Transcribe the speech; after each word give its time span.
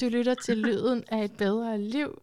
Du 0.00 0.08
lytter 0.08 0.34
til 0.34 0.58
Lyden 0.58 1.04
af 1.08 1.24
et 1.24 1.36
bedre 1.36 1.78
liv. 1.78 2.22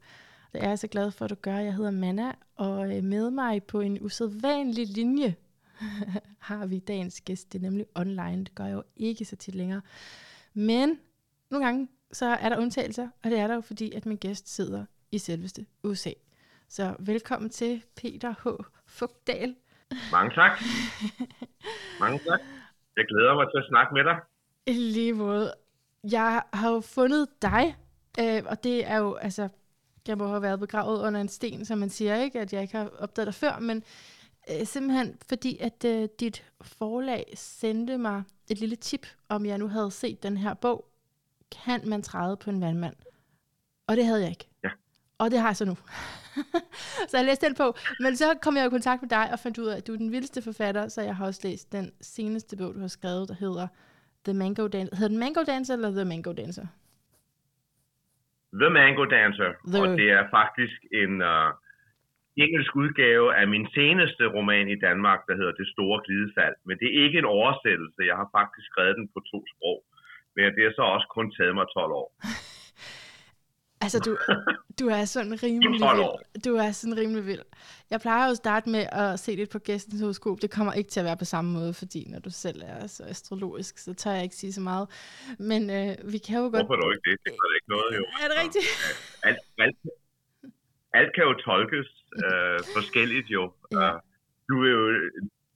Det 0.53 0.63
er 0.63 0.69
jeg 0.69 0.79
så 0.79 0.87
glad 0.87 1.11
for, 1.11 1.25
at 1.25 1.29
du 1.29 1.35
gør. 1.35 1.57
Jeg 1.57 1.73
hedder 1.75 1.91
Manna, 1.91 2.31
og 2.55 2.97
øh, 2.97 3.03
med 3.03 3.31
mig 3.31 3.63
på 3.63 3.81
en 3.81 3.97
usædvanlig 4.01 4.87
linje 4.87 5.35
har 6.49 6.65
vi 6.65 6.79
dagens 6.79 7.21
gæst. 7.21 7.53
Det 7.53 7.59
er 7.59 7.61
nemlig 7.61 7.85
online. 7.95 8.37
Det 8.37 8.55
gør 8.55 8.63
jeg 8.63 8.73
jo 8.73 8.83
ikke 8.95 9.25
så 9.25 9.35
tit 9.35 9.55
længere. 9.55 9.81
Men 10.53 10.99
nogle 11.51 11.65
gange 11.65 11.87
så 12.11 12.25
er 12.25 12.49
der 12.49 12.57
undtagelser, 12.57 13.09
og 13.23 13.31
det 13.31 13.39
er 13.39 13.47
der 13.47 13.55
jo 13.55 13.61
fordi, 13.61 13.91
at 13.91 14.05
min 14.05 14.17
gæst 14.17 14.55
sidder 14.55 14.85
i 15.11 15.17
selveste 15.17 15.65
USA. 15.83 16.11
Så 16.69 16.95
velkommen 16.99 17.49
til 17.49 17.83
Peter 17.95 18.33
H. 18.43 18.63
Fugdal. 18.85 19.55
Mange 20.11 20.35
tak. 20.35 20.51
Mange 22.01 22.19
tak. 22.19 22.39
Jeg 22.95 23.05
glæder 23.07 23.35
mig 23.35 23.45
til 23.51 23.57
at 23.57 23.67
snakke 23.69 23.93
med 23.93 24.03
dig. 24.03 24.17
I 24.65 24.73
lige 24.73 25.13
måde. 25.13 25.53
Jeg 26.03 26.43
har 26.53 26.71
jo 26.71 26.79
fundet 26.79 27.27
dig, 27.41 27.75
øh, 28.19 28.43
og 28.45 28.63
det 28.63 28.85
er 28.85 28.97
jo, 28.97 29.13
altså, 29.13 29.49
jeg 30.07 30.17
må 30.17 30.27
have 30.27 30.41
været 30.41 30.59
begravet 30.59 31.01
under 31.01 31.21
en 31.21 31.29
sten, 31.29 31.65
som 31.65 31.77
man 31.77 31.89
siger, 31.89 32.15
ikke, 32.15 32.39
at 32.39 32.53
jeg 32.53 32.61
ikke 32.61 32.77
har 32.77 32.89
opdaget 32.99 33.25
dig 33.25 33.33
før, 33.33 33.59
men 33.59 33.83
øh, 34.51 34.67
simpelthen 34.67 35.17
fordi, 35.27 35.57
at 35.57 35.85
øh, 35.85 36.09
dit 36.19 36.43
forlag 36.61 37.33
sendte 37.35 37.97
mig 37.97 38.23
et 38.49 38.59
lille 38.59 38.75
tip, 38.75 39.07
om 39.29 39.45
jeg 39.45 39.57
nu 39.57 39.67
havde 39.67 39.91
set 39.91 40.23
den 40.23 40.37
her 40.37 40.53
bog, 40.53 40.85
Kan 41.51 41.89
man 41.89 42.01
træde 42.01 42.37
på 42.37 42.49
en 42.49 42.61
vandmand? 42.61 42.95
Og 43.87 43.97
det 43.97 44.05
havde 44.05 44.21
jeg 44.21 44.29
ikke. 44.29 44.49
Ja. 44.63 44.69
Og 45.17 45.31
det 45.31 45.39
har 45.39 45.47
jeg 45.47 45.57
så 45.57 45.65
nu. 45.65 45.77
så 47.09 47.17
jeg 47.17 47.25
læste 47.25 47.45
den 47.45 47.55
på. 47.55 47.75
Men 47.99 48.17
så 48.17 48.33
kom 48.41 48.57
jeg 48.57 48.65
i 48.65 48.69
kontakt 48.69 49.01
med 49.01 49.09
dig 49.09 49.31
og 49.31 49.39
fandt 49.39 49.57
ud 49.57 49.65
af, 49.65 49.77
at 49.77 49.87
du 49.87 49.93
er 49.93 49.97
den 49.97 50.11
vildeste 50.11 50.41
forfatter, 50.41 50.87
så 50.87 51.01
jeg 51.01 51.15
har 51.15 51.25
også 51.25 51.39
læst 51.43 51.71
den 51.71 51.91
seneste 52.01 52.57
bog, 52.57 52.73
du 52.73 52.79
har 52.79 52.87
skrevet, 52.87 53.29
der 53.29 53.35
hedder 53.35 53.67
The 54.27 54.33
Mango 54.33 54.67
Dancer. 54.75 54.95
Hedder 54.97 55.13
den 55.15 55.21
Mango 55.25 55.41
Dancer 55.51 55.73
eller 55.77 55.91
The 55.99 56.05
Mango 56.11 56.31
Dancer? 56.41 56.67
The 58.61 58.69
Mango 58.79 59.05
Dancer, 59.17 59.49
The- 59.73 59.81
og 59.81 59.87
det 59.99 60.07
er 60.17 60.23
faktisk 60.37 60.79
en 61.03 61.13
uh, 61.33 61.49
engelsk 62.45 62.71
udgave 62.81 63.27
af 63.41 63.45
min 63.53 63.65
seneste 63.77 64.23
roman 64.35 64.67
i 64.75 64.77
Danmark, 64.87 65.19
der 65.27 65.35
hedder 65.39 65.55
Det 65.61 65.67
Store 65.73 65.97
Glidefald. 66.05 66.55
Men 66.67 66.75
det 66.79 66.87
er 66.89 67.03
ikke 67.05 67.17
en 67.23 67.29
oversættelse. 67.37 68.01
Jeg 68.09 68.15
har 68.21 68.29
faktisk 68.37 68.65
skrevet 68.71 68.95
den 68.99 69.07
på 69.13 69.19
to 69.31 69.39
sprog. 69.53 69.79
Men 70.35 70.43
det 70.55 70.63
har 70.67 70.73
så 70.79 70.85
også 70.95 71.07
kun 71.17 71.27
taget 71.37 71.55
mig 71.59 71.65
12 71.73 71.91
år. 72.01 72.09
Altså, 73.81 73.99
du, 74.05 74.11
du 74.79 74.85
er 74.97 75.05
sådan 75.05 75.33
rimelig 75.43 75.79
12 75.79 75.99
år. 75.99 76.21
vild. 76.21 76.43
Du 76.47 76.53
er 76.55 76.71
sådan 76.71 76.97
rimelig 76.97 77.25
vild. 77.25 77.45
Jeg 77.91 77.99
plejer 78.01 78.23
jo 78.27 78.31
at 78.31 78.37
starte 78.37 78.69
med 78.69 78.83
at 78.91 79.19
se 79.19 79.31
lidt 79.35 79.51
på 79.55 79.59
gæstens 79.59 80.01
horoskop. 80.01 80.37
Det 80.41 80.51
kommer 80.57 80.73
ikke 80.73 80.89
til 80.89 80.99
at 80.99 81.07
være 81.09 81.17
på 81.23 81.25
samme 81.25 81.49
måde, 81.57 81.73
fordi 81.73 82.01
når 82.13 82.19
du 82.19 82.29
selv 82.45 82.59
er 82.65 82.87
så 82.87 83.03
astrologisk, 83.03 83.77
så 83.77 83.93
tør 83.93 84.11
jeg 84.11 84.23
ikke 84.23 84.35
sige 84.35 84.53
så 84.53 84.61
meget. 84.61 84.85
Men 85.51 85.61
øh, 85.77 85.91
vi 86.13 86.17
kan 86.25 86.35
jo 86.41 86.47
godt... 86.53 86.63
Hvorfor 86.65 86.75
er 86.77 86.81
du 86.85 86.91
ikke 86.95 87.07
det? 87.09 87.17
Det 87.25 87.31
er 87.51 87.55
ikke 87.59 87.71
noget, 87.75 87.89
jo. 87.99 88.03
Er 88.23 88.27
det 88.31 88.37
rigtigt? 88.43 88.67
Alt, 89.27 89.39
alt, 89.63 89.77
alt 90.99 91.11
kan 91.15 91.23
jo 91.29 91.33
tolkes 91.47 91.87
øh, 92.25 92.59
forskelligt, 92.75 93.27
jo. 93.37 93.43
Ja. 93.71 93.89
Du, 94.49 94.53
vil 94.61 94.71
jo. 94.77 94.81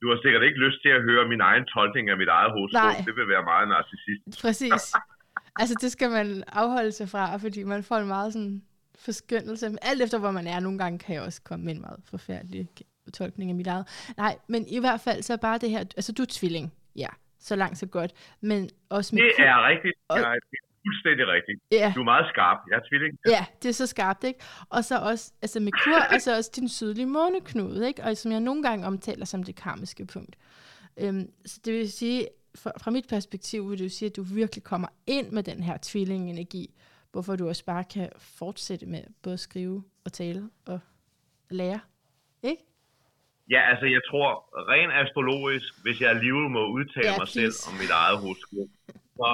du 0.02 0.06
har 0.12 0.18
sikkert 0.24 0.42
ikke 0.48 0.58
lyst 0.66 0.78
til 0.84 0.92
at 0.98 1.02
høre 1.08 1.22
min 1.32 1.40
egen 1.50 1.64
tolkning 1.74 2.04
af 2.12 2.16
mit 2.22 2.30
eget 2.38 2.50
horoskop. 2.54 3.06
Det 3.08 3.14
vil 3.18 3.28
være 3.34 3.44
meget 3.52 3.66
narcissistisk. 3.74 4.36
Præcis. 4.44 4.82
Altså, 5.56 5.74
det 5.80 5.92
skal 5.92 6.10
man 6.10 6.44
afholde 6.48 6.92
sig 6.92 7.08
fra, 7.08 7.36
fordi 7.36 7.62
man 7.62 7.82
får 7.82 7.96
en 7.96 8.06
meget 8.08 8.32
sådan 8.32 8.62
forskyndelse. 8.98 9.76
Alt 9.82 10.02
efter, 10.02 10.18
hvor 10.18 10.30
man 10.30 10.46
er. 10.46 10.60
Nogle 10.60 10.78
gange 10.78 10.98
kan 10.98 11.14
jeg 11.14 11.22
også 11.22 11.42
komme 11.42 11.64
med 11.64 11.74
en 11.74 11.80
meget 11.80 12.00
forfærdelig 12.04 12.68
tolkning 13.14 13.50
af 13.50 13.56
mit 13.56 13.66
eget. 13.66 13.86
Nej, 14.16 14.36
men 14.48 14.66
i 14.68 14.78
hvert 14.78 15.00
fald 15.00 15.22
så 15.22 15.32
er 15.32 15.36
bare 15.36 15.58
det 15.58 15.70
her... 15.70 15.78
Altså, 15.78 16.12
du 16.12 16.22
er 16.22 16.26
tvilling. 16.30 16.72
Ja, 16.96 17.08
så 17.40 17.56
langt 17.56 17.78
så 17.78 17.86
godt. 17.86 18.12
Men 18.40 18.70
også 18.88 19.14
med... 19.14 19.22
Det 19.22 19.46
er 19.46 19.68
rigtigt. 19.68 19.94
Og- 20.08 20.18
det 20.18 20.24
er 20.26 20.38
fuldstændig 20.86 21.26
rigtigt. 21.26 21.60
Ja, 21.72 21.92
Du 21.94 22.00
er 22.00 22.04
meget 22.04 22.26
skarp. 22.32 22.58
Jeg 22.70 22.76
er 22.76 22.80
tvilling. 22.88 23.18
ja, 23.28 23.44
det 23.62 23.68
er 23.68 23.72
så 23.72 23.86
skarpt, 23.86 24.24
ikke? 24.24 24.40
Og 24.68 24.84
så 24.84 24.98
også, 24.98 25.32
altså 25.42 25.60
med 25.60 25.72
kur, 25.84 26.14
og 26.14 26.20
så 26.20 26.36
også 26.36 26.50
din 26.56 26.68
sydlige 26.68 27.06
måneknude, 27.06 27.88
ikke? 27.88 28.04
Og 28.04 28.16
som 28.16 28.32
jeg 28.32 28.40
nogle 28.40 28.62
gange 28.62 28.86
omtaler 28.86 29.24
som 29.24 29.42
det 29.42 29.56
karmiske 29.56 30.06
punkt. 30.06 30.36
Øhm, 30.96 31.30
så 31.46 31.60
det 31.64 31.72
vil 31.74 31.92
sige, 31.92 32.28
fra, 32.54 32.70
fra 32.82 32.90
mit 32.90 33.06
perspektiv 33.08 33.70
vil 33.70 33.78
det 33.78 33.84
jo 33.84 33.88
sige, 33.90 34.08
at 34.10 34.16
du 34.16 34.22
virkelig 34.22 34.64
kommer 34.64 34.88
ind 35.06 35.30
med 35.30 35.42
den 35.42 35.62
her 35.62 35.76
tvillingenergi, 35.82 36.74
hvorfor 37.12 37.36
du 37.36 37.48
også 37.48 37.64
bare 37.64 37.84
kan 37.84 38.08
fortsætte 38.18 38.86
med 38.86 39.02
både 39.22 39.32
at 39.32 39.40
skrive 39.40 39.84
og 40.04 40.12
tale 40.12 40.50
og 40.66 40.80
lære, 41.50 41.80
ikke? 42.42 42.62
Ja, 43.50 43.60
altså 43.70 43.86
jeg 43.86 44.00
tror, 44.10 44.28
rent 44.72 44.92
astrologisk, 45.02 45.82
hvis 45.82 46.00
jeg 46.00 46.10
alligevel 46.10 46.48
må 46.58 46.62
udtale 46.76 47.08
Ja, 47.10 47.18
mig 47.20 47.28
please. 47.32 47.58
selv 47.58 47.68
om 47.68 47.74
mit 47.82 47.92
eget 48.02 48.16
horoskop, 48.22 48.68
så, 49.18 49.28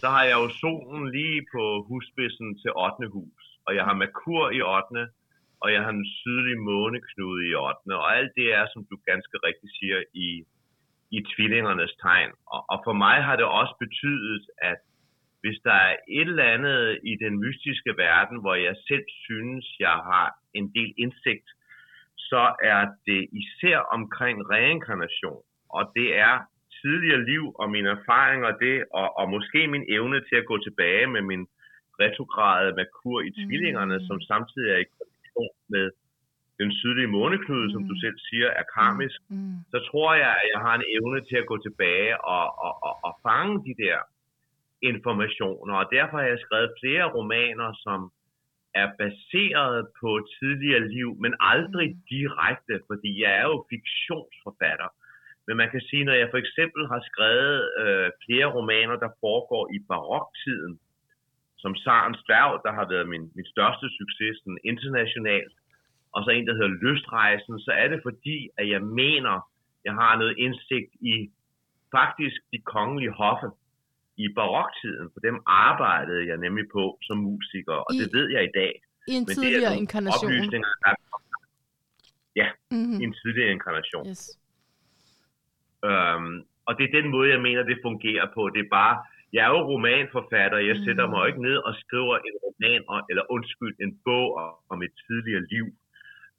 så 0.00 0.06
har 0.14 0.24
jeg 0.30 0.36
jo 0.42 0.48
solen 0.62 1.04
lige 1.18 1.40
på 1.54 1.62
husspidsen 1.88 2.48
til 2.62 2.70
8. 2.76 3.08
hus, 3.16 3.42
og 3.66 3.70
jeg 3.76 3.84
har 3.88 3.94
Merkur 4.02 4.44
i 4.58 4.60
8. 4.62 5.08
og 5.62 5.68
jeg 5.74 5.80
har 5.84 5.92
den 5.98 6.06
sydlige 6.20 6.60
måneknude 6.72 7.40
i 7.50 7.52
8. 7.54 7.98
Og 8.02 8.08
alt 8.18 8.32
det 8.38 8.46
er, 8.58 8.64
som 8.72 8.80
du 8.90 8.96
ganske 9.10 9.36
rigtigt 9.48 9.72
siger, 9.78 9.98
i, 10.26 10.28
i 11.10 11.18
tvillingernes 11.32 11.94
tegn. 12.02 12.30
Og, 12.54 12.64
og 12.72 12.78
for 12.84 12.92
mig 12.92 13.16
har 13.22 13.36
det 13.36 13.44
også 13.44 13.74
betydet, 13.84 14.44
at 14.62 14.78
hvis 15.40 15.58
der 15.64 15.72
er 15.72 15.96
et 16.08 16.28
eller 16.28 16.44
andet 16.44 16.98
i 17.04 17.16
den 17.24 17.34
mystiske 17.44 17.92
verden, 17.96 18.40
hvor 18.40 18.54
jeg 18.54 18.76
selv 18.88 19.04
synes, 19.24 19.64
jeg 19.80 19.96
har 20.10 20.34
en 20.54 20.72
del 20.74 20.94
indsigt, 20.98 21.48
så 22.16 22.54
er 22.62 22.86
det 23.06 23.28
især 23.42 23.78
omkring 23.78 24.50
reinkarnation. 24.50 25.42
Og 25.70 25.92
det 25.96 26.18
er 26.18 26.34
tidligere 26.82 27.24
liv 27.24 27.44
og 27.54 27.70
mine 27.70 27.90
erfaringer 27.90 28.50
det, 28.64 28.84
og, 28.94 29.18
og 29.18 29.30
måske 29.30 29.66
min 29.66 29.84
evne 29.88 30.20
til 30.28 30.36
at 30.36 30.46
gå 30.46 30.58
tilbage 30.58 31.06
med 31.06 31.22
min 31.22 31.46
retrograde 32.00 32.74
Merkur 32.76 33.20
i 33.20 33.30
tvillingerne, 33.30 33.96
Mm. 33.98 34.06
som 34.06 34.20
samtidig 34.20 34.70
er 34.72 34.80
i 34.84 34.90
kombination 34.94 35.54
med 35.68 35.90
den 36.60 36.70
sydlige 36.80 37.06
måneknude, 37.18 37.66
mm. 37.66 37.72
som 37.74 37.82
du 37.90 37.94
Mm. 37.94 38.00
selv 38.04 38.16
siger, 38.28 38.48
er 38.60 38.66
karmisk, 38.78 39.18
Mm. 39.28 39.56
så 39.72 39.78
tror 39.90 40.10
jeg, 40.14 40.32
at 40.42 40.46
jeg 40.54 40.60
har 40.66 40.74
en 40.76 40.86
evne 40.96 41.20
til 41.28 41.36
at 41.42 41.46
gå 41.52 41.56
tilbage 41.66 42.12
og, 42.36 42.46
og, 42.66 42.72
og, 42.88 42.94
og 43.06 43.12
fange 43.26 43.54
de 43.66 43.74
der 43.84 43.98
informationer. 44.82 45.74
Og 45.74 45.86
derfor 45.96 46.16
har 46.18 46.28
jeg 46.32 46.38
skrevet 46.46 46.70
flere 46.82 47.04
romaner, 47.16 47.70
som 47.86 48.00
er 48.82 48.88
baseret 49.02 49.78
på 50.00 50.10
tidligere 50.38 50.88
liv, 50.96 51.08
men 51.24 51.32
aldrig 51.40 51.88
Mm. 51.94 52.00
direkte, 52.14 52.74
fordi 52.90 53.10
jeg 53.22 53.32
er 53.40 53.46
jo 53.52 53.66
fiktionsforfatter. 53.72 54.88
Men 55.46 55.56
man 55.56 55.70
kan 55.70 55.80
sige, 55.88 56.04
når 56.04 56.12
jeg 56.20 56.28
for 56.30 56.40
eksempel 56.44 56.82
har 56.92 57.00
skrevet 57.10 57.58
øh, 57.82 58.10
flere 58.24 58.48
romaner, 58.56 58.96
der 59.04 59.10
foregår 59.24 59.64
i 59.76 59.78
baroktiden, 59.90 60.74
som 61.62 61.72
Sarens 61.84 62.20
Dværg, 62.26 62.52
der 62.66 62.72
har 62.78 62.86
været 62.92 63.08
min, 63.08 63.24
min 63.36 63.46
største 63.54 63.86
succes 64.00 64.34
sådan 64.42 64.58
internationalt, 64.64 65.52
og 66.14 66.24
så 66.24 66.30
en, 66.30 66.46
der 66.46 66.54
hedder 66.58 66.74
Lystrejsen, 66.84 67.54
så 67.66 67.70
er 67.82 67.88
det 67.88 68.00
fordi, 68.08 68.38
at 68.58 68.66
jeg 68.74 68.82
mener, 69.02 69.34
jeg 69.84 69.94
har 70.02 70.12
noget 70.18 70.34
indsigt 70.38 70.90
i 71.14 71.30
faktisk 71.96 72.36
de 72.52 72.58
kongelige 72.74 73.12
hoffe 73.22 73.48
i 74.16 74.26
baroktiden, 74.38 75.06
for 75.12 75.20
dem 75.20 75.36
arbejdede 75.46 76.26
jeg 76.30 76.36
nemlig 76.36 76.64
på 76.76 76.98
som 77.06 77.16
musiker, 77.18 77.72
og 77.86 77.90
I- 77.94 77.98
det 77.98 78.08
ved 78.16 78.26
jeg 78.36 78.42
i 78.44 78.52
dag. 78.60 78.72
I 79.08 79.12
en 79.12 79.20
Men 79.20 79.26
det 79.26 79.36
er 79.36 79.42
tidligere 79.42 79.76
inkarnation. 79.82 80.30
oplysninger, 80.32 80.68
der 80.84 80.90
er 80.90 80.96
Mm-hmm. 82.70 83.00
i 83.00 83.04
en 83.08 83.14
tidligere 83.22 83.50
inkarnation. 83.56 84.04
Yes. 84.10 84.22
Øhm, 85.88 86.34
og 86.68 86.72
det 86.78 86.84
er 86.86 86.92
den 87.00 87.08
måde, 87.14 87.28
jeg 87.34 87.40
mener, 87.48 87.62
det 87.62 87.78
fungerer 87.88 88.26
på. 88.36 88.42
Det 88.54 88.60
er 88.66 88.70
bare, 88.80 88.94
jeg 89.32 89.42
er 89.46 89.50
jo 89.56 89.60
romanforfatter, 89.72 90.58
jeg 90.58 90.76
sætter 90.86 91.06
Mm. 91.06 91.10
mig 91.12 91.28
ikke 91.28 91.42
ned 91.48 91.56
og 91.68 91.72
skriver 91.82 92.16
en 92.28 92.34
roman, 92.44 92.80
eller 93.10 93.24
undskyld, 93.36 93.74
en 93.84 93.92
bog 94.04 94.26
om 94.72 94.78
et 94.86 94.94
tidligere 95.06 95.44
liv. 95.54 95.66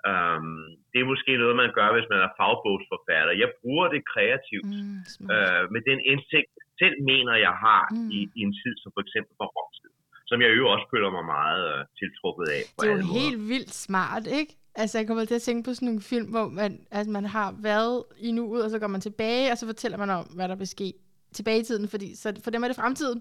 Øhm, 0.10 0.62
det 0.92 0.98
er 1.04 1.08
måske 1.14 1.32
noget, 1.44 1.56
man 1.64 1.70
gør, 1.78 1.88
hvis 1.96 2.08
man 2.14 2.20
er 2.28 2.32
fagbogsforfatter. 2.40 3.34
Jeg 3.44 3.50
bruger 3.62 3.88
det 3.94 4.02
kreativt, 4.14 4.72
Mm, 4.76 5.00
smart. 5.16 5.32
øh, 5.36 5.62
med 5.74 5.82
den 5.90 6.00
indsigt, 6.12 6.50
jeg 6.60 6.68
selv 6.82 6.96
mener, 7.12 7.34
jeg 7.48 7.56
har 7.66 7.84
Mm. 7.92 8.10
i, 8.18 8.20
i 8.38 8.42
en 8.48 8.54
tid, 8.62 8.74
som 8.82 8.90
for 8.96 9.02
eksempel 9.06 9.34
baroktid, 9.42 9.90
som 10.30 10.38
jeg 10.44 10.50
jo 10.60 10.66
også 10.74 10.86
føler 10.94 11.10
mig 11.18 11.26
meget 11.38 11.62
øh, 11.74 11.80
tiltrukket 12.00 12.46
af. 12.58 12.62
Det 12.78 12.86
er 12.90 12.96
jo 12.96 13.02
måder. 13.02 13.20
helt 13.20 13.40
vildt 13.54 13.74
smart, 13.88 14.26
ikke? 14.40 14.54
Altså, 14.82 14.94
jeg 15.00 15.06
kommer 15.08 15.26
til 15.26 15.40
at 15.42 15.46
tænke 15.48 15.64
på 15.68 15.74
sådan 15.74 15.86
nogle 15.90 16.02
film, 16.12 16.28
hvor 16.36 16.48
man, 16.62 16.72
altså, 16.98 17.12
man 17.18 17.26
har 17.26 17.50
været 17.70 17.98
i 18.28 18.30
nuet, 18.38 18.64
og 18.66 18.70
så 18.70 18.80
går 18.80 18.88
man 18.96 19.02
tilbage, 19.08 19.52
og 19.52 19.58
så 19.58 19.66
fortæller 19.66 19.98
man 20.04 20.10
om, 20.10 20.26
hvad 20.38 20.48
der 20.52 20.56
vil 20.56 20.68
ske 20.68 20.94
tilbage 21.38 21.60
i 21.60 21.64
tiden, 21.64 21.88
fordi 21.94 22.16
så 22.16 22.28
for 22.44 22.52
dem 22.52 22.64
er 22.64 22.68
det 22.68 22.76
fremtiden. 22.84 23.20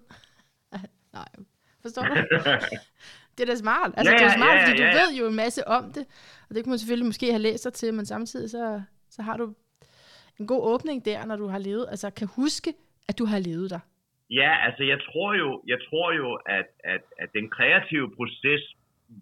Nej, 1.18 1.28
forstår 1.82 2.02
du? 2.02 2.14
det 3.38 3.40
er 3.42 3.46
da 3.52 3.56
smart. 3.56 3.90
Altså, 3.96 4.12
Ja, 4.12 4.18
det 4.18 4.24
er 4.26 4.30
ja, 4.30 4.36
smart, 4.36 4.54
ja, 4.56 4.64
fordi 4.66 4.76
du 4.78 4.82
ja, 4.82 4.88
ja. 4.96 5.00
ved 5.02 5.10
jo 5.20 5.26
en 5.26 5.34
masse 5.36 5.68
om 5.68 5.92
det, 5.92 6.04
og 6.48 6.54
det 6.54 6.64
kunne 6.64 6.70
man 6.70 6.78
selvfølgelig 6.78 7.06
måske 7.06 7.26
have 7.30 7.42
læst 7.42 7.62
sig 7.62 7.72
til, 7.72 7.94
men 7.94 8.06
samtidig 8.06 8.50
så, 8.50 8.82
så 9.10 9.22
har 9.22 9.36
du 9.36 9.54
en 10.40 10.46
god 10.46 10.62
åbning 10.72 11.04
der, 11.04 11.26
når 11.26 11.36
du 11.36 11.46
har 11.46 11.58
levet, 11.58 11.86
altså 11.90 12.10
kan 12.10 12.28
huske, 12.36 12.74
at 13.08 13.18
du 13.18 13.24
har 13.24 13.38
levet 13.38 13.70
der. 13.70 13.80
Ja, 14.30 14.52
altså 14.66 14.82
jeg 14.82 14.98
tror 15.06 15.34
jo, 15.34 15.62
jeg 15.66 15.78
tror 15.88 16.12
jo 16.12 16.28
at, 16.46 16.68
at, 16.84 17.02
at 17.18 17.28
den 17.34 17.50
kreative 17.50 18.08
proces 18.16 18.62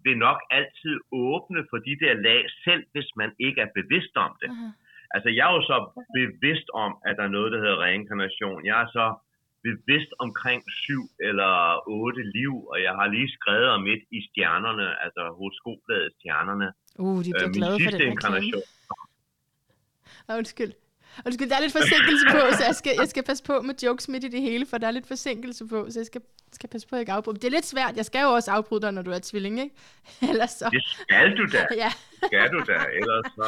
vil 0.03 0.17
nok 0.17 0.39
altid 0.49 0.95
åbne 1.11 1.61
for 1.69 1.77
de 1.77 1.95
der 2.03 2.13
lag, 2.13 2.41
selv 2.63 2.83
hvis 2.91 3.09
man 3.15 3.31
ikke 3.39 3.61
er 3.61 3.71
bevidst 3.79 4.15
om 4.15 4.31
det. 4.41 4.49
Aha. 4.49 4.67
Altså 5.15 5.29
jeg 5.29 5.43
er 5.49 5.53
jo 5.57 5.63
så 5.71 5.77
bevidst 6.19 6.67
om, 6.73 6.91
at 7.07 7.17
der 7.17 7.23
er 7.23 7.35
noget, 7.37 7.51
der 7.51 7.59
hedder 7.59 7.83
reinkarnation. 7.87 8.65
Jeg 8.65 8.81
er 8.81 8.87
så 8.97 9.07
bevidst 9.67 10.11
omkring 10.25 10.61
syv 10.83 11.03
eller 11.27 11.53
otte 11.87 12.23
liv, 12.37 12.53
og 12.71 12.77
jeg 12.85 12.93
har 12.99 13.07
lige 13.15 13.29
skrevet 13.37 13.69
om 13.77 13.87
et 13.93 14.03
i 14.17 14.19
stjernerne, 14.27 15.03
altså 15.03 15.21
horoskopbladet 15.37 16.13
Stjernerne. 16.17 16.67
Uh, 16.97 17.17
de 17.25 17.31
bliver 17.31 17.47
Øh, 17.47 17.53
glade 17.53 17.77
for 17.83 17.91
den 17.91 18.01
inkarnation. 18.01 18.61
Nå, 20.27 20.35
undskyld. 20.35 20.73
Undskyld, 21.25 21.49
der 21.49 21.55
er 21.55 21.61
lidt 21.61 21.71
forsinkelse 21.81 22.25
på, 22.31 22.39
så 22.57 22.63
jeg 22.65 22.75
skal, 22.75 22.93
jeg 22.99 23.07
skal 23.07 23.23
passe 23.23 23.43
på 23.43 23.61
med 23.61 23.75
jokes 23.83 24.07
midt 24.09 24.23
i 24.23 24.27
det 24.27 24.41
hele, 24.41 24.65
for 24.65 24.77
der 24.77 24.87
er 24.87 24.91
lidt 24.91 25.07
forsinkelse 25.07 25.67
på, 25.67 25.87
så 25.89 25.99
jeg 25.99 26.05
skal, 26.05 26.21
skal 26.53 26.69
passe 26.69 26.87
på, 26.87 26.95
at 26.95 26.97
jeg 26.97 27.01
ikke 27.01 27.11
afbryder. 27.11 27.39
Det 27.39 27.47
er 27.47 27.51
lidt 27.51 27.65
svært. 27.65 27.93
Jeg 27.97 28.05
skal 28.05 28.21
jo 28.21 28.29
også 28.29 28.51
afbryde 28.51 28.81
dig, 28.81 28.91
når 28.91 29.01
du 29.01 29.11
er 29.11 29.19
tvilling, 29.23 29.59
ikke? 29.61 29.75
Ellers 30.31 30.51
så... 30.51 30.69
Det 30.71 30.83
skal 31.01 31.37
du 31.37 31.45
da, 31.53 31.61
Ja, 31.83 31.91
skal 32.25 32.49
du 32.53 32.59
da, 32.71 32.77
ellers 32.99 33.25
så... 33.37 33.47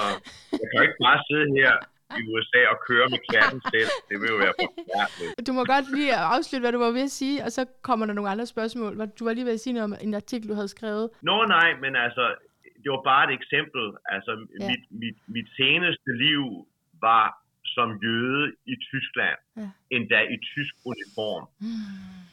Jeg 0.51 0.67
kan 0.71 0.81
ikke 0.87 0.99
bare 1.07 1.19
sidde 1.29 1.47
her 1.59 1.73
i 2.19 2.21
USA 2.31 2.61
og 2.73 2.77
køre 2.87 3.07
med 3.09 3.19
klatten 3.29 3.61
selv. 3.73 3.89
Det 4.09 4.15
vil 4.21 4.29
jo 4.29 4.37
være 4.45 4.53
forfærdeligt. 4.61 5.47
du 5.47 5.53
må 5.53 5.65
godt 5.65 5.95
lige 5.95 6.15
afslutte, 6.15 6.63
hvad 6.63 6.71
du 6.71 6.79
var 6.79 6.91
ved 6.91 7.03
at 7.03 7.11
sige, 7.11 7.43
og 7.45 7.51
så 7.51 7.65
kommer 7.81 8.05
der 8.05 8.13
nogle 8.13 8.29
andre 8.29 8.45
spørgsmål. 8.45 9.07
Du 9.19 9.23
var 9.25 9.33
lige 9.33 9.45
ved 9.45 9.53
at 9.53 9.59
sige 9.59 9.73
noget 9.73 9.83
om 9.83 9.95
en 10.01 10.13
artikel, 10.13 10.49
du 10.49 10.53
havde 10.53 10.67
skrevet. 10.67 11.09
Nå 11.21 11.45
nej, 11.45 11.69
men 11.81 11.95
altså, 11.95 12.35
det 12.83 12.89
var 12.95 13.01
bare 13.11 13.23
et 13.27 13.33
eksempel. 13.39 13.83
Altså, 14.15 14.31
Ja. 14.59 14.67
mit, 14.69 14.83
mit, 15.01 15.17
mit 15.35 15.49
seneste 15.59 16.09
liv 16.25 16.43
var 17.07 17.25
som 17.75 17.89
jøde 18.03 18.45
i 18.65 18.75
Tyskland, 18.89 19.37
Ja. 19.57 19.69
endda 19.95 20.19
i 20.35 20.37
tysk 20.53 20.73
uniform. 20.91 21.45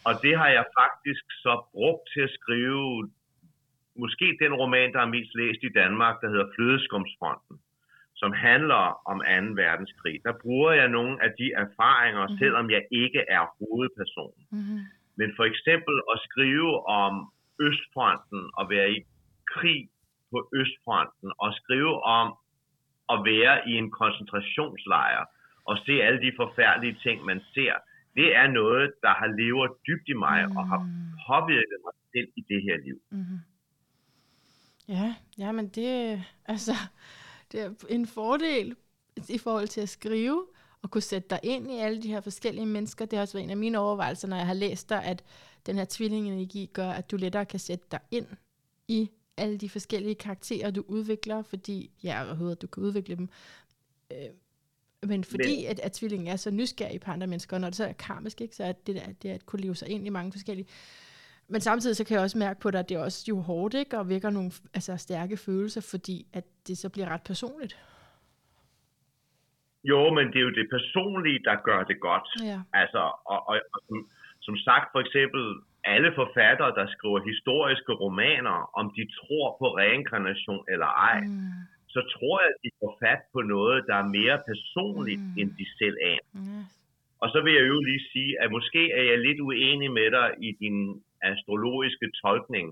Og 0.09 0.13
det 0.25 0.35
har 0.41 0.49
jeg 0.57 0.65
faktisk 0.83 1.25
så 1.45 1.53
brugt 1.73 2.03
til 2.13 2.21
at 2.21 2.31
skrive 2.41 3.11
måske 3.99 4.27
den 4.43 4.53
roman, 4.63 4.93
der 4.93 5.01
er 5.01 5.15
mest 5.17 5.33
læst 5.35 5.61
i 5.63 5.73
Danmark, 5.81 6.15
der 6.23 6.29
hedder 6.33 6.49
Flødeskumsfronten, 6.55 7.57
som 8.17 8.33
handler 8.33 8.85
om 9.11 9.19
2. 9.19 9.63
verdenskrig. 9.63 10.17
Der 10.25 10.33
bruger 10.43 10.73
jeg 10.73 10.89
nogle 10.89 11.15
af 11.25 11.31
de 11.39 11.47
erfaringer, 11.65 12.23
mm-hmm. 12.27 12.39
selvom 12.39 12.71
jeg 12.71 12.83
ikke 12.91 13.21
er 13.29 13.45
hovedperson. 13.59 14.35
Mm-hmm. 14.53 14.81
Men 15.17 15.29
for 15.37 15.45
eksempel 15.45 15.95
at 16.13 16.19
skrive 16.29 16.87
om 17.03 17.15
Østfronten 17.61 18.43
og 18.59 18.71
være 18.71 18.91
i 18.97 18.99
krig 19.55 19.89
på 20.31 20.38
Østfronten 20.61 21.32
og 21.38 21.50
skrive 21.61 22.02
om 22.02 22.28
at 23.12 23.19
være 23.32 23.69
i 23.70 23.73
en 23.82 23.90
koncentrationslejr 23.90 25.25
og 25.64 25.78
se 25.87 25.93
alle 26.06 26.20
de 26.26 26.32
forfærdelige 26.37 26.96
ting, 27.02 27.25
man 27.25 27.40
ser, 27.55 27.75
det 28.14 28.37
er 28.37 28.46
noget, 28.46 28.93
der 29.02 29.14
har 29.20 29.28
levet 29.40 29.70
dybt 29.87 30.08
i 30.08 30.12
mig 30.12 30.44
og 30.56 30.69
har 30.69 30.81
påvirket 31.28 31.78
mig 31.87 31.94
selv 32.12 32.28
i 32.37 32.43
det 32.50 32.61
her 32.62 32.76
liv. 32.87 32.99
Mm-hmm. 33.11 33.38
Ja, 34.88 35.14
ja, 35.38 35.52
men 35.52 35.69
det, 35.69 36.23
altså, 36.46 36.73
det 37.52 37.61
er 37.64 37.70
en 37.88 38.06
fordel 38.06 38.76
i 39.28 39.38
forhold 39.38 39.69
til 39.69 39.81
at 39.81 39.88
skrive, 39.88 40.46
og 40.87 40.90
kunne 40.90 41.02
sætte 41.02 41.28
dig 41.28 41.40
ind 41.43 41.70
i 41.70 41.78
alle 41.78 42.02
de 42.02 42.08
her 42.08 42.20
forskellige 42.20 42.67
mennesker. 42.67 43.05
Det 43.05 43.17
har 43.17 43.23
også 43.23 43.38
været 43.38 43.44
en 43.44 43.50
af 43.50 43.56
mine 43.56 43.78
overvejelser, 43.78 44.28
når 44.28 44.37
jeg 44.37 44.46
har 44.46 44.55
læst 44.55 44.88
dig, 44.88 45.05
at 45.05 45.25
den 45.67 45.76
her 45.76 45.87
tvillingenergi 45.88 46.70
gør, 46.73 46.90
at 46.90 47.11
du 47.11 47.17
lettere 47.17 47.44
kan 47.44 47.58
sætte 47.58 47.87
dig 47.90 48.00
ind 48.11 48.26
i 48.88 49.11
alle 49.37 49.59
de 49.59 49.69
forskellige 49.69 50.15
karakterer, 50.15 50.71
du 50.71 50.85
udvikler, 50.88 51.43
fordi, 51.43 51.91
ja, 52.03 52.25
hvad 52.25 52.37
hedder 52.37 52.55
du 52.55 52.67
kan 52.67 52.83
udvikle 52.83 53.17
dem. 53.17 53.29
Øh, 54.12 54.29
men 55.03 55.25
fordi 55.25 55.65
at, 55.65 55.81
at 55.81 55.93
tvillingen 55.93 56.29
er 56.29 56.37
så 56.37 56.50
nysgerrig 56.50 57.00
på 57.00 57.11
andre 57.11 57.27
mennesker, 57.27 57.56
og 57.56 57.61
når 57.61 57.69
det 57.69 57.77
så 57.77 57.85
er 57.85 57.93
karmisk, 57.93 58.41
ikke, 58.41 58.56
så 58.56 58.65
er 58.65 58.73
det, 58.73 58.94
der, 58.94 59.12
det 59.23 59.29
at 59.29 59.47
kunne 59.47 59.62
leve 59.62 59.75
sig 59.75 59.88
ind 59.88 60.06
i 60.06 60.11
mange 60.11 60.33
forskellige 60.33 60.69
men 61.49 61.61
samtidig 61.61 61.97
så 61.97 62.05
kan 62.05 62.15
jeg 62.15 62.23
også 62.23 62.38
mærke 62.38 62.61
på 62.61 62.71
dig, 62.71 62.81
at 62.81 62.88
det 62.88 62.94
er 62.94 63.03
også 63.03 63.25
jo 63.29 63.41
hårdt, 63.41 63.75
ikke? 63.75 63.99
Og 63.99 64.09
vækker 64.09 64.31
nogle 64.31 64.50
altså, 64.75 64.97
stærke 64.97 65.37
følelser, 65.37 65.81
fordi 65.91 66.27
at 66.33 66.44
det 66.67 66.79
så 66.79 66.88
bliver 66.91 67.09
ret 67.09 67.23
personligt. 67.23 67.75
Jo, 69.85 70.15
men 70.15 70.27
det 70.33 70.38
er 70.38 70.47
jo 70.49 70.55
det 70.61 70.69
personlige, 70.77 71.41
der 71.49 71.56
gør 71.69 71.85
det 71.91 72.00
godt. 72.00 72.29
Ja. 72.50 72.61
Altså, 72.73 73.03
og, 73.33 73.49
og, 73.49 73.55
og 73.75 73.81
som, 73.88 73.99
som 74.41 74.56
sagt, 74.56 74.87
for 74.93 75.00
eksempel, 75.00 75.43
alle 75.94 76.11
forfattere, 76.21 76.73
der 76.79 76.87
skriver 76.94 77.21
historiske 77.31 77.93
romaner, 78.05 78.56
om 78.81 78.87
de 78.97 79.05
tror 79.21 79.47
på 79.61 79.67
reinkarnation 79.81 80.65
eller 80.73 80.87
ej, 81.11 81.21
Mm. 81.21 81.53
så 81.94 82.00
tror 82.15 82.35
jeg, 82.43 82.49
at 82.55 82.61
de 82.65 82.71
får 82.81 82.93
fat 83.05 83.23
på 83.35 83.41
noget, 83.55 83.79
der 83.88 83.97
er 84.03 84.06
mere 84.19 84.38
personligt, 84.50 85.21
Mm. 85.21 85.38
end 85.41 85.49
de 85.61 85.67
selv 85.81 85.97
er. 86.15 86.21
Ja. 86.35 86.61
Og 87.23 87.29
så 87.33 87.38
vil 87.44 87.53
jeg 87.59 87.67
jo 87.73 87.79
lige 87.91 88.05
sige, 88.12 88.33
at 88.43 88.50
måske 88.56 88.83
er 88.99 89.05
jeg 89.11 89.19
lidt 89.27 89.41
uenig 89.41 89.91
med 89.99 90.09
dig 90.19 90.29
i 90.49 90.50
din 90.62 90.79
astrologiske 91.23 92.06
tolkning, 92.25 92.67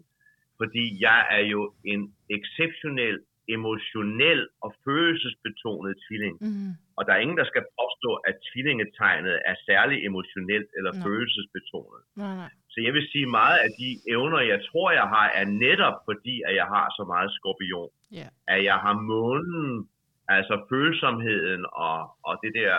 fordi 0.60 0.84
jeg 1.06 1.20
er 1.30 1.44
jo 1.54 1.60
en 1.92 2.02
exceptionel, 2.36 3.16
emotionel 3.48 4.40
og 4.64 4.70
følelsesbetonet 4.84 5.94
tvilling. 6.06 6.36
Mm. 6.40 6.70
Og 6.96 7.02
der 7.06 7.12
er 7.12 7.20
ingen, 7.24 7.38
der 7.42 7.44
skal 7.52 7.64
påstå, 7.80 8.10
at 8.28 8.34
tvillingetegnet 8.48 9.36
er 9.50 9.54
særlig 9.68 9.96
emotionelt 10.10 10.68
eller 10.78 10.92
no. 10.94 11.02
følelsesbetonet. 11.04 12.00
Nej, 12.16 12.34
nej. 12.42 12.50
Så 12.74 12.80
jeg 12.86 12.92
vil 12.96 13.06
sige, 13.12 13.26
meget 13.40 13.58
af 13.66 13.70
de 13.80 13.88
evner, 14.14 14.40
jeg 14.52 14.60
tror, 14.68 14.88
jeg 15.00 15.08
har, 15.14 15.26
er 15.40 15.46
netop 15.64 15.96
fordi, 16.08 16.36
at 16.48 16.54
jeg 16.60 16.66
har 16.74 16.86
så 16.98 17.02
meget 17.12 17.30
skorpion. 17.38 17.90
Ja. 18.20 18.28
At 18.54 18.60
jeg 18.64 18.78
har 18.84 18.94
månen, 19.12 19.88
altså 20.28 20.54
følsomheden 20.70 21.62
og, 21.72 21.98
og 22.28 22.34
det 22.42 22.52
der, 22.60 22.74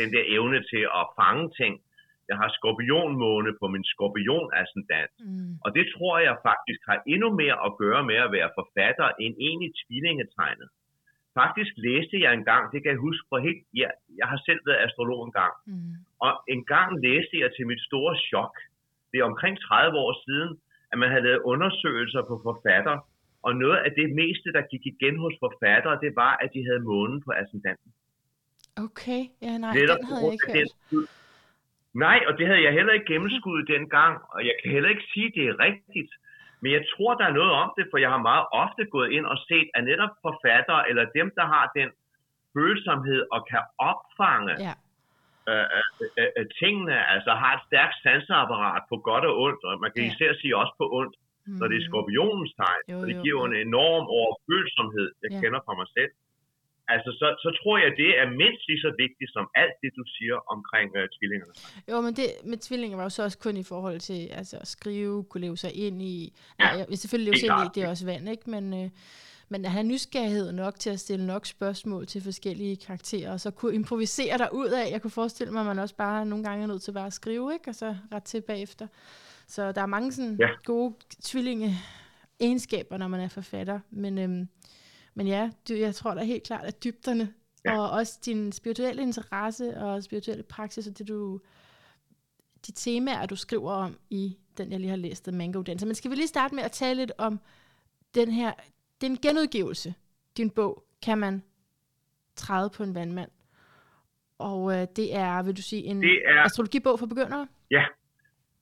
den 0.00 0.08
der 0.14 0.22
evne 0.36 0.58
til 0.72 0.82
at 1.00 1.04
fange 1.20 1.44
ting. 1.60 1.74
Jeg 2.30 2.36
har 2.42 2.48
skorpionmåne 2.58 3.50
på 3.60 3.66
min 3.74 3.84
skorpion-ascendant. 3.92 5.12
Mm. 5.20 5.52
Og 5.64 5.68
det 5.76 5.84
tror 5.94 6.14
jeg 6.26 6.36
faktisk 6.50 6.80
har 6.88 6.98
endnu 7.12 7.28
mere 7.42 7.56
at 7.66 7.72
gøre 7.82 8.02
med 8.10 8.18
at 8.26 8.32
være 8.36 8.50
forfatter 8.58 9.08
end 9.22 9.34
egentlig 9.48 9.70
tvillingetegnet. 9.82 10.68
Faktisk 11.42 11.72
læste 11.86 12.16
jeg 12.24 12.32
engang, 12.34 12.62
det 12.72 12.78
kan 12.82 12.90
jeg 12.92 13.00
huske 13.08 13.24
for 13.30 13.38
helt, 13.46 13.62
ja, 13.82 13.88
jeg 14.20 14.26
har 14.32 14.40
selv 14.48 14.60
været 14.68 14.84
astrolog 14.86 15.20
engang, 15.28 15.54
Mm. 15.66 15.92
og 16.26 16.32
en 16.54 16.62
gang 16.74 16.88
læste 17.06 17.36
jeg 17.42 17.50
til 17.56 17.66
mit 17.70 17.82
store 17.88 18.14
chok, 18.28 18.54
det 19.10 19.16
er 19.18 19.24
omkring 19.32 19.54
30 19.60 19.98
år 20.04 20.12
siden, 20.26 20.50
at 20.92 20.98
man 20.98 21.08
havde 21.10 21.24
lavet 21.28 21.42
undersøgelser 21.52 22.22
på 22.30 22.34
forfatter, 22.46 22.96
og 23.46 23.52
noget 23.64 23.78
af 23.86 23.90
det 24.00 24.08
meste, 24.20 24.48
der 24.56 24.62
gik 24.72 24.84
igen 24.92 25.16
hos 25.24 25.34
forfattere, 25.44 26.00
det 26.04 26.12
var, 26.22 26.32
at 26.42 26.48
de 26.54 26.60
havde 26.68 26.80
månen 26.90 27.18
på 27.26 27.30
ascendanten. 27.40 27.90
Okay, 28.86 29.22
ja, 29.44 29.52
nej, 29.58 29.74
Netop 29.78 29.98
den 29.98 30.06
havde 30.10 30.22
jeg 30.24 30.32
ikke 30.36 30.52
den. 30.58 30.68
Nej, 32.06 32.18
og 32.28 32.32
det 32.38 32.46
havde 32.46 32.62
jeg 32.66 32.72
heller 32.72 32.92
ikke 32.92 33.12
gennemskuddet 33.12 33.68
dengang, 33.74 34.12
og 34.34 34.40
jeg 34.48 34.54
kan 34.60 34.72
heller 34.72 34.90
ikke 34.94 35.06
sige, 35.12 35.26
at 35.26 35.34
det 35.36 35.44
er 35.48 35.56
rigtigt. 35.66 36.12
Men 36.62 36.72
jeg 36.76 36.82
tror, 36.92 37.14
der 37.14 37.26
er 37.26 37.38
noget 37.40 37.52
om 37.62 37.68
det, 37.78 37.86
for 37.90 37.98
jeg 38.04 38.10
har 38.14 38.22
meget 38.30 38.46
ofte 38.62 38.82
gået 38.94 39.10
ind 39.16 39.26
og 39.26 39.38
set, 39.48 39.68
at 39.74 39.84
netop 39.84 40.12
forfattere, 40.26 40.88
eller 40.90 41.04
dem, 41.18 41.28
der 41.38 41.46
har 41.54 41.64
den 41.78 41.88
følsomhed 42.54 43.20
og 43.34 43.40
kan 43.50 43.62
opfange 43.90 44.54
Ja. 44.66 44.74
Øh, 45.50 45.64
øh, 46.20 46.30
øh, 46.38 46.46
tingene, 46.60 46.94
altså 47.14 47.30
har 47.42 47.52
et 47.58 47.62
stærkt 47.68 47.96
sanseapparat 48.04 48.82
på 48.90 48.96
godt 49.08 49.24
og 49.30 49.34
ondt, 49.46 49.62
og 49.68 49.72
man 49.84 49.90
kan 49.94 50.02
Ja. 50.04 50.10
især 50.12 50.30
sige 50.40 50.54
også 50.62 50.74
på 50.82 50.86
ondt, 51.00 51.14
Mm. 51.50 51.54
når 51.60 51.66
det 51.70 51.76
er 51.80 51.84
skorpionens 51.90 52.52
tegn, 52.60 52.82
Jo, 52.92 52.96
og 53.00 53.04
det 53.08 53.14
jo, 53.16 53.22
giver 53.24 53.36
jo 53.38 53.44
jo. 53.46 53.48
en 53.50 53.56
enorm 53.68 54.04
overfølsomhed, 54.20 55.08
jeg 55.22 55.30
Ja. 55.32 55.40
kender 55.42 55.60
fra 55.66 55.74
mig 55.80 55.88
selv. 55.98 56.12
Altså, 56.94 57.10
så, 57.20 57.26
så 57.44 57.48
tror 57.60 57.74
jeg, 57.84 57.90
det 58.02 58.10
er 58.22 58.26
mindst 58.42 58.62
lige 58.70 58.80
så 58.86 58.92
vigtigt 59.04 59.30
som 59.36 59.44
alt 59.62 59.76
det, 59.82 59.90
du 59.98 60.04
siger 60.16 60.36
omkring 60.54 60.88
øh, 60.98 61.04
tvillingerne. 61.16 61.52
Jo, 61.90 61.96
men 62.06 62.12
det 62.20 62.26
med 62.50 62.58
tvillinger 62.66 62.96
var 62.96 63.04
jo 63.08 63.14
så 63.16 63.22
også 63.28 63.38
kun 63.46 63.56
i 63.56 63.66
forhold 63.72 63.98
til 64.10 64.20
altså, 64.40 64.56
at 64.64 64.68
skrive, 64.76 65.24
kunne 65.30 65.40
leve 65.46 65.56
sig 65.64 65.72
ind 65.86 65.96
i... 66.02 66.14
Ja, 66.60 66.64
Nej, 66.76 66.94
selvfølgelig 67.02 67.28
leve 67.30 67.38
sig 67.42 67.48
ind 67.54 67.66
i, 67.66 67.70
det 67.74 67.80
er 67.86 67.90
også 67.94 68.06
vand, 68.12 68.24
ikke? 68.34 68.50
Men, 68.54 68.64
øh, 68.80 68.88
men 69.48 69.64
at 69.64 69.70
have 69.70 69.82
nysgerrighed 69.84 70.52
nok 70.52 70.78
til 70.78 70.90
at 70.90 71.00
stille 71.00 71.26
nok 71.26 71.46
spørgsmål 71.46 72.06
til 72.06 72.22
forskellige 72.22 72.76
karakterer, 72.76 73.32
og 73.32 73.40
så 73.40 73.50
kunne 73.50 73.74
improvisere 73.74 74.38
der 74.38 74.48
ud 74.48 74.66
af. 74.68 74.90
Jeg 74.90 75.02
kunne 75.02 75.10
forestille 75.10 75.52
mig, 75.52 75.60
at 75.60 75.66
man 75.66 75.78
også 75.78 75.94
bare 75.94 76.26
nogle 76.26 76.44
gange 76.44 76.62
er 76.62 76.66
nødt 76.66 76.82
til 76.82 76.92
bare 76.92 77.06
at 77.06 77.12
skrive, 77.12 77.52
ikke? 77.52 77.70
Og 77.70 77.74
så 77.74 77.96
ret 78.12 78.22
til 78.22 78.40
bagefter. 78.40 78.86
Så 79.46 79.72
der 79.72 79.82
er 79.82 79.86
mange 79.86 80.12
sådan 80.12 80.36
Ja. 80.40 80.48
gode 80.64 80.94
tvillinge 81.22 81.78
egenskaber, 82.40 82.96
når 82.96 83.08
man 83.08 83.20
er 83.20 83.28
forfatter. 83.28 83.80
Men, 83.90 84.18
øhm, 84.18 84.48
men 85.14 85.26
ja, 85.26 85.50
du, 85.68 85.74
jeg 85.74 85.94
tror 85.94 86.14
da 86.14 86.24
helt 86.24 86.42
klart, 86.42 86.64
at 86.64 86.84
dybderne 86.84 87.32
ja. 87.64 87.78
Og 87.78 87.90
også 87.90 88.18
din 88.24 88.52
spirituelle 88.52 89.02
interesse 89.02 89.76
og 89.76 90.02
spirituelle 90.02 90.42
praksis, 90.42 90.86
og 90.86 90.98
det 90.98 91.08
du, 91.08 91.40
de 92.66 92.72
temaer, 92.72 93.26
du 93.26 93.36
skriver 93.36 93.72
om 93.72 93.98
i 94.10 94.36
den, 94.58 94.72
jeg 94.72 94.80
lige 94.80 94.90
har 94.90 94.96
læst, 94.96 95.24
The 95.24 95.32
Mango 95.32 95.62
Dancer. 95.62 95.86
Men 95.86 95.94
skal 95.94 96.10
vi 96.10 96.16
lige 96.16 96.26
starte 96.28 96.54
med 96.54 96.62
at 96.62 96.72
tale 96.72 97.00
lidt 97.00 97.12
om 97.18 97.40
den 98.14 98.30
her, 98.30 98.52
den 99.00 99.16
genudgivelse, 99.16 99.94
din 100.36 100.50
bog, 100.50 100.84
kan 101.06 101.18
man 101.18 101.42
træde 102.36 102.70
på 102.76 102.82
en 102.82 102.94
vandmand. 102.94 103.30
Og 104.38 104.60
øh, 104.74 104.82
det 104.98 105.08
er, 105.24 105.42
vil 105.42 105.56
du 105.56 105.62
sige, 105.62 105.82
en 105.90 106.02
Det 106.02 106.22
er- 106.26 106.42
astrologibog 106.44 106.98
for 106.98 107.06
begyndere? 107.06 107.46
Ja, 107.70 107.84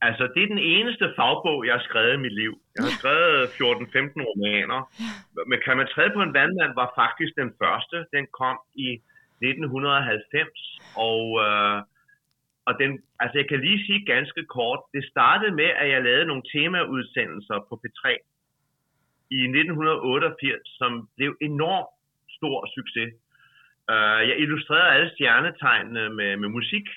altså 0.01 0.23
det 0.33 0.43
er 0.43 0.47
den 0.55 0.63
eneste 0.75 1.05
fagbog, 1.19 1.65
jeg 1.67 1.73
har 1.73 1.83
skrevet 1.89 2.13
i 2.13 2.23
mit 2.25 2.35
liv. 2.41 2.53
Jeg 2.75 2.83
har 2.87 2.93
skrevet 2.99 3.47
14-15 3.47 4.21
romaner, 4.29 4.79
men 5.49 5.59
Kan 5.65 5.77
man 5.77 5.87
træde 5.93 6.11
på 6.15 6.21
en 6.27 6.33
vandmand 6.33 6.73
var 6.81 6.89
faktisk 7.01 7.31
den 7.41 7.51
første. 7.61 7.97
Den 8.15 8.25
kom 8.41 8.57
i 8.87 8.89
1990, 9.41 10.79
og, 11.09 11.21
øh, 11.45 11.77
og 12.67 12.73
den, 12.81 12.91
altså 13.21 13.35
jeg 13.41 13.47
kan 13.49 13.59
lige 13.67 13.85
sige 13.87 14.01
ganske 14.13 14.41
kort, 14.57 14.81
det 14.95 15.03
startede 15.13 15.51
med, 15.61 15.69
at 15.81 15.87
jeg 15.93 16.01
lavede 16.07 16.25
nogle 16.31 16.43
temaudsendelser 16.53 17.57
på 17.69 17.73
P3 17.81 18.03
i 19.37 19.39
1988, 19.43 20.61
som 20.79 20.91
blev 21.17 21.31
enormt 21.41 21.91
stor 22.37 22.59
succes. 22.77 23.09
Uh, 23.91 24.19
jeg 24.29 24.35
illustrerede 24.43 24.93
alle 24.95 25.09
stjernetegnene 25.15 26.03
med, 26.19 26.31
med 26.37 26.49
musik, 26.49 26.87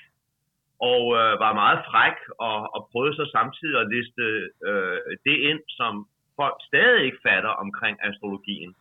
og 0.89 1.03
øh, 1.21 1.31
var 1.43 1.53
meget 1.63 1.79
fræk 1.89 2.17
og, 2.49 2.57
og 2.75 2.81
prøvede 2.91 3.15
så 3.19 3.25
samtidig 3.37 3.77
at 3.83 3.89
liste 3.95 4.25
øh, 4.69 4.97
det 5.25 5.37
ind, 5.49 5.61
som 5.79 5.93
folk 6.39 6.57
stadig 6.69 7.01
ikke 7.07 7.21
fatter 7.27 7.53
omkring 7.65 7.95
astrologien. 8.09 8.71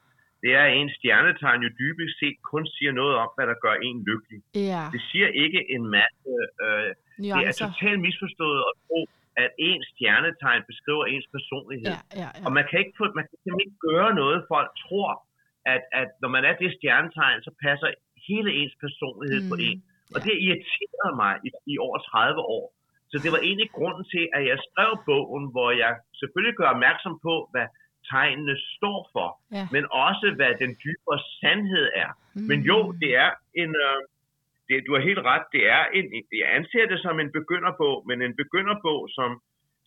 Det 0.42 0.50
er, 0.59 0.64
at 0.69 0.75
en 0.80 0.90
stjernetegn 0.97 1.62
jo 1.66 1.71
dybest 1.80 2.14
set 2.21 2.37
kun 2.50 2.64
siger 2.76 2.92
noget 3.00 3.14
om, 3.23 3.28
hvad 3.37 3.47
der 3.50 3.57
gør 3.64 3.75
en 3.88 3.99
lykkelig. 4.11 4.40
Ja, 4.71 4.85
Det 4.95 5.02
siger 5.11 5.28
ikke 5.45 5.61
en 5.75 5.85
masse... 5.97 6.33
Øh, 6.64 6.90
det 7.23 7.30
er 7.30 7.37
nuancer. 7.37 7.66
totalt 7.66 8.00
misforstået 8.07 8.61
at 8.71 8.75
tro, 8.87 9.00
at 9.47 9.52
en 9.70 9.80
stjernetegn 9.90 10.62
beskriver 10.70 11.04
ens 11.14 11.28
personlighed. 11.37 11.94
Ja, 11.97 12.00
ja, 12.23 12.28
ja. 12.38 12.44
Og 12.47 12.50
man 12.59 12.64
kan 12.68 12.76
ikke, 12.82 12.94
få, 12.99 13.04
man 13.20 13.26
kan 13.44 13.56
ikke 13.64 13.78
gøre 13.90 14.11
noget, 14.23 14.38
folk 14.54 14.70
tror, 14.85 15.11
at, 15.75 15.82
at 16.00 16.09
når 16.23 16.30
man 16.37 16.42
er 16.49 16.54
det 16.62 16.68
stjernetegn, 16.78 17.38
så 17.47 17.52
passer 17.64 17.88
hele 18.28 18.50
ens 18.61 18.75
personlighed 18.85 19.40
mm. 19.42 19.49
på 19.50 19.56
Mm, 19.59 19.66
en. 19.68 19.78
Og 20.14 20.18
det 20.26 20.35
irriterede 20.47 21.14
mig 21.23 21.32
i, 21.47 21.49
i 21.73 21.75
over 21.87 21.99
30 21.99 22.40
år. 22.59 22.66
Så 23.11 23.16
det 23.23 23.30
var 23.35 23.40
egentlig 23.49 23.70
grunden 23.78 24.04
til, 24.14 24.25
at 24.37 24.42
jeg 24.50 24.59
skrev 24.68 24.90
bogen, 25.11 25.44
hvor 25.54 25.70
jeg 25.82 25.92
selvfølgelig 26.20 26.56
gør 26.61 26.68
opmærksom 26.76 27.14
på, 27.26 27.35
hvad 27.52 27.66
tegnene 28.12 28.54
står 28.76 28.99
for, 29.14 29.28
Ja. 29.56 29.64
men 29.75 29.82
også 30.06 30.26
hvad 30.38 30.52
den 30.62 30.73
dybere 30.85 31.18
sandhed 31.40 31.87
er. 32.04 32.11
Mm. 32.35 32.42
Men 32.50 32.59
jo, 32.70 32.78
det 33.02 33.11
er 33.25 33.30
en... 33.62 33.73
Øh, 33.87 34.00
det, 34.70 34.86
du 34.86 34.92
har 34.94 35.02
helt 35.10 35.24
ret, 35.30 35.46
det 35.54 35.62
er 35.76 35.82
en, 35.96 36.06
jeg 36.40 36.48
anser 36.58 36.84
det 36.92 37.00
som 37.06 37.20
en 37.20 37.32
begynderbog, 37.38 37.96
men 38.08 38.22
en 38.22 38.36
begynderbog, 38.42 39.00
som 39.18 39.30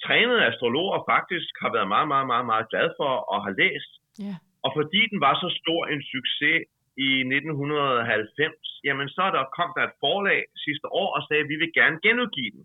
trænede 0.05 0.45
astrologer 0.49 0.99
faktisk 1.13 1.51
har 1.63 1.71
været 1.75 1.89
meget, 1.95 2.07
meget, 2.13 2.27
meget, 2.31 2.45
meget 2.51 2.69
glad 2.71 2.87
for 2.99 3.11
og 3.33 3.37
har 3.45 3.53
læst. 3.61 3.91
Ja. 4.25 4.35
Og 4.65 4.69
fordi 4.77 5.01
den 5.11 5.19
var 5.27 5.35
så 5.43 5.49
stor 5.61 5.81
en 5.93 6.01
succes 6.13 6.59
i 7.07 7.09
1990, 7.19 8.83
jamen 8.87 9.09
så 9.15 9.23
der 9.35 9.53
kom 9.57 9.69
der 9.77 9.83
et 9.85 9.97
forlag 10.03 10.41
sidste 10.65 10.87
år 11.01 11.09
og 11.17 11.21
sagde, 11.27 11.43
at 11.43 11.51
vi 11.51 11.57
vil 11.61 11.71
gerne 11.79 11.97
genudgive 12.05 12.51
den. 12.55 12.63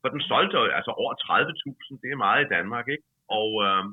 For 0.00 0.08
den 0.14 0.22
solgte 0.30 0.56
jo 0.58 0.64
altså 0.78 0.92
over 1.02 1.14
30.000, 1.14 2.02
det 2.02 2.10
er 2.12 2.24
meget 2.26 2.40
i 2.44 2.52
Danmark, 2.56 2.86
ikke? 2.94 3.06
Og 3.38 3.50
øh, 3.66 3.84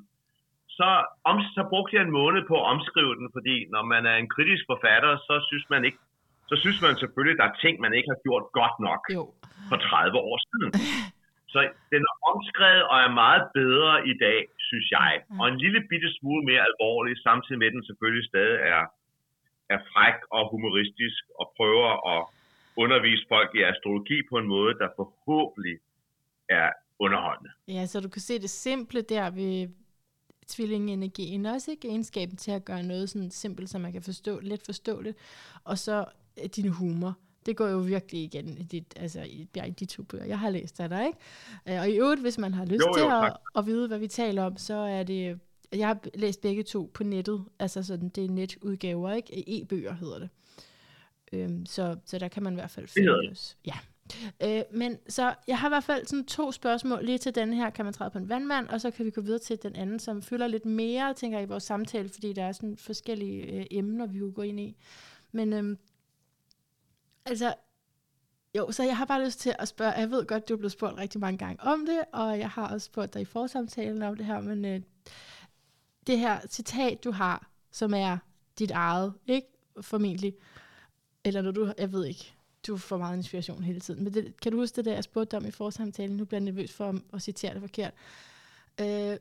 så, 0.77 0.89
om, 1.29 1.35
så 1.55 1.61
brugte 1.71 1.95
jeg 1.95 2.03
en 2.03 2.17
måned 2.21 2.41
på 2.47 2.55
at 2.61 2.67
omskrive 2.73 3.15
den, 3.19 3.27
fordi 3.35 3.55
når 3.73 3.83
man 3.93 4.03
er 4.11 4.15
en 4.17 4.29
kritisk 4.35 4.63
forfatter, 4.71 5.11
så 5.27 5.35
synes 5.49 5.65
man 5.73 5.85
ikke, 5.87 5.99
så 6.49 6.55
synes 6.63 6.77
man 6.85 6.93
selvfølgelig, 7.01 7.35
at 7.35 7.41
der 7.41 7.47
er 7.51 7.57
ting, 7.65 7.73
man 7.85 7.93
ikke 7.97 8.09
har 8.13 8.19
gjort 8.27 8.45
godt 8.59 8.77
nok 8.87 9.01
Jo. 9.17 9.23
for 9.69 9.77
30 9.77 10.17
år 10.29 10.37
siden. 10.49 10.71
Så 11.53 11.59
den 11.93 12.01
er 12.11 12.15
omskrevet 12.31 12.83
og 12.91 12.97
er 13.07 13.11
meget 13.23 13.43
bedre 13.59 13.93
i 14.11 14.13
dag, 14.25 14.39
synes 14.69 14.87
jeg. 14.97 15.11
Og 15.39 15.45
en 15.47 15.57
lille 15.65 15.79
bitte 15.89 16.09
smule 16.17 16.43
mere 16.49 16.61
alvorlig, 16.69 17.13
samtidig 17.27 17.59
med 17.59 17.67
at 17.67 17.73
den 17.73 17.85
selvfølgelig 17.89 18.25
stadig 18.31 18.57
er, 18.73 18.83
er 19.73 19.79
fræk 19.91 20.19
og 20.37 20.43
humoristisk 20.53 21.21
og 21.39 21.45
prøver 21.57 21.89
at 22.13 22.21
undervise 22.83 23.25
folk 23.33 23.49
i 23.59 23.61
astrologi 23.71 24.17
på 24.29 24.35
en 24.37 24.47
måde, 24.55 24.73
der 24.81 24.89
forhåbentlig 24.99 25.77
er 26.49 26.69
underholdende. 26.99 27.51
Ja, 27.67 27.85
så 27.85 27.99
du 28.05 28.09
kan 28.09 28.21
se 28.21 28.39
det 28.39 28.49
simple 28.49 29.01
der 29.01 29.29
ved 29.29 29.69
tvillingenergien 30.47 31.45
også, 31.45 31.71
ikke? 31.71 31.87
Egenskaben 31.87 32.37
til 32.37 32.51
at 32.51 32.65
gøre 32.65 32.83
noget 32.83 33.09
sådan 33.09 33.31
simpelt, 33.31 33.69
så 33.69 33.79
man 33.79 33.91
kan 33.91 34.01
forstå, 34.01 34.39
let 34.41 34.61
forstå 34.65 35.03
det. 35.03 35.15
Og 35.63 35.77
så 35.77 36.05
din 36.55 36.69
humor. 36.69 37.17
Det 37.45 37.57
går 37.57 37.67
jo 37.67 37.77
virkelig 37.77 38.23
igen 38.23 38.57
i, 38.57 38.63
dit, 38.63 38.93
altså, 38.95 39.21
i, 39.21 39.47
ja, 39.55 39.63
i 39.63 39.69
de 39.69 39.85
to 39.85 40.03
bøger, 40.03 40.25
jeg 40.25 40.39
har 40.39 40.49
læst 40.49 40.79
af 40.79 40.89
dig, 40.89 41.05
ikke? 41.05 41.19
Øh, 41.69 41.79
Og 41.79 41.89
i 41.89 41.95
øvrigt, 41.95 42.21
hvis 42.21 42.37
man 42.37 42.53
har 42.53 42.65
lyst 42.65 42.81
Jo, 42.81 42.87
jo, 42.87 42.93
til 42.93 43.25
at, 43.25 43.37
at 43.55 43.65
vide, 43.65 43.87
hvad 43.87 43.99
vi 43.99 44.07
taler 44.07 44.43
om, 44.43 44.57
så 44.57 44.73
er 44.73 45.03
det... 45.03 45.39
Jeg 45.73 45.87
har 45.87 45.97
læst 46.13 46.41
begge 46.41 46.63
to 46.63 46.91
på 46.93 47.03
nettet, 47.03 47.45
altså 47.59 47.83
sådan, 47.83 48.09
det 48.09 48.25
er 48.25 48.29
netudgaver, 48.29 49.11
ikke? 49.11 49.61
E-bøger 49.61 49.93
hedder 49.93 50.19
det. 50.19 50.29
Øhm, 51.33 51.65
så, 51.65 51.95
så 52.05 52.17
der 52.19 52.27
kan 52.27 52.43
man 52.43 52.53
i 52.53 52.55
hvert 52.55 52.71
fald 52.71 52.87
finde 52.87 53.29
også. 53.29 53.55
Ja. 53.65 53.73
Øh, 54.43 54.63
men 54.71 54.97
så 55.07 55.33
jeg 55.47 55.59
har 55.59 55.67
i 55.67 55.71
hvert 55.71 55.83
fald 55.83 56.05
sådan 56.05 56.25
to 56.25 56.51
spørgsmål 56.51 57.05
lige 57.05 57.17
til 57.17 57.35
den 57.35 57.53
her, 57.53 57.69
kan 57.69 57.85
man 57.85 57.93
træde 57.93 58.09
på 58.09 58.17
en 58.17 58.29
vandmand, 58.29 58.67
og 58.67 58.81
så 58.81 58.91
kan 58.91 59.05
vi 59.05 59.11
gå 59.11 59.21
videre 59.21 59.39
til 59.39 59.63
den 59.63 59.75
anden, 59.75 59.99
som 59.99 60.21
fylder 60.21 60.47
lidt 60.47 60.65
mere, 60.65 61.13
tænker 61.13 61.37
jeg, 61.37 61.47
i 61.47 61.49
vores 61.49 61.63
samtale, 61.63 62.09
fordi 62.09 62.33
der 62.33 62.43
er 62.43 62.51
sådan 62.51 62.77
forskellige 62.77 63.43
øh, 63.59 63.65
emner, 63.71 64.05
vi 64.05 64.19
kunne 64.19 64.31
gå 64.31 64.41
ind 64.41 64.59
i. 64.59 64.75
Men 65.31 65.53
øhm, 65.53 65.77
altså, 67.25 67.53
jo, 68.55 68.71
så 68.71 68.83
jeg 68.83 68.97
har 68.97 69.05
bare 69.05 69.25
lyst 69.25 69.39
til 69.39 69.55
at 69.59 69.67
spørge, 69.67 69.91
jeg 69.91 70.11
ved 70.11 70.25
godt, 70.25 70.49
du 70.49 70.53
er 70.53 70.57
blevet 70.57 70.71
spurgt 70.71 70.97
rigtig 70.97 71.21
mange 71.21 71.37
gange 71.37 71.63
om 71.63 71.85
det, 71.85 71.99
og 72.13 72.39
jeg 72.39 72.49
har 72.49 72.67
også 72.67 72.85
spurgt 72.85 73.13
dig 73.13 73.21
i 73.21 73.25
forsamtalen 73.25 74.01
om 74.01 74.15
det 74.15 74.25
her, 74.25 74.41
men 74.41 74.65
øh, 74.65 74.81
det 76.07 76.19
her 76.19 76.39
citat, 76.49 77.03
du 77.03 77.11
har, 77.11 77.49
som 77.71 77.93
er 77.93 78.17
dit 78.59 78.71
eget, 78.71 79.13
ikke? 79.27 79.47
Formentlig. 79.81 80.35
Eller 81.23 81.41
når 81.41 81.51
du, 81.51 81.73
jeg 81.77 81.91
ved 81.91 82.05
ikke, 82.05 82.33
du 82.67 82.77
får 82.77 82.97
meget 82.97 83.17
inspiration 83.17 83.63
hele 83.63 83.79
tiden. 83.79 84.03
Men 84.03 84.13
det, 84.13 84.41
kan 84.41 84.51
du 84.51 84.57
huske 84.57 84.75
det 84.75 84.85
der, 84.85 84.93
jeg 84.93 85.03
spurgte 85.03 85.31
dig 85.31 85.39
om 85.39 85.45
i 85.45 85.51
forsamtalen? 85.51 86.17
Nu 86.17 86.25
bliver 86.25 86.39
jeg 86.39 86.45
nervøs 86.45 86.73
for 86.73 86.99
at, 87.13 87.21
citere 87.21 87.53
det 87.53 87.61
forkert. 87.61 87.93
Øh, 88.81 89.17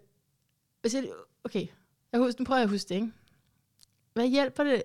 hvis 0.80 0.94
jeg, 0.94 1.08
okay, 1.44 1.66
jeg 2.12 2.20
husker, 2.20 2.40
nu 2.40 2.44
prøver 2.44 2.58
jeg 2.58 2.64
at 2.64 2.70
huske 2.70 2.88
det, 2.88 2.94
ikke? 2.94 3.12
Hvad 4.12 4.28
hjælper 4.28 4.64
det, 4.64 4.82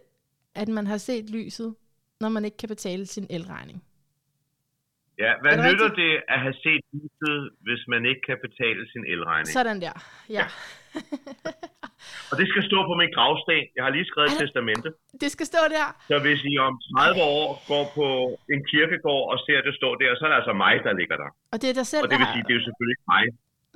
at 0.56 0.68
man 0.68 0.88
har 0.88 0.98
set 0.98 1.30
lyset, 1.30 1.76
når 2.24 2.30
man 2.30 2.44
ikke 2.46 2.58
kan 2.58 2.70
betale 2.76 3.06
sin 3.06 3.28
elregning? 3.38 3.80
Ja, 5.24 5.32
hvad 5.42 5.52
Er 5.52 5.56
det 5.56 5.66
nytter 5.72 5.86
rigtigt? 5.90 6.18
det 6.18 6.34
at 6.34 6.40
have 6.46 6.56
set 6.66 6.82
lyset, 7.00 7.40
hvis 7.68 7.82
man 7.94 8.02
ikke 8.12 8.22
kan 8.30 8.38
betale 8.48 8.82
sin 8.94 9.04
elregning? 9.14 9.48
Sådan 9.58 9.78
der, 9.86 9.96
ja. 10.38 10.46
Og 12.32 12.36
det 12.40 12.46
skal 12.52 12.64
stå 12.70 12.78
på 12.90 12.94
min 13.02 13.12
gravsten. 13.18 13.60
Jeg 13.78 13.84
har 13.86 13.92
lige 13.98 14.08
skrevet 14.12 14.28
et 14.30 14.36
Er 14.36 14.40
testamente. 14.44 14.90
det 15.24 15.30
skal 15.36 15.46
stå 15.54 15.62
der. 15.78 15.88
Så 16.12 16.16
hvis 16.26 16.40
I 16.52 16.54
om 16.68 16.74
30 16.98 17.22
år 17.40 17.48
går 17.72 17.84
på 17.98 18.08
en 18.54 18.62
kirkegård 18.72 19.26
og 19.34 19.38
ser 19.46 19.60
det 19.68 19.74
stå 19.82 19.90
der, 20.02 20.10
så 20.18 20.22
er 20.26 20.30
det 20.32 20.38
altså 20.42 20.54
mig, 20.66 20.74
der 20.88 20.94
ligger 21.00 21.18
der. 21.24 21.30
Og 21.54 21.58
det 21.62 21.68
er 21.72 21.76
dig 21.82 21.88
selv, 21.94 22.04
Og 22.04 22.10
det 22.12 22.18
vil 22.20 22.26
der 22.28 22.34
sige, 22.36 22.44
det 22.48 22.54
er 22.56 22.60
jo 22.62 22.66
selvfølgelig 22.68 22.96
ikke 22.98 23.10
mig, 23.16 23.26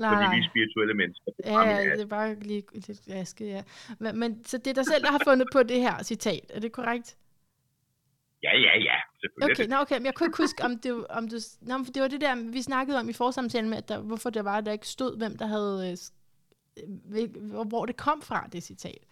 Nej, 0.03 0.09
fordi 0.13 0.25
vi 0.35 0.39
er 0.43 0.47
spirituelle 0.51 0.95
mennesker. 1.01 1.27
Det 1.38 1.43
Ja, 1.45 1.51
fremgår 1.57 1.79
ja, 1.89 1.91
det 2.00 2.05
er 2.09 2.13
bare 2.19 2.29
lige 2.51 2.63
lidt 2.88 3.01
aske, 3.21 3.43
ja. 3.55 3.62
Men, 4.03 4.12
men, 4.21 4.29
så 4.50 4.55
det 4.63 4.69
er 4.73 4.77
dig 4.81 4.88
selv, 4.91 5.01
der 5.07 5.12
har 5.17 5.21
fundet 5.29 5.47
på 5.55 5.59
det 5.71 5.79
her 5.88 5.95
citat, 6.12 6.45
er 6.55 6.59
det 6.65 6.71
korrekt? 6.79 7.09
Ja, 8.45 8.53
ja, 8.65 8.73
ja. 8.89 8.97
Selvfølgelig. 9.21 9.57
Okay, 9.57 9.69
nå, 9.71 9.77
okay, 9.83 9.97
men 10.00 10.05
jeg 10.05 10.15
kunne 10.15 10.27
ikke 10.29 10.43
huske, 10.45 10.63
om 10.67 10.73
det, 10.83 10.91
om 11.19 11.23
du, 11.31 11.38
nå, 11.67 11.73
men 11.77 11.85
det 11.93 12.01
var 12.01 12.07
det 12.07 12.21
der, 12.21 12.51
vi 12.57 12.62
snakkede 12.62 13.00
om 13.00 13.09
i 13.09 13.13
forsamtalen 13.23 13.69
med, 13.69 13.77
at 13.77 13.89
der, 13.89 13.97
hvorfor 14.09 14.29
det 14.29 14.43
var, 14.45 14.57
at 14.57 14.65
der 14.65 14.71
ikke 14.71 14.88
stod, 14.97 15.17
hvem 15.17 15.33
der 15.41 15.47
havde, 15.55 15.75
øh, 15.89 15.97
hvor, 17.71 17.85
det 17.85 17.97
kom 17.97 18.21
fra, 18.21 18.39
det 18.53 18.63
citat. 18.63 19.03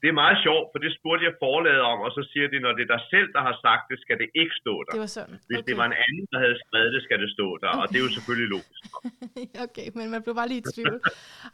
Det 0.00 0.08
er 0.08 0.16
meget 0.24 0.38
sjovt, 0.46 0.66
for 0.72 0.78
det 0.84 0.90
spurgte 0.98 1.22
jeg 1.28 1.34
forlaget 1.44 1.82
om, 1.92 1.98
og 2.06 2.10
så 2.16 2.22
siger 2.32 2.46
de, 2.52 2.56
når 2.64 2.72
det 2.76 2.82
er 2.86 2.92
dig 2.96 3.02
selv, 3.14 3.28
der 3.36 3.42
har 3.48 3.56
sagt 3.66 3.84
det, 3.90 3.96
skal 4.04 4.16
det 4.22 4.28
ikke 4.40 4.54
stå 4.62 4.74
der. 4.84 4.92
Det 4.96 5.00
var 5.06 5.12
sådan. 5.18 5.36
Hvis 5.48 5.58
okay. 5.58 5.68
det 5.68 5.76
var 5.80 5.86
en 5.92 5.98
anden, 6.06 6.26
der 6.32 6.38
havde 6.44 6.56
skrevet 6.64 6.90
det, 6.94 7.02
skal 7.06 7.18
det 7.24 7.30
stå 7.36 7.48
der. 7.62 7.70
Og 7.80 7.84
det 7.90 7.96
er 8.00 8.04
jo 8.06 8.12
selvfølgelig 8.18 8.48
logisk. 8.56 8.82
okay, 9.66 9.86
men 9.98 10.06
man 10.14 10.20
blev 10.24 10.34
bare 10.40 10.48
lige 10.52 10.62
i 10.64 10.68
tvivl. 10.74 11.00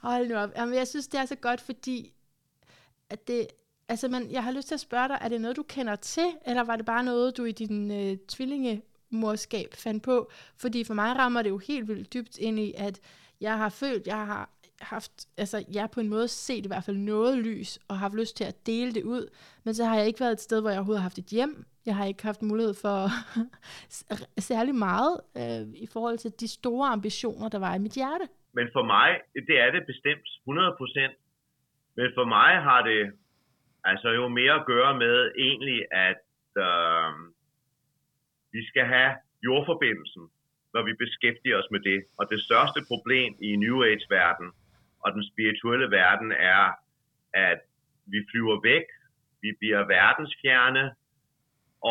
Hold 0.09 0.25
nu 0.31 0.35
op. 0.43 0.51
Jamen, 0.59 0.75
jeg 0.81 0.87
synes, 0.93 1.07
det 1.13 1.19
er 1.23 1.27
så 1.35 1.39
godt, 1.49 1.61
fordi 1.71 1.99
at 3.13 3.21
det, 3.29 3.41
altså 3.89 4.09
man, 4.09 4.31
jeg 4.31 4.45
har 4.45 4.53
lyst 4.53 4.69
til 4.69 4.75
at 4.75 4.81
spørge 4.81 5.09
dig, 5.09 5.19
er 5.21 5.29
det 5.29 5.41
noget, 5.41 5.57
du 5.57 5.63
kender 5.63 5.97
til, 5.97 6.29
eller 6.47 6.65
var 6.65 6.77
det 6.77 6.87
bare 6.87 7.05
noget, 7.05 7.37
du 7.37 7.45
i 7.45 7.53
din 7.53 7.91
øh, 7.91 8.17
tvillingemorskab 8.29 9.69
fandt 9.85 10.03
på? 10.03 10.31
Fordi 10.61 10.85
for 10.85 10.95
mig 10.95 11.17
rammer 11.17 11.43
det 11.43 11.51
jo 11.51 11.59
helt 11.59 11.89
vildt 11.89 12.15
dybt 12.15 12.39
ind 12.39 12.59
i, 12.59 12.73
at 12.77 13.01
jeg 13.41 13.59
har 13.59 13.69
følt, 13.69 14.07
jeg 14.07 14.27
har 14.27 14.51
haft, 14.81 15.13
altså 15.39 15.65
jeg 15.75 15.83
har 15.83 15.87
på 15.95 16.01
en 16.01 16.09
måde 16.09 16.29
set 16.29 16.65
i 16.65 16.69
hvert 16.69 16.85
fald 16.85 16.97
noget 16.97 17.39
lys, 17.39 17.79
og 17.89 17.99
haft 17.99 18.15
lyst 18.15 18.37
til 18.37 18.45
at 18.45 18.67
dele 18.67 18.93
det 18.93 19.05
ud, 19.05 19.25
men 19.65 19.75
så 19.75 19.85
har 19.85 19.97
jeg 19.97 20.07
ikke 20.07 20.21
været 20.21 20.33
et 20.33 20.41
sted, 20.41 20.61
hvor 20.61 20.71
jeg 20.71 20.79
overhovedet 20.79 21.03
har 21.03 21.09
haft 21.09 21.19
et 21.19 21.31
hjem. 21.37 21.65
Jeg 21.87 21.97
har 21.97 22.05
ikke 22.05 22.23
haft 22.23 22.43
mulighed 22.43 22.75
for 22.85 22.99
særlig 24.51 24.75
meget 24.75 25.15
øh, 25.41 25.65
i 25.85 25.87
forhold 25.93 26.19
til 26.19 26.31
de 26.41 26.49
store 26.49 26.89
ambitioner, 26.89 27.49
der 27.49 27.59
var 27.59 27.75
i 27.75 27.79
mit 27.79 27.93
hjerte. 27.93 28.27
Men 28.59 28.67
for 28.73 28.85
mig, 28.95 29.09
det 29.49 29.57
er 29.65 29.71
det 29.77 29.83
bestemt 29.87 30.27
100%. 30.49 31.21
Men 31.99 32.09
for 32.17 32.25
mig 32.37 32.53
har 32.69 32.81
det 32.83 33.01
altså 33.85 34.09
jo 34.09 34.29
mere 34.29 34.55
at 34.61 34.67
gøre 34.67 34.99
med 34.99 35.33
egentlig, 35.39 35.81
at 35.93 36.25
øh, 36.67 37.13
vi 38.53 38.67
skal 38.67 38.87
have 38.87 39.13
jordforbindelsen, 39.47 40.25
når 40.75 40.83
vi 40.83 40.93
beskæftiger 41.05 41.57
os 41.59 41.71
med 41.71 41.81
det. 41.81 42.05
Og 42.19 42.25
det 42.31 42.41
største 42.43 42.81
problem 42.91 43.31
i 43.49 43.57
New 43.57 43.83
Age-verden 43.83 44.53
og 45.05 45.13
den 45.13 45.25
spirituelle 45.31 45.91
verden 45.91 46.33
er, 46.33 46.65
at 47.35 47.61
vi 48.07 48.19
flyver 48.31 48.61
væk, 48.71 48.87
vi 49.43 49.51
bliver 49.61 49.83
verdensfjerne, 49.97 50.85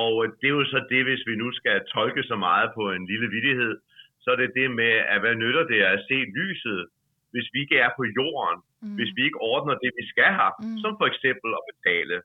og 0.02 0.12
øh, 0.26 0.32
det 0.40 0.48
er 0.48 0.58
jo 0.60 0.66
så 0.66 0.80
det, 0.90 1.02
hvis 1.04 1.24
vi 1.30 1.36
nu 1.36 1.52
skal 1.60 1.86
tolke 1.96 2.24
så 2.24 2.36
meget 2.36 2.72
på 2.78 2.84
en 2.92 3.06
lille 3.12 3.28
vidighed, 3.36 3.74
så 4.22 4.32
er 4.32 4.36
det 4.36 4.52
det 4.56 4.72
med, 4.72 4.94
at 5.14 5.20
hvad 5.22 5.36
nytter 5.36 5.64
det 5.64 5.82
at 5.82 6.06
se 6.10 6.18
lyset, 6.40 6.88
hvis 7.34 7.48
vi 7.54 7.58
ikke 7.64 7.78
er 7.86 7.92
på 7.98 8.04
jorden, 8.20 8.60
mm. 8.84 8.96
hvis 8.98 9.12
vi 9.18 9.22
ikke 9.28 9.42
ordner 9.54 9.76
det, 9.84 9.92
vi 10.00 10.06
skal 10.14 10.30
have, 10.40 10.54
Mm. 10.60 10.66
mm. 10.70 10.78
som 10.84 10.92
for 11.00 11.08
eksempel 11.12 11.50
at 11.60 11.64
betale 11.72 12.16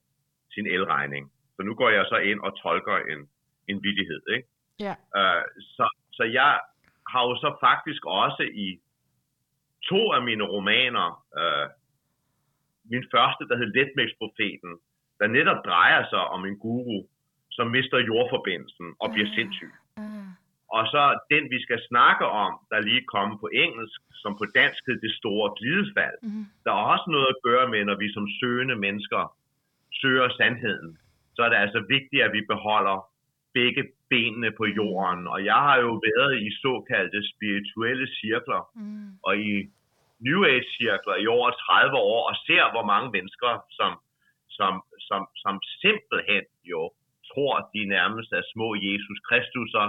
sin 0.54 0.66
elregning. 0.76 1.24
Så 1.56 1.60
nu 1.68 1.72
går 1.80 1.90
jeg 1.96 2.04
så 2.12 2.16
ind 2.30 2.40
og 2.46 2.52
tolker 2.62 2.96
en, 3.12 3.20
en 3.70 3.76
vidighed. 3.86 4.22
Ikke? 4.36 4.48
Ja. 4.86 4.94
Uh, 5.20 5.44
så, 5.76 5.86
så 6.16 6.22
jeg 6.38 6.52
har 7.12 7.22
jo 7.28 7.34
så 7.44 7.50
faktisk 7.66 8.02
også 8.24 8.42
i 8.66 8.68
to 9.90 10.00
af 10.16 10.22
mine 10.28 10.44
romaner, 10.54 11.08
uh, 11.40 11.66
min 12.92 13.04
første, 13.14 13.42
der 13.48 13.56
hed 13.60 13.68
Letmælksprofeten, 13.76 14.72
der 15.20 15.26
netop 15.26 15.60
drejer 15.64 16.02
sig 16.12 16.22
om 16.34 16.40
en 16.48 16.58
guru, 16.58 16.98
som 17.50 17.66
mister 17.76 17.98
jordforbindelsen 17.98 18.86
og 19.02 19.06
bliver 19.12 19.28
Ah. 19.28 19.34
sindssyg. 19.34 19.72
Ah. 19.96 20.28
Og 20.76 20.82
så 20.92 21.02
den, 21.32 21.44
vi 21.54 21.58
skal 21.66 21.80
snakke 21.90 22.26
om, 22.44 22.52
der 22.70 22.80
lige 22.80 23.04
kommer 23.14 23.36
på 23.38 23.48
engelsk, 23.64 24.00
som 24.22 24.32
på 24.40 24.44
dansk 24.58 24.80
hedder 24.86 25.06
det 25.06 25.14
store 25.20 25.48
glidefald. 25.58 26.18
Mm. 26.22 26.44
Der 26.64 26.72
er 26.72 26.84
også 26.94 27.06
noget 27.14 27.28
at 27.34 27.42
gøre 27.48 27.68
med, 27.68 27.84
når 27.84 27.96
vi 28.02 28.08
som 28.12 28.26
søgende 28.40 28.76
mennesker 28.76 29.22
søger 30.00 30.28
sandheden. 30.28 30.98
Så 31.34 31.42
er 31.42 31.48
det 31.48 31.56
altså 31.56 31.80
vigtigt, 31.94 32.22
at 32.22 32.32
vi 32.32 32.42
beholder 32.52 32.96
begge 33.54 33.82
benene 34.10 34.50
på 34.60 34.64
jorden. 34.80 35.26
Og 35.26 35.44
jeg 35.44 35.60
har 35.66 35.78
jo 35.86 35.92
været 36.08 36.34
i 36.46 36.48
såkaldte 36.62 37.20
spirituelle 37.32 38.06
cirkler, 38.20 38.62
mm. 38.74 39.10
og 39.26 39.32
i 39.38 39.52
New 40.26 40.40
Age-cirkler 40.52 41.16
i 41.22 41.26
over 41.26 41.50
30 41.50 41.96
år, 41.96 42.20
og 42.30 42.34
ser, 42.46 42.64
hvor 42.74 42.84
mange 42.92 43.08
mennesker, 43.16 43.52
som, 43.78 43.92
som, 44.58 44.72
som, 45.08 45.20
som 45.42 45.54
simpelthen 45.82 46.44
jo 46.72 46.80
tror, 47.30 47.54
de 47.74 47.82
nærmest 47.96 48.30
er 48.32 48.42
små 48.52 48.68
Jesus 48.88 49.18
Kristusser, 49.28 49.86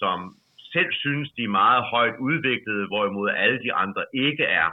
som 0.00 0.18
selv 0.74 0.92
synes, 0.92 1.28
de 1.36 1.42
er 1.44 1.58
meget 1.62 1.82
højt 1.94 2.16
udviklede, 2.28 2.86
hvorimod 2.86 3.28
alle 3.30 3.58
de 3.62 3.72
andre 3.72 4.04
ikke 4.14 4.44
er. 4.44 4.68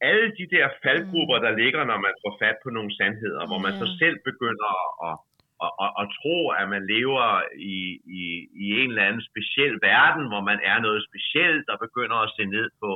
Alle 0.00 0.28
de 0.38 0.46
der 0.54 0.66
faldgrupper, 0.82 1.38
der 1.46 1.58
ligger, 1.62 1.84
når 1.84 1.98
man 2.06 2.14
får 2.22 2.32
fat 2.42 2.56
på 2.64 2.70
nogle 2.76 2.92
sandheder, 2.98 3.46
hvor 3.46 3.60
man 3.66 3.74
så 3.82 3.86
selv 4.02 4.16
begynder 4.30 4.72
at, 5.08 5.16
at, 5.64 5.72
at, 5.84 5.90
at 6.00 6.06
tro, 6.18 6.36
at 6.60 6.66
man 6.74 6.82
lever 6.94 7.26
i, 7.74 7.78
i, 8.20 8.22
i 8.64 8.66
en 8.80 8.88
eller 8.90 9.08
anden 9.08 9.24
speciel 9.30 9.74
verden, 9.90 10.24
hvor 10.30 10.42
man 10.50 10.60
er 10.70 10.78
noget 10.86 11.00
specielt, 11.08 11.66
og 11.72 11.78
begynder 11.86 12.16
at 12.22 12.32
se 12.36 12.44
ned 12.56 12.68
på 12.82 12.90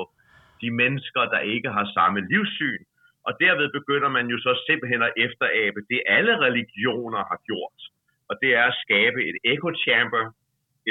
de 0.62 0.70
mennesker, 0.80 1.22
der 1.34 1.40
ikke 1.54 1.70
har 1.76 1.86
samme 1.98 2.20
livssyn. 2.30 2.82
Og 3.26 3.32
derved 3.44 3.68
begynder 3.78 4.10
man 4.18 4.26
jo 4.32 4.38
så 4.46 4.52
simpelthen 4.68 5.02
at 5.02 5.16
efterabe 5.24 5.80
det, 5.90 6.00
alle 6.16 6.34
religioner 6.46 7.22
har 7.30 7.38
gjort. 7.48 7.80
Og 8.28 8.34
det 8.42 8.50
er 8.60 8.64
at 8.70 8.80
skabe 8.84 9.18
et 9.30 9.38
echo 9.52 9.70
chamber, 9.84 10.24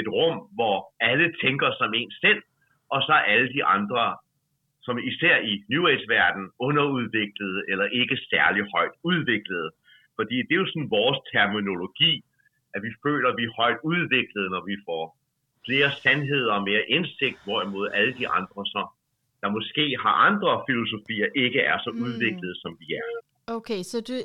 et 0.00 0.08
rum, 0.16 0.36
hvor 0.56 0.76
alle 1.00 1.28
tænker 1.42 1.68
som 1.80 1.90
en 2.00 2.10
selv, 2.24 2.42
og 2.94 3.00
så 3.06 3.12
alle 3.12 3.48
de 3.56 3.64
andre, 3.64 4.16
som 4.86 4.98
især 5.10 5.36
i 5.50 5.52
New 5.72 5.84
Age-verden, 5.92 6.44
underudviklede 6.58 7.60
eller 7.70 7.86
ikke 8.00 8.16
særlig 8.30 8.62
højt 8.74 8.94
udviklede. 9.10 9.70
Fordi 10.16 10.36
det 10.46 10.52
er 10.54 10.62
jo 10.64 10.66
sådan 10.72 10.90
vores 10.90 11.18
terminologi, 11.32 12.12
at 12.74 12.80
vi 12.86 12.90
føler, 13.04 13.28
at 13.28 13.36
vi 13.40 13.44
er 13.44 13.56
højt 13.60 13.80
udviklede, 13.92 14.48
når 14.54 14.62
vi 14.70 14.76
får 14.88 15.04
flere 15.66 15.90
sandheder 16.02 16.52
og 16.58 16.62
mere 16.70 16.84
indsigt, 16.96 17.38
hvorimod 17.44 17.86
alle 17.98 18.14
de 18.20 18.26
andre, 18.38 18.60
så, 18.74 18.82
der 19.42 19.48
måske 19.58 19.84
har 20.04 20.14
andre 20.28 20.50
filosofier, 20.68 21.28
ikke 21.44 21.60
er 21.60 21.78
så 21.84 21.90
mm. 21.94 22.02
udviklede, 22.04 22.54
som 22.62 22.72
vi 22.80 22.86
er. 23.00 23.06
Okay, 23.56 23.80
så 23.90 23.96
du, 24.08 24.16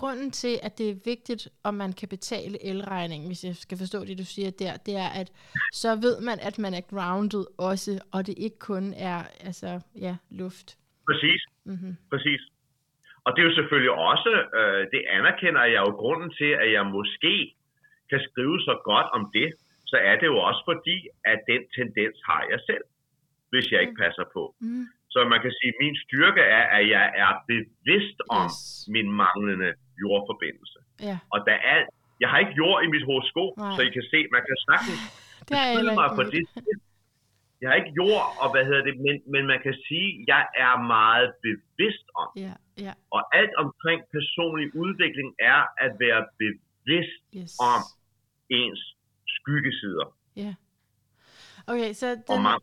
grunden 0.00 0.30
til, 0.42 0.54
at 0.66 0.72
det 0.78 0.86
er 0.90 1.04
vigtigt, 1.12 1.42
om 1.68 1.74
man 1.74 1.92
kan 2.00 2.08
betale 2.16 2.56
elregningen, 2.70 3.26
hvis 3.28 3.44
jeg 3.44 3.56
skal 3.56 3.78
forstå 3.78 3.98
det, 4.04 4.18
du 4.22 4.28
siger 4.34 4.50
der, 4.62 4.72
det 4.86 4.94
er, 5.04 5.10
at 5.20 5.28
så 5.82 5.90
ved 6.06 6.16
man, 6.28 6.38
at 6.48 6.56
man 6.64 6.72
er 6.80 6.84
grounded 6.92 7.44
også, 7.70 7.92
og 8.14 8.20
det 8.26 8.34
ikke 8.46 8.58
kun 8.58 8.84
er 9.10 9.18
altså, 9.48 9.70
ja, 10.06 10.14
luft. 10.40 10.68
Præcis. 11.08 11.40
Mm-hmm. 11.70 11.94
Præcis. 12.12 12.42
Og 13.24 13.30
det 13.32 13.40
er 13.42 13.48
jo 13.50 13.54
selvfølgelig 13.60 13.94
også, 14.10 14.32
øh, 14.58 14.80
det 14.92 15.02
anerkender 15.18 15.64
jeg 15.74 15.80
jo 15.86 15.92
grunden 16.02 16.30
til, 16.40 16.50
at 16.62 16.68
jeg 16.76 16.84
måske 16.86 17.34
kan 18.10 18.20
skrive 18.28 18.58
så 18.68 18.74
godt 18.90 19.08
om 19.16 19.22
det, 19.36 19.48
så 19.90 19.96
er 20.08 20.14
det 20.20 20.26
jo 20.32 20.38
også 20.48 20.62
fordi, 20.70 20.96
at 21.32 21.40
den 21.52 21.62
tendens 21.78 22.16
har 22.28 22.42
jeg 22.52 22.60
selv, 22.68 22.84
hvis 23.50 23.66
jeg 23.72 23.80
ikke 23.80 23.96
mm. 23.98 24.02
passer 24.04 24.24
på. 24.36 24.42
Mm. 24.60 24.86
Så 25.12 25.18
man 25.32 25.40
kan 25.44 25.52
sige, 25.58 25.70
at 25.74 25.78
min 25.84 25.96
styrke 26.04 26.42
er, 26.58 26.64
at 26.76 26.84
jeg 26.94 27.06
er 27.24 27.32
bevidst 27.52 28.18
om 28.38 28.46
yes. 28.46 28.88
min 28.94 29.08
manglende 29.22 29.70
jordforbindelse. 30.02 30.78
Ja. 31.08 31.16
Og 31.32 31.38
der 31.48 31.58
er, 31.72 31.78
jeg 32.22 32.28
har 32.30 32.38
ikke 32.44 32.54
jord 32.62 32.78
i 32.84 32.88
mit 32.94 33.04
horoskop, 33.08 33.52
Nej. 33.56 33.76
så 33.76 33.80
I 33.88 33.90
kan 33.96 34.04
se, 34.12 34.18
man 34.36 34.42
kan 34.48 34.56
sagtens 34.68 35.00
er 35.90 35.94
mig 36.02 36.10
på 36.18 36.22
det. 36.34 36.42
Jeg 37.60 37.66
har 37.70 37.76
ikke 37.82 37.94
jord, 38.02 38.24
og 38.42 38.48
hvad 38.52 38.64
hedder 38.68 38.84
det, 38.88 38.94
men, 39.06 39.16
men 39.32 39.42
man 39.52 39.60
kan 39.66 39.74
sige, 39.88 40.08
at 40.18 40.24
jeg 40.32 40.42
er 40.66 40.74
meget 40.96 41.28
bevidst 41.46 42.06
om. 42.22 42.28
Ja, 42.46 42.54
ja. 42.86 42.92
Og 43.16 43.22
alt 43.40 43.54
omkring 43.64 44.00
personlig 44.16 44.68
udvikling 44.84 45.28
er 45.54 45.60
at 45.84 45.92
være 46.04 46.22
bevidst 46.42 47.22
yes. 47.36 47.52
om 47.70 47.80
ens 48.60 48.82
skyggesider. 49.36 50.06
Ja. 50.36 50.54
Okay, 51.66 51.92
så 51.92 52.06
den, 52.28 52.46
og. 52.46 52.62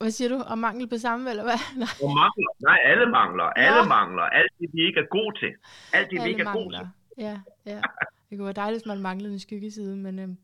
Hvad 0.00 0.10
siger 0.10 0.28
du? 0.28 0.42
Og 0.42 0.58
mangel 0.58 0.88
på 0.88 0.98
samme, 0.98 1.30
eller 1.30 1.42
hvad? 1.42 1.60
Nej. 1.84 1.88
Og 2.02 2.08
mangler. 2.14 2.52
Nej, 2.62 2.78
alle 2.84 3.06
mangler. 3.06 3.44
Alle 3.44 3.78
ja. 3.78 3.84
mangler. 3.84 4.22
Alt 4.22 4.52
det, 4.60 4.70
vi 4.72 4.86
ikke 4.86 5.00
er 5.00 5.06
gode 5.10 5.38
til. 5.38 5.52
Alt 5.92 6.10
det, 6.10 6.16
alle 6.16 6.24
vi 6.24 6.30
ikke 6.30 6.42
er 6.42 6.52
gode 6.52 6.76
til. 6.78 6.88
Ja, 7.18 7.40
ja. 7.66 7.80
Det 8.30 8.38
kunne 8.38 8.44
være 8.44 8.52
dejligt, 8.52 8.82
hvis 8.82 8.86
man 8.86 9.00
manglede 9.00 9.32
en 9.32 9.38
skyggeside, 9.38 9.96
men 9.96 10.18
øhm, 10.18 10.36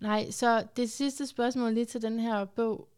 nej, 0.00 0.30
så 0.30 0.66
det 0.76 0.90
sidste 0.90 1.26
spørgsmål 1.26 1.72
lige 1.72 1.84
til 1.84 2.02
den 2.02 2.20
her 2.20 2.44
bog. 2.44 2.88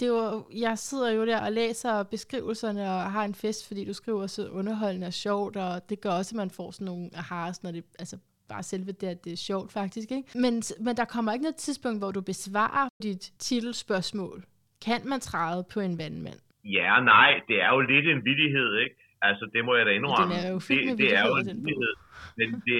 Det 0.00 0.12
var, 0.12 0.44
jeg 0.54 0.78
sidder 0.78 1.10
jo 1.10 1.26
der 1.26 1.40
og 1.40 1.52
læser 1.52 2.02
beskrivelserne 2.02 2.82
og 2.82 3.12
har 3.12 3.24
en 3.24 3.34
fest, 3.34 3.66
fordi 3.66 3.84
du 3.84 3.92
skriver 3.92 4.26
så 4.26 4.48
underholdende 4.48 5.06
og 5.06 5.12
sjovt, 5.12 5.56
og 5.56 5.88
det 5.88 6.00
gør 6.00 6.10
også, 6.10 6.32
at 6.32 6.36
man 6.36 6.50
får 6.50 6.70
sådan 6.70 6.84
nogle 6.84 7.10
ahas, 7.14 7.62
når 7.62 7.70
det, 7.70 7.84
altså 7.98 8.18
bare 8.48 8.62
selve 8.62 8.92
det, 8.92 9.06
at 9.06 9.24
det 9.24 9.32
er 9.32 9.36
sjovt 9.36 9.72
faktisk. 9.72 10.10
Ikke? 10.10 10.38
Men, 10.38 10.62
men 10.80 10.96
der 10.96 11.04
kommer 11.04 11.32
ikke 11.32 11.42
noget 11.42 11.56
tidspunkt, 11.56 11.98
hvor 11.98 12.10
du 12.10 12.20
besvarer 12.20 12.88
dit 13.02 13.32
titelspørgsmål. 13.38 14.44
Kan 14.86 15.00
man 15.12 15.20
træde 15.20 15.60
på 15.72 15.80
en 15.80 15.98
vandmand? 15.98 16.40
Ja 16.64 16.96
og 16.96 17.04
nej, 17.04 17.40
det 17.48 17.62
er 17.62 17.70
jo 17.74 17.80
lidt 17.80 18.06
en 18.08 18.24
vidighed, 18.24 18.70
ikke? 18.84 18.96
Altså, 19.22 19.44
det 19.54 19.64
må 19.64 19.72
jeg 19.78 19.86
da 19.86 19.90
indrømme. 19.90 20.34
Det 20.34 20.44
er 20.46 20.50
jo 20.56 20.60
det, 20.68 20.98
det 20.98 21.10
er 21.18 21.24
jo 21.30 21.34
en 21.36 21.64
vidighed. 21.66 21.94
Men 22.38 22.48
det 22.66 22.76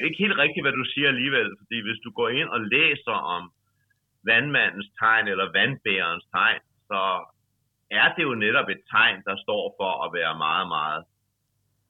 er 0.00 0.04
ikke 0.06 0.22
helt 0.24 0.38
rigtigt, 0.44 0.64
hvad 0.64 0.72
du 0.80 0.84
siger 0.94 1.08
alligevel, 1.08 1.48
fordi 1.60 1.76
hvis 1.86 2.00
du 2.04 2.10
går 2.10 2.28
ind 2.28 2.48
og 2.56 2.60
læser 2.60 3.16
om 3.36 3.42
vandmandens 4.30 4.88
tegn 5.00 5.28
eller 5.32 5.46
vandbærens 5.58 6.26
tegn, 6.34 6.60
så 6.90 7.02
er 8.00 8.06
det 8.14 8.22
jo 8.28 8.34
netop 8.44 8.68
et 8.74 8.82
tegn, 8.94 9.16
der 9.28 9.36
står 9.44 9.62
for 9.78 9.92
at 10.04 10.08
være 10.18 10.34
meget, 10.46 10.66
meget, 10.76 11.02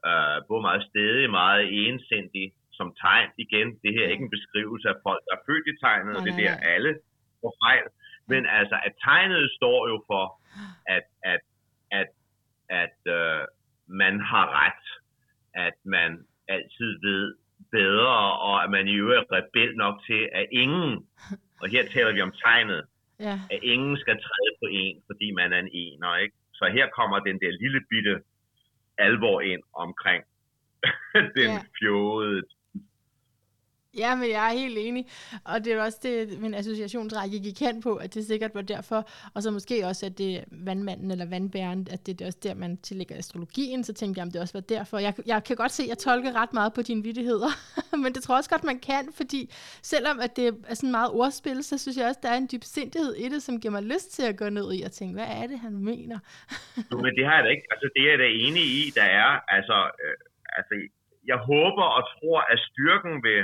øh, 0.09 0.37
både 0.49 0.63
meget 0.69 0.83
stedig, 0.91 1.31
meget 1.31 1.63
ensindig 1.85 2.47
som 2.79 2.89
tegn. 3.05 3.29
Igen, 3.45 3.69
det 3.83 3.91
her 3.95 4.05
er 4.05 4.13
ikke 4.15 4.27
en 4.29 4.37
beskrivelse 4.39 4.87
af 4.93 4.99
folk, 5.07 5.21
der 5.27 5.33
er 5.37 5.43
født 5.49 5.67
i 5.73 5.75
tegnet, 5.85 6.13
og 6.17 6.23
det 6.25 6.33
er 6.33 6.39
der 6.39 6.57
alle 6.75 6.93
får 7.41 7.53
fejl. 7.65 7.87
Men 8.27 8.47
altså, 8.47 8.81
at 8.87 8.93
tegnet 9.05 9.51
står 9.57 9.89
jo 9.89 10.05
for, 10.07 10.41
at, 10.87 11.03
at, 11.25 11.41
at, 11.91 12.09
at 12.69 13.13
øh, 13.13 13.45
man 13.87 14.21
har 14.21 14.47
ret, 14.65 14.85
at 15.55 15.75
man 15.85 16.27
altid 16.49 16.91
ved 17.03 17.35
bedre, 17.71 18.41
og 18.41 18.65
at 18.65 18.71
man 18.71 18.89
i 18.89 18.95
øvrigt 18.95 19.21
er 19.21 19.37
rebel 19.37 19.77
nok 19.77 19.97
til, 20.07 20.29
at 20.33 20.47
ingen, 20.53 21.07
og 21.61 21.69
her 21.69 21.89
taler 21.89 22.13
vi 22.13 22.21
om 22.21 22.33
tegnet, 22.45 22.87
ja. 23.21 23.41
at 23.51 23.59
ingen 23.63 23.97
skal 23.97 24.15
træde 24.15 24.53
på 24.63 24.67
en, 24.71 25.03
fordi 25.07 25.31
man 25.31 25.53
er 25.53 25.59
en 25.59 25.71
ener, 25.73 26.17
ikke? 26.17 26.35
Så 26.53 26.71
her 26.73 26.89
kommer 26.89 27.19
den 27.19 27.41
der 27.41 27.51
lille 27.63 27.81
bitte 27.91 28.23
alvor 28.99 29.41
ind 29.41 29.63
omkring 29.75 30.25
den 31.39 31.51
ja. 31.51 31.63
fjode 31.79 32.43
Ja, 33.99 34.15
men 34.15 34.31
jeg 34.31 34.49
er 34.49 34.59
helt 34.59 34.79
enig. 34.79 35.07
Og 35.45 35.65
det 35.65 35.73
er 35.73 35.83
også 35.83 35.99
det, 36.03 36.41
min 36.41 36.55
associationsrække 36.55 37.41
gik 37.41 37.61
hen 37.61 37.83
på, 37.83 37.97
at 37.97 38.15
det 38.15 38.25
sikkert 38.25 38.55
var 38.55 38.63
derfor. 38.63 39.09
Og 39.35 39.43
så 39.43 39.51
måske 39.51 39.87
også, 39.87 40.07
at 40.07 40.19
det 40.19 40.37
er 40.37 40.45
vandmanden 40.51 41.11
eller 41.11 41.27
vandbæren, 41.27 41.87
at 41.91 42.07
det 42.07 42.21
er 42.21 42.27
også 42.27 42.39
der, 42.43 42.55
man 42.55 42.77
tillægger 42.77 43.17
astrologien. 43.19 43.85
Så 43.85 43.93
tænkte 43.95 44.19
jeg, 44.19 44.27
om 44.27 44.31
det 44.31 44.41
også 44.41 44.55
var 44.55 44.61
derfor. 44.61 44.99
Jeg, 44.99 45.15
jeg 45.27 45.45
kan 45.45 45.57
godt 45.57 45.73
se, 45.73 45.83
at 45.83 45.89
jeg 45.89 45.99
tolker 45.99 46.33
ret 46.43 46.53
meget 46.53 46.73
på 46.75 46.83
dine 46.83 47.03
vidtigheder. 47.03 47.51
men 48.03 48.15
det 48.15 48.23
tror 48.23 48.35
jeg 48.35 48.39
også 48.39 48.51
godt, 48.51 48.65
man 48.65 48.79
kan, 48.79 49.05
fordi 49.17 49.51
selvom 49.83 50.21
at 50.21 50.37
det 50.37 50.47
er 50.69 50.75
sådan 50.75 50.91
meget 50.91 51.11
ordspil, 51.11 51.65
så 51.65 51.79
synes 51.79 51.97
jeg 51.97 52.07
også, 52.07 52.19
at 52.19 52.23
der 52.23 52.33
er 52.35 52.37
en 52.37 52.49
dybsindighed 52.53 53.15
i 53.15 53.29
det, 53.29 53.43
som 53.43 53.61
giver 53.61 53.73
mig 53.73 53.83
lyst 53.83 54.13
til 54.17 54.23
at 54.31 54.37
gå 54.37 54.49
ned 54.49 54.75
i 54.75 54.83
og 54.83 54.93
tænke, 54.93 55.15
hvad 55.15 55.29
er 55.41 55.47
det, 55.47 55.59
han 55.59 55.75
mener? 55.91 56.19
jo, 56.93 56.97
men 57.05 57.13
det 57.17 57.25
har 57.27 57.35
jeg 57.37 57.45
da 57.45 57.51
ikke. 57.57 57.67
Altså, 57.73 57.87
det 57.95 58.03
er 58.03 58.11
jeg 58.11 58.19
da 58.19 58.29
enig 58.47 58.65
i, 58.81 58.83
der 58.95 59.07
er. 59.23 59.31
Altså, 59.57 59.77
øh, 60.03 60.17
altså, 60.59 60.75
jeg 61.31 61.39
håber 61.51 61.87
og 61.97 62.03
tror, 62.13 62.39
at 62.53 62.59
styrken 62.71 63.15
ved 63.27 63.41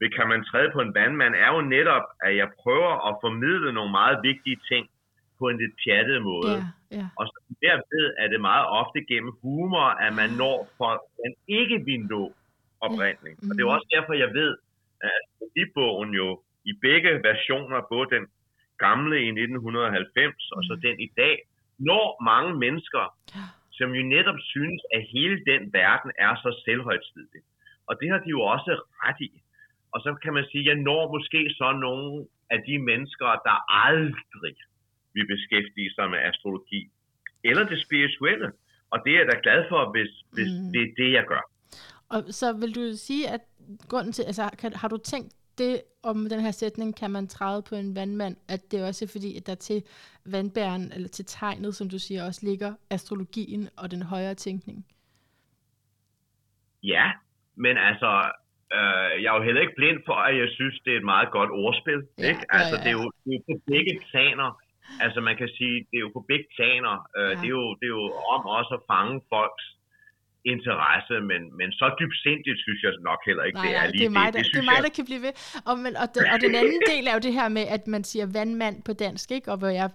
ved 0.00 0.10
Kan 0.16 0.28
man 0.28 0.44
træde 0.44 0.70
på 0.76 0.80
en 0.80 0.94
vandmand, 0.94 1.34
er 1.34 1.50
jo 1.56 1.60
netop, 1.60 2.06
at 2.26 2.36
jeg 2.36 2.48
prøver 2.62 2.92
at 3.08 3.18
formidle 3.24 3.72
nogle 3.72 3.90
meget 3.90 4.18
vigtige 4.22 4.58
ting 4.70 4.84
på 5.38 5.44
en 5.48 5.58
lidt 5.62 5.74
pjattet 5.82 6.22
måde. 6.22 6.56
Ja, 6.56 6.96
ja. 6.98 7.06
Og 7.18 7.24
så 7.26 7.38
derved 7.62 8.06
er 8.22 8.28
det 8.32 8.40
meget 8.50 8.66
ofte 8.80 8.98
gennem 9.10 9.32
humor, 9.42 9.86
at 10.04 10.12
man 10.20 10.30
når 10.42 10.56
for 10.76 10.92
man 11.24 11.34
ikke 11.58 11.78
vil 11.88 12.00
nå. 12.14 12.24
Ja. 12.82 12.88
Mm-hmm. 12.88 13.48
Og 13.48 13.52
det 13.54 13.62
er 13.62 13.70
også 13.76 13.88
derfor, 13.96 14.12
jeg 14.24 14.30
ved, 14.40 14.52
at 15.10 15.20
i 15.62 15.64
bogen 15.74 16.10
jo 16.20 16.28
i 16.70 16.72
begge 16.86 17.10
versioner, 17.28 17.88
både 17.94 18.06
den 18.16 18.26
gamle 18.84 19.16
i 19.28 19.28
1990 19.28 20.50
og 20.56 20.60
så 20.68 20.74
mm. 20.74 20.80
den 20.86 20.96
i 21.06 21.10
dag, 21.16 21.36
når 21.78 22.04
mange 22.30 22.52
mennesker, 22.64 23.04
som 23.78 23.88
jo 23.98 24.02
netop 24.16 24.38
synes, 24.54 24.80
at 24.96 25.02
hele 25.14 25.36
den 25.50 25.62
verden 25.72 26.10
er 26.18 26.32
så 26.44 26.50
selvhøjtidlig. 26.64 27.42
Og 27.88 27.92
det 28.00 28.08
har 28.12 28.18
de 28.24 28.30
jo 28.36 28.40
også 28.54 28.72
ret 29.04 29.20
i. 29.28 29.30
Og 29.92 30.00
så 30.04 30.10
kan 30.22 30.32
man 30.32 30.44
sige, 30.50 30.64
at 30.64 30.68
jeg 30.70 30.82
når 30.88 31.02
måske 31.16 31.40
så 31.58 31.72
nogle 31.72 32.26
af 32.50 32.58
de 32.68 32.78
mennesker, 32.78 33.26
der 33.48 33.56
aldrig 33.88 34.56
vil 35.14 35.26
beskæftige 35.34 35.90
sig 35.96 36.10
med 36.10 36.18
astrologi, 36.18 36.90
eller 37.44 37.64
det 37.68 37.78
spirituelle. 37.86 38.52
Og 38.90 38.98
det 39.04 39.12
er 39.12 39.18
jeg 39.18 39.28
da 39.32 39.36
glad 39.42 39.64
for, 39.68 39.90
hvis, 39.94 40.12
hvis 40.32 40.52
mm. 40.60 40.72
det 40.72 40.82
er 40.82 40.92
det, 40.96 41.12
jeg 41.12 41.24
gør. 41.32 41.42
Og 42.08 42.20
så 42.40 42.52
vil 42.52 42.74
du 42.74 42.96
sige, 42.96 43.28
at 43.28 43.40
grunden 43.88 44.12
til, 44.12 44.22
altså, 44.22 44.50
kan, 44.58 44.72
har 44.72 44.88
du 44.88 44.96
tænkt 44.96 45.32
det 45.58 45.82
om 46.02 46.28
den 46.30 46.40
her 46.40 46.50
sætning, 46.50 46.96
kan 46.96 47.10
man 47.10 47.26
træde 47.26 47.62
på 47.68 47.74
en 47.74 47.96
vandmand, 47.96 48.36
at 48.48 48.60
det 48.70 48.80
er 48.80 48.86
også 48.86 49.08
fordi, 49.12 49.36
at 49.36 49.46
der 49.46 49.54
til 49.54 49.82
vandbæren, 50.24 50.92
eller 50.92 51.08
til 51.08 51.24
tegnet, 51.24 51.74
som 51.74 51.90
du 51.90 51.98
siger, 51.98 52.26
også 52.26 52.46
ligger 52.46 52.74
astrologien 52.90 53.68
og 53.76 53.90
den 53.90 54.02
højere 54.02 54.34
tænkning. 54.34 54.86
Ja, 56.82 57.12
men 57.54 57.76
altså, 57.78 58.32
øh, 58.78 59.12
jeg 59.22 59.28
er 59.32 59.36
jo 59.38 59.46
heller 59.48 59.62
ikke 59.64 59.78
blind 59.80 59.98
for, 60.08 60.16
at 60.28 60.34
jeg 60.42 60.48
synes, 60.58 60.74
det 60.84 60.90
er 60.92 60.98
et 61.02 61.10
meget 61.14 61.30
godt 61.38 61.50
ordspil. 61.64 62.00
Ja, 62.18 62.28
ikke? 62.30 62.44
Altså, 62.58 62.74
ja. 62.76 62.82
det 62.84 62.90
er 62.94 62.98
jo 63.00 63.06
det 63.24 63.30
er 63.32 63.36
jo 63.38 63.42
på 63.50 63.56
begge 63.72 63.92
planer. 64.10 64.48
Altså, 65.04 65.18
man 65.28 65.36
kan 65.40 65.48
sige, 65.58 65.76
det 65.90 65.96
er 66.00 66.04
jo 66.06 66.12
på 66.18 66.22
begge 66.30 66.46
planer. 66.56 66.94
Øh, 67.18 67.22
Ja. 67.30 67.34
det, 67.40 67.48
er 67.50 67.56
jo, 67.60 67.66
det 67.80 67.86
er 67.90 67.94
jo 68.00 68.06
om 68.34 68.42
også 68.58 68.72
at 68.78 68.82
fange 68.92 69.14
folks 69.34 69.64
interesse, 70.54 71.14
men, 71.30 71.40
men 71.58 71.68
så 71.78 71.86
dybsindigt 72.00 72.58
synes 72.64 72.80
jeg 72.86 72.92
nok 73.10 73.20
heller 73.28 73.44
ikke, 73.44 73.58
Nej, 73.58 73.66
det 73.66 73.76
er 73.76 73.86
lige 73.86 73.98
det 74.00 74.06
er 74.06 74.16
mig, 74.20 74.28
der, 74.34 74.38
det, 74.42 74.52
det, 74.54 74.60
er 74.64 74.68
mig 74.72 74.78
der 74.86 74.92
kan 74.98 75.04
blive 75.10 75.22
ved. 75.26 75.34
Og, 75.68 75.74
men, 75.84 75.92
og, 76.02 76.06
den, 76.14 76.22
og 76.32 76.38
den 76.46 76.54
anden 76.60 76.80
del 76.90 77.02
er 77.10 77.14
jo 77.18 77.22
det 77.26 77.32
her 77.40 77.48
med, 77.58 77.64
at 77.76 77.82
man 77.94 78.02
siger 78.10 78.26
vandmand 78.38 78.76
på 78.88 78.92
dansk, 79.04 79.26
ikke? 79.36 79.48
Og 79.52 79.58
hvor 79.58 79.72
jeg 79.80 79.88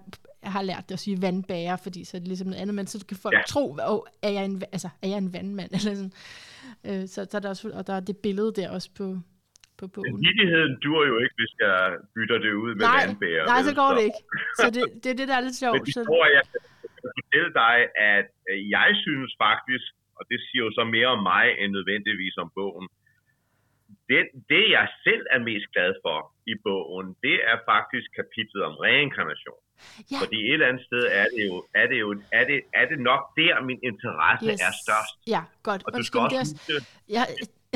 har 0.55 0.61
lært 0.69 0.85
det 0.89 0.95
at 0.95 0.99
sige 1.05 1.21
vandbærer, 1.21 1.77
fordi 1.85 2.01
så 2.07 2.13
er 2.17 2.19
det 2.19 2.27
ligesom 2.27 2.47
noget 2.47 2.61
andet, 2.61 2.75
men 2.79 2.87
så 2.87 3.05
kan 3.09 3.17
folk 3.25 3.35
Ja. 3.37 3.41
tro, 3.53 3.63
oh, 3.93 3.99
er, 4.27 4.31
jeg 4.37 4.45
en, 4.45 4.55
altså, 4.75 4.89
er 5.03 5.07
jeg 5.13 5.17
en 5.25 5.33
vandmand? 5.33 5.69
Eller 5.75 5.95
sådan. 6.01 6.13
Øh, 6.89 7.03
så, 7.13 7.19
så 7.31 7.35
er 7.37 7.41
der 7.45 7.49
også, 7.55 7.65
og 7.79 7.83
der 7.87 7.93
er 7.99 8.03
det 8.09 8.17
billede 8.25 8.51
der 8.59 8.67
også 8.77 8.89
på, 8.99 9.05
på 9.79 9.85
Men 9.85 9.91
bogen. 9.95 10.15
vittigheden 10.27 10.73
dur 10.85 11.01
jo 11.11 11.15
ikke, 11.23 11.35
hvis 11.41 11.53
jeg 11.65 11.77
bytter 12.15 12.37
det 12.45 12.53
ud 12.63 12.71
med 12.77 12.85
Nej, 12.93 13.05
vandbærer. 13.05 13.45
nej, 13.53 13.61
så 13.69 13.73
går 13.81 13.89
det 13.97 14.03
ikke. 14.09 14.21
Så 14.59 14.65
det, 14.75 14.81
det 15.03 15.09
er 15.13 15.17
det, 15.19 15.27
der 15.31 15.35
er 15.39 15.43
lidt 15.47 15.57
Men 15.57 15.61
sjovt. 15.63 15.81
det 15.87 15.93
Så, 15.97 16.03
tror 16.09 16.25
jeg, 16.25 16.33
jeg 16.39 16.45
kan 17.01 17.11
fortælle 17.19 17.51
dig, 17.63 17.75
at 18.13 18.25
jeg 18.77 18.89
synes 19.05 19.29
faktisk, 19.45 19.87
og 20.17 20.23
det 20.31 20.39
siger 20.47 20.61
jo 20.67 20.71
så 20.79 20.83
mere 20.95 21.09
om 21.15 21.21
mig 21.33 21.45
end 21.61 21.69
nødvendigvis 21.77 22.35
om 22.43 22.49
bogen, 22.59 22.85
det, 24.09 24.21
det 24.53 24.63
jeg 24.77 24.87
selv 25.05 25.23
er 25.35 25.39
mest 25.49 25.67
glad 25.73 25.91
for 26.03 26.17
i 26.51 26.55
bogen, 26.65 27.07
det 27.25 27.37
er 27.51 27.57
faktisk 27.71 28.07
kapitlet 28.19 28.61
om 28.69 28.73
reinkarnation. 28.85 29.61
Ja. 30.11 30.17
Fordi 30.21 30.37
et 30.47 30.53
eller 30.53 30.67
andet 30.69 30.83
sted 30.89 31.03
er 31.21 31.27
det 31.35 31.43
jo, 31.49 31.55
er 31.81 31.87
det 31.91 31.97
jo, 32.03 32.09
er 32.39 32.45
det, 32.51 32.59
er 32.73 32.85
det 32.91 32.99
nok 32.99 33.21
der, 33.39 33.53
min 33.69 33.79
interesse 33.89 34.51
yes. 34.51 34.61
er 34.67 34.73
størst. 34.85 35.13
Ja, 35.33 35.41
godt. 35.63 35.81
Og 35.85 35.91
du 35.93 36.03
skal 36.03 36.19
også 36.19 36.55
huske, 36.67 36.87
Ja, 37.09 37.23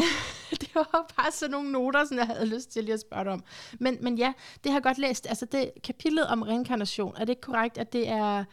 det 0.62 0.76
var 0.76 1.06
bare 1.18 1.32
sådan 1.32 1.52
nogle 1.52 1.72
noter, 1.72 2.06
som 2.06 2.18
jeg 2.18 2.26
havde 2.26 2.50
lyst 2.56 2.72
til 2.72 2.84
lige 2.84 2.94
at 2.94 3.00
spørge 3.08 3.24
dig 3.24 3.34
om. 3.34 3.44
Men, 3.80 3.98
men 4.02 4.18
ja, 4.18 4.34
det 4.64 4.72
har 4.72 4.78
jeg 4.78 4.84
godt 4.84 4.98
læst. 4.98 5.30
Altså 5.30 5.46
det 5.46 5.72
kapitlet 5.84 6.28
om 6.28 6.42
reinkarnation, 6.42 7.16
er 7.16 7.20
det 7.20 7.30
ikke 7.30 7.42
korrekt, 7.42 7.78
at 7.78 7.94
det 7.94 8.10
er 8.10 8.44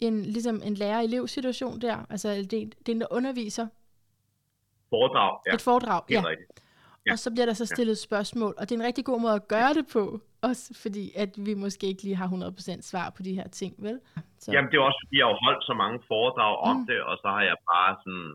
en, 0.00 0.22
ligesom 0.22 0.62
en 0.64 0.74
lærer-elev-situation 0.74 1.80
der? 1.80 2.06
Altså 2.10 2.28
det, 2.28 2.50
det 2.50 2.88
er 2.88 2.92
en 2.92 3.04
underviser, 3.10 3.66
foredrag, 4.90 5.40
ja, 5.46 5.54
et 5.54 5.60
foredrag, 5.60 6.02
ja. 6.10 6.22
rigtigt. 6.26 6.61
Og 7.10 7.18
så 7.18 7.30
bliver 7.34 7.46
der 7.46 7.52
så 7.62 7.66
stillet 7.66 7.98
spørgsmål, 7.98 8.54
og 8.58 8.62
det 8.68 8.72
er 8.74 8.80
en 8.80 8.86
rigtig 8.90 9.04
god 9.04 9.20
måde 9.20 9.34
at 9.34 9.48
gøre 9.48 9.72
det 9.78 9.86
på, 9.96 10.20
også 10.48 10.64
fordi 10.82 11.04
at 11.22 11.30
vi 11.46 11.54
måske 11.54 11.84
ikke 11.86 12.02
lige 12.02 12.16
har 12.22 12.28
100% 12.28 12.82
svar 12.90 13.06
på 13.16 13.20
de 13.26 13.34
her 13.38 13.48
ting, 13.48 13.72
vel? 13.86 14.00
Så, 14.38 14.52
Jamen 14.52 14.68
det 14.70 14.76
er 14.76 14.84
også, 14.90 15.00
fordi 15.04 15.16
jeg 15.18 15.26
har 15.26 15.38
holdt 15.46 15.62
så 15.70 15.74
mange 15.82 15.98
foredrag 16.12 16.54
om 16.70 16.76
Mm. 16.76 16.86
det, 16.86 17.00
og 17.10 17.14
så 17.22 17.28
har 17.36 17.42
jeg 17.50 17.56
bare 17.72 17.90
sådan 18.04 18.32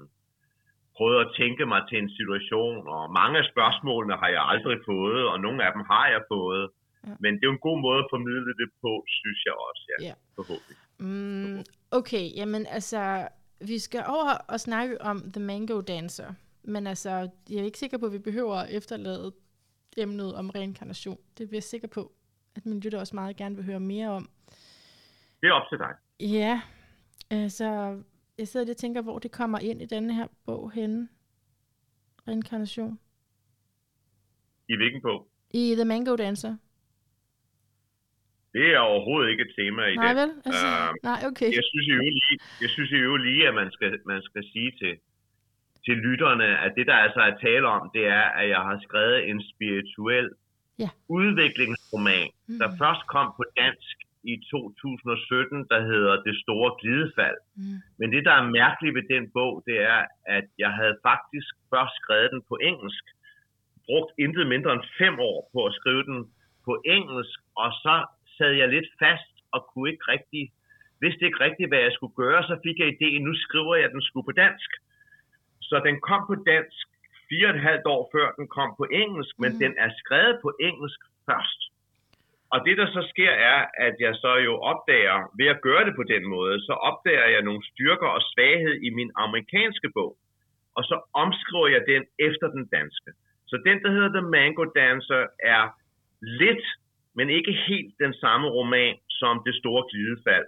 prøvet 0.98 1.18
at 1.26 1.30
tænke 1.42 1.64
mig 1.74 1.82
til 1.90 1.98
en 2.04 2.10
situation, 2.20 2.88
og 2.96 3.02
mange 3.22 3.36
af 3.42 3.46
spørgsmålene 3.54 4.16
har 4.22 4.30
jeg 4.36 4.44
aldrig 4.54 4.78
fået, 4.92 5.22
og 5.32 5.36
nogle 5.46 5.60
af 5.66 5.70
dem 5.76 5.84
har 5.92 6.06
jeg 6.14 6.22
fået. 6.34 6.64
Ja. 7.08 7.14
Men 7.24 7.32
det 7.36 7.44
er 7.44 7.50
jo 7.52 7.58
en 7.60 7.66
god 7.70 7.80
måde 7.88 8.00
at 8.04 8.08
formidle 8.16 8.54
det 8.62 8.70
på, 8.84 8.92
synes 9.20 9.40
jeg 9.48 9.56
også, 9.68 9.82
ja, 9.92 9.98
Ja. 10.08 10.14
forhåbentlig. 10.38 10.78
Mm, 11.00 11.60
okay, 12.00 12.26
jamen 12.40 12.64
altså, 12.78 13.02
vi 13.72 13.78
skal 13.80 14.04
over 14.18 14.34
og 14.54 14.60
snakke 14.60 15.02
om 15.02 15.18
The 15.36 15.44
Mango 15.50 15.82
Dancer. 15.82 16.30
Men 16.68 16.88
altså, 16.88 17.10
jeg 17.50 17.60
er 17.60 17.64
ikke 17.64 17.78
sikker 17.80 17.98
på, 17.98 18.06
at 18.06 18.14
vi 18.14 18.20
behøver 18.20 18.56
at 18.56 18.72
efterlade 18.74 19.32
emnet 19.98 20.36
om 20.36 20.50
reinkarnation. 20.50 21.18
Det 21.38 21.48
bliver 21.48 21.58
jeg 21.58 21.64
sikker 21.64 21.88
på, 21.88 22.12
at 22.56 22.66
min 22.66 22.80
lytter 22.80 23.00
også 23.00 23.16
meget 23.16 23.36
gerne 23.36 23.56
vil 23.56 23.66
høre 23.66 23.80
mere 23.80 24.10
om. 24.10 24.30
Det 25.42 25.48
er 25.48 25.54
op 25.54 25.70
til 25.70 25.78
dig. 25.78 25.94
Ja, 26.20 26.62
altså, 27.30 27.66
jeg 28.38 28.48
sidder 28.48 28.66
lige 28.66 28.74
og 28.74 28.78
tænker, 28.78 29.02
hvor 29.02 29.20
det 29.20 29.32
kommer 29.32 29.60
ind 29.60 29.82
i 29.82 29.86
denne 29.86 30.14
her 30.16 30.28
bog 30.46 30.72
henne. 30.72 31.10
Reinkarnation. 32.28 33.00
I 34.70 34.76
hvilken 34.76 35.02
bog? 35.02 35.28
I 35.52 35.74
The 35.76 35.86
Mango 35.86 36.16
Dancer. 36.16 36.56
Det 38.54 38.66
er 38.76 38.80
overhovedet 38.80 39.32
ikke 39.32 39.44
et 39.48 39.54
tema 39.60 39.82
i 39.86 39.96
Nej 39.96 40.08
den. 40.14 40.18
vel? 40.22 40.30
Altså, 40.46 40.68
Øhm, 40.68 40.96
nej, 41.04 41.20
okay. 41.30 41.52
Jeg 41.60 41.66
synes 41.72 41.88
jo 41.94 41.98
lige, 41.98 42.40
jeg 42.62 42.70
synes 42.70 42.92
jo 42.92 43.16
lige 43.18 43.48
at 43.48 43.54
man 43.62 43.72
skal, 43.72 44.00
man 44.06 44.22
skal 44.22 44.44
sige 44.54 44.72
til, 44.82 44.94
til 45.88 45.95
lytterne, 46.08 46.47
at 46.65 46.71
det 46.78 46.86
der 46.88 46.93
altså 47.06 47.19
er 47.30 47.36
tale 47.47 47.67
om, 47.78 47.84
det 47.95 48.06
er, 48.19 48.26
at 48.39 48.50
jeg 48.50 48.62
har 48.69 48.78
skrevet 48.88 49.30
en 49.30 49.39
spirituel 49.52 50.30
Ja. 50.84 50.89
udviklingsroman, 51.19 52.28
Mm. 52.47 52.58
der 52.62 52.69
først 52.82 53.04
kom 53.15 53.28
på 53.39 53.43
dansk 53.62 53.95
i 54.34 54.36
2017, 54.52 55.65
der 55.71 55.82
hedder 55.91 56.13
Det 56.28 56.36
Store 56.43 56.69
Glidefald. 56.80 57.39
Mm. 57.56 57.78
Men 58.00 58.08
det, 58.13 58.21
der 58.28 58.34
er 58.39 58.45
mærkeligt 58.62 58.95
ved 58.97 59.06
den 59.15 59.26
bog, 59.38 59.54
det 59.67 59.78
er, 59.93 60.02
at 60.38 60.47
jeg 60.63 60.71
havde 60.80 60.95
faktisk 61.10 61.47
først 61.73 61.93
skrevet 62.02 62.30
den 62.34 62.41
på 62.50 62.56
engelsk, 62.69 63.04
brugt 63.88 64.12
intet 64.23 64.45
mindre 64.54 64.73
end 64.73 64.84
fem 65.02 65.15
år 65.30 65.39
på 65.54 65.60
at 65.69 65.73
skrive 65.80 66.04
den 66.10 66.19
på 66.67 66.73
engelsk, 66.95 67.39
og 67.63 67.69
så 67.84 67.95
sad 68.38 68.52
jeg 68.62 68.67
lidt 68.76 68.89
fast 69.04 69.34
og 69.54 69.60
kunne 69.71 69.89
ikke 69.91 70.06
rigtig, 70.13 70.43
vidste 71.04 71.26
ikke 71.26 71.43
rigtigt, 71.47 71.69
hvad 71.69 71.82
jeg 71.88 71.93
skulle 71.97 72.15
gøre, 72.23 72.41
så 72.50 72.56
fik 72.65 72.78
jeg 72.80 72.88
idéen, 72.93 73.21
nu 73.30 73.34
skriver 73.45 73.76
jeg 73.76 73.89
den 73.93 74.02
sgu 74.02 74.21
på 74.21 74.32
dansk. 74.43 74.69
Så 75.70 75.76
den 75.88 75.96
kom 76.10 76.22
på 76.30 76.36
dansk 76.52 76.88
fire 77.30 77.48
og 77.50 77.56
et 77.56 77.62
halvt 77.68 77.86
år 77.96 78.02
før 78.16 78.28
den 78.40 78.48
kom 78.58 78.70
på 78.80 78.86
engelsk, 79.04 79.34
men 79.44 79.52
Mhm. 79.52 79.60
den 79.64 79.74
er 79.86 79.90
skrevet 80.02 80.36
på 80.46 80.50
engelsk 80.68 81.00
først. 81.30 81.62
Og 82.54 82.60
det, 82.66 82.76
der 82.82 82.88
så 82.98 83.02
sker, 83.14 83.32
er, 83.54 83.60
at 83.88 83.96
jeg 84.06 84.14
så 84.24 84.34
jo 84.48 84.54
opdager, 84.72 85.18
ved 85.40 85.48
at 85.54 85.62
gøre 85.68 85.86
det 85.88 85.96
på 85.96 86.04
den 86.14 86.24
måde, 86.36 86.56
så 86.68 86.74
opdager 86.90 87.28
jeg 87.36 87.42
nogle 87.42 87.64
styrker 87.72 88.08
og 88.18 88.22
svaghed 88.32 88.76
i 88.88 88.90
min 88.90 89.12
amerikanske 89.16 89.90
bog. 89.98 90.18
Og 90.78 90.84
så 90.84 90.96
omskriver 91.24 91.68
jeg 91.76 91.84
den 91.94 92.04
efter 92.28 92.48
den 92.56 92.66
danske. 92.78 93.10
Så 93.50 93.56
den, 93.68 93.78
der 93.84 93.92
hedder 93.92 94.12
The 94.18 94.30
Mango 94.36 94.64
Dancer, 94.64 95.24
er 95.56 95.64
lidt, 96.22 96.66
men 97.18 97.30
ikke 97.30 97.54
helt 97.68 97.94
den 98.00 98.14
samme 98.14 98.48
roman 98.48 98.96
som 99.10 99.42
Det 99.46 99.56
Store 99.62 99.84
Glidefald 99.92 100.48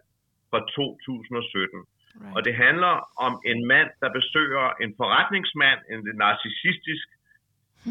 fra 0.50 0.60
2017. 0.60 1.86
Right. 2.16 2.36
Og 2.36 2.40
det 2.46 2.54
handler 2.66 2.94
om 3.26 3.34
en 3.52 3.60
mand, 3.74 3.90
der 4.02 4.10
besøger 4.20 4.66
en 4.84 4.92
forretningsmand, 5.00 5.80
en 5.94 6.02
narcissistisk 6.24 7.08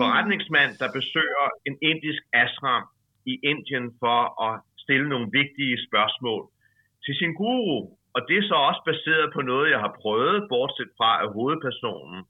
forretningsmand, 0.01 0.71
der 0.83 0.89
besøger 0.99 1.47
en 1.69 1.75
indisk 1.91 2.23
ashram 2.43 2.85
i 3.33 3.35
Indien 3.51 3.87
for 4.03 4.21
at 4.47 4.55
stille 4.85 5.09
nogle 5.09 5.29
vigtige 5.41 5.77
spørgsmål 5.89 6.43
til 7.05 7.15
sin 7.21 7.33
guru. 7.41 7.79
Og 8.15 8.21
det 8.29 8.37
er 8.39 8.47
så 8.53 8.57
også 8.69 8.83
baseret 8.91 9.27
på 9.37 9.41
noget, 9.51 9.67
jeg 9.75 9.81
har 9.87 9.93
prøvet, 10.03 10.47
bortset 10.53 10.91
fra 10.99 11.11
at 11.23 11.33
hovedpersonen 11.37 12.21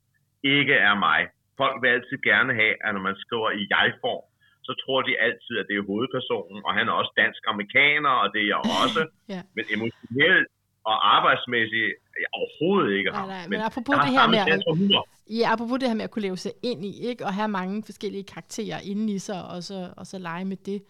ikke 0.43 0.75
er 0.89 0.95
mig. 1.07 1.21
Folk 1.61 1.75
vil 1.81 1.89
altid 1.95 2.17
gerne 2.31 2.51
have, 2.61 2.73
at 2.85 2.91
når 2.95 3.03
man 3.09 3.17
skriver 3.23 3.49
i 3.61 3.63
jeg-form, 3.73 4.25
så 4.67 4.71
tror 4.83 4.99
de 5.01 5.21
altid, 5.27 5.53
at 5.61 5.65
det 5.69 5.75
er 5.77 5.89
hovedpersonen, 5.91 6.59
og 6.67 6.71
han 6.77 6.85
er 6.89 6.95
også 7.01 7.13
dansk-amerikaner, 7.21 8.13
og 8.21 8.27
det 8.33 8.39
er 8.41 8.49
jeg 8.53 8.61
også. 8.83 9.01
Ja. 9.33 9.41
Men 9.55 9.65
emotionelt 9.75 10.49
og 10.91 11.15
arbejdsmæssigt 11.15 11.91
er 12.23 12.29
overhovedet 12.39 12.97
ikke 12.97 13.09
Nej, 13.09 13.19
ham. 13.19 13.29
nej, 13.29 13.47
men 13.47 13.59
apropos 13.61 13.93
jeg 13.93 13.99
har 13.99 14.27
det 14.27 14.39
her 14.39 14.75
med 14.75 14.95
at-. 14.95 15.03
Ja, 15.39 15.47
apropos 15.53 15.79
det 15.79 15.87
her 15.87 15.95
med 15.95 16.03
at 16.03 16.11
kunne 16.11 16.21
leve 16.21 16.37
sig 16.37 16.51
ind 16.63 16.85
i, 16.85 16.93
ikke? 17.09 17.25
Og 17.25 17.33
have 17.33 17.47
mange 17.47 17.83
forskellige 17.83 18.23
karakterer 18.23 18.79
inde 18.79 19.13
i 19.13 19.19
sig, 19.19 19.47
og 19.47 19.63
så, 19.63 19.89
og 19.97 20.07
så 20.07 20.17
lege 20.17 20.45
med 20.45 20.57
det. 20.57 20.83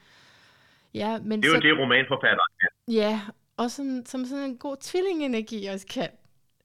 Ja, 0.93 1.19
men 1.23 1.43
Det 1.43 1.49
er 1.49 1.51
så, 1.51 1.67
jo 1.67 1.75
det, 1.75 1.79
romanforfatteren 1.83 2.53
kan. 2.61 2.93
Ja, 2.95 3.21
og 3.57 3.71
sådan, 3.71 4.05
som 4.05 4.25
sådan 4.25 4.43
en 4.43 4.57
god 4.57 4.77
tvillingenergi 4.81 5.65
også 5.65 5.87
kan. 5.87 6.09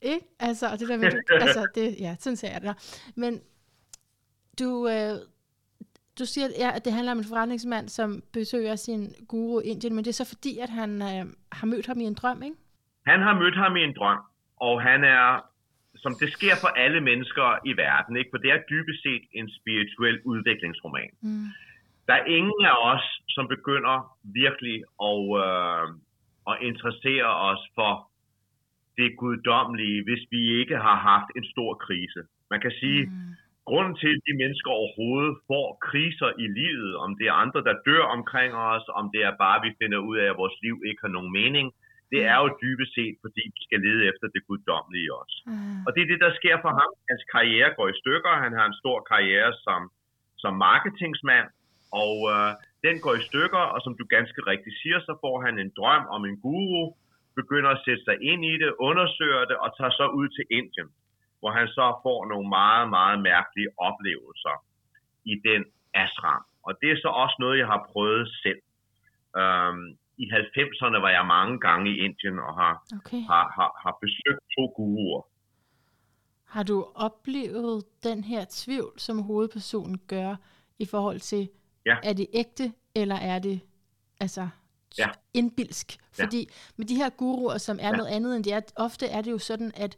Ikke? 0.03 0.27
Altså, 0.41 0.67
og 0.73 0.79
det 0.79 0.89
der 0.89 0.97
med, 0.97 1.11
du, 1.11 1.35
altså, 1.45 1.67
det, 1.75 1.97
ja, 2.01 2.17
sådan 2.21 2.37
ser 2.37 2.49
jeg 2.53 2.61
det. 2.63 2.75
Men 3.15 3.41
du, 4.59 4.89
øh, 4.89 5.15
du 6.19 6.25
siger, 6.25 6.49
ja, 6.59 6.71
at 6.75 6.85
det 6.85 6.93
handler 6.93 7.13
om 7.13 7.19
en 7.19 7.25
forretningsmand, 7.25 7.89
som 7.89 8.23
besøger 8.33 8.77
sin 8.77 9.15
guru 9.29 9.61
i 9.61 9.65
Indien, 9.65 9.95
men 9.95 10.05
det 10.05 10.11
er 10.11 10.15
så 10.15 10.25
fordi, 10.25 10.59
at 10.59 10.69
han 10.69 11.03
øh, 11.03 11.33
har 11.53 11.67
mødt 11.67 11.87
ham 11.87 12.01
i 12.01 12.05
en 12.05 12.15
drøm, 12.15 12.43
ikke? 12.43 12.57
Han 13.07 13.21
har 13.21 13.35
mødt 13.41 13.57
ham 13.57 13.77
i 13.77 13.83
en 13.85 13.97
drøm, 13.99 14.21
og 14.61 14.83
han 14.83 15.05
er, 15.05 15.27
som 15.97 16.13
det 16.21 16.33
sker 16.33 16.55
for 16.63 16.69
alle 16.69 17.01
mennesker 17.01 17.47
i 17.71 17.73
verden, 17.77 18.17
ikke? 18.17 18.31
for 18.33 18.39
det 18.39 18.51
er 18.51 18.69
dybest 18.71 19.03
set 19.03 19.23
en 19.33 19.51
spirituel 19.59 20.21
udviklingsroman. 20.25 21.11
Mm. 21.23 21.47
Der 22.07 22.15
er 22.15 22.25
ingen 22.25 22.65
af 22.73 22.77
os, 22.93 23.05
som 23.29 23.49
begynder 23.49 23.97
virkelig 24.43 24.77
at, 25.11 25.23
øh, 25.45 25.87
at 26.51 26.57
interessere 26.69 27.29
os 27.51 27.63
for 27.75 27.93
det 28.99 29.11
guddommelige, 29.19 30.05
hvis 30.07 30.23
vi 30.31 30.43
ikke 30.61 30.77
har 30.87 30.97
haft 31.11 31.29
en 31.37 31.45
stor 31.53 31.75
krise. 31.75 32.21
Man 32.51 32.61
kan 32.61 32.73
sige, 32.81 33.03
Mm. 33.07 33.13
grunden 33.71 33.97
til, 34.03 34.13
at 34.17 34.23
de 34.29 34.35
mennesker 34.43 34.71
overhovedet 34.71 35.35
får 35.51 35.67
kriser 35.89 36.31
i 36.45 36.47
livet, 36.61 36.97
om 37.05 37.11
det 37.19 37.27
er 37.27 37.41
andre, 37.45 37.61
der 37.69 37.83
dør 37.89 38.05
omkring 38.17 38.55
os, 38.55 38.85
om 38.99 39.05
det 39.15 39.23
er 39.29 39.35
bare, 39.45 39.57
at 39.59 39.65
vi 39.67 39.73
finder 39.81 39.99
ud 39.99 40.17
af, 40.23 40.27
at 40.31 40.37
vores 40.43 40.57
liv 40.63 40.77
ikke 40.89 41.01
har 41.05 41.13
nogen 41.17 41.33
mening, 41.41 41.67
det 42.13 42.21
er 42.33 42.37
jo 42.43 42.49
dybest 42.63 42.93
set, 42.99 43.17
fordi 43.25 43.43
vi 43.55 43.61
skal 43.67 43.81
lede 43.87 44.03
efter 44.11 44.27
det 44.35 44.43
guddommelige 44.49 45.07
i 45.09 45.15
os. 45.23 45.35
Ah. 45.47 45.87
Og 45.87 45.91
det 45.95 46.01
er 46.03 46.11
det, 46.13 46.21
der 46.27 46.39
sker 46.41 46.57
for 46.65 46.73
ham. 46.81 46.91
Hans 47.11 47.25
karriere 47.35 47.71
går 47.79 47.89
i 47.89 48.01
stykker. 48.03 48.43
Han 48.45 48.53
har 48.59 48.67
en 48.67 48.81
stor 48.83 48.99
karriere 49.13 49.53
som, 49.67 49.81
som 50.43 50.53
marketingsmand, 50.69 51.49
og 52.03 52.17
øh, 52.35 52.51
den 52.87 52.97
går 53.05 53.15
i 53.21 53.27
stykker, 53.31 53.65
og 53.75 53.79
som 53.85 53.93
du 53.99 54.05
ganske 54.17 54.41
rigtigt 54.53 54.77
siger, 54.83 54.99
så 55.09 55.13
får 55.25 55.37
han 55.47 55.55
en 55.59 55.73
drøm 55.79 56.05
om 56.17 56.23
en 56.31 56.37
guru, 56.47 56.85
begynder 57.41 57.71
at 57.71 57.83
sætte 57.87 58.05
sig 58.09 58.17
ind 58.31 58.43
i 58.53 58.55
det, 58.63 58.71
undersøger 58.89 59.45
det, 59.51 59.57
og 59.65 59.69
tager 59.79 59.95
så 60.01 60.07
ud 60.21 60.29
til 60.37 60.45
Indien, 60.59 60.91
hvor 61.41 61.51
han 61.59 61.69
så 61.69 61.87
får 62.05 62.21
nogle 62.33 62.49
meget, 62.49 62.87
meget 62.97 63.19
mærkelige 63.31 63.71
oplevelser 63.89 64.57
i 65.33 65.35
den 65.49 65.63
ashram. 65.95 66.43
Og 66.67 66.73
det 66.81 66.89
er 66.91 66.99
så 67.05 67.11
også 67.23 67.37
noget, 67.39 67.59
jeg 67.59 67.67
har 67.67 67.89
prøvet 67.93 68.27
selv. 68.43 68.63
Øhm, 69.41 69.87
I 70.19 70.25
90'erne 70.31 70.99
var 71.01 71.11
jeg 71.11 71.27
mange 71.27 71.61
gange 71.61 71.91
i 71.91 71.99
Indien 71.99 72.39
og 72.39 72.55
har, 72.61 72.85
Okay. 72.99 73.23
har, 73.23 73.53
har, 73.57 73.71
har 73.85 73.99
besøgt 74.01 74.41
to 74.59 74.67
guruer. 74.77 75.23
Har 76.45 76.63
du 76.63 76.87
oplevet 76.95 77.85
den 78.05 78.25
her 78.25 78.45
tvivl, 78.51 78.93
som 78.97 79.23
hovedpersonen 79.23 79.99
gør, 80.07 80.37
i 80.79 80.87
forhold 80.87 81.21
til, 81.21 81.49
Ja. 81.87 81.97
er 82.03 82.13
det 82.13 82.27
ægte, 82.33 82.73
eller 82.95 83.15
er 83.17 83.39
det 83.39 83.61
altså 84.21 84.49
Ja. 84.99 85.09
indbilsk? 85.35 85.97
Ja. 86.19 86.25
Fordi 86.25 86.49
med 86.77 86.87
de 86.87 86.95
her 86.97 87.11
guruer, 87.11 87.59
som 87.59 87.79
er 87.81 87.87
Ja. 87.89 87.97
noget 87.97 88.11
andet 88.11 88.37
end 88.37 88.45
det 88.45 88.53
er, 88.53 88.61
ofte 88.77 89.07
er 89.07 89.21
det 89.23 89.31
jo 89.31 89.39
sådan, 89.39 89.73
at 89.77 89.97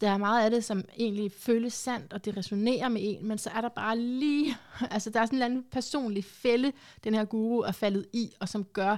der 0.00 0.10
er 0.10 0.18
meget 0.18 0.44
af 0.44 0.50
det, 0.50 0.64
som 0.64 0.84
egentlig 0.98 1.32
føles 1.32 1.72
sandt, 1.72 2.12
og 2.12 2.24
det 2.24 2.36
resonerer 2.36 2.88
med 2.88 3.00
en, 3.04 3.26
men 3.26 3.38
så 3.38 3.50
er 3.50 3.60
der 3.60 3.68
bare 3.68 3.98
lige, 3.98 4.56
altså 4.90 5.10
der 5.10 5.20
er 5.20 5.26
sådan 5.26 5.38
en 5.38 5.42
eller 5.42 5.46
anden 5.46 5.66
personlig 5.70 6.24
fælde, 6.24 6.72
den 7.04 7.14
her 7.14 7.24
guru 7.24 7.60
er 7.60 7.72
faldet 7.72 8.06
i, 8.12 8.32
og 8.40 8.48
som 8.48 8.64
gør, 8.64 8.96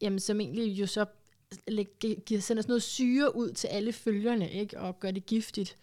jamen 0.00 0.20
som 0.20 0.40
egentlig 0.40 0.80
jo 0.80 0.86
så 0.86 1.06
giver, 2.00 2.40
sender 2.40 2.62
sådan 2.62 2.70
noget 2.70 2.82
syre 2.82 3.36
ud 3.36 3.52
til 3.52 3.68
alle 3.68 3.92
følgerne, 3.92 4.50
ikke? 4.52 4.80
og 4.80 5.00
gør 5.00 5.10
det 5.10 5.26
giftigt. 5.26 5.76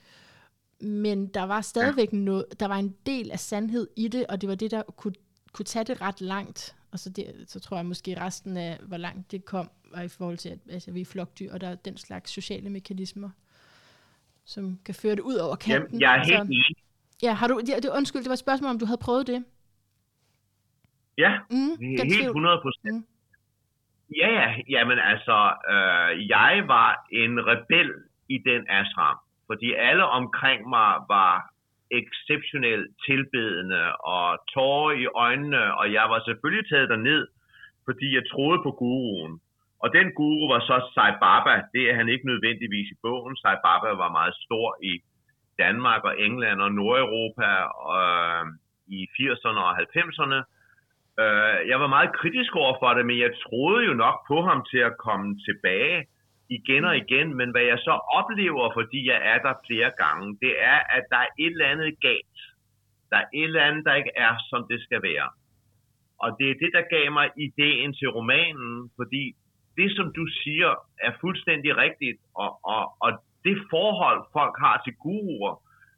Men 0.80 1.28
der 1.28 1.44
var 1.44 1.62
stadigvæk 1.62 2.14
ja. 2.14 2.18
noget, 2.18 2.46
der 2.60 2.66
var 2.66 2.78
en 2.78 2.96
del 3.06 3.32
af 3.32 3.40
sandhed 3.40 3.88
i 3.96 4.08
det, 4.08 4.28
og 4.28 4.42
det 4.42 4.50
var 4.50 4.56
det, 4.56 4.72
der 4.72 4.84
kunne, 4.84 5.14
kunne 5.52 5.66
tage 5.66 5.86
det 5.86 6.02
ret 6.02 6.22
langt. 6.22 6.76
Og 6.92 7.00
så, 7.00 7.10
det, 7.10 7.46
så 7.48 7.60
tror 7.60 7.78
jeg 7.78 7.86
måske 7.86 8.22
resten 8.22 8.58
af, 8.58 8.80
hvor 8.88 8.98
langt 8.98 9.32
det 9.32 9.46
kom, 9.46 9.70
var 9.92 10.02
i 10.02 10.08
forhold 10.08 10.38
til, 10.38 10.50
at 10.50 10.60
altså, 10.70 10.92
vi 10.92 11.02
er 11.02 11.06
flokdyr, 11.06 11.54
og 11.54 11.62
der 11.62 11.68
er 11.68 11.76
den 11.76 11.98
slags 11.98 12.32
sociale 12.32 12.70
mekanismer, 12.70 13.30
som 14.46 14.80
kan 14.86 14.96
føre 15.02 15.16
det 15.16 15.26
ud 15.32 15.36
over 15.36 15.56
kanten. 15.56 16.00
Jamen, 16.00 16.02
jeg 16.02 16.12
er 16.14 16.18
helt 16.18 16.28
så, 16.28 16.42
enig. 16.44 16.76
ja, 17.24 17.34
har 17.34 17.48
du, 17.48 17.60
det, 17.68 17.84
det, 17.84 17.90
undskyld, 18.00 18.22
det 18.22 18.30
var 18.30 18.40
et 18.40 18.46
spørgsmål, 18.48 18.70
om 18.72 18.80
du 18.80 18.86
havde 18.86 19.02
prøvet 19.08 19.28
det. 19.28 19.44
Ja, 21.18 21.32
Mm, 21.50 21.74
helt 21.82 22.02
tvivl. 22.14 22.26
100 22.26 22.62
procent. 22.66 22.96
Mm. 22.96 23.06
Ja, 24.22 24.30
ja, 24.40 24.48
jamen 24.70 25.00
altså, 25.00 25.38
øh, 25.74 26.30
jeg 26.30 26.64
var 26.68 26.90
en 27.12 27.34
rebel 27.50 27.90
i 28.30 28.38
den 28.50 28.62
ashram, 28.70 29.18
fordi 29.48 29.74
alle 29.74 30.06
omkring 30.06 30.70
mig 30.70 30.92
var 31.16 31.34
exceptionelt 32.02 32.88
tilbedende 33.08 33.96
og 33.96 34.28
tårer 34.54 34.92
i 35.04 35.06
øjnene, 35.06 35.76
og 35.80 35.94
jeg 35.94 36.06
var 36.10 36.20
selvfølgelig 36.26 36.70
taget 36.70 36.90
derned, 36.90 37.28
fordi 37.86 38.16
jeg 38.16 38.24
troede 38.32 38.60
på 38.64 38.72
guruen. 38.72 39.40
Og 39.84 39.88
den 39.98 40.08
guru 40.18 40.46
var 40.54 40.62
så 40.70 40.78
Sai 40.94 41.12
Baba. 41.24 41.56
Det 41.74 41.84
er 41.90 41.96
han 41.96 42.10
ikke 42.10 42.28
nødvendigvis 42.32 42.90
i 42.92 42.98
bogen. 43.02 43.36
Sai 43.36 43.58
Baba 43.66 43.90
var 44.04 44.18
meget 44.20 44.36
stor 44.46 44.68
i 44.92 44.94
Danmark 45.64 46.04
og 46.04 46.20
England 46.28 46.62
og 46.62 46.72
Nordeuropa 46.72 47.52
øh, 47.98 48.46
i 48.98 49.00
80'erne 49.16 49.62
og 49.68 49.74
90'erne. 49.80 50.40
Øh, 51.24 51.60
jeg 51.72 51.78
var 51.80 51.88
meget 51.88 52.16
kritisk 52.20 52.56
over 52.56 52.76
for 52.82 52.94
det, 52.94 53.06
men 53.06 53.20
jeg 53.20 53.32
troede 53.46 53.86
jo 53.86 53.94
nok 53.94 54.18
på 54.28 54.42
ham 54.42 54.66
til 54.72 54.82
at 54.90 54.98
komme 54.98 55.40
tilbage 55.48 56.06
igen 56.50 56.86
og 56.86 56.98
igen. 56.98 57.28
Men 57.38 57.52
hvad 57.52 57.66
jeg 57.72 57.80
så 57.80 57.96
oplever, 58.20 58.74
fordi 58.74 59.10
jeg 59.12 59.20
er 59.32 59.40
der 59.48 59.54
flere 59.68 59.92
gange, 60.04 60.38
det 60.42 60.54
er, 60.74 60.80
at 60.98 61.04
der 61.12 61.18
er 61.18 61.32
et 61.40 61.52
eller 61.52 61.68
andet 61.74 62.00
galt. 62.02 62.40
Der 63.10 63.18
er 63.18 63.28
et 63.34 63.44
eller 63.44 63.64
andet, 63.68 63.86
der 63.86 63.94
ikke 63.94 64.16
er, 64.16 64.34
som 64.50 64.68
det 64.72 64.80
skal 64.84 65.02
være. 65.02 65.30
Og 66.24 66.30
det 66.40 66.48
er 66.50 66.56
det, 66.64 66.72
der 66.74 66.92
gav 66.96 67.12
mig 67.12 67.28
ideen 67.38 67.94
til 67.94 68.10
romanen, 68.10 68.92
fordi 68.96 69.36
det, 69.78 69.90
som 69.98 70.14
du 70.14 70.28
siger, 70.44 70.70
er 71.08 71.12
fuldstændig 71.22 71.78
rigtigt, 71.78 72.20
og, 72.36 72.60
og, 72.64 72.84
og 73.00 73.12
det 73.46 73.58
forhold, 73.70 74.20
folk 74.38 74.56
har 74.66 74.82
til 74.86 74.94
guruer, 75.04 75.54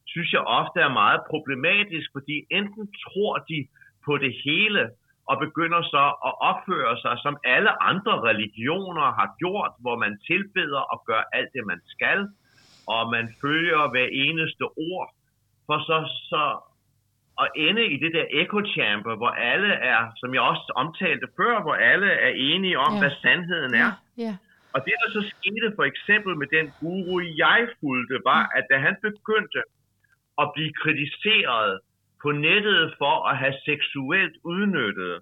synes 0.07 0.33
jeg 0.33 0.41
ofte 0.41 0.79
er 0.79 0.93
meget 1.03 1.21
problematisk, 1.29 2.07
fordi 2.17 2.37
enten 2.51 2.85
tror 3.03 3.37
de 3.37 3.67
på 4.05 4.17
det 4.17 4.33
hele, 4.45 4.81
og 5.29 5.35
begynder 5.45 5.81
så 5.81 6.05
at 6.27 6.33
opføre 6.51 6.93
sig, 7.03 7.15
som 7.25 7.37
alle 7.43 7.83
andre 7.83 8.15
religioner 8.29 9.07
har 9.19 9.29
gjort, 9.41 9.73
hvor 9.83 9.95
man 10.03 10.19
tilbeder 10.31 10.81
og 10.93 11.03
gør 11.09 11.21
alt 11.37 11.49
det, 11.55 11.65
man 11.65 11.81
skal, 11.93 12.19
og 12.87 13.01
man 13.15 13.25
følger 13.41 13.81
hver 13.91 14.09
eneste 14.25 14.63
ord, 14.91 15.07
for 15.67 15.77
så, 15.87 15.97
så 16.31 16.43
at 17.43 17.47
ende 17.55 17.83
i 17.93 17.97
det 18.03 18.11
der 18.17 18.25
echo 18.41 18.59
chamber, 18.75 19.15
hvor 19.15 19.29
alle 19.51 19.71
er, 19.93 20.01
som 20.19 20.33
jeg 20.33 20.41
også 20.41 20.71
omtalte 20.75 21.27
før, 21.39 21.61
hvor 21.61 21.73
alle 21.91 22.09
er 22.27 22.31
enige 22.35 22.79
om, 22.79 22.93
Ja. 22.93 22.99
hvad 22.99 23.11
sandheden 23.21 23.73
er. 23.73 23.91
Ja, 24.17 24.23
ja. 24.25 24.33
Og 24.73 24.79
det, 24.85 24.93
der 25.01 25.09
så 25.17 25.21
skete 25.35 25.67
for 25.77 25.83
eksempel 25.91 26.31
med 26.41 26.47
den 26.57 26.65
guru, 26.79 27.15
jeg 27.45 27.61
fulgte, 27.81 28.17
var, 28.31 28.43
at 28.57 28.63
da 28.71 28.77
han 28.77 28.95
begyndte 29.01 29.61
at 30.41 30.47
blive 30.55 30.73
kritiseret 30.81 31.79
på 32.21 32.31
nettet 32.31 32.93
for 32.97 33.15
at 33.29 33.37
have 33.37 33.55
seksuelt 33.69 34.35
udnyttet 34.43 35.13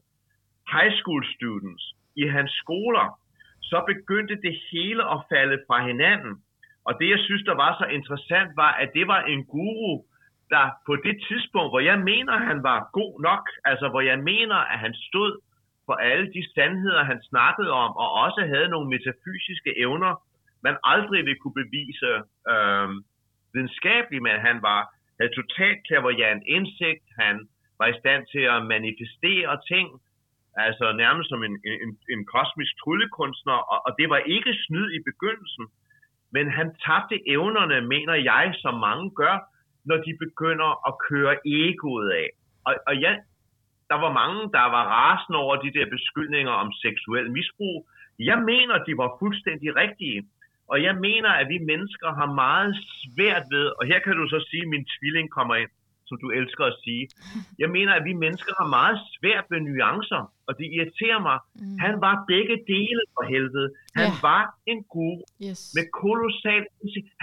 high 0.75 0.93
school 0.99 1.23
students 1.35 1.83
i 2.15 2.27
hans 2.35 2.51
skoler, 2.63 3.19
så 3.61 3.77
begyndte 3.87 4.35
det 4.45 4.55
hele 4.71 5.03
at 5.13 5.19
falde 5.31 5.57
fra 5.67 5.77
hinanden. 5.87 6.33
Og 6.87 6.93
det, 6.99 7.09
jeg 7.09 7.19
synes, 7.19 7.43
der 7.49 7.55
var 7.63 7.71
så 7.81 7.85
interessant, 7.97 8.49
var, 8.55 8.71
at 8.83 8.89
det 8.93 9.07
var 9.07 9.21
en 9.33 9.45
guru, 9.45 10.03
der 10.49 10.65
på 10.85 10.95
det 10.95 11.15
tidspunkt, 11.27 11.71
hvor 11.71 11.79
jeg 11.79 11.99
mener, 11.99 12.37
han 12.37 12.63
var 12.63 12.89
god 12.93 13.21
nok, 13.21 13.43
altså 13.65 13.89
hvor 13.89 14.01
jeg 14.01 14.19
mener, 14.19 14.55
at 14.55 14.79
han 14.79 14.93
stod 15.07 15.31
for 15.85 15.93
alle 15.93 16.33
de 16.33 16.43
sandheder, 16.55 17.03
han 17.03 17.23
snakkede 17.23 17.71
om, 17.71 17.91
og 18.03 18.09
også 18.25 18.41
havde 18.53 18.67
nogle 18.67 18.89
metafysiske 18.89 19.71
evner, 19.79 20.13
man 20.63 20.75
aldrig 20.83 21.25
ville 21.25 21.39
kunne 21.39 21.59
bevise 21.63 22.11
øh, 22.53 22.89
videnskabeligt, 23.53 24.23
men 24.23 24.35
han 24.47 24.57
var, 24.61 24.81
havde 25.19 25.35
totalt 25.39 25.79
klaverjant 25.87 26.43
indsigt, 26.55 27.05
han 27.19 27.35
var 27.79 27.87
i 27.87 27.99
stand 28.01 28.21
til 28.33 28.43
at 28.55 28.65
manifestere 28.73 29.53
ting, 29.71 29.87
altså 30.57 30.85
nærmest 31.03 31.29
som 31.29 31.43
en, 31.43 31.55
en, 31.85 31.91
en 32.13 32.25
kosmisk 32.33 32.73
tryllekunstner, 32.81 33.57
og, 33.71 33.79
og 33.85 33.91
det 33.99 34.07
var 34.09 34.17
ikke 34.35 34.53
snyd 34.65 34.89
i 34.97 35.01
begyndelsen, 35.09 35.65
men 36.35 36.45
han 36.57 36.67
tabte 36.85 37.17
evnerne, 37.35 37.77
mener 37.81 38.15
jeg, 38.31 38.45
som 38.63 38.73
mange 38.87 39.07
gør, 39.21 39.35
når 39.85 39.97
de 40.05 40.17
begynder 40.25 40.69
at 40.89 40.93
køre 41.09 41.33
egoet 41.45 42.09
af. 42.11 42.29
Og, 42.67 42.73
og 42.87 42.95
ja, 43.05 43.13
der 43.89 43.97
var 44.03 44.11
mange, 44.21 44.41
der 44.57 44.65
var 44.75 44.83
rasende 44.97 45.37
over 45.39 45.55
de 45.55 45.73
der 45.77 45.85
beskyldninger 45.95 46.51
om 46.51 46.71
seksuel 46.85 47.31
misbrug. 47.31 47.87
Jeg 48.19 48.39
mener, 48.51 48.83
de 48.87 48.97
var 48.97 49.15
fuldstændig 49.21 49.75
rigtige. 49.75 50.19
Og 50.67 50.83
jeg 50.83 50.95
mener, 50.95 51.29
at 51.29 51.47
vi 51.49 51.57
mennesker 51.71 52.09
har 52.19 52.29
meget 52.43 52.75
svært 53.01 53.43
ved, 53.53 53.65
og 53.79 53.85
her 53.85 53.99
kan 53.99 54.15
du 54.19 54.27
så 54.27 54.39
sige, 54.49 54.61
at 54.61 54.67
min 54.67 54.85
tvilling 54.95 55.27
kommer 55.37 55.55
ind, 55.55 55.71
som 56.07 56.15
du 56.23 56.27
elsker 56.39 56.63
at 56.71 56.75
sige. 56.83 57.03
Jeg 57.63 57.69
mener, 57.77 57.93
at 57.99 58.03
vi 58.09 58.13
mennesker 58.25 58.53
har 58.61 58.67
meget 58.79 58.97
svært 59.15 59.45
ved 59.51 59.59
nuancer, 59.67 60.21
og 60.47 60.51
det 60.59 60.65
irriterer 60.75 61.19
mig. 61.29 61.37
Mm. 61.55 61.77
Han 61.85 61.93
var 62.05 62.13
begge 62.33 62.55
dele 62.73 63.01
for 63.15 63.23
helvede. 63.33 63.67
Han 63.99 64.09
Ja. 64.13 64.19
var 64.29 64.41
en 64.71 64.79
guru 64.93 65.21
Yes. 65.47 65.59
med 65.75 65.85
kolossal 66.03 66.63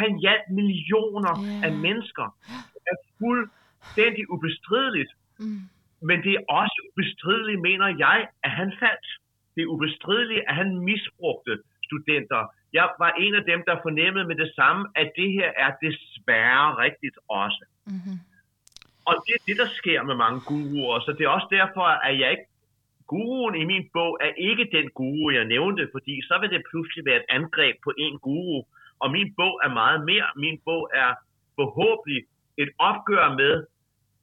Han 0.02 0.10
hjalp 0.24 0.44
millioner 0.60 1.34
Ja. 1.40 1.66
af 1.66 1.72
mennesker. 1.86 2.26
Det 2.74 2.82
er 2.94 2.98
fuldstændig 3.22 4.24
ubestrideligt. 4.34 5.12
Mm. 5.38 5.60
Men 6.08 6.16
det 6.24 6.32
er 6.38 6.42
også 6.60 6.78
ubestrideligt, 6.88 7.60
mener 7.68 7.88
jeg, 8.06 8.18
at 8.46 8.50
han 8.60 8.68
faldt. 8.82 9.06
Det 9.54 9.60
er 9.62 9.70
ubestrideligt, 9.76 10.42
at 10.48 10.54
han 10.60 10.68
misbrugte 10.88 11.54
studenter. 11.88 12.42
Jeg 12.78 12.86
var 13.02 13.10
en 13.24 13.34
af 13.40 13.44
dem, 13.52 13.60
der 13.68 13.76
fornemmede 13.86 14.24
med 14.30 14.36
det 14.42 14.50
samme, 14.60 14.82
at 15.00 15.08
det 15.18 15.28
her 15.38 15.48
er 15.64 15.70
desværre 15.86 16.68
rigtigt 16.84 17.16
også. 17.42 17.64
Mm-hmm. 17.86 18.16
Og 19.08 19.14
det 19.26 19.32
er 19.38 19.42
det, 19.48 19.56
der 19.62 19.68
sker 19.80 20.02
med 20.02 20.16
mange 20.24 20.40
guruer. 20.48 21.00
Så 21.00 21.10
det 21.12 21.24
er 21.24 21.28
også 21.28 21.50
derfor, 21.50 21.84
at 22.08 22.18
jeg 22.20 22.30
ikke... 22.30 22.46
Guruen 23.06 23.54
i 23.62 23.64
min 23.64 23.88
bog 23.92 24.18
er 24.20 24.32
ikke 24.48 24.68
den 24.76 24.90
guru, 24.90 25.30
jeg 25.30 25.44
nævnte, 25.44 25.88
fordi 25.92 26.22
så 26.28 26.34
vil 26.40 26.50
det 26.50 26.62
pludselig 26.70 27.04
være 27.04 27.16
et 27.16 27.28
angreb 27.28 27.76
på 27.84 27.92
en 27.98 28.18
guru. 28.18 28.62
Og 28.98 29.10
min 29.10 29.34
bog 29.36 29.60
er 29.64 29.68
meget 29.68 30.00
mere. 30.04 30.28
Min 30.36 30.58
bog 30.64 30.90
er 30.94 31.10
forhåbentlig 31.58 32.20
et 32.58 32.70
opgør 32.78 33.34
med 33.40 33.66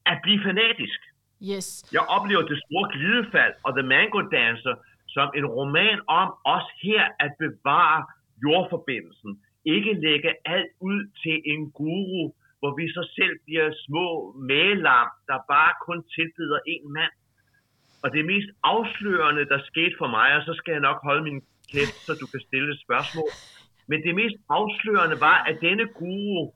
at 0.05 0.17
blive 0.23 0.39
fanatisk. 0.43 0.99
Yes. 1.51 1.67
Jeg 1.93 2.03
oplever 2.15 2.41
det 2.41 2.57
store 2.65 2.87
glidefald 2.93 3.53
og 3.63 3.71
The 3.77 3.87
Mango 3.93 4.21
Dancer 4.21 4.75
som 5.15 5.27
en 5.35 5.45
roman 5.45 5.99
om 6.07 6.33
os 6.45 6.67
her 6.81 7.03
at 7.19 7.31
bevare 7.39 8.05
jordforbindelsen. 8.43 9.31
Ikke 9.65 9.93
lægge 9.93 10.31
alt 10.45 10.71
ud 10.79 11.01
til 11.23 11.41
en 11.45 11.71
guru, 11.71 12.31
hvor 12.59 12.71
vi 12.79 12.85
så 12.97 13.03
selv 13.17 13.35
bliver 13.45 13.67
små 13.85 14.07
magelam, 14.51 15.07
der 15.29 15.37
bare 15.53 15.73
kun 15.87 15.99
tilbyder 16.15 16.59
en 16.73 16.93
mand. 16.97 17.13
Og 18.03 18.07
det 18.15 18.25
mest 18.25 18.49
afslørende, 18.63 19.45
der 19.51 19.59
skete 19.71 19.95
for 20.01 20.07
mig, 20.17 20.29
og 20.37 20.43
så 20.47 20.53
skal 20.59 20.71
jeg 20.71 20.87
nok 20.89 20.99
holde 21.03 21.23
min 21.23 21.41
kæft, 21.71 21.97
så 22.05 22.11
du 22.21 22.25
kan 22.33 22.41
stille 22.47 22.71
et 22.73 22.81
spørgsmål. 22.85 23.29
Men 23.89 23.99
det 24.05 24.15
mest 24.15 24.37
afslørende 24.49 25.17
var, 25.27 25.37
at 25.49 25.55
denne 25.61 25.85
guru 25.99 26.51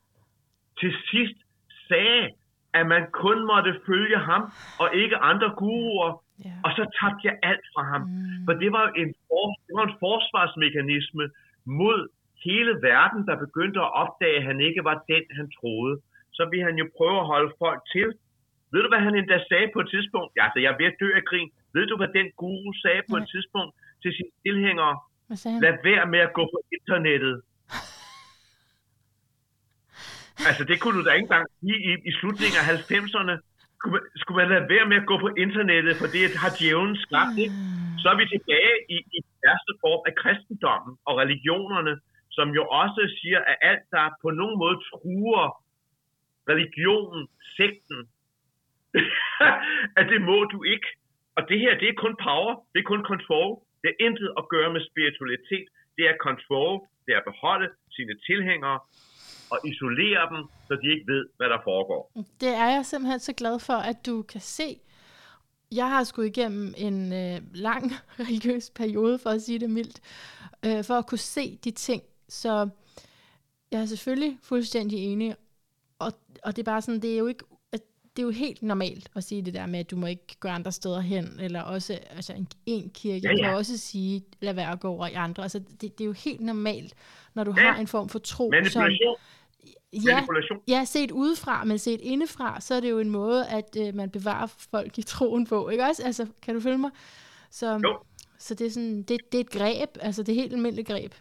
til 0.80 0.94
sidst 1.12 1.40
sagde, 1.88 2.30
at 2.74 2.86
man 2.88 3.04
kun 3.12 3.46
måtte 3.52 3.82
følge 3.88 4.18
ham 4.18 4.44
og 4.80 4.96
ikke 4.96 5.18
andre 5.18 5.50
guruer, 5.58 6.24
Ja. 6.46 6.54
Og 6.66 6.72
så 6.78 6.84
tabte 6.98 7.24
jeg 7.30 7.36
alt 7.50 7.66
fra 7.74 7.84
ham. 7.92 8.02
Mm. 8.02 8.46
For 8.46 8.54
det 8.62 8.72
var, 8.78 8.86
en 9.02 9.10
for, 9.28 9.46
det 9.66 9.74
var 9.80 9.86
en 9.90 9.96
forsvarsmekanisme 10.06 11.26
mod 11.80 12.00
hele 12.48 12.74
verden, 12.90 13.22
der 13.28 13.44
begyndte 13.46 13.80
at 13.86 13.94
opdage, 14.04 14.38
at 14.40 14.48
han 14.50 14.60
ikke 14.68 14.84
var 14.90 14.98
den, 15.12 15.24
han 15.40 15.48
troede. 15.58 15.96
Så 16.38 16.44
ville 16.52 16.66
han 16.70 16.78
jo 16.82 16.86
prøve 16.98 17.20
at 17.20 17.30
holde 17.34 17.52
folk 17.64 17.82
til. 17.96 18.08
Ved 18.72 18.82
du, 18.84 18.90
hvad 18.92 19.04
han 19.08 19.16
endda 19.16 19.38
sagde 19.50 19.70
på 19.74 19.80
et 19.84 19.90
tidspunkt? 19.96 20.32
Ja, 20.38 20.44
altså, 20.46 20.60
jeg 20.64 20.70
er 20.72 20.80
ved 20.82 20.92
at 20.92 21.00
dø 21.02 21.10
af 21.20 21.24
grin. 21.30 21.50
Ved 21.76 21.86
du, 21.88 21.96
hvad 21.98 22.12
den 22.18 22.28
guru 22.42 22.70
sagde 22.84 23.02
på 23.10 23.16
et 23.22 23.28
tidspunkt 23.34 23.72
til 24.04 24.12
sine 24.18 24.36
tilhængere? 24.46 24.96
Lad 25.66 25.74
være 25.90 26.06
med 26.14 26.22
at 26.28 26.34
gå 26.38 26.44
på 26.54 26.60
internettet. 26.78 27.36
altså, 30.50 30.64
det 30.70 30.78
kunne 30.82 30.98
du 31.00 31.04
da 31.06 31.12
ikke 31.14 31.28
engang 31.30 31.48
sige 31.60 31.78
i, 31.90 31.92
i 32.10 32.12
slutningen 32.20 32.58
af 32.62 32.66
90'erne. 32.76 33.36
Skulle 33.78 33.94
man, 33.96 34.04
skulle 34.22 34.38
man 34.42 34.50
lade 34.54 34.70
være 34.74 34.86
med 34.92 34.98
at 35.02 35.10
gå 35.12 35.16
på 35.26 35.30
internettet, 35.46 35.94
for 36.00 36.08
det 36.16 36.24
har 36.44 36.52
djævlen 36.60 36.98
skabt, 37.06 37.36
ikke? 37.46 37.56
Så 38.02 38.06
er 38.14 38.18
vi 38.22 38.26
tilbage 38.36 38.74
i, 38.96 38.98
i 39.18 39.20
værste 39.44 39.74
form 39.84 40.02
af 40.10 40.14
kristendommen 40.22 40.94
og 41.08 41.14
religionerne, 41.24 41.94
som 42.36 42.48
jo 42.58 42.64
også 42.82 43.02
siger, 43.20 43.40
at 43.52 43.58
alt, 43.70 43.86
der 43.92 44.16
på 44.22 44.30
nogen 44.40 44.58
måde 44.64 44.78
truer 44.90 45.48
religionen, 46.52 47.28
sekten, 47.58 48.00
at 50.00 50.06
det 50.12 50.22
må 50.30 50.38
du 50.54 50.64
ikke. 50.74 50.88
Og 51.38 51.42
det 51.50 51.60
her, 51.60 51.80
det 51.82 51.88
er 51.90 51.98
kun 52.04 52.16
power, 52.28 52.54
det 52.74 52.80
er 52.80 52.88
kun 52.94 53.04
control. 53.12 53.52
Det 53.82 53.90
er 53.94 54.06
intet 54.06 54.30
at 54.40 54.44
gøre 54.54 54.74
med 54.76 54.82
spiritualitet. 54.90 55.68
Det 55.98 56.04
er 56.12 56.16
control, 56.28 56.76
det 57.06 57.12
er 57.14 57.18
at 57.18 57.30
beholde 57.32 57.70
sine 57.96 58.16
tilhængere 58.28 58.80
og 59.54 59.58
isolere 59.72 60.24
dem, 60.34 60.42
så 60.68 60.74
de 60.82 60.88
ikke 60.94 61.08
ved, 61.14 61.24
hvad 61.38 61.50
der 61.50 61.60
foregår. 61.64 62.02
Det 62.42 62.54
er 62.64 62.70
jeg 62.76 62.86
simpelthen 62.86 63.20
så 63.20 63.34
glad 63.34 63.60
for, 63.60 63.74
at 63.74 63.98
du 64.06 64.22
kan 64.22 64.42
se. 64.42 64.70
Jeg 65.72 65.90
har 65.90 66.04
skulle 66.04 66.30
igennem 66.30 66.74
en 66.78 67.14
øh, 67.14 67.42
lang 67.54 67.84
religiøs 68.20 68.72
periode, 68.76 69.20
for 69.24 69.30
at 69.30 69.42
sige 69.42 69.60
det 69.60 69.70
mildt, 69.70 70.00
øh, 70.66 70.84
for 70.88 70.94
at 70.94 71.08
kunne 71.08 71.26
se 71.36 71.58
de 71.64 71.72
ting. 71.72 72.04
Så 72.34 72.70
jeg 73.72 73.82
er 73.82 73.86
selvfølgelig 73.86 74.38
fuldstændig 74.42 75.00
enig. 75.00 75.36
Og, 76.00 76.14
og 76.44 76.56
det 76.56 76.62
er 76.62 76.72
bare 76.72 76.82
sådan, 76.82 77.02
det 77.02 77.14
er 77.14 77.18
jo 77.18 77.28
ikke 77.28 77.44
det 78.16 78.22
er 78.22 78.24
jo 78.26 78.30
helt 78.32 78.62
normalt 78.64 79.10
at 79.16 79.24
sige 79.24 79.42
det 79.42 79.54
der 79.54 79.66
med, 79.66 79.80
at 79.80 79.92
du 79.92 79.96
må 79.96 80.08
ikke 80.08 80.36
gå 80.40 80.48
andre 80.48 80.72
steder 80.72 81.00
hen, 81.00 81.40
eller 81.40 81.62
også 81.62 82.00
altså 82.10 82.34
en, 82.34 82.48
en 82.66 82.90
kirke 82.90 83.28
Ja, 83.28 83.34
ja. 83.38 83.44
kan 83.44 83.56
også 83.56 83.78
sige, 83.78 84.24
lad 84.42 84.54
være 84.54 84.72
at 84.72 84.80
gå 84.80 84.90
over 84.90 85.08
i 85.08 85.14
andre. 85.14 85.44
Altså, 85.44 85.60
det, 85.60 85.82
det 85.82 86.02
er 86.02 86.06
jo 86.06 86.12
helt 86.12 86.42
normalt, 86.42 86.94
når 87.34 87.44
du 87.44 87.54
Ja. 87.58 87.62
har 87.72 87.80
en 87.80 87.88
form 87.88 88.10
for 88.10 88.20
tro, 88.20 88.44
som, 88.44 88.50
Manipulation. 88.52 89.16
ja, 89.94 90.14
Manipulation. 90.16 90.60
Ja, 90.68 90.86
set 90.86 91.12
udefra, 91.12 91.64
men 91.64 91.78
set 91.80 92.02
indefra, 92.02 92.62
så 92.62 92.76
er 92.76 92.80
det 92.80 92.90
jo 92.90 93.00
en 93.00 93.10
måde, 93.10 93.48
at 93.48 93.78
øh, 93.80 93.96
man 93.96 94.10
bevarer 94.10 94.48
folk 94.48 94.98
i 94.98 95.02
troen 95.02 95.46
på, 95.48 95.70
ikke 95.70 95.84
også? 95.84 96.04
Altså, 96.04 96.28
kan 96.42 96.54
du 96.56 96.60
følge 96.62 96.78
mig? 96.78 96.92
Så, 97.52 97.74
Jo. 97.84 97.98
så 98.40 98.54
det 98.56 98.68
er 98.68 98.72
sådan, 98.72 99.04
det, 99.04 99.18
det 99.32 99.38
er 99.38 99.42
et 99.42 99.50
greb, 99.50 99.90
altså 100.02 100.24
det 100.24 100.32
er 100.32 100.42
helt 100.42 100.54
almindeligt 100.54 100.88
greb. 100.88 101.14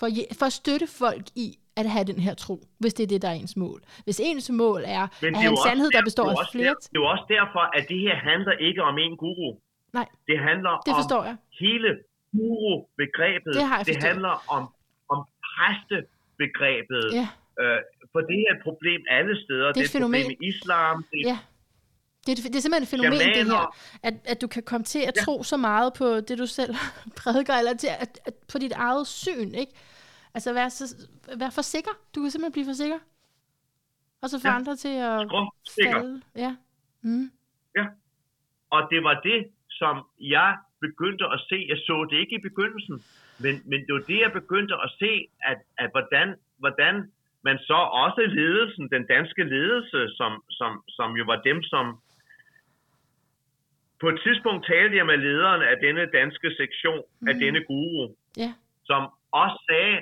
For, 0.00 0.06
at 0.06 0.36
for 0.38 0.46
at 0.46 0.52
støtte 0.62 0.86
folk 1.02 1.24
i 1.44 1.46
at 1.76 1.86
have 1.90 2.04
den 2.12 2.20
her 2.26 2.34
tro, 2.34 2.56
hvis 2.78 2.94
det 2.94 3.02
er 3.02 3.06
det, 3.14 3.22
der 3.22 3.28
er 3.28 3.32
ens 3.42 3.56
mål. 3.56 3.80
Hvis 4.04 4.20
ens 4.24 4.50
mål 4.50 4.80
er 4.86 5.00
Men 5.00 5.06
at 5.06 5.20
det 5.20 5.28
er 5.28 5.36
have 5.40 5.50
en 5.50 5.56
sandhed, 5.66 5.90
der 5.90 6.02
består 6.10 6.28
det 6.28 6.34
er 6.36 6.40
af 6.40 6.46
flere... 6.52 6.68
Der, 6.68 6.74
det 6.92 6.96
er 6.98 7.02
jo 7.04 7.06
også 7.14 7.24
derfor, 7.36 7.62
at 7.78 7.84
det 7.88 7.98
her 8.06 8.16
handler 8.30 8.52
ikke 8.68 8.82
om 8.82 8.98
en 8.98 9.16
guru. 9.16 9.50
Nej, 9.92 10.06
Det 10.28 10.38
handler 10.48 10.70
det 10.86 10.94
om 10.94 10.98
forstår 11.00 11.22
jeg. 11.30 11.36
hele 11.60 11.88
guru-begrebet. 12.36 13.52
Det 13.54 13.64
har 13.70 13.76
jeg 13.76 13.86
det 13.86 14.02
handler 14.08 14.34
om, 14.56 14.62
om 15.14 15.18
præstebegrebet. 15.48 17.04
Ja, 17.20 17.28
Øh, 17.62 17.78
for 18.12 18.20
det 18.30 18.38
er 18.46 18.50
et 18.56 18.62
problem 18.68 19.00
alle 19.18 19.34
steder. 19.44 19.66
Det 19.72 19.76
er 19.76 19.80
et 19.80 19.94
et 19.96 20.02
problem 20.02 20.22
fænomen. 20.26 20.44
i 20.44 20.46
islam. 20.52 20.96
Det 21.12 21.18
er 21.20 21.28
ja. 21.30 21.38
Det 22.26 22.32
er, 22.38 22.42
det 22.42 22.56
er 22.56 22.60
simpelthen 22.60 22.82
et 22.82 22.88
fænomen, 22.88 23.18
det 23.34 23.46
her. 23.46 23.76
At, 24.02 24.14
at 24.24 24.40
du 24.40 24.46
kan 24.46 24.62
komme 24.62 24.84
til 24.84 24.98
at 24.98 25.12
Ja. 25.16 25.22
tro 25.24 25.42
så 25.42 25.56
meget 25.56 25.92
på 25.98 26.04
det, 26.20 26.38
du 26.38 26.46
selv 26.46 26.74
prædiker, 27.20 27.54
eller 27.54 27.74
til 27.74 27.88
at, 28.00 28.20
at 28.24 28.34
på 28.52 28.58
dit 28.58 28.72
eget 28.72 29.06
syn, 29.06 29.54
ikke? 29.54 29.72
Altså, 30.34 30.52
vær, 30.52 30.68
så, 30.68 30.84
vær 31.36 31.50
for 31.50 31.62
sikker. 31.62 31.90
Du 32.14 32.20
kan 32.22 32.30
simpelthen 32.30 32.52
blive 32.52 32.66
for 32.66 32.72
sikker. 32.72 32.98
Og 34.22 34.30
så 34.30 34.40
få 34.40 34.48
Ja. 34.48 34.54
andre 34.54 34.76
til 34.76 34.88
at 34.88 35.26
falde. 35.84 36.22
Ja. 36.36 36.56
Mm. 37.02 37.30
Og 38.70 38.80
det 38.92 39.00
var 39.08 39.20
det, 39.30 39.40
som 39.70 39.94
jeg 40.20 40.50
begyndte 40.80 41.24
at 41.34 41.40
se. 41.48 41.58
Jeg 41.68 41.78
så 41.88 42.06
det 42.10 42.16
ikke 42.22 42.34
i 42.38 42.42
begyndelsen, 42.48 42.96
men, 43.44 43.54
men 43.70 43.78
det 43.86 43.92
var 43.96 44.04
det, 44.12 44.18
jeg 44.20 44.32
begyndte 44.32 44.74
at 44.84 44.90
se, 44.98 45.12
at, 45.50 45.58
at 45.82 45.88
hvordan, 45.94 46.26
hvordan 46.58 46.94
man 47.48 47.58
så 47.58 47.78
også 48.04 48.20
ledelsen, 48.40 48.84
den 48.96 49.04
danske 49.14 49.42
ledelse, 49.54 50.00
som, 50.18 50.32
som, 50.58 50.70
som 50.88 51.08
jo 51.18 51.24
var 51.24 51.38
dem, 51.48 51.62
som 51.62 51.84
på 54.00 54.08
et 54.08 54.20
tidspunkt 54.24 54.66
talte 54.66 54.96
jeg 54.96 55.06
med 55.06 55.16
lederen 55.16 55.62
af 55.62 55.76
denne 55.82 56.06
danske 56.06 56.54
sektion, 56.56 57.02
mm. 57.20 57.28
af 57.28 57.34
denne 57.34 57.64
guru, 57.64 58.14
Ja. 58.36 58.52
som 58.84 59.02
også 59.32 59.58
sagde, 59.70 59.96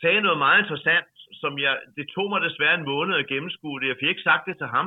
sagde 0.00 0.20
noget 0.20 0.38
meget 0.38 0.62
interessant, 0.62 1.06
som 1.32 1.58
jeg, 1.58 1.78
det 1.96 2.06
tog 2.14 2.28
mig 2.30 2.40
desværre 2.40 2.74
en 2.74 2.84
måned 2.84 3.14
at 3.16 3.26
gennemskue 3.26 3.80
det. 3.80 3.88
Jeg 3.88 3.96
fik 4.00 4.08
ikke 4.08 4.22
sagt 4.22 4.46
det 4.46 4.56
til 4.58 4.66
ham, 4.66 4.86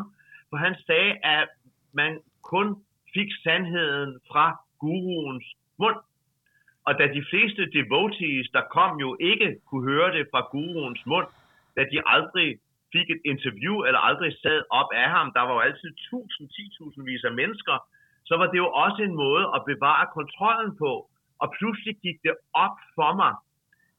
for 0.49 0.57
han 0.57 0.75
sagde, 0.85 1.11
at 1.23 1.49
man 1.93 2.19
kun 2.41 2.67
fik 3.13 3.29
sandheden 3.43 4.19
fra 4.31 4.45
guruens 4.79 5.45
mund. 5.79 5.99
Og 6.87 6.99
da 6.99 7.03
de 7.07 7.25
fleste 7.29 7.71
devotees, 7.71 8.47
der 8.53 8.61
kom 8.61 8.99
jo 8.99 9.17
ikke 9.19 9.57
kunne 9.67 9.85
høre 9.91 10.17
det 10.17 10.27
fra 10.31 10.41
guruens 10.51 11.05
mund, 11.05 11.27
da 11.75 11.81
de 11.91 12.01
aldrig 12.05 12.59
fik 12.95 13.07
et 13.15 13.21
interview 13.31 13.75
eller 13.87 13.99
aldrig 14.09 14.31
sad 14.43 14.59
op 14.79 14.89
af 15.03 15.07
ham, 15.15 15.27
der 15.35 15.41
var 15.47 15.53
jo 15.57 15.61
altid 15.67 15.91
tusind, 16.09 16.45
ti 16.55 16.63
tusindvis 16.77 17.23
af 17.29 17.33
mennesker, 17.41 17.75
så 18.29 18.33
var 18.39 18.47
det 18.51 18.57
jo 18.65 18.69
også 18.85 18.99
en 19.09 19.15
måde 19.25 19.45
at 19.55 19.61
bevare 19.71 20.05
kontrollen 20.17 20.71
på. 20.83 20.91
Og 21.41 21.47
pludselig 21.57 21.95
gik 22.05 22.17
det 22.27 22.35
op 22.65 22.77
for 22.97 23.11
mig, 23.21 23.33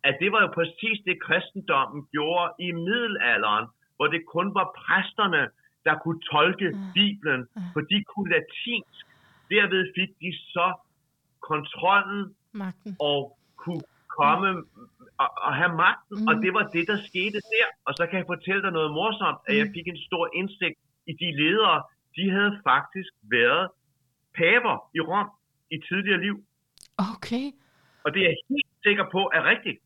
at 0.09 0.15
det 0.23 0.29
var 0.33 0.41
jo 0.45 0.51
præcis 0.59 0.97
det, 1.07 1.23
kristendommen 1.27 2.01
gjorde 2.15 2.49
i 2.67 2.69
middelalderen, 2.87 3.67
hvor 3.97 4.07
det 4.15 4.23
kun 4.35 4.49
var 4.59 4.67
præsterne, 4.83 5.43
der 5.87 5.95
kunne 6.03 6.21
tolke 6.33 6.69
Mm. 6.71 6.79
Bibelen, 6.95 7.41
Mm. 7.57 7.63
for 7.73 7.81
de 7.91 7.99
kunne 8.13 8.31
latinsk. 8.37 9.05
Derved 9.51 9.83
fik 9.99 10.11
de 10.23 10.31
så 10.55 10.69
kontrollen 11.51 12.37
Magten. 12.53 12.97
og 13.01 13.39
kunne 13.57 13.83
komme 14.19 14.49
og, 15.23 15.29
og 15.47 15.53
have 15.61 15.73
magten, 15.85 16.17
Mm. 16.21 16.29
og 16.29 16.35
det 16.45 16.51
var 16.57 16.65
det, 16.77 16.85
der 16.91 16.99
skete 17.11 17.39
der. 17.55 17.67
Og 17.87 17.93
så 17.99 18.03
kan 18.09 18.17
jeg 18.21 18.27
fortælle 18.35 18.63
dig 18.67 18.73
noget 18.79 18.91
morsomt, 18.99 19.39
at 19.49 19.53
jeg 19.59 19.67
Mm. 19.67 19.75
fik 19.77 19.87
en 19.95 20.01
stor 20.09 20.25
indsigt 20.41 20.79
i 21.11 21.13
de 21.23 21.29
ledere, 21.43 21.77
de 22.17 22.25
havde 22.37 22.53
faktisk 22.71 23.13
været 23.37 23.65
paver 24.39 24.77
i 24.99 25.01
Rom 25.11 25.29
i 25.75 25.77
tidligere 25.89 26.21
liv. 26.27 26.37
Okay. 27.15 27.47
Og 28.05 28.09
det 28.15 28.21
er 28.23 28.29
jeg 28.33 28.37
helt 28.51 28.73
sikker 28.87 29.05
på 29.15 29.21
er 29.37 29.43
rigtigt. 29.53 29.79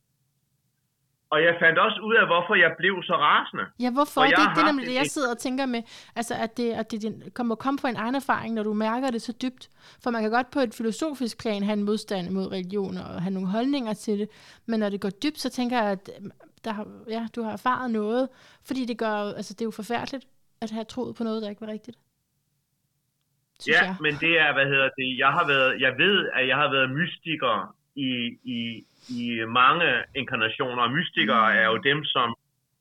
Og 1.31 1.43
jeg 1.43 1.57
fandt 1.61 1.79
også 1.79 2.01
ud 2.01 2.15
af, 2.15 2.27
hvorfor 2.27 2.55
jeg 2.55 2.75
blev 2.79 3.03
så 3.03 3.13
rasende. 3.13 3.65
Ja, 3.81 3.91
hvorfor? 3.91 4.21
Og 4.21 4.27
Det, 4.27 4.37
det 4.37 4.43
er 4.43 4.49
haft 4.49 4.67
nemlig 4.67 4.87
det, 4.87 4.95
jeg 4.95 5.07
sidder 5.07 5.31
og 5.31 5.39
tænker 5.39 5.67
med. 5.67 5.83
Altså, 6.17 6.35
at 6.35 6.57
det, 6.57 6.73
at 6.73 6.91
det, 6.91 7.03
det 7.03 7.35
kommer 7.35 7.55
komme 7.55 7.79
fra 7.79 7.89
en 7.89 7.97
egen 7.97 8.15
erfaring, 8.15 8.55
når 8.55 8.63
du 8.63 8.73
mærker 8.73 9.11
det 9.11 9.23
så 9.23 9.33
dybt. 9.43 9.69
For 10.03 10.11
man 10.11 10.23
kan 10.23 10.31
godt 10.31 10.51
på 10.51 10.61
et 10.61 10.75
filosofisk 10.75 11.39
plan 11.39 11.63
have 11.63 11.73
en 11.73 11.83
modstand 11.83 12.31
mod 12.31 12.53
religion 12.53 12.97
og 12.97 13.23
have 13.23 13.35
nogle 13.35 13.49
holdninger 13.49 13.95
til 13.95 14.19
det. 14.19 14.29
Men 14.67 14.81
når 14.81 14.89
det 14.89 15.01
går 15.01 15.11
dybt, 15.11 15.39
så 15.39 15.51
tænker 15.51 15.83
jeg, 15.83 15.91
at 15.91 16.11
øh, 16.21 16.31
der 16.65 16.75
ja, 17.09 17.27
du 17.37 17.43
har 17.43 17.53
erfaret 17.53 17.91
noget. 17.91 18.29
Fordi 18.67 18.85
det 18.85 18.99
gør, 18.99 19.15
altså, 19.39 19.55
det 19.55 19.61
er 19.61 19.67
jo 19.67 19.71
forfærdeligt 19.71 20.25
at 20.61 20.71
have 20.71 20.85
troet 20.85 21.17
på 21.17 21.25
noget, 21.25 21.43
der 21.43 21.49
ikke 21.49 21.61
var 21.61 21.73
rigtigt. 21.73 21.97
Ja, 23.69 23.85
jeg. 23.85 23.97
men 24.01 24.15
det 24.15 24.41
er, 24.41 24.53
hvad 24.53 24.67
hedder 24.67 24.89
det, 25.01 25.19
jeg 25.19 25.29
har 25.29 25.47
været, 25.47 25.81
jeg 25.81 25.93
ved, 25.99 26.29
at 26.35 26.49
jeg 26.49 26.57
har 26.57 26.71
været 26.71 26.91
mystiker 26.91 27.75
i, 27.97 28.11
i, 28.57 28.61
i 29.21 29.45
mange 29.61 29.89
inkarnationer, 30.15 30.83
og 30.83 30.91
mystikere 30.93 31.47
Mm. 31.53 31.59
er 31.61 31.67
jo 31.73 31.77
dem, 31.91 32.05
som 32.05 32.29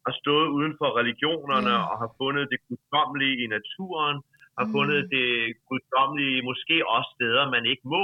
har 0.05 0.13
stået 0.21 0.47
uden 0.57 0.73
for 0.79 0.89
religionerne 0.99 1.69
Ja. 1.77 1.83
og 1.91 1.95
har 2.03 2.11
fundet 2.21 2.45
det 2.51 2.59
guddommelige 2.67 3.35
i 3.43 3.47
naturen, 3.57 4.17
har 4.59 4.65
Mm. 4.65 4.71
fundet 4.75 5.01
det 5.15 5.27
guddommelige 5.69 6.41
måske 6.49 6.75
også 6.95 7.09
steder, 7.17 7.49
man 7.55 7.65
ikke 7.65 7.85
må. 7.95 8.03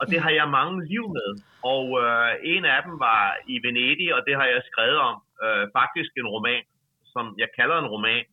Og 0.00 0.04
det 0.10 0.16
Ja. 0.16 0.20
har 0.26 0.30
jeg 0.30 0.48
mange 0.58 0.76
liv 0.92 1.04
med. 1.18 1.28
Og 1.74 1.84
øh, 2.04 2.30
en 2.54 2.64
af 2.64 2.80
dem 2.86 2.94
var 3.08 3.22
i 3.54 3.54
Venedig, 3.66 4.08
og 4.16 4.20
det 4.26 4.34
har 4.40 4.46
jeg 4.54 4.62
skrevet 4.70 4.98
om. 5.10 5.16
Øh, 5.44 5.64
faktisk 5.78 6.10
en 6.16 6.26
roman, 6.34 6.64
som 7.12 7.24
jeg 7.42 7.48
kalder 7.58 7.76
en 7.78 7.86
roman, 7.94 8.24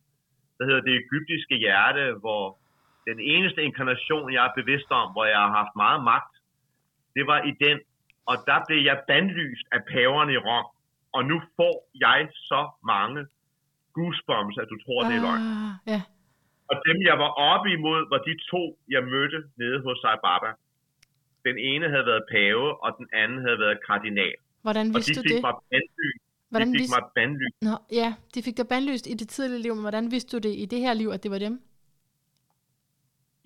der 0.58 0.64
hedder 0.68 0.80
Det 0.88 0.94
Ægyptiske 1.04 1.54
Hjerte, 1.64 2.04
hvor 2.22 2.44
den 3.10 3.20
eneste 3.20 3.62
inkarnation, 3.62 4.32
jeg 4.32 4.42
er 4.46 4.52
bevidst 4.60 4.90
om, 4.90 5.06
hvor 5.12 5.24
jeg 5.24 5.38
har 5.38 5.52
haft 5.60 5.74
meget 5.76 6.04
magt, 6.04 6.32
det 7.16 7.26
var 7.26 7.42
i 7.50 7.52
den. 7.64 7.78
Og 8.30 8.36
der 8.48 8.58
blev 8.66 8.80
jeg 8.90 8.96
bandlyst 9.10 9.66
af 9.76 9.80
paverne 9.92 10.32
i 10.36 10.40
Rom. 10.48 10.66
Og 11.16 11.22
nu 11.30 11.36
får 11.56 11.74
jeg 12.06 12.20
så 12.50 12.60
mange 12.92 13.20
goosebumps, 13.96 14.56
at 14.62 14.68
du 14.72 14.76
tror, 14.84 15.00
det 15.08 15.14
er 15.18 15.22
løgn. 15.26 15.42
Ah, 15.54 15.72
ja. 15.92 16.00
Og 16.70 16.76
dem, 16.86 16.96
jeg 17.10 17.16
var 17.24 17.30
oppe 17.50 17.68
imod, 17.78 18.00
var 18.12 18.20
de 18.28 18.34
to, 18.52 18.62
jeg 18.94 19.02
mødte 19.14 19.38
nede 19.60 19.78
hos 19.86 19.96
Sai 20.02 20.16
Baba. 20.26 20.50
Den 21.48 21.56
ene 21.70 21.86
havde 21.92 22.06
været 22.12 22.24
pave, 22.34 22.66
og 22.84 22.90
den 22.98 23.06
anden 23.22 23.38
havde 23.46 23.58
været 23.64 23.78
kardinal. 23.88 24.36
Hvordan 24.66 24.86
Og 24.86 24.92
de 24.92 24.98
vidste 24.98 25.14
du 25.14 25.22
fik 25.22 25.30
det? 25.32 25.42
mig 25.46 25.54
bandlyst. 25.70 26.20
De 26.22 26.52
Hvordan 26.52 26.68
fik 26.68 26.80
vidste... 26.80 26.94
mig 26.94 27.02
bandlyst. 27.18 27.56
Nå, 27.68 27.74
ja, 28.00 28.08
de 28.34 28.38
fik 28.46 28.56
dig 28.60 28.68
bandlyst 28.72 29.06
i 29.12 29.14
det 29.20 29.28
tidlige 29.28 29.62
liv, 29.62 29.72
men 29.74 29.84
hvordan 29.86 30.10
vidste 30.14 30.30
du 30.34 30.38
det 30.48 30.54
i 30.62 30.64
det 30.72 30.80
her 30.86 30.94
liv, 30.94 31.08
at 31.16 31.22
det 31.22 31.30
var 31.30 31.38
dem? 31.46 31.54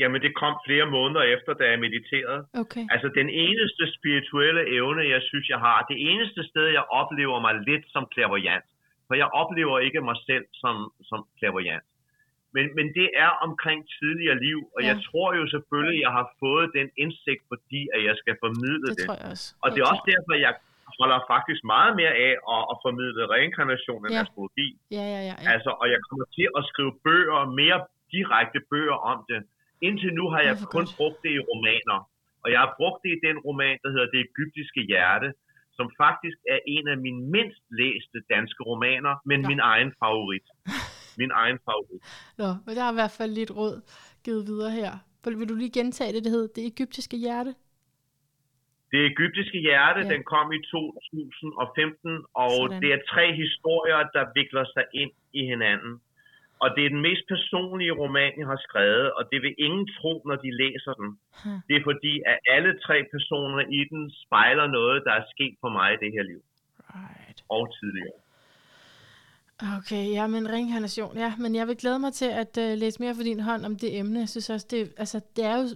Jamen, 0.01 0.19
det 0.27 0.33
kom 0.43 0.55
flere 0.67 0.87
måneder 0.97 1.23
efter, 1.35 1.53
da 1.61 1.65
jeg 1.73 1.79
mediterede. 1.87 2.41
Okay. 2.63 2.85
Altså, 2.95 3.09
den 3.21 3.29
eneste 3.45 3.83
spirituelle 3.99 4.63
evne, 4.79 5.03
jeg 5.15 5.23
synes, 5.31 5.47
jeg 5.55 5.61
har, 5.67 5.77
det 5.91 5.99
eneste 6.11 6.41
sted, 6.51 6.67
jeg 6.79 6.85
oplever 7.01 7.39
mig 7.47 7.55
lidt 7.69 7.85
som 7.95 8.03
clairvoyant, 8.13 8.65
for 9.07 9.15
jeg 9.23 9.29
oplever 9.43 9.77
ikke 9.87 10.01
mig 10.11 10.17
selv 10.29 10.45
som, 10.63 10.75
som 11.11 11.19
clairvoyant. 11.39 11.85
Men, 12.57 12.65
men 12.79 12.87
det 12.99 13.09
er 13.25 13.33
omkring 13.47 13.79
tidligere 14.01 14.39
liv, 14.49 14.59
og 14.77 14.81
Ja. 14.83 14.87
jeg 14.91 14.97
tror 15.09 15.29
jo 15.41 15.45
selvfølgelig, 15.55 15.99
jeg 16.07 16.13
har 16.19 16.27
fået 16.45 16.69
den 16.79 16.89
indsigt, 17.03 17.43
fordi 17.53 17.81
at 17.95 18.01
jeg 18.09 18.15
skal 18.23 18.35
formidle 18.45 18.87
Det 18.91 18.97
det. 18.99 19.07
tror 19.07 19.17
jeg 19.23 19.29
også. 19.35 19.47
Og 19.63 19.69
det 19.73 19.79
er 19.83 19.87
også 19.93 20.05
derfor, 20.13 20.33
jeg 20.47 20.53
holder 21.01 21.19
faktisk 21.35 21.61
meget 21.75 21.93
mere 22.01 22.15
af 22.29 22.33
at, 22.55 22.63
at 22.73 22.77
formidle 22.87 23.23
reinkarnation 23.35 24.01
end 24.07 24.15
Ja. 24.17 24.21
astrologi. 24.25 24.69
Ja, 24.97 25.05
ja, 25.15 25.21
ja. 25.31 25.35
ja. 25.45 25.47
Altså, 25.55 25.71
og 25.81 25.87
jeg 25.95 26.01
kommer 26.09 26.27
til 26.37 26.47
at 26.59 26.63
skrive 26.71 26.93
bøger, 27.07 27.39
mere 27.63 27.79
direkte 28.17 28.59
bøger 28.73 28.99
om 29.13 29.19
det. 29.31 29.41
Indtil 29.89 30.11
nu 30.21 30.25
har 30.33 30.41
jeg 30.49 30.55
kun 30.77 30.87
godt. 30.87 30.95
brugt 30.99 31.19
det 31.25 31.31
i 31.39 31.41
romaner. 31.51 31.99
Og 32.45 32.49
jeg 32.55 32.61
har 32.65 32.73
brugt 32.81 33.01
det 33.05 33.11
i 33.17 33.21
den 33.29 33.37
roman, 33.47 33.77
der 33.85 33.91
hedder 33.95 34.09
Det 34.15 34.21
egyptiske 34.31 34.81
hjerte, 34.93 35.29
som 35.79 35.87
faktisk 36.05 36.39
er 36.55 36.59
en 36.77 36.85
af 36.93 36.99
mine 37.07 37.21
mindst 37.37 37.63
læste 37.81 38.19
danske 38.35 38.63
romaner, 38.71 39.13
men 39.31 39.39
Nå. 39.41 39.49
min 39.51 39.61
egen 39.73 39.91
favorit. 40.03 40.47
Min 41.21 41.31
egen 41.43 41.59
favorit. 41.67 42.03
Nå, 42.41 42.49
men 42.65 42.73
der 42.77 42.83
er 42.87 42.93
i 42.95 42.99
hvert 43.01 43.15
fald 43.19 43.33
lidt 43.41 43.53
råd 43.61 43.77
givet 44.25 44.43
videre 44.51 44.73
her. 44.81 44.93
Vil 45.41 45.49
du 45.49 45.55
lige 45.63 45.75
gentage 45.81 46.13
det, 46.15 46.25
det 46.25 46.33
hed 46.37 46.49
Det 46.57 46.65
egyptiske 46.73 47.17
hjerte? 47.25 47.53
Det 48.93 49.01
egyptiske 49.13 49.59
hjerte, 49.69 50.01
Ja. 50.01 50.07
ja. 50.07 50.13
den 50.15 50.23
kom 50.33 50.47
i 50.59 50.61
2015, 50.71 52.25
og. 52.43 52.51
Sådan. 52.51 52.83
det 52.83 52.91
er 52.97 53.01
tre 53.13 53.27
historier, 53.43 54.01
der 54.17 54.25
vikler 54.39 54.65
sig 54.75 54.85
ind 55.03 55.13
i 55.41 55.43
hinanden. 55.53 55.93
Og 56.63 56.69
det 56.77 56.83
er 56.85 56.89
den 56.89 57.01
mest 57.09 57.25
personlige 57.29 57.93
roman, 58.03 58.33
jeg 58.39 58.47
har 58.47 58.61
skrevet, 58.69 59.13
og 59.13 59.23
det 59.33 59.43
vil 59.43 59.55
ingen 59.59 59.89
tro, 59.99 60.23
når 60.29 60.37
de 60.37 60.51
læser 60.63 60.93
den. 61.01 61.19
Huh. 61.45 61.59
Det 61.69 61.75
er 61.77 61.85
fordi, 61.91 62.15
at 62.27 62.39
alle 62.55 62.73
tre 62.87 62.97
personer 63.15 63.61
i 63.79 63.81
den 63.93 64.13
spejler 64.23 64.67
noget, 64.67 65.03
der 65.07 65.13
er 65.13 65.25
sket 65.35 65.55
for 65.61 65.69
mig 65.69 65.89
i 65.95 65.97
det 66.05 66.13
her 66.17 66.23
liv, 66.23 66.43
Right. 66.95 67.39
og 67.49 67.63
tidligere. 67.81 68.19
Okay, 69.79 70.13
ja, 70.13 70.27
men 70.27 70.49
reinkarnation, 70.49 71.17
ja. 71.17 71.33
Men 71.39 71.55
jeg 71.55 71.67
vil 71.69 71.77
glæde 71.77 71.99
mig 71.99 72.13
til 72.13 72.31
at 72.43 72.59
uh, 72.59 72.79
læse 72.79 73.03
mere 73.03 73.15
for 73.15 73.23
din 73.23 73.41
hånd 73.41 73.65
om 73.65 73.77
det 73.77 73.99
emne. 73.99 74.21
Jeg 74.21 74.29
synes 74.29 74.51
også, 74.51 74.67
det, 74.71 74.95
altså, 74.97 75.21
det 75.37 75.45
er 75.45 75.57
jo 75.57 75.67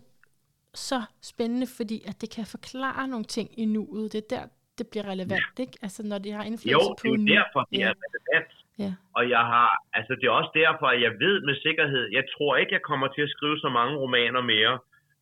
så 0.74 1.03
spændende, 1.22 1.66
fordi 1.76 2.03
at 2.07 2.20
det 2.20 2.31
kan 2.31 2.47
forklare 2.47 3.09
nogle 3.09 3.24
ting 3.24 3.59
i 3.59 3.64
nuet. 3.64 4.12
Det 4.12 4.18
er 4.24 4.37
der, 4.37 4.43
det 4.79 4.87
bliver 4.91 5.07
relevant, 5.07 5.59
ikke? 5.59 5.72
Altså, 5.83 6.03
når 6.03 6.18
det 6.18 6.33
har 6.33 6.43
Jo, 6.43 6.47
indflydelse 6.47 6.89
det 6.89 6.97
på 7.03 7.09
er 7.09 7.18
jo 7.18 7.26
derfor, 7.26 7.61
det 7.70 7.79
ja. 7.79 7.89
er 7.89 7.95
relevant. 8.07 8.53
Ja. 8.79 8.91
Og 9.16 9.22
jeg 9.35 9.45
har, 9.53 9.70
altså 9.99 10.12
det 10.18 10.26
er 10.26 10.39
også 10.41 10.53
derfor, 10.62 10.87
at 10.95 11.01
jeg 11.07 11.12
ved 11.24 11.37
med 11.49 11.55
sikkerhed, 11.66 12.05
jeg 12.18 12.24
tror 12.35 12.57
ikke, 12.57 12.72
jeg 12.72 12.83
kommer 12.91 13.09
til 13.09 13.22
at 13.22 13.35
skrive 13.37 13.59
så 13.59 13.68
mange 13.79 13.95
romaner 14.03 14.43
mere, 14.55 14.79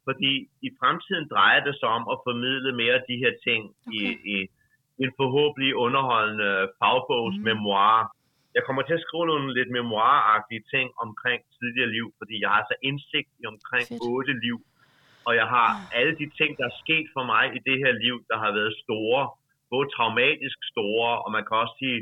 fordi 0.09 0.33
i 0.67 0.71
fremtiden 0.81 1.27
drejer 1.35 1.61
det 1.67 1.75
sig 1.81 1.89
om 1.99 2.05
at 2.13 2.19
formidle 2.27 2.73
mere 2.83 2.95
af 3.01 3.05
de 3.11 3.17
her 3.25 3.33
ting 3.49 3.63
okay. 3.87 3.97
i, 3.97 4.03
i 4.35 4.37
en 5.05 5.13
forhåbentlig 5.21 5.71
underholdende 5.75 6.51
fagbogs 6.79 7.37
Mm. 7.39 7.45
memoir. 7.49 7.97
Jeg 8.57 8.63
kommer 8.67 8.83
til 8.83 8.99
at 8.99 9.05
skrive 9.07 9.27
nogle 9.27 9.55
lidt 9.59 9.71
memoiragtige 9.79 10.65
ting 10.75 10.87
omkring 11.05 11.41
tidligere 11.59 11.91
liv, 11.97 12.07
fordi 12.19 12.35
jeg 12.45 12.51
har 12.57 12.65
så 12.71 12.77
indsigt 12.89 13.31
i 13.43 13.45
omkring 13.53 13.87
otte 14.11 14.35
liv. 14.47 14.59
Og 15.27 15.33
jeg 15.41 15.47
har 15.57 15.69
alle 15.99 16.15
de 16.21 16.27
ting, 16.39 16.51
der 16.59 16.65
er 16.71 16.77
sket 16.85 17.07
for 17.17 17.25
mig 17.33 17.45
i 17.57 17.61
det 17.69 17.77
her 17.85 17.93
liv, 18.05 18.17
der 18.31 18.37
har 18.45 18.53
været 18.59 18.75
store, 18.85 19.23
både 19.73 19.87
traumatisk 19.97 20.59
store, 20.73 21.11
og 21.25 21.29
man 21.37 21.45
kan 21.47 21.57
også 21.63 21.75
sige 21.83 21.99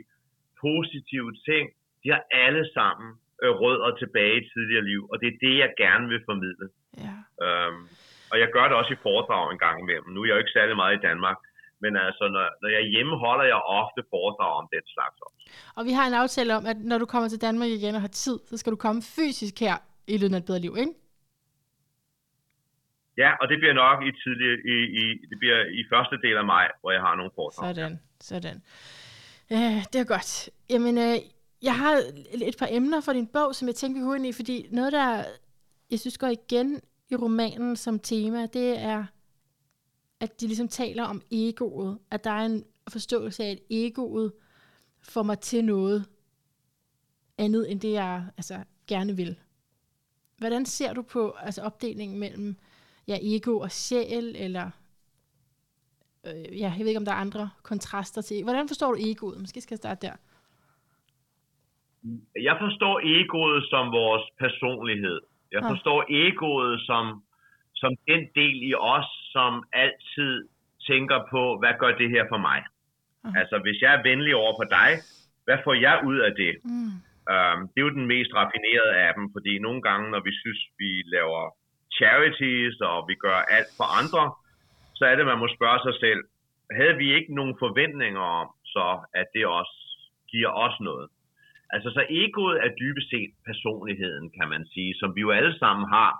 positive 0.66 1.30
ting, 1.48 1.64
de 2.02 2.08
har 2.14 2.22
alle 2.44 2.64
sammen 2.76 3.08
øh, 3.42 3.52
rødder 3.62 3.90
tilbage 4.02 4.36
i 4.40 4.48
tidligere 4.52 4.84
liv, 4.92 5.02
og 5.10 5.16
det 5.20 5.28
er 5.32 5.38
det, 5.46 5.54
jeg 5.62 5.70
gerne 5.84 6.06
vil 6.12 6.20
formidle. 6.30 6.66
ja. 7.06 7.16
Øhm, 7.44 7.84
og 8.32 8.36
jeg 8.42 8.48
gør 8.56 8.64
det 8.68 8.76
også 8.80 8.92
i 8.98 9.04
foredrag 9.06 9.44
en 9.52 9.62
gang 9.66 9.76
imellem. 9.84 10.08
Nu 10.14 10.18
er 10.20 10.26
jeg 10.26 10.34
jo 10.34 10.42
ikke 10.42 10.56
særlig 10.58 10.76
meget 10.82 10.94
i 10.98 11.02
Danmark, 11.08 11.38
men 11.82 11.92
altså, 12.06 12.24
når, 12.34 12.44
når 12.62 12.70
jeg 12.76 12.82
hjemme, 12.94 13.14
holder 13.26 13.44
jeg 13.52 13.60
ofte 13.80 14.00
foredrag 14.14 14.52
om 14.60 14.66
den 14.74 14.84
slags 14.94 15.16
også. 15.26 15.38
Og 15.76 15.82
vi 15.88 15.92
har 15.98 16.04
en 16.06 16.16
aftale 16.22 16.50
om, 16.58 16.64
at 16.72 16.78
når 16.90 16.98
du 16.98 17.06
kommer 17.12 17.28
til 17.28 17.40
Danmark 17.46 17.70
igen 17.78 17.94
og 17.94 18.00
har 18.06 18.14
tid, 18.24 18.38
så 18.50 18.56
skal 18.56 18.72
du 18.74 18.76
komme 18.86 19.02
fysisk 19.16 19.54
her 19.66 19.76
i 20.14 20.16
løbet 20.20 20.34
af 20.34 20.40
et 20.42 20.46
bedre 20.50 20.64
liv, 20.66 20.74
ikke? 20.84 20.94
Ja, 23.22 23.30
og 23.40 23.48
det 23.50 23.56
bliver 23.58 23.76
nok 23.84 23.98
i 24.08 24.10
tidlig, 24.22 24.50
i, 24.74 24.76
i, 25.00 25.04
det 25.30 25.38
bliver 25.42 25.60
i 25.80 25.82
første 25.92 26.16
del 26.24 26.36
af 26.42 26.46
maj, 26.54 26.66
hvor 26.80 26.90
jeg 26.96 27.02
har 27.06 27.14
nogle 27.14 27.32
foredrag. 27.34 27.74
Sådan, 27.74 28.00
sådan. 28.30 28.56
Øh, 29.50 29.84
det 29.92 30.00
er 30.00 30.04
godt. 30.04 30.50
Jamen, 30.70 30.98
øh, 30.98 31.18
jeg 31.62 31.76
har 31.76 32.02
et 32.32 32.56
par 32.58 32.68
emner 32.70 33.00
for 33.00 33.12
din 33.12 33.26
bog, 33.26 33.54
som 33.54 33.68
jeg 33.68 33.74
tænker, 33.74 34.00
vi 34.00 34.04
kunne 34.04 34.16
ind 34.16 34.26
i, 34.26 34.32
fordi 34.32 34.68
noget, 34.70 34.92
der 34.92 35.24
jeg 35.90 36.00
synes 36.00 36.18
går 36.18 36.26
igen 36.26 36.80
i 37.10 37.16
romanen 37.16 37.76
som 37.76 37.98
tema, 37.98 38.46
det 38.46 38.78
er, 38.78 39.04
at 40.20 40.40
de 40.40 40.46
ligesom 40.46 40.68
taler 40.68 41.04
om 41.04 41.22
egoet. 41.30 41.98
At 42.10 42.24
der 42.24 42.30
er 42.30 42.46
en 42.46 42.64
forståelse 42.88 43.44
af, 43.44 43.50
at 43.50 43.58
egoet 43.70 44.32
får 45.02 45.22
mig 45.22 45.40
til 45.40 45.64
noget 45.64 46.04
andet, 47.38 47.70
end 47.70 47.80
det 47.80 47.92
jeg 47.92 48.26
altså, 48.36 48.64
gerne 48.86 49.16
vil. 49.16 49.36
Hvordan 50.38 50.66
ser 50.66 50.92
du 50.92 51.02
på 51.02 51.30
altså, 51.30 51.62
opdelingen 51.62 52.18
mellem 52.18 52.56
ja, 53.06 53.18
ego 53.22 53.58
og 53.58 53.72
sjæl, 53.72 54.36
eller 54.36 54.70
øh, 56.26 56.60
ja, 56.62 56.70
jeg 56.76 56.80
ved 56.80 56.86
ikke, 56.92 56.98
om 56.98 57.04
der 57.04 57.12
er 57.12 57.24
andre 57.26 57.50
kontraster 57.62 58.22
til. 58.22 58.42
Hvordan 58.44 58.68
forstår 58.68 58.90
du 58.92 58.98
egoet? 59.10 59.40
Måske 59.40 59.60
skal 59.60 59.74
jeg 59.74 59.78
starte 59.84 60.06
der. 60.06 60.16
Jeg 62.48 62.56
forstår 62.64 62.94
egoet 63.16 63.60
som 63.72 63.84
vores 64.00 64.24
personlighed. 64.44 65.20
Jeg 65.52 65.62
Ah. 65.62 65.70
forstår 65.72 65.98
egoet 66.24 66.74
som, 66.88 67.04
som 67.74 67.90
den 68.10 68.22
del 68.40 68.56
i 68.70 68.74
os, 68.94 69.08
som 69.34 69.52
altid 69.72 70.32
tænker 70.90 71.18
på, 71.32 71.42
hvad 71.60 71.74
gør 71.82 71.92
det 72.00 72.08
her 72.10 72.24
for 72.32 72.38
mig? 72.48 72.60
Ah. 73.24 73.32
Altså, 73.40 73.56
hvis 73.64 73.78
jeg 73.82 73.90
er 73.94 74.02
venlig 74.10 74.34
over 74.42 74.52
for 74.60 74.68
dig, 74.78 74.90
hvad 75.46 75.58
får 75.64 75.74
jeg 75.86 75.96
ud 76.10 76.18
af 76.28 76.32
det? 76.42 76.52
Mm. 76.64 76.92
Um, 77.34 77.58
det 77.70 77.78
er 77.80 77.86
jo 77.88 77.98
den 78.00 78.06
mest 78.14 78.30
raffinerede 78.40 78.94
af 79.06 79.10
dem, 79.16 79.24
fordi 79.34 79.52
nogle 79.66 79.80
gange, 79.88 80.04
når 80.14 80.20
vi 80.28 80.32
synes, 80.42 80.60
vi 80.82 80.90
laver 81.16 81.42
charities, 81.98 82.76
og 82.90 82.98
vi 83.10 83.14
gør 83.26 83.38
alt 83.56 83.70
for 83.78 83.86
andre, 84.00 84.22
så 84.98 85.02
er 85.10 85.14
det, 85.16 85.26
man 85.26 85.38
må 85.38 85.48
spørge 85.56 85.80
sig 85.86 85.94
selv, 86.04 86.20
havde 86.78 86.96
vi 87.02 87.06
ikke 87.16 87.34
nogen 87.34 87.56
forventninger 87.64 88.24
om, 88.40 88.48
så 88.74 88.86
at 89.20 89.26
det 89.34 89.46
også 89.46 89.76
giver 90.32 90.50
os 90.66 90.76
noget? 90.80 91.08
Altså, 91.74 91.88
så 91.96 92.02
egoet 92.10 92.56
er 92.64 92.70
dybest 92.80 93.08
set 93.10 93.30
personligheden, 93.50 94.30
kan 94.38 94.48
man 94.48 94.62
sige, 94.74 94.94
som 95.00 95.08
vi 95.16 95.20
jo 95.20 95.30
alle 95.30 95.58
sammen 95.58 95.86
har. 95.88 96.12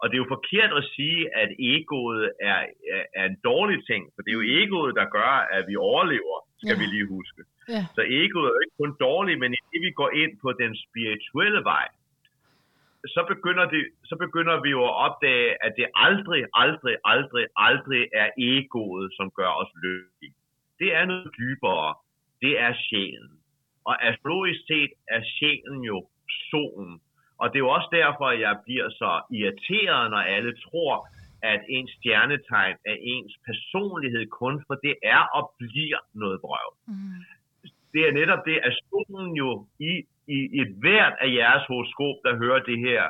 Og 0.00 0.04
det 0.08 0.14
er 0.16 0.22
jo 0.24 0.34
forkert 0.36 0.72
at 0.80 0.84
sige, 0.96 1.20
at 1.42 1.50
egoet 1.58 2.32
er, 2.50 2.58
er, 2.96 3.02
er 3.20 3.24
en 3.32 3.38
dårlig 3.50 3.78
ting, 3.90 4.02
for 4.14 4.20
det 4.22 4.30
er 4.30 4.38
jo 4.40 4.46
egoet, 4.62 4.92
der 5.00 5.04
gør, 5.18 5.32
at 5.56 5.62
vi 5.70 5.76
overlever, 5.76 6.36
skal 6.62 6.76
Ja. 6.76 6.80
vi 6.82 6.86
lige 6.94 7.08
huske. 7.16 7.42
Ja. 7.74 7.82
Så 7.96 8.02
egoet 8.22 8.48
er 8.48 8.54
jo 8.56 8.62
ikke 8.64 8.78
kun 8.82 8.92
dårligt, 9.06 9.38
men 9.42 9.50
i 9.58 9.60
det 9.72 9.80
vi 9.86 9.90
går 10.00 10.10
ind 10.22 10.32
på 10.44 10.48
den 10.62 10.72
spirituelle 10.84 11.60
vej, 11.72 11.86
så 13.06 13.24
begynder, 13.28 13.64
det, 13.74 13.82
så 14.04 14.16
begynder 14.16 14.60
vi 14.60 14.70
jo 14.70 14.84
at 14.84 14.94
opdage, 15.06 15.64
at 15.64 15.72
det 15.76 15.86
aldrig, 15.94 16.44
aldrig, 16.54 16.96
aldrig, 17.04 17.46
aldrig 17.56 18.08
er 18.12 18.30
egoet, 18.38 19.12
som 19.16 19.30
gør 19.30 19.50
os 19.60 19.72
lykkelige. 19.82 20.34
Det 20.78 20.94
er 20.94 21.04
noget 21.04 21.30
dybere. 21.38 21.94
Det 22.42 22.60
er 22.60 22.72
sjælen. 22.86 23.38
Og 23.84 23.94
astrologisk 24.08 24.60
set 24.66 24.92
er 25.08 25.22
sjælen 25.36 25.82
jo 25.82 26.08
solen. 26.50 27.00
Og 27.38 27.48
det 27.48 27.56
er 27.56 27.66
jo 27.66 27.68
også 27.68 27.88
derfor, 27.92 28.26
at 28.26 28.40
jeg 28.40 28.58
bliver 28.64 28.88
så 28.90 29.10
irriteret, 29.38 30.10
når 30.10 30.18
alle 30.18 30.52
tror, 30.66 31.08
at 31.42 31.60
ens 31.68 31.90
stjernetegn 31.98 32.76
er 32.90 32.96
ens 33.00 33.34
personlighed 33.46 34.26
kun, 34.26 34.64
for 34.66 34.74
det 34.74 34.94
er 35.02 35.22
og 35.38 35.54
bliver 35.58 36.00
noget 36.14 36.40
brøv 36.40 36.70
Mm. 36.86 36.94
det 37.92 38.08
er 38.08 38.12
netop 38.12 38.42
det, 38.46 38.58
at 38.66 38.72
solen 38.88 39.36
jo 39.36 39.66
i, 39.78 40.04
i 40.28 40.60
et 40.62 40.70
hvert 40.82 41.14
af 41.24 41.28
jeres 41.40 41.64
horoskop, 41.68 42.16
der 42.26 42.32
hører 42.42 42.60
det 42.70 42.78
her, 42.78 43.02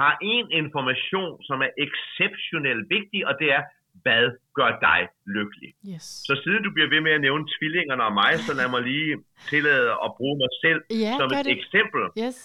har 0.00 0.12
en 0.34 0.46
information, 0.62 1.42
som 1.48 1.58
er 1.66 1.70
exceptionelt 1.86 2.84
vigtig, 2.96 3.20
og 3.28 3.34
det 3.40 3.48
er, 3.56 3.62
hvad 4.02 4.24
gør 4.58 4.70
dig 4.88 5.00
lykkelig? 5.36 5.70
Yes. 5.92 6.04
Så 6.28 6.32
siden 6.44 6.62
du 6.66 6.70
bliver 6.76 6.90
ved 6.94 7.00
med 7.06 7.12
at 7.18 7.20
nævne 7.20 7.44
tvillingerne 7.58 8.02
og 8.08 8.12
mig, 8.22 8.32
så 8.46 8.52
lad 8.60 8.68
mig 8.74 8.82
lige 8.82 9.12
tillade 9.52 9.90
at 10.04 10.10
bruge 10.18 10.36
mig 10.42 10.52
selv 10.64 10.80
Ja, 11.04 11.14
som 11.20 11.28
et 11.38 11.44
det. 11.46 11.52
eksempel. 11.58 12.02
Yes. 12.24 12.38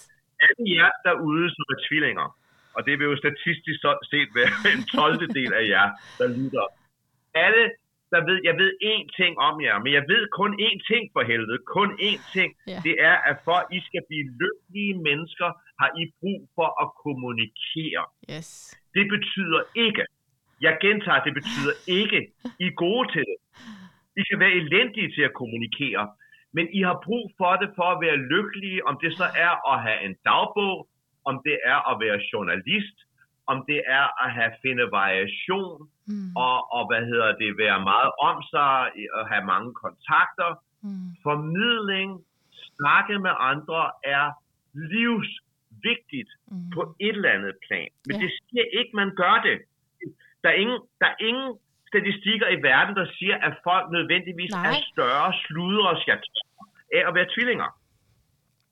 Alle 0.46 0.64
jer 0.78 0.92
derude, 1.08 1.46
som 1.56 1.66
er 1.74 1.80
tvillinger, 1.88 2.28
og 2.76 2.82
det 2.86 2.94
vil 3.00 3.06
jo 3.12 3.16
statistisk 3.24 3.80
set 4.14 4.30
være 4.40 4.54
en 4.76 4.84
12. 4.84 5.34
del 5.40 5.52
af 5.60 5.66
jer, 5.74 5.88
der 6.20 6.28
lytter. 6.38 6.66
Alle, 7.46 7.64
der 8.14 8.22
ved, 8.30 8.38
jeg 8.50 8.56
ved 8.62 8.72
én 8.94 9.06
ting 9.20 9.34
om 9.48 9.56
jer, 9.66 9.78
men 9.84 9.92
jeg 9.98 10.06
ved 10.12 10.24
kun 10.40 10.52
én 10.68 10.80
ting 10.92 11.04
for 11.14 11.24
helvede, 11.32 11.60
kun 11.78 11.90
én 12.10 12.22
ting. 12.36 12.50
Ja. 12.68 12.80
Det 12.88 12.96
er, 13.10 13.18
at 13.30 13.38
for 13.46 13.56
at 13.62 13.68
I 13.78 13.80
skal 13.88 14.04
blive 14.10 14.26
lykkelige 14.42 14.94
mennesker, 15.08 15.50
har 15.82 15.90
I 16.02 16.04
brug 16.20 16.42
for 16.58 16.70
at 16.84 16.88
kommunikere. 17.04 18.06
Yes. 18.34 18.50
Det 18.98 19.06
betyder 19.16 19.62
ikke, 19.86 20.04
jeg 20.66 20.74
gentager, 20.86 21.22
det 21.28 21.34
betyder 21.40 21.74
ikke, 22.00 22.20
I 22.64 22.66
er 22.72 22.76
gode 22.86 23.06
til 23.14 23.24
det. 23.30 23.38
I 24.20 24.22
kan 24.30 24.40
være 24.44 24.56
elendige 24.62 25.10
til 25.16 25.24
at 25.30 25.34
kommunikere, 25.42 26.04
men 26.56 26.66
I 26.78 26.82
har 26.90 26.98
brug 27.08 27.26
for 27.40 27.52
det 27.62 27.70
for 27.78 27.88
at 27.96 28.02
være 28.06 28.18
lykkelige, 28.34 28.80
om 28.90 28.96
det 29.04 29.12
så 29.20 29.28
er 29.46 29.54
at 29.72 29.78
have 29.86 30.00
en 30.08 30.16
dagbog, 30.30 30.78
om 31.30 31.36
det 31.48 31.58
er 31.74 31.80
at 31.92 31.96
være 32.04 32.18
journalist, 32.34 32.98
om 33.52 33.58
det 33.70 33.82
er 34.00 34.06
at 34.26 34.30
have 34.38 34.52
finde 34.62 34.86
variation, 34.92 35.90
Mm. 36.08 36.36
og, 36.46 36.74
og 36.76 36.82
hvad 36.90 37.04
hedder 37.12 37.32
det, 37.42 37.58
være 37.58 37.80
meget 37.92 38.12
om 38.30 38.38
sig, 38.54 38.92
og 39.18 39.24
have 39.32 39.46
mange 39.54 39.74
kontakter. 39.84 40.50
Mm. 40.82 41.10
Formidling, 41.24 42.10
snakke 42.78 43.20
med 43.20 43.34
andre 43.52 43.92
er 44.04 44.26
livsvigtigt 44.74 46.32
Mm. 46.52 46.70
på 46.76 46.82
et 47.00 47.16
eller 47.18 47.30
andet 47.38 47.56
plan. 47.68 47.90
Men 48.08 48.16
Ja. 48.16 48.22
det 48.24 48.32
siger 48.50 48.66
ikke, 48.80 48.92
man 49.02 49.10
gør 49.16 49.36
det. 49.48 49.58
Der 50.44 50.50
er 50.50 50.58
ingen, 50.64 50.80
der 51.02 51.08
er 51.08 51.16
ingen 51.30 51.50
statistikker 51.92 52.48
i 52.48 52.60
verden, 52.70 52.96
der 52.96 53.06
siger, 53.18 53.36
at 53.48 53.54
folk 53.64 53.92
nødvendigvis 53.92 54.52
Nej. 54.52 54.66
er 54.70 54.74
større 54.94 55.34
sludre 55.44 55.90
og 55.90 55.98
af 56.98 57.02
at 57.08 57.16
være 57.16 57.28
tvillinger. 57.36 57.70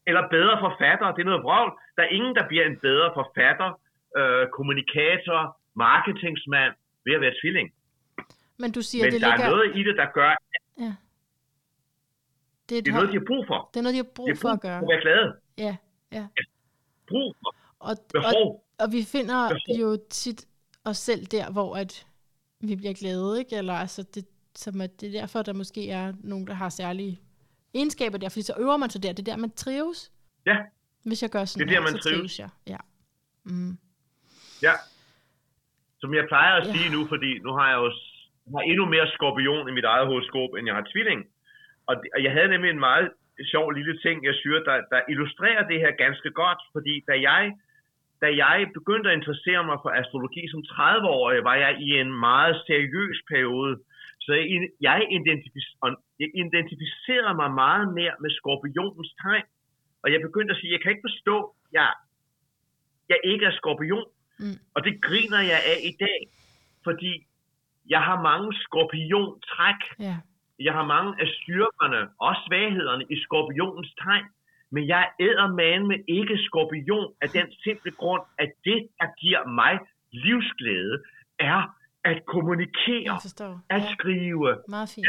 Eller 0.07 0.27
bedre 0.29 0.59
forfattere. 0.59 1.13
Det 1.15 1.21
er 1.21 1.29
noget 1.31 1.43
vrøvl. 1.43 1.71
Der 1.95 2.03
er 2.03 2.07
ingen, 2.17 2.35
der 2.35 2.47
bliver 2.47 2.65
en 2.65 2.79
bedre 2.87 3.09
forfatter, 3.13 3.69
øh, 4.17 4.47
kommunikator, 4.57 5.41
marketingsmand 5.75 6.73
ved 7.05 7.13
at 7.17 7.21
være 7.21 7.33
tvilling. 7.41 7.67
Men 8.57 8.71
du 8.71 8.81
siger, 8.81 9.03
Men 9.05 9.13
det 9.13 9.21
der 9.21 9.27
ligger... 9.27 9.45
er 9.45 9.49
noget 9.49 9.75
i 9.79 9.83
det, 9.83 9.95
der 9.97 10.05
gør, 10.13 10.29
at 10.29 10.37
Ja. 10.79 10.93
Det 12.69 12.75
er, 12.75 12.79
et 12.79 12.85
det 12.85 12.91
er 12.91 12.95
noget, 12.95 13.09
de 13.09 13.17
har 13.17 13.25
brug 13.27 13.43
for. 13.47 13.69
det 13.73 13.79
er 13.79 13.83
noget, 13.83 13.93
de 13.93 13.97
har 14.05 14.09
brug 14.15 14.27
De 14.27 14.31
har 14.31 14.35
for 14.35 14.41
brug 14.47 14.53
at 14.53 14.61
gøre. 14.61 14.79
for 14.79 14.85
at 14.85 14.89
være 14.93 15.01
glade. 15.01 15.35
Ja, 15.57 15.77
ja. 16.11 16.27
Brug 17.07 17.35
for. 17.41 17.55
Og, 17.79 17.89
og, 17.89 17.97
Behov. 18.13 18.65
og 18.79 18.91
vi 18.91 19.03
finder 19.03 19.49
Behov. 19.49 19.79
jo 19.81 19.99
tit 20.09 20.45
os 20.85 20.97
selv 20.97 21.25
der, 21.25 21.51
hvor 21.51 21.75
at 21.75 22.07
vi 22.59 22.75
bliver 22.75 22.93
glade, 22.93 23.39
ikke? 23.39 23.55
Eller 23.55 23.73
altså, 23.73 24.03
det, 24.03 24.25
som 24.55 24.81
at 24.81 25.01
det 25.01 25.07
er 25.15 25.21
derfor, 25.21 25.41
der 25.41 25.53
måske 25.53 25.89
er 25.89 26.13
nogen, 26.19 26.47
der 26.47 26.53
har 26.53 26.69
særlige 26.69 27.21
egenskaber 27.73 28.17
der, 28.17 28.29
fordi 28.29 28.41
så 28.41 28.53
øver 28.59 28.77
man 28.77 28.89
sig 28.89 29.03
der. 29.03 29.13
Det 29.13 29.27
er 29.27 29.31
der, 29.33 29.37
man 29.41 29.51
trives. 29.51 30.11
Ja, 30.45 30.57
Hvis 31.05 31.21
jeg 31.21 31.29
gør 31.29 31.45
sådan 31.45 31.67
Det 31.67 31.75
er 31.75 31.79
der, 31.79 31.87
her, 31.87 31.91
man 31.93 32.01
så 32.01 32.09
trives. 32.09 32.17
trives 32.19 32.39
jeg. 32.39 32.49
Ja. 32.67 32.77
Mm. 33.43 33.77
Ja. 34.67 34.73
Som 36.01 36.13
jeg 36.13 36.25
plejer 36.27 36.53
at 36.55 36.67
Ja. 36.67 36.71
sige 36.73 36.89
nu, 36.95 37.01
fordi 37.13 37.39
nu 37.45 37.51
har 37.57 37.67
jeg 37.71 37.77
jo 37.83 37.87
jeg 38.45 38.53
har 38.57 38.65
endnu 38.71 38.85
mere 38.85 39.07
skorpion 39.15 39.69
i 39.69 39.71
mit 39.77 39.83
eget 39.93 40.07
horoskop, 40.07 40.51
end 40.57 40.67
jeg 40.67 40.75
har 40.75 40.87
tvilling. 40.93 41.21
Og, 41.89 41.95
og 42.15 42.19
jeg 42.25 42.31
havde 42.31 42.47
nemlig 42.53 42.71
en 42.71 42.79
meget 42.89 43.11
sjov 43.51 43.71
lille 43.71 43.95
ting, 44.05 44.25
jeg 44.29 44.35
synes, 44.35 44.63
der, 44.65 44.75
der 44.93 45.01
illustrerer 45.11 45.67
det 45.67 45.79
her 45.83 45.91
ganske 46.05 46.29
godt, 46.41 46.61
fordi 46.75 47.03
da 47.09 47.15
jeg, 47.29 47.43
da 48.21 48.27
jeg 48.43 48.69
begyndte 48.73 49.09
at 49.09 49.17
interessere 49.19 49.63
mig 49.69 49.77
for 49.83 49.89
astrologi 49.89 50.43
som 50.51 50.61
30-årig, 50.73 51.43
var 51.43 51.55
jeg 51.55 51.71
i 51.87 51.89
en 52.03 52.11
meget 52.19 52.55
seriøs 52.67 53.17
periode. 53.31 53.73
Så 54.19 54.33
jeg, 54.33 54.45
jeg, 54.81 54.97
identific- 55.17 55.77
og 55.83 55.89
jeg 56.19 56.29
identificerede 56.43 57.35
mig 57.41 57.51
meget 57.63 57.93
mere 57.93 58.13
med 58.23 58.31
skorpionens 58.39 59.11
tegn. 59.21 59.43
Og 60.03 60.11
jeg 60.13 60.19
begyndte 60.27 60.51
at 60.53 60.59
sige, 60.59 60.73
jeg 60.73 60.81
kan 60.81 60.91
ikke 60.91 61.07
forstå, 61.09 61.55
jeg, 61.71 61.89
jeg 63.09 63.19
ikke 63.23 63.45
er 63.45 63.51
skorpion. 63.51 64.05
Mm. 64.41 64.57
Og 64.75 64.83
det 64.85 64.93
griner 65.07 65.41
jeg 65.51 65.59
af 65.71 65.79
i 65.91 65.93
dag, 66.05 66.19
fordi 66.83 67.11
jeg 67.89 68.01
har 68.01 68.21
mange 68.21 68.49
skorpiontræk. 68.63 69.81
Ja. 69.99 70.17
Jeg 70.59 70.73
har 70.73 70.85
mange 70.85 71.11
af 71.21 71.27
styrkerne 71.27 72.01
og 72.19 72.35
svaghederne 72.45 73.03
i 73.09 73.15
skorpionens 73.25 73.93
tegn. 74.03 74.25
Men 74.71 74.87
jeg 74.87 75.05
er 75.19 75.47
med 75.87 75.99
ikke 76.07 76.37
skorpion 76.47 77.13
af 77.21 77.29
den 77.29 77.47
simple 77.63 77.91
grund, 77.91 78.23
at 78.37 78.49
det, 78.65 78.87
der 78.99 79.07
giver 79.21 79.47
mig 79.47 79.79
livsglæde, 80.11 81.03
er 81.39 81.75
at 82.03 82.25
kommunikere, 82.25 83.15
at 83.69 83.81
skrive, 83.93 84.49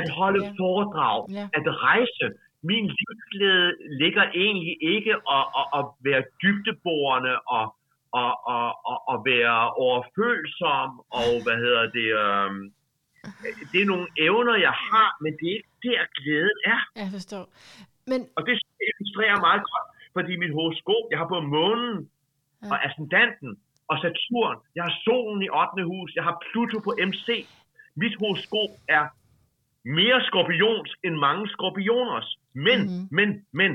at 0.02 0.10
holde 0.10 0.44
ja. 0.44 0.52
foredrag, 0.60 1.30
Ja. 1.30 1.48
at 1.58 1.64
rejse. 1.66 2.26
Min 2.62 2.84
livsglæde 2.98 3.72
ligger 4.02 4.24
egentlig 4.34 4.76
ikke 4.82 5.12
at, 5.36 5.44
at, 5.60 5.66
at 5.78 5.84
være 6.08 6.22
dybdeborende 6.42 7.34
og, 7.40 7.74
og, 8.20 8.32
og, 8.54 8.68
og, 8.90 8.98
og 9.12 9.16
være 9.30 9.56
overfølsom 9.84 10.88
og 11.18 11.28
hvad 11.44 11.56
hedder 11.64 11.84
det... 11.98 12.08
Øhm, 12.24 12.62
det 13.72 13.78
er 13.82 13.86
nogle 13.92 14.08
evner, 14.26 14.54
jeg 14.68 14.74
har, 14.90 15.08
men 15.22 15.32
det 15.38 15.46
er 15.50 15.54
ikke 15.58 15.74
der, 15.88 16.00
glæden 16.18 16.58
er. 16.74 16.80
Jeg 17.02 17.08
forstår. 17.16 17.44
Men 18.10 18.20
Og 18.36 18.42
det 18.46 18.54
illustrerer 18.88 19.40
meget 19.48 19.62
godt, 19.70 19.86
fordi 20.16 20.32
mit 20.36 20.52
horoskop, 20.58 21.04
jeg 21.10 21.18
har 21.18 21.28
både 21.34 21.42
månen 21.58 22.08
Ja. 22.64 22.70
og 22.72 22.78
ascendanten 22.86 23.50
og 23.90 23.96
Saturn. 24.02 24.56
Jeg 24.76 24.82
har 24.88 24.94
solen 25.04 25.42
i 25.42 25.48
8. 25.48 25.84
hus. 25.92 26.10
Jeg 26.18 26.24
har 26.28 26.36
Pluto 26.46 26.78
på 26.86 26.92
MC. 27.08 27.28
Mit 28.02 28.14
horoskop 28.20 28.72
er 28.88 29.04
mere 29.84 30.18
skorpions 30.28 30.90
end 31.04 31.14
mange 31.26 31.44
skorpioners. 31.54 32.28
Men, 32.66 32.78
Mhm. 32.80 32.88
mm-hmm. 32.88 33.08
men, 33.18 33.28
men, 33.60 33.70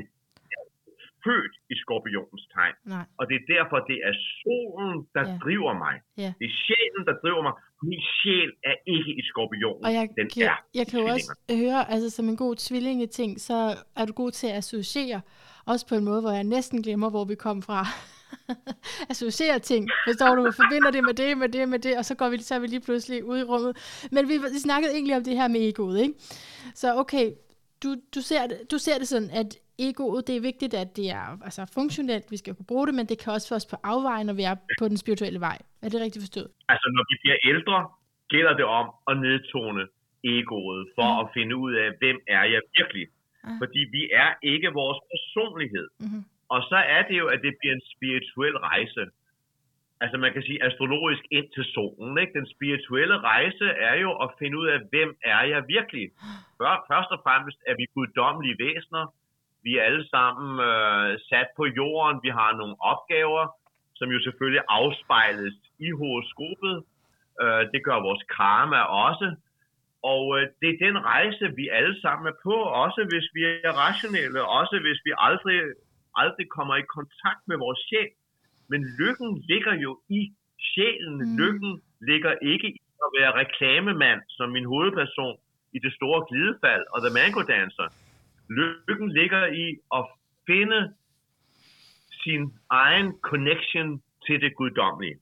født 1.26 1.54
i 1.74 1.76
skorpionens 1.84 2.44
tegn. 2.56 2.76
nej. 2.94 3.06
Og 3.20 3.24
det 3.30 3.36
er 3.42 3.46
derfor, 3.56 3.78
det 3.92 3.98
er 4.10 4.14
solen, 4.42 4.96
der 5.16 5.24
Ja. 5.30 5.38
driver 5.46 5.74
mig. 5.86 5.94
Ja. 6.24 6.30
Det 6.40 6.46
er 6.52 6.56
sjælen, 6.66 7.04
der 7.10 7.16
driver 7.24 7.42
mig. 7.48 7.54
Min 7.90 8.02
sjæl 8.18 8.50
er 8.72 8.76
ikke 8.96 9.12
i 9.20 9.24
skorpionen. 9.32 9.82
Og 9.86 9.92
jeg, 9.98 10.04
Den 10.20 10.28
kan, 10.34 10.44
er 10.44 10.58
jeg 10.80 10.86
kan 10.90 10.98
jo 11.04 11.06
også 11.16 11.30
høre, 11.64 11.82
altså 11.94 12.10
som 12.18 12.26
en 12.30 12.38
god 12.46 12.56
tvillingeting, 12.56 13.32
så 13.48 13.58
er 14.00 14.06
du 14.06 14.14
god 14.14 14.32
til 14.32 14.48
at 14.48 14.54
associere, 14.64 15.22
også 15.66 15.88
på 15.88 15.96
en 15.96 16.06
måde, 16.10 16.22
hvor 16.22 16.32
jeg 16.32 16.44
næsten 16.44 16.78
glemmer, 16.86 17.10
hvor 17.10 17.26
vi 17.26 17.36
kom 17.36 17.62
fra. 17.62 17.80
associere 19.14 19.60
ting, 19.60 19.90
forstår 20.08 20.36
du? 20.36 20.52
Forbinder 20.52 20.92
det 20.92 21.04
med 21.04 21.14
det, 21.14 21.38
med 21.38 21.50
det, 21.50 21.70
med 21.70 21.80
det, 21.80 21.98
og 21.98 22.06
så, 22.06 22.16
går 22.16 22.30
vi, 22.30 22.38
så 22.38 22.56
er 22.56 22.60
vi 22.60 22.68
lige 22.68 22.82
pludselig 22.82 23.24
ude 23.26 23.40
i 23.40 23.44
rummet. 23.44 23.78
Men 24.12 24.28
vi, 24.30 24.34
vi 24.38 24.60
snakkede 24.60 24.94
egentlig 24.94 25.16
om 25.16 25.24
det 25.24 25.36
her 25.36 25.48
med 25.48 25.62
egoet, 25.70 26.00
ikke? 26.02 26.14
Så 26.76 26.96
okay, 26.96 27.32
du, 27.84 27.96
du, 28.16 28.22
ser 28.22 28.48
det, 28.48 28.58
du 28.72 28.78
ser 28.78 28.98
det 28.98 29.08
sådan, 29.08 29.30
at 29.30 29.58
egoet, 29.80 30.28
det 30.28 30.36
er 30.38 30.42
vigtigt, 30.42 30.74
at 30.84 30.90
det 31.00 31.08
er 31.22 31.26
altså, 31.48 31.62
funktionelt, 31.80 32.26
vi 32.34 32.38
skal 32.38 32.56
kunne 32.56 32.72
bruge 32.74 32.88
det, 32.88 32.96
men 33.00 33.06
det 33.12 33.18
kan 33.22 33.34
også 33.34 33.48
få 33.52 33.56
os 33.62 33.68
på 33.74 33.78
afveje, 33.94 34.24
når 34.24 34.34
vi 34.34 34.44
er 34.52 34.56
på 34.80 34.86
den 34.92 34.98
spirituelle 35.04 35.40
vej. 35.40 35.58
Er 35.84 35.90
det 35.90 36.00
rigtigt 36.06 36.24
forstået? 36.26 36.50
Altså, 36.74 36.88
når 36.98 37.04
vi 37.12 37.16
bliver 37.24 37.38
ældre, 37.52 37.78
gælder 38.34 38.54
det 38.60 38.66
om 38.80 38.86
at 39.10 39.16
nedtone 39.26 39.84
egoet 40.36 40.82
for 40.98 41.08
Mhm. 41.12 41.20
at 41.22 41.26
finde 41.38 41.56
ud 41.64 41.74
af, 41.84 41.88
hvem 42.02 42.18
er 42.38 42.44
jeg 42.54 42.62
virkelig. 42.78 43.06
Ah. 43.44 43.52
Fordi 43.62 43.80
vi 43.96 44.04
er 44.24 44.30
ikke 44.54 44.70
vores 44.82 45.00
personlighed. 45.14 45.88
Mm-hmm. 46.00 46.24
Og 46.54 46.60
så 46.72 46.78
er 46.96 47.02
det 47.10 47.18
jo, 47.22 47.28
at 47.34 47.40
det 47.46 47.54
bliver 47.60 47.74
en 47.80 47.86
spirituel 47.94 48.56
rejse. 48.70 49.04
Altså 50.04 50.18
man 50.24 50.34
kan 50.34 50.44
sige 50.48 50.64
astrologisk 50.68 51.24
ind 51.38 51.48
til 51.56 51.66
solen. 51.76 52.18
Ikke? 52.22 52.34
Den 52.40 52.48
spirituelle 52.56 53.18
rejse 53.32 53.66
er 53.90 53.96
jo 54.06 54.12
at 54.24 54.30
finde 54.40 54.56
ud 54.62 54.68
af, 54.74 54.80
hvem 54.92 55.10
er 55.34 55.42
jeg 55.54 55.62
virkelig. 55.76 56.06
Før- 56.60 56.84
Først 56.92 57.10
og 57.16 57.20
fremmest 57.26 57.60
er 57.70 57.76
vi 57.80 57.86
guddommelige 57.96 58.58
væsener. 58.66 59.06
Vi 59.64 59.72
er 59.78 59.84
alle 59.84 60.06
sammen 60.16 60.50
øh, 60.70 61.20
sat 61.30 61.50
på 61.58 61.64
jorden. 61.80 62.20
Vi 62.26 62.30
har 62.40 62.52
nogle 62.62 62.76
opgaver, 62.92 63.44
som 63.96 64.08
jo 64.16 64.20
selvfølgelig 64.26 64.64
afspejles 64.80 65.56
i 65.80 65.90
horoskopet. 66.00 66.76
Øh, 67.42 67.64
det 67.74 67.82
gør 67.88 68.06
vores 68.08 68.24
karma 68.38 68.80
også. 69.08 69.28
Og 70.14 70.24
øh, 70.38 70.44
det 70.62 70.70
er 70.70 70.86
den 70.88 70.98
rejse, 71.14 71.46
vi 71.60 71.66
alle 71.78 71.96
sammen 72.02 72.26
er 72.34 72.38
på, 72.48 72.56
også 72.84 73.02
hvis 73.12 73.28
vi 73.36 73.42
er 73.68 73.74
rationelle, 73.86 74.40
også 74.60 74.76
hvis 74.86 75.00
vi 75.08 75.12
aldrig, 75.28 75.58
aldrig 76.22 76.48
kommer 76.58 76.76
i 76.76 76.92
kontakt 76.98 77.42
med 77.50 77.58
vores 77.66 77.80
sjæl. 77.88 78.12
Men 78.72 78.82
lykken 79.00 79.30
ligger 79.50 79.74
jo 79.86 79.92
i 80.20 80.22
sjælen. 80.70 81.18
Mm. 81.18 81.38
Lykken 81.40 81.72
ligger 82.10 82.34
ikke 82.54 82.68
i 82.68 82.80
at 83.06 83.10
være 83.20 83.32
reklamemand, 83.42 84.22
som 84.38 84.48
min 84.50 84.66
hovedperson 84.66 85.38
i 85.76 85.80
det 85.86 85.94
store 85.98 86.20
glidefald 86.30 86.84
og 86.94 87.00
The 87.06 87.14
Mango 87.18 87.42
Dancer. 87.54 87.88
Lykken 88.50 89.12
ligger 89.12 89.46
i 89.46 89.78
at 89.96 90.06
finde 90.46 90.94
sin 92.12 92.54
egen 92.70 93.14
connection 93.22 94.02
til 94.26 94.42
det 94.42 94.56
guddommelige. 94.56 95.20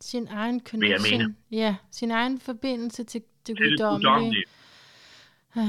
Sin 0.00 0.28
egen 0.28 0.60
connection. 0.60 1.36
Ja, 1.50 1.76
sin 1.90 2.10
egen 2.10 2.40
forbindelse 2.40 3.04
til 3.04 3.20
det 3.46 3.56
Til 3.56 3.70
det 3.70 3.78
guddommelige. 3.78 4.44
Øh, 5.56 5.62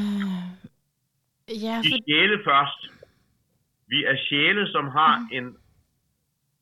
ja, 1.64 1.76
for, 1.78 1.96
er 1.96 2.02
sjæle 2.08 2.44
først. 2.44 2.80
Vi 3.88 4.04
er 4.04 4.18
sjæle, 4.30 4.72
som 4.72 4.86
har 4.88 5.20
mm. 5.20 5.38
en 5.38 5.58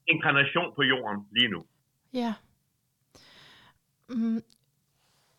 inkarnation 0.07 0.73
på 0.75 0.83
jorden 0.83 1.27
lige 1.31 1.47
nu. 1.47 1.65
ja. 2.13 2.33
Mm, 4.09 4.41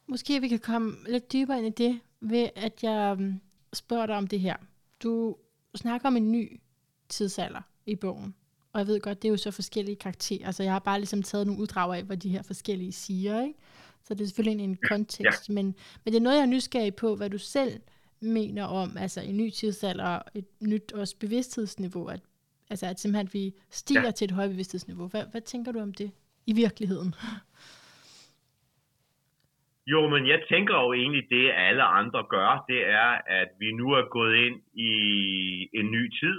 måske 0.06 0.40
vi 0.40 0.48
kan 0.48 0.58
komme 0.58 0.92
lidt 1.08 1.32
dybere 1.32 1.58
ind 1.58 1.66
i 1.66 1.82
det, 1.84 2.00
ved 2.20 2.48
at 2.56 2.82
jeg 2.82 3.16
um, 3.18 3.40
spørger 3.73 4.07
dig 4.07 4.16
om 4.16 4.27
det 4.27 4.41
her. 4.41 4.57
Du 5.03 5.37
snakker 5.75 6.09
om 6.09 6.16
en 6.16 6.33
ny 6.33 6.61
tidsalder 7.09 7.61
i 7.87 7.97
bogen. 7.97 8.35
Og 8.73 8.79
jeg 8.79 8.87
ved 8.87 9.01
godt, 9.01 9.23
det 9.23 9.29
er 9.29 9.33
jo 9.33 9.37
så 9.37 9.51
forskellige 9.51 9.97
karakterer. 9.97 10.47
Altså 10.47 10.62
jeg 10.62 10.73
har 10.73 10.79
bare 10.79 10.99
ligesom 10.99 11.23
taget 11.23 11.47
nogle 11.47 11.62
uddrag 11.62 11.97
af, 11.97 12.03
hvad 12.03 12.16
de 12.16 12.29
her 12.29 12.43
forskellige 12.43 12.93
siger, 12.93 13.43
ikke? 13.43 13.59
Så 14.05 14.14
det 14.14 14.21
er 14.21 14.27
selvfølgelig 14.27 14.64
en, 14.64 14.79
kontekst. 14.89 15.49
Ja. 15.49 15.55
Men, 15.55 15.64
men 16.05 16.12
det 16.12 16.16
er 16.16 16.23
noget, 16.23 16.37
jeg 16.37 16.43
er 16.43 16.47
nysgerrig 16.47 16.95
på, 16.95 17.16
hvad 17.16 17.31
du 17.31 17.39
selv 17.39 17.81
mener 18.21 18.64
om, 18.64 18.97
altså 18.97 19.21
en 19.21 19.37
ny 19.37 19.51
tidsalder, 19.51 20.05
og 20.05 20.23
et 20.35 20.45
nyt 20.61 20.93
også 20.93 21.16
bevidsthedsniveau, 21.18 22.07
at, 22.07 22.21
altså 22.71 22.87
at 22.87 23.01
simpelthen 23.01 23.29
vi 23.33 23.55
stiger 23.71 24.05
ja. 24.05 24.11
Til 24.11 24.25
et 24.25 24.31
højt 24.31 24.51
bevidsthedsniveau. 24.51 25.09
Hvad, 25.09 25.25
hvad 25.25 25.41
tænker 25.41 25.73
du 25.73 25.79
om 25.79 25.95
det 25.95 26.11
i 26.47 26.53
virkeligheden? 26.53 27.14
Jo, 29.87 30.09
men 30.09 30.26
jeg 30.28 30.41
tænker 30.49 30.74
jo 30.74 30.93
egentlig, 30.93 31.24
det 31.31 31.53
alle 31.55 31.83
andre 31.83 32.26
gør, 32.31 32.64
det 32.68 32.89
er, 32.89 33.11
at 33.26 33.49
vi 33.59 33.72
nu 33.72 33.93
er 33.93 34.09
gået 34.09 34.37
ind 34.37 34.61
i 34.74 34.93
en 35.72 35.91
ny 35.91 36.11
tid. 36.20 36.39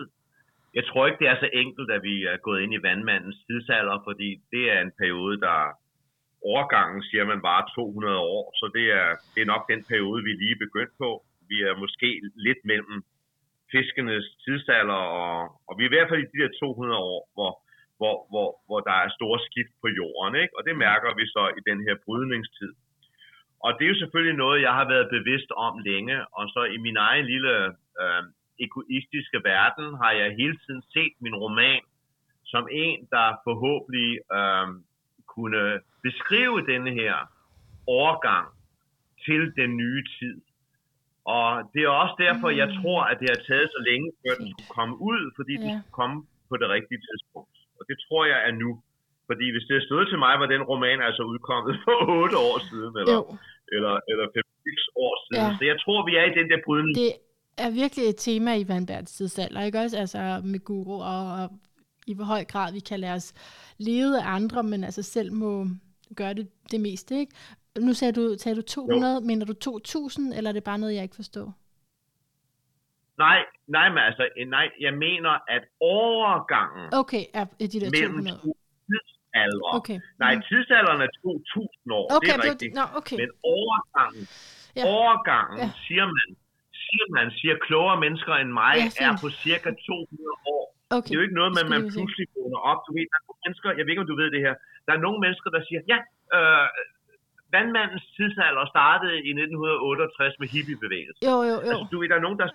jeg 0.74 0.86
tror 0.86 1.08
ikke, 1.08 1.20
det 1.20 1.28
er 1.28 1.40
så 1.40 1.50
enkelt, 1.54 1.92
at 1.92 2.04
vi 2.04 2.24
er 2.24 2.38
gået 2.38 2.62
ind 2.62 2.74
i 2.74 2.84
vandmandens 2.84 3.38
tidsalder, 3.48 3.98
fordi 4.08 4.30
det 4.52 4.72
er 4.72 4.82
en 4.82 4.92
periode, 5.00 5.40
der 5.40 5.58
overgangen, 6.50 7.04
siger 7.04 7.26
man, 7.26 7.42
var 7.42 7.72
200 7.76 8.18
år, 8.18 8.46
så 8.60 8.66
det 8.78 8.86
er, 9.02 9.10
det 9.34 9.42
er 9.42 9.52
nok 9.54 9.64
den 9.74 9.84
periode, 9.92 10.24
vi 10.24 10.32
lige 10.32 10.58
er 10.58 10.66
begyndt 10.66 10.94
på. 11.04 11.10
Vi 11.50 11.58
er 11.62 11.76
måske 11.84 12.10
lidt 12.36 12.62
mellem 12.64 12.98
fiskenes 13.72 14.26
tidsalder, 14.46 15.02
og, 15.22 15.36
og 15.68 15.74
vi 15.78 15.82
er 15.84 15.90
i 15.90 15.96
hvert 15.96 16.10
fald 16.10 16.24
i 16.24 16.32
de 16.34 16.42
der 16.44 16.52
200 16.60 17.00
år, 17.14 17.22
hvor, 17.36 17.52
hvor, 18.00 18.16
hvor, 18.32 18.50
hvor 18.68 18.80
der 18.88 18.96
er 19.04 19.16
store 19.18 19.40
skift 19.48 19.74
på 19.82 19.88
jorden, 20.00 20.34
ikke? 20.44 20.54
og 20.58 20.62
det 20.68 20.76
mærker 20.86 21.10
vi 21.20 21.26
så 21.36 21.44
i 21.60 21.62
den 21.70 21.80
her 21.88 21.96
brydningstid. 22.06 22.74
Og 23.64 23.70
det 23.76 23.84
er 23.86 23.94
jo 23.94 24.02
selvfølgelig 24.04 24.38
noget, 24.38 24.62
jeg 24.62 24.74
har 24.80 24.88
været 24.94 25.14
bevidst 25.18 25.52
om 25.52 25.74
længe, 25.90 26.18
og 26.38 26.44
så 26.54 26.62
i 26.64 26.78
min 26.78 26.98
egen 26.98 27.26
lille 27.26 27.54
øh, 28.02 28.24
egoistiske 28.66 29.40
verden 29.44 29.88
har 30.02 30.12
jeg 30.12 30.36
hele 30.42 30.58
tiden 30.66 30.84
set 30.94 31.14
min 31.20 31.36
roman 31.36 31.82
som 32.54 32.68
en, 32.72 33.00
der 33.16 33.28
forhåbentlig 33.48 34.10
øh, 34.38 34.68
kunne 35.36 35.64
beskrive 36.08 36.58
denne 36.72 36.92
her 37.02 37.16
overgang 37.88 38.48
til 39.26 39.42
den 39.60 39.78
nye 39.78 40.04
tid. 40.20 40.36
Og 41.26 41.48
det 41.74 41.82
er 41.84 42.00
også 42.04 42.16
derfor, 42.26 42.50
jeg 42.62 42.70
mm. 42.70 42.78
tror, 42.80 43.00
at 43.12 43.18
det 43.22 43.28
har 43.34 43.42
taget 43.50 43.70
så 43.76 43.82
længe, 43.90 44.08
før 44.22 44.34
den 44.42 44.48
skulle 44.52 44.74
komme 44.80 44.96
ud, 45.10 45.22
fordi 45.38 45.54
ja. 45.56 45.62
den 45.62 45.70
skulle 45.80 45.98
komme 46.02 46.18
på 46.50 46.56
det 46.62 46.68
rigtige 46.76 47.02
tidspunkt. 47.08 47.56
Og 47.80 47.84
det 47.90 47.98
tror 48.06 48.22
jeg 48.32 48.40
er 48.48 48.54
nu. 48.64 48.72
Fordi 49.32 49.46
hvis 49.54 49.66
det 49.72 49.78
stod 49.88 50.04
til 50.12 50.20
mig, 50.26 50.34
var 50.42 50.48
den 50.56 50.64
roman 50.72 51.00
altså 51.08 51.24
udkommet 51.32 51.74
for 51.84 51.96
8 52.24 52.38
år 52.50 52.58
siden, 52.70 52.94
eller, 53.02 53.20
eller, 53.76 53.94
eller 54.12 54.26
5 54.36 54.44
år 55.06 55.14
siden. 55.26 55.48
Ja. 55.52 55.58
Så 55.60 55.64
jeg 55.72 55.78
tror, 55.84 55.98
vi 56.10 56.14
er 56.22 56.26
i 56.32 56.34
den 56.40 56.48
der 56.52 56.60
brydning. 56.66 56.96
Det 57.04 57.12
er 57.66 57.72
virkelig 57.82 58.06
et 58.06 58.20
tema 58.26 58.52
i 58.56 58.68
Vandbergs 58.72 59.12
tidsalder, 59.18 59.62
ikke 59.62 59.80
også? 59.80 59.98
Altså 60.04 60.42
med 60.44 60.60
guru, 60.70 60.96
og, 61.14 61.22
og 61.38 61.50
i 62.08 62.14
hvor 62.16 62.26
høj 62.34 62.44
grad 62.54 62.74
vi 62.74 62.80
kan 62.80 63.00
lade 63.00 63.14
os 63.14 63.28
leve 63.78 64.14
af 64.22 64.28
andre, 64.38 64.64
men 64.64 64.84
altså 64.84 65.04
selv 65.04 65.34
må 65.34 65.66
gøre 66.16 66.34
det, 66.34 66.48
det 66.72 66.82
meste, 66.82 67.16
ikke? 67.16 67.34
Nu 67.80 67.94
sagde 67.94 68.14
du, 68.14 68.36
sagde 68.38 68.56
du 68.56 68.62
200, 68.62 69.14
jo. 69.14 69.20
mener 69.20 69.46
du 69.46 69.54
2000, 69.54 70.34
eller 70.34 70.50
er 70.50 70.54
det 70.54 70.64
bare 70.64 70.78
noget, 70.78 70.96
jeg 70.96 71.04
ikke 71.04 71.16
forstår? 71.16 71.54
Nej, 73.18 73.40
nej, 73.68 73.90
men 73.90 73.98
altså, 73.98 74.30
nej, 74.48 74.70
jeg 74.80 74.94
mener, 74.94 75.30
at 75.56 75.64
overgangen 75.80 76.90
okay, 76.94 77.24
er 77.34 77.46
de 77.60 77.80
der 77.80 77.90
mellem 77.92 78.26
200. 78.26 78.61
tidsaldre. 79.32 79.70
Okay. 79.80 79.98
Nej, 80.24 80.34
mm. 80.36 80.42
tidsalderen 80.50 81.02
er 81.08 81.12
2000 81.24 81.92
år, 82.00 82.06
okay, 82.18 82.28
det 82.28 82.46
er 82.46 82.50
rigtigt. 82.50 82.74
No, 82.80 82.86
okay. 83.00 83.18
Men 83.22 83.30
overgangen, 83.58 84.24
ja. 84.78 84.84
overgangen, 84.96 85.58
ja. 85.64 85.70
siger 85.86 86.06
man, 86.18 86.28
siger 86.84 87.06
man, 87.18 87.26
siger 87.40 87.56
klogere 87.68 87.98
mennesker 88.06 88.34
end 88.44 88.52
mig, 88.62 88.76
ja, 88.78 89.08
er 89.08 89.14
på 89.24 89.30
cirka 89.44 89.70
200 89.88 90.56
år. 90.56 90.66
Okay. 90.98 91.08
Det 91.08 91.14
er 91.16 91.20
jo 91.20 91.26
ikke 91.28 91.40
noget, 91.42 91.52
man, 91.60 91.66
man 91.76 91.82
pludselig 91.94 92.26
vågner 92.36 92.62
op. 92.72 92.80
Du 92.88 92.92
ved, 92.96 93.06
der 93.12 93.18
er 93.20 93.26
nogle 93.28 93.42
mennesker, 93.46 93.68
jeg 93.78 93.84
ved 93.84 93.92
ikke, 93.94 94.04
om 94.06 94.12
du 94.14 94.18
ved 94.22 94.30
det 94.36 94.42
her, 94.48 94.56
der 94.86 94.94
er 94.98 95.02
nogle 95.06 95.20
mennesker, 95.26 95.50
der 95.56 95.62
siger, 95.68 95.82
ja, 95.92 96.00
øh, 96.38 96.68
vandmandens 97.56 98.06
tidsalder 98.18 98.64
startede 98.76 99.18
i 99.30 99.32
1968 99.34 100.40
med 100.42 100.48
hippiebevægelsen. 100.54 101.22
Jo, 101.30 101.38
jo, 101.50 101.56
jo. 101.66 101.70
Altså, 101.72 101.86
du 101.92 101.98
ved, 102.00 102.08
der 102.12 102.20
er 102.22 102.26
nogen, 102.28 102.40
der 102.42 102.48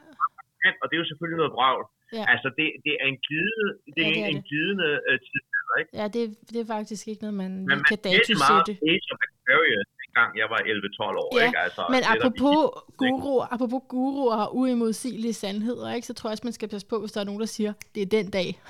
og 0.83 0.87
det 0.87 0.95
er 0.97 1.03
jo 1.03 1.09
selvfølgelig 1.11 1.41
noget 1.43 1.57
brag. 1.59 1.79
Ja. 2.19 2.25
Altså, 2.33 2.49
det, 2.59 2.67
det 2.87 2.95
er 3.03 3.07
en 3.15 3.21
glidende, 3.27 3.69
det 3.97 4.03
er 4.03 4.09
ja, 4.09 4.15
det 4.15 4.23
er 4.27 4.31
en 4.35 4.43
det. 4.43 4.49
glidende 4.51 4.89
uh, 5.11 5.19
tidsalder, 5.67 5.81
ikke? 5.81 5.91
Ja, 6.01 6.09
det, 6.09 6.37
det 6.51 6.61
er 6.61 6.67
faktisk 6.67 7.09
ikke 7.09 7.23
noget, 7.23 7.35
man, 7.35 7.51
Men 7.51 7.67
man 7.67 7.85
kan 7.89 7.99
datusætte. 8.05 8.73
Men 8.73 8.79
man 8.83 9.01
of 9.13 9.19
Aquarius, 9.27 9.87
dengang 10.07 10.39
jeg 10.39 10.47
var 10.51 10.59
11-12 10.59 11.03
år, 11.03 11.39
ja, 11.39 11.47
ikke? 11.47 11.59
Altså, 11.59 11.87
men 11.91 12.03
apropos 12.05 12.57
guru, 12.97 13.41
apropos 13.41 13.83
guru 13.89 14.31
og 14.31 14.57
uimodsigelige 14.57 15.33
sandheder, 15.33 15.95
ikke? 15.95 16.07
så 16.07 16.15
tror 16.15 16.31
jeg 16.31 16.33
også, 16.33 16.45
man 16.45 16.53
skal 16.53 16.69
passe 16.69 16.87
på, 16.87 17.01
hvis 17.01 17.13
der 17.13 17.21
er 17.21 17.25
nogen, 17.25 17.41
der 17.41 17.47
siger, 17.47 17.73
det 17.95 18.03
er 18.03 18.07
den 18.07 18.31
dag. 18.31 18.61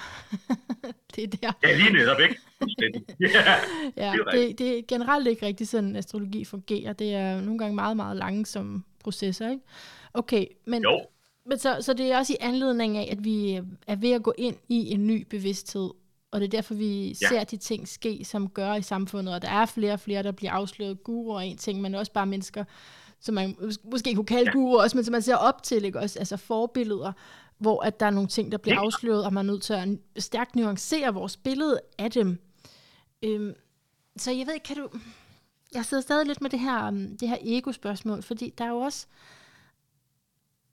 det 1.14 1.24
er 1.24 1.28
der. 1.28 1.52
Ja, 1.62 1.76
lige 1.76 1.92
netop, 1.92 2.20
ikke? 2.20 2.36
ja, 3.20 3.54
ja 3.96 4.14
det, 4.32 4.58
det 4.58 4.78
er 4.78 4.82
generelt 4.88 5.28
ikke 5.28 5.46
rigtigt 5.46 5.70
sådan, 5.70 5.96
astrologi 5.96 6.44
fungerer. 6.44 6.92
Det 6.92 7.14
er 7.14 7.40
nogle 7.40 7.58
gange 7.58 7.74
meget, 7.74 7.96
meget 7.96 8.16
lange 8.16 8.46
som 8.46 8.84
processer, 9.04 9.50
ikke? 9.50 9.62
Okay, 10.14 10.46
men, 10.64 10.82
jo. 10.82 11.00
men 11.46 11.58
så, 11.58 11.76
så 11.80 11.94
det 11.94 12.12
er 12.12 12.18
også 12.18 12.32
i 12.32 12.36
anledning 12.40 12.96
af, 12.96 13.08
at 13.12 13.24
vi 13.24 13.60
er 13.86 13.96
ved 13.96 14.12
at 14.12 14.22
gå 14.22 14.34
ind 14.38 14.56
i 14.68 14.90
en 14.92 15.06
ny 15.06 15.26
bevidsthed, 15.30 15.90
og 16.30 16.40
det 16.40 16.46
er 16.46 16.50
derfor, 16.50 16.74
vi 16.74 17.08
ja. 17.08 17.28
ser 17.28 17.44
de 17.44 17.56
ting 17.56 17.88
ske, 17.88 18.24
som 18.24 18.48
gør 18.48 18.74
i 18.74 18.82
samfundet, 18.82 19.34
og 19.34 19.42
der 19.42 19.48
er 19.48 19.66
flere 19.66 19.92
og 19.92 20.00
flere, 20.00 20.22
der 20.22 20.32
bliver 20.32 20.52
afsløret 20.52 21.04
guruer 21.04 21.34
og 21.34 21.46
en 21.46 21.56
ting, 21.56 21.80
men 21.80 21.94
også 21.94 22.12
bare 22.12 22.26
mennesker, 22.26 22.64
som 23.20 23.34
man 23.34 23.56
måske 23.84 24.14
kunne 24.14 24.26
kalde 24.26 24.50
ja. 24.50 24.52
guruer 24.52 24.82
også, 24.82 24.96
men 24.96 25.04
som 25.04 25.12
man 25.12 25.22
ser 25.22 25.36
op 25.36 25.62
til, 25.62 25.84
ikke? 25.84 25.98
Også, 25.98 26.18
altså 26.18 26.36
forbilleder, 26.36 27.12
hvor 27.58 27.82
at 27.82 28.00
der 28.00 28.06
er 28.06 28.10
nogle 28.10 28.28
ting, 28.28 28.52
der 28.52 28.58
bliver 28.58 28.74
ja. 28.74 28.80
afsløret, 28.80 29.24
og 29.24 29.32
man 29.32 29.48
er 29.48 29.52
nødt 29.52 29.62
til 29.62 29.72
at 29.72 29.88
stærkt 30.18 30.56
nuancere 30.56 31.14
vores 31.14 31.36
billede 31.36 31.80
af 31.98 32.10
dem. 32.10 32.40
Øhm, 33.22 33.54
så 34.16 34.30
jeg 34.30 34.46
ved 34.46 34.54
ikke, 34.54 34.64
kan 34.64 34.76
du... 34.76 34.88
Jeg 35.74 35.84
sidder 35.84 36.00
stadig 36.00 36.26
lidt 36.26 36.40
med 36.40 36.50
det 36.50 36.60
her, 36.60 36.88
um, 36.88 37.16
det 37.16 37.28
her 37.28 37.36
ego-spørgsmål, 37.40 38.22
fordi 38.22 38.54
der 38.58 38.64
er 38.64 38.68
jo 38.68 38.78
også 38.78 39.06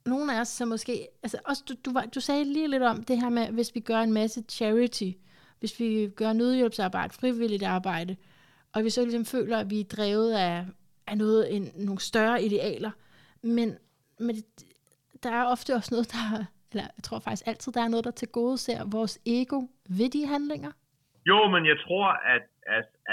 nogle 0.06 0.36
af 0.36 0.41
os, 0.41 0.47
som 0.47 0.68
måske... 0.68 1.08
Altså 1.24 1.38
også, 1.45 1.64
du, 1.70 1.74
du, 1.86 1.93
var, 1.93 2.06
du 2.06 2.20
sagde 2.20 2.43
lige 2.43 2.68
lidt 2.68 2.84
om 2.84 3.04
det 3.04 3.22
her 3.22 3.30
med, 3.30 3.47
hvis 3.47 3.76
vi 3.76 3.80
gør 3.80 3.99
en 3.99 4.14
masse 4.14 4.43
charity, 4.49 5.12
hvis 5.64 5.80
vi 5.80 6.09
gør 6.20 6.34
nødhjælpsarbejde, 6.34 7.14
frivilligt 7.22 7.64
arbejde, 7.64 8.16
og 8.74 8.84
vi 8.84 8.89
så 8.89 9.01
ligesom 9.01 9.26
føler, 9.26 9.57
at 9.57 9.70
vi 9.70 9.80
er 9.80 9.93
drevet 9.95 10.32
af, 10.34 10.66
af 11.07 11.18
noget, 11.18 11.55
en, 11.55 11.64
nogle 11.76 11.99
større 11.99 12.43
idealer, 12.43 12.91
men, 13.43 13.68
men 14.20 14.36
der 15.24 15.32
er 15.39 15.45
ofte 15.45 15.74
også 15.74 15.89
noget, 15.95 16.11
der 16.11 16.45
eller 16.72 16.86
jeg 16.97 17.03
tror 17.07 17.20
faktisk 17.20 17.47
altid, 17.51 17.70
der 17.74 17.84
er 17.84 17.93
noget, 17.93 18.05
der 18.07 18.11
til 18.11 18.30
gode 18.39 18.57
ser 18.66 18.80
vores 18.97 19.16
ego 19.38 19.59
ved 19.97 20.09
de 20.16 20.24
handlinger? 20.34 20.72
Jo, 21.30 21.39
men 21.53 21.64
jeg 21.72 21.78
tror, 21.86 22.07
at 22.36 22.43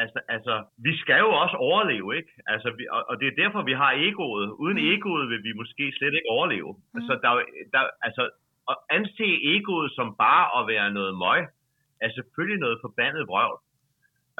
altså, 0.02 0.18
altså, 0.28 0.54
vi 0.86 0.92
skal 1.02 1.18
jo 1.26 1.30
også 1.42 1.56
overleve, 1.68 2.08
ikke? 2.18 2.32
Altså, 2.52 2.68
vi, 2.78 2.84
og, 2.96 3.02
og 3.10 3.14
det 3.20 3.26
er 3.28 3.40
derfor, 3.42 3.60
vi 3.70 3.74
har 3.82 3.92
egoet. 4.08 4.48
Uden 4.62 4.78
mm. 4.80 4.90
egoet 4.92 5.24
vil 5.32 5.42
vi 5.48 5.52
måske 5.60 5.84
slet 5.98 6.14
ikke 6.14 6.30
overleve. 6.36 6.72
Mm. 6.72 6.96
Altså, 6.98 7.12
der, 7.24 7.30
der, 7.74 7.82
altså, 8.06 8.22
at 8.70 8.76
anse 8.96 9.28
egoet 9.54 9.88
som 9.98 10.08
bare 10.26 10.44
at 10.58 10.62
være 10.72 10.88
noget 10.98 11.12
møg, 11.24 11.40
er 12.00 12.10
selvfølgelig 12.16 12.60
noget 12.60 12.78
forbandet 12.84 13.28
vrøvl. 13.28 13.60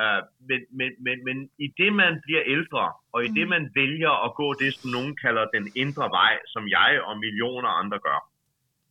Uh, 0.02 0.22
men, 0.48 0.60
men, 0.78 0.90
men, 1.06 1.16
men 1.24 1.50
i 1.58 1.66
det, 1.80 1.92
man 1.92 2.20
bliver 2.24 2.42
ældre, 2.46 2.92
og 3.12 3.24
i 3.24 3.28
mm. 3.28 3.34
det, 3.34 3.48
man 3.48 3.64
vælger 3.74 4.12
at 4.26 4.34
gå 4.34 4.48
det, 4.62 4.70
som 4.74 4.90
nogen 4.90 5.16
kalder 5.24 5.44
den 5.56 5.66
indre 5.82 6.06
vej, 6.18 6.34
som 6.46 6.68
jeg 6.68 6.92
og 7.08 7.18
millioner 7.18 7.68
andre 7.68 7.98
gør, 7.98 8.20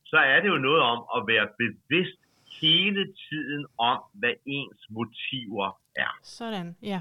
så 0.04 0.16
er 0.16 0.40
det 0.40 0.48
jo 0.48 0.58
noget 0.58 0.82
om 0.92 1.00
at 1.16 1.20
være 1.32 1.48
bevidst 1.62 2.20
hele 2.60 3.02
tiden 3.28 3.66
om, 3.78 3.98
hvad 4.12 4.34
ens 4.46 4.80
motiver 4.90 5.80
er. 5.96 6.12
Sådan, 6.22 6.76
ja. 6.82 7.00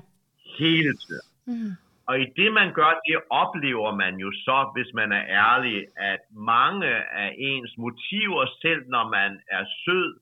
Hele 0.60 0.98
tiden. 0.98 1.28
Mm. 1.46 1.72
Og 2.10 2.20
i 2.20 2.26
det, 2.40 2.54
man 2.54 2.74
gør, 2.74 2.92
det 3.08 3.18
oplever 3.30 3.96
man 3.96 4.14
jo 4.16 4.32
så, 4.32 4.58
hvis 4.76 4.94
man 4.94 5.12
er 5.12 5.26
ærlig, 5.46 5.86
at 5.98 6.20
mange 6.32 6.88
af 7.24 7.36
ens 7.38 7.78
motiver, 7.78 8.46
selv 8.62 8.82
når 8.88 9.10
man 9.10 9.32
er 9.48 9.66
sød, 9.86 10.20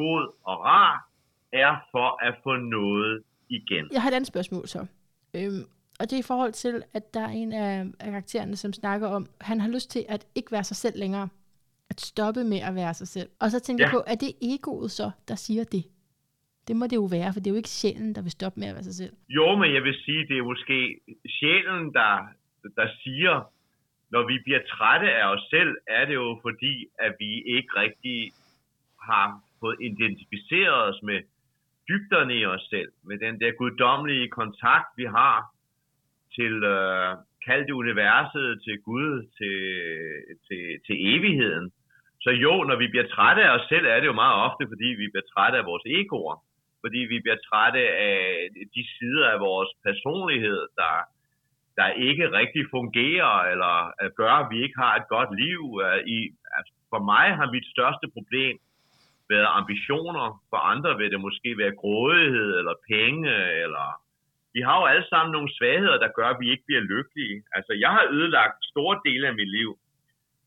god 0.00 0.22
og 0.50 0.56
rar, 0.70 0.94
er 1.52 1.72
for 1.92 2.08
at 2.26 2.34
få 2.44 2.56
noget 2.56 3.22
igen. 3.48 3.84
Jeg 3.92 4.02
har 4.02 4.08
et 4.10 4.14
andet 4.14 4.32
spørgsmål 4.34 4.68
så. 4.68 4.86
Øhm, 5.36 5.64
og 6.00 6.04
det 6.10 6.12
er 6.12 6.20
i 6.20 6.30
forhold 6.32 6.52
til, 6.52 6.82
at 6.94 7.14
der 7.14 7.20
er 7.20 7.34
en 7.42 7.52
af, 7.52 7.86
karaktererne, 8.00 8.56
som 8.56 8.72
snakker 8.72 9.08
om, 9.08 9.26
han 9.40 9.60
har 9.60 9.68
lyst 9.68 9.90
til 9.90 10.04
at 10.08 10.26
ikke 10.34 10.52
være 10.52 10.64
sig 10.64 10.76
selv 10.76 10.98
længere 10.98 11.28
at 11.90 12.00
stoppe 12.00 12.44
med 12.44 12.60
at 12.68 12.74
være 12.74 12.94
sig 12.94 13.08
selv. 13.08 13.28
Og 13.40 13.50
så 13.50 13.60
tænker 13.60 13.84
ja. 13.84 13.88
jeg 13.88 13.94
på, 13.96 14.02
er 14.06 14.14
det 14.14 14.32
egoet 14.42 14.90
så, 14.90 15.10
der 15.28 15.34
siger 15.34 15.64
det? 15.64 15.84
Det 16.68 16.76
må 16.76 16.84
det 16.86 16.96
jo 16.96 17.08
være, 17.16 17.32
for 17.32 17.40
det 17.40 17.46
er 17.46 17.54
jo 17.54 17.62
ikke 17.62 17.78
sjælen, 17.80 18.14
der 18.14 18.22
vil 18.22 18.30
stoppe 18.30 18.60
med 18.60 18.68
at 18.68 18.74
være 18.74 18.84
sig 18.90 18.94
selv. 18.94 19.14
Jo, 19.28 19.56
men 19.56 19.74
jeg 19.74 19.82
vil 19.82 19.96
sige, 20.04 20.28
det 20.28 20.38
er 20.38 20.42
måske 20.52 21.00
sjælen, 21.38 21.92
der, 21.98 22.12
der 22.78 22.88
siger, 23.02 23.34
når 24.10 24.26
vi 24.26 24.36
bliver 24.44 24.62
trætte 24.68 25.08
af 25.12 25.26
os 25.34 25.44
selv, 25.50 25.76
er 25.86 26.04
det 26.04 26.14
jo 26.14 26.38
fordi, 26.42 26.86
at 26.98 27.12
vi 27.18 27.30
ikke 27.56 27.70
rigtig 27.76 28.32
har 29.08 29.40
fået 29.60 29.76
identificeret 29.80 30.82
os 30.90 31.02
med 31.02 31.18
dybderne 31.88 32.34
i 32.36 32.46
os 32.46 32.66
selv, 32.70 32.92
med 33.08 33.18
den 33.18 33.40
der 33.40 33.50
guddommelige 33.60 34.28
kontakt, 34.28 34.88
vi 34.96 35.04
har 35.04 35.36
til, 36.36 36.54
øh, 36.64 37.16
kalde 37.46 37.66
det 37.66 37.80
universet, 37.84 38.48
til 38.64 38.76
Gud, 38.88 39.12
til, 39.38 39.58
til, 40.46 40.62
til 40.86 40.96
evigheden. 41.12 41.66
Så 42.24 42.30
jo, 42.30 42.54
når 42.68 42.76
vi 42.82 42.86
bliver 42.92 43.08
trætte 43.14 43.42
af 43.46 43.50
os 43.56 43.66
selv, 43.68 43.86
er 43.86 43.98
det 44.00 44.06
jo 44.06 44.22
meget 44.22 44.36
ofte, 44.46 44.64
fordi 44.72 44.88
vi 45.02 45.06
bliver 45.12 45.28
trætte 45.34 45.58
af 45.58 45.68
vores 45.70 45.84
egoer. 45.98 46.36
Fordi 46.84 47.00
vi 47.12 47.18
bliver 47.24 47.40
trætte 47.48 47.82
af 48.08 48.48
de 48.76 48.82
sider 48.94 49.26
af 49.34 49.40
vores 49.40 49.70
personlighed, 49.88 50.62
der, 50.80 50.94
der 51.78 51.88
ikke 52.08 52.26
rigtig 52.40 52.64
fungerer, 52.76 53.34
eller 53.52 53.74
øh, 54.00 54.10
gør, 54.20 54.34
at 54.42 54.50
vi 54.52 54.58
ikke 54.64 54.78
har 54.84 54.94
et 54.96 55.08
godt 55.14 55.30
liv. 55.42 55.62
Øh, 55.84 55.98
I, 56.16 56.18
altså 56.56 56.72
for 56.92 57.00
mig 57.12 57.26
har 57.38 57.48
mit 57.56 57.66
største 57.74 58.06
problem 58.16 58.54
været 59.30 59.48
ambitioner. 59.60 60.26
For 60.50 60.56
andre 60.72 60.96
vil 60.98 61.10
det 61.14 61.20
måske 61.20 61.58
være 61.58 61.78
grådighed, 61.82 62.50
eller 62.58 62.74
penge, 62.92 63.30
eller 63.64 63.86
vi 64.54 64.60
har 64.66 64.76
jo 64.80 64.86
alle 64.92 65.06
sammen 65.08 65.32
nogle 65.32 65.54
svagheder, 65.58 65.98
der 66.04 66.16
gør, 66.18 66.28
at 66.30 66.40
vi 66.40 66.50
ikke 66.50 66.66
bliver 66.66 66.84
lykkelige. 66.92 67.36
Altså, 67.56 67.72
jeg 67.84 67.90
har 67.96 68.04
ødelagt 68.16 68.58
store 68.72 69.00
dele 69.06 69.26
af 69.28 69.34
mit 69.34 69.50
liv 69.58 69.70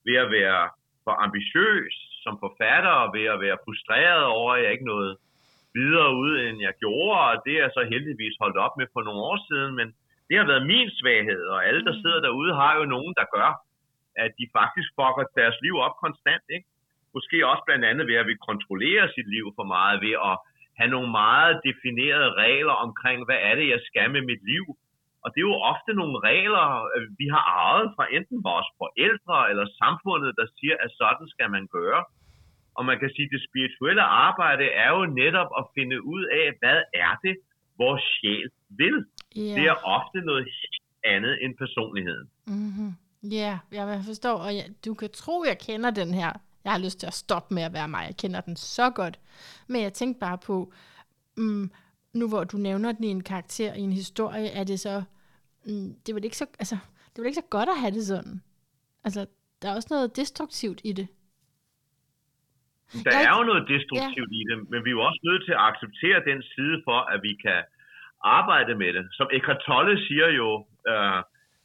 ved 0.05 0.15
at 0.23 0.31
være 0.31 0.69
for 1.03 1.13
ambitiøs 1.25 1.95
som 2.23 2.33
forfatter, 2.43 2.97
ved 3.17 3.25
at 3.33 3.41
være 3.45 3.61
frustreret 3.65 4.25
over, 4.37 4.51
at 4.53 4.63
jeg 4.63 4.71
ikke 4.71 4.91
nåede 4.93 5.13
videre 5.79 6.11
ud, 6.23 6.33
end 6.45 6.57
jeg 6.67 6.73
gjorde, 6.83 7.19
og 7.29 7.35
det 7.45 7.55
er 7.63 7.69
så 7.77 7.81
heldigvis 7.93 8.35
holdt 8.43 8.59
op 8.65 8.73
med 8.79 8.87
for 8.93 9.01
nogle 9.07 9.21
år 9.31 9.39
siden, 9.49 9.71
men 9.79 9.87
det 10.27 10.35
har 10.37 10.45
været 10.51 10.69
min 10.73 10.89
svaghed, 10.99 11.43
og 11.53 11.59
alle, 11.67 11.85
der 11.87 11.95
sidder 12.01 12.19
derude, 12.27 12.59
har 12.63 12.73
jo 12.79 12.85
nogen, 12.95 13.13
der 13.19 13.25
gør, 13.37 13.49
at 14.23 14.31
de 14.39 14.45
faktisk 14.59 14.89
fucker 14.97 15.25
deres 15.39 15.57
liv 15.65 15.75
op 15.85 15.95
konstant, 16.05 16.45
ikke? 16.55 16.67
Måske 17.15 17.47
også 17.51 17.63
blandt 17.67 17.85
andet 17.89 18.07
ved, 18.09 18.17
at 18.23 18.27
vi 18.31 18.45
kontrollerer 18.49 19.05
sit 19.15 19.27
liv 19.35 19.45
for 19.57 19.65
meget, 19.75 19.97
ved 20.05 20.15
at 20.29 20.35
have 20.79 20.91
nogle 20.95 21.11
meget 21.23 21.53
definerede 21.67 22.29
regler 22.43 22.75
omkring, 22.85 23.17
hvad 23.27 23.39
er 23.49 23.53
det, 23.59 23.67
jeg 23.73 23.81
skal 23.89 24.07
med 24.15 24.23
mit 24.31 24.43
liv. 24.53 24.65
Og 25.23 25.27
det 25.31 25.39
er 25.39 25.49
jo 25.51 25.57
ofte 25.73 25.91
nogle 26.01 26.17
regler, 26.29 26.65
øh, 26.95 27.03
vi 27.21 27.27
har 27.35 27.43
arvet 27.61 27.87
fra 27.95 28.05
enten 28.17 28.37
vores 28.49 28.69
forældre 28.81 29.37
eller 29.51 29.65
samfundet, 29.81 30.31
der 30.39 30.47
siger, 30.57 30.75
at 30.85 30.91
sådan 31.01 31.27
skal 31.33 31.49
man 31.55 31.65
gøre. 31.79 32.01
Og 32.77 32.83
man 32.89 32.97
kan 33.01 33.09
sige, 33.15 33.27
at 33.29 33.33
det 33.35 33.41
spirituelle 33.49 34.05
arbejde 34.25 34.65
er 34.83 34.89
jo 34.97 35.03
netop 35.21 35.49
at 35.59 35.63
finde 35.77 35.97
ud 36.13 36.23
af, 36.41 36.45
hvad 36.59 36.79
er 37.05 37.13
det, 37.25 37.35
vores 37.81 38.03
sjæl 38.15 38.49
vil. 38.81 38.97
Yeah. 39.37 39.55
Det 39.57 39.63
er 39.71 39.77
ofte 39.97 40.19
noget 40.29 40.43
helt 40.59 40.87
andet 41.13 41.33
end 41.43 41.51
personligheden. 41.63 42.27
Mm-hmm. 42.47 42.91
Ja, 43.39 43.53
yeah, 43.73 43.87
jeg 43.89 44.01
forstår, 44.11 44.37
og 44.45 44.51
jeg, 44.57 44.65
du 44.85 44.93
kan 44.93 45.09
tro, 45.21 45.35
jeg 45.51 45.57
kender 45.67 45.91
den 46.01 46.11
her. 46.13 46.31
Jeg 46.69 46.75
har 46.77 46.85
lyst 46.85 46.99
til 46.99 47.07
at 47.07 47.13
stoppe 47.13 47.53
med 47.53 47.63
at 47.63 47.73
være 47.73 47.87
mig. 47.87 48.03
Jeg 48.05 48.17
kender 48.17 48.41
den 48.41 48.55
så 48.55 48.89
godt. 48.89 49.19
Men 49.67 49.81
jeg 49.81 49.93
tænkte 49.93 50.19
bare 50.19 50.37
på, 50.37 50.73
mm, 51.37 51.71
nu 52.13 52.29
hvor 52.29 52.43
du 52.43 52.57
nævner 52.57 52.91
den 52.91 53.03
i 53.03 53.07
en 53.07 53.23
karakter, 53.23 53.73
i 53.73 53.79
en 53.79 53.93
historie, 53.93 54.47
er 54.59 54.63
det 54.63 54.79
så, 54.79 55.03
mm, 55.65 55.95
det 56.05 56.09
er 56.15 56.23
ikke 56.23 56.37
så, 56.37 56.45
altså, 56.59 56.77
det 57.09 57.21
er 57.21 57.25
ikke 57.25 57.43
så 57.43 57.49
godt 57.49 57.69
at 57.69 57.79
have 57.79 57.93
det 57.97 58.05
sådan. 58.05 58.41
Altså, 59.03 59.25
der 59.61 59.69
er 59.69 59.75
også 59.75 59.87
noget 59.91 60.15
destruktivt 60.15 60.81
i 60.83 60.91
det. 60.99 61.07
Der 63.05 63.17
er 63.27 63.37
jo 63.37 63.43
noget 63.43 63.63
destruktivt 63.73 64.31
ja. 64.31 64.39
i 64.39 64.41
det, 64.49 64.57
men 64.71 64.79
vi 64.85 64.89
er 64.89 64.97
jo 64.97 65.01
også 65.09 65.21
nødt 65.29 65.43
til 65.45 65.51
at 65.51 65.63
acceptere 65.69 66.19
den 66.29 66.43
side 66.53 66.81
for, 66.87 66.99
at 67.13 67.19
vi 67.23 67.33
kan 67.45 67.59
arbejde 68.23 68.75
med 68.75 68.93
det. 68.93 69.07
Som 69.11 69.27
Eckhart 69.33 69.61
Tolle 69.67 70.07
siger 70.07 70.29
jo, 70.39 70.49
øh, 70.91 71.21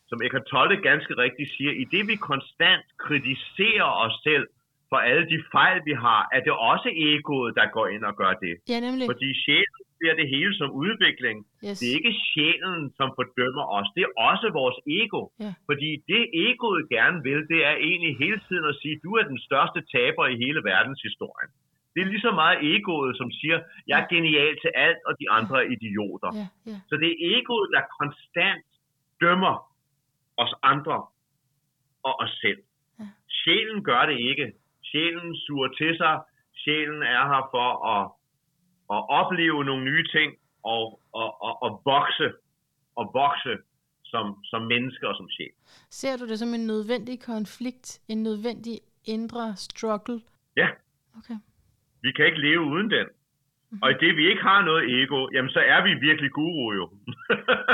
som 0.09 0.19
Eckhart 0.25 0.47
Tolle 0.53 0.77
ganske 0.91 1.13
rigtigt 1.25 1.51
siger, 1.57 1.73
i 1.83 1.85
det 1.95 2.03
vi 2.11 2.17
konstant 2.17 2.87
kritiserer 3.07 3.91
os 4.05 4.17
selv 4.29 4.47
for 4.91 4.99
alle 5.09 5.25
de 5.33 5.39
fejl, 5.57 5.79
vi 5.89 5.95
har, 6.05 6.21
er 6.37 6.41
det 6.47 6.55
også 6.73 6.89
egoet, 7.11 7.53
der 7.59 7.67
går 7.77 7.87
ind 7.95 8.05
og 8.11 8.15
gør 8.23 8.33
det. 8.45 8.55
Ja, 8.73 8.79
nemlig. 8.87 9.07
Fordi 9.13 9.29
sjælen 9.45 9.83
ser 9.99 10.15
det 10.21 10.27
hele 10.35 10.53
som 10.61 10.69
udvikling. 10.85 11.37
Yes. 11.67 11.79
Det 11.81 11.87
er 11.91 11.95
ikke 12.01 12.15
sjælen, 12.31 12.81
som 12.99 13.09
fordømmer 13.19 13.65
os. 13.79 13.89
Det 13.95 14.03
er 14.07 14.13
også 14.31 14.47
vores 14.61 14.79
ego. 15.01 15.23
Ja. 15.45 15.53
Fordi 15.69 15.91
det 16.11 16.23
egoet 16.47 16.83
gerne 16.97 17.19
vil, 17.29 17.41
det 17.53 17.61
er 17.71 17.75
egentlig 17.89 18.13
hele 18.25 18.41
tiden 18.49 18.65
at 18.73 18.77
sige, 18.83 18.97
du 19.05 19.11
er 19.21 19.25
den 19.33 19.41
største 19.49 19.81
taber 19.95 20.25
i 20.33 20.37
hele 20.45 20.61
verdenshistorien. 20.73 21.51
Det 21.95 22.01
er 22.03 22.09
lige 22.13 22.27
så 22.29 22.33
meget 22.43 22.59
egoet, 22.75 23.13
som 23.21 23.29
siger, 23.41 23.59
jeg 23.91 23.97
er 24.03 24.07
genial 24.15 24.55
til 24.63 24.71
alt, 24.87 25.01
og 25.09 25.13
de 25.21 25.27
andre 25.39 25.57
er 25.63 25.69
idioter. 25.77 26.31
Ja, 26.41 26.47
ja. 26.71 26.79
Så 26.89 26.95
det 27.03 27.09
er 27.13 27.19
egoet, 27.35 27.69
der 27.75 27.83
konstant 28.01 28.67
dømmer 29.23 29.55
os 30.43 30.55
andre 30.63 30.97
og 32.09 32.15
os 32.25 32.35
selv. 32.45 32.61
Ja. 33.01 33.05
Sjælen 33.39 33.85
gør 33.85 34.03
det 34.11 34.19
ikke. 34.31 34.47
Sjælen 34.95 35.37
suger 35.37 35.69
til 35.69 35.97
sig. 35.97 36.21
Sjælen 36.55 37.03
er 37.03 37.23
her 37.33 37.43
for 37.55 37.69
at, 37.95 38.05
at 38.95 39.01
opleve 39.21 39.65
nogle 39.65 39.85
nye 39.85 40.05
ting 40.17 40.35
og, 40.65 41.01
og, 41.13 41.43
og, 41.43 41.63
og 41.63 41.83
vokse 41.85 42.33
og 42.97 43.11
vokse 43.15 43.55
som, 44.05 44.45
som 44.45 44.63
mennesker 44.63 45.09
og 45.09 45.17
som 45.17 45.31
sjæl. 45.31 45.55
Ser 45.91 46.17
du 46.17 46.29
det 46.29 46.39
som 46.39 46.55
en 46.55 46.67
nødvendig 46.67 47.17
konflikt, 47.23 48.01
en 48.09 48.23
nødvendig 48.23 48.81
indre 49.05 49.57
struggle? 49.57 50.21
Ja. 50.57 50.69
Okay. 51.19 51.39
Vi 52.03 52.13
kan 52.13 52.27
ikke 52.27 52.41
leve 52.41 52.61
uden 52.61 52.91
den. 52.91 53.07
Og 53.83 53.91
i 53.91 53.95
det, 53.95 54.17
vi 54.17 54.29
ikke 54.31 54.43
har 54.43 54.63
noget 54.63 55.03
ego, 55.03 55.29
jamen 55.35 55.51
så 55.51 55.61
er 55.61 55.83
vi 55.83 55.93
virkelig 56.09 56.31
guru 56.31 56.73
jo. 56.73 56.91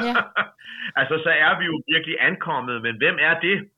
Ja. 0.07 0.15
altså, 1.01 1.15
så 1.25 1.31
er 1.31 1.59
vi 1.59 1.65
jo 1.65 1.83
virkelig 1.93 2.17
ankommet, 2.21 2.83
men 2.83 2.97
hvem 2.97 3.17
er 3.21 3.41
det? 3.41 3.71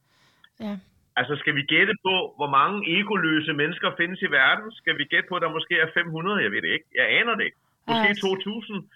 Ja. 0.60 0.78
Altså, 1.18 1.34
skal 1.42 1.54
vi 1.58 1.62
gætte 1.74 1.94
på, 2.06 2.14
hvor 2.38 2.50
mange 2.58 2.76
egoløse 2.98 3.52
mennesker 3.62 3.88
findes 4.00 4.20
i 4.26 4.30
verden? 4.40 4.66
Skal 4.80 4.94
vi 5.00 5.04
gætte 5.12 5.28
på, 5.28 5.34
at 5.36 5.42
der 5.44 5.56
måske 5.58 5.74
er 5.84 5.88
500? 5.94 6.42
Jeg 6.44 6.50
ved 6.54 6.62
det 6.62 6.72
ikke. 6.76 6.88
Jeg 7.00 7.06
aner 7.18 7.34
det 7.38 7.44
ikke. 7.48 7.60
Måske 7.88 8.08
Altså. 8.08 8.26
2000. 8.26 8.88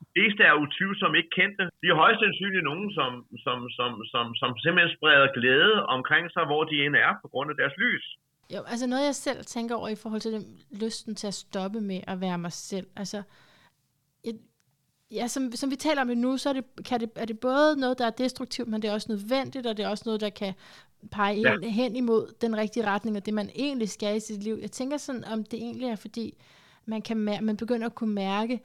De 0.00 0.06
fleste 0.14 0.42
er 0.50 0.54
utvivlsomt 0.64 1.16
ikke 1.20 1.34
kendte. 1.38 1.64
De 1.82 1.86
er 1.92 1.96
højst 2.04 2.20
sandsynligt 2.24 2.64
nogen, 2.70 2.88
som, 2.98 3.10
som, 3.44 3.58
som, 3.76 3.90
som, 4.12 4.24
som 4.40 4.50
simpelthen 4.64 4.96
spreder 4.96 5.28
glæde 5.38 5.76
omkring 5.96 6.24
sig, 6.34 6.44
hvor 6.50 6.62
de 6.70 6.76
end 6.84 6.96
er, 7.06 7.12
på 7.22 7.28
grund 7.32 7.50
af 7.52 7.56
deres 7.56 7.76
lys. 7.84 8.04
Jo, 8.54 8.60
altså 8.72 8.86
noget 8.86 9.04
jeg 9.06 9.14
selv 9.14 9.44
tænker 9.44 9.74
over 9.74 9.88
i 9.88 10.00
forhold 10.02 10.20
til 10.20 10.32
den 10.32 10.44
lysten 10.82 11.14
til 11.14 11.26
at 11.26 11.34
stoppe 11.34 11.80
med 11.80 12.00
at 12.06 12.20
være 12.20 12.38
mig 12.38 12.52
selv. 12.52 12.86
Altså, 12.96 13.22
et, 14.24 14.38
ja, 15.10 15.26
som, 15.26 15.52
som 15.52 15.70
vi 15.70 15.76
taler 15.76 16.02
om 16.02 16.08
det 16.08 16.18
nu, 16.18 16.36
så 16.36 16.48
er 16.48 16.52
det, 16.52 16.64
kan 16.88 17.00
det, 17.00 17.10
er 17.16 17.24
det 17.24 17.40
både 17.40 17.80
noget, 17.80 17.98
der 17.98 18.06
er 18.06 18.10
destruktivt, 18.10 18.68
men 18.68 18.82
det 18.82 18.88
er 18.90 18.94
også 18.94 19.12
nødvendigt, 19.12 19.66
og 19.66 19.76
det 19.76 19.84
er 19.84 19.88
også 19.88 20.02
noget, 20.06 20.20
der 20.20 20.30
kan 20.30 20.54
pege 21.12 21.40
Ja. 21.40 21.50
hen, 21.52 21.70
hen 21.70 21.96
imod 21.96 22.34
den 22.40 22.56
rigtige 22.56 22.86
retning, 22.86 23.16
og 23.16 23.26
det 23.26 23.34
man 23.34 23.50
egentlig 23.54 23.88
skal 23.88 24.16
i 24.16 24.20
sit 24.20 24.42
liv. 24.42 24.58
Jeg 24.60 24.70
tænker 24.70 24.96
sådan, 24.96 25.24
om 25.24 25.44
det 25.44 25.54
egentlig 25.58 25.88
er, 25.88 25.96
fordi 25.96 26.34
man, 26.86 27.02
kan 27.02 27.16
man 27.16 27.56
begynder 27.56 27.86
at 27.86 27.94
kunne 27.94 28.14
mærke, 28.14 28.60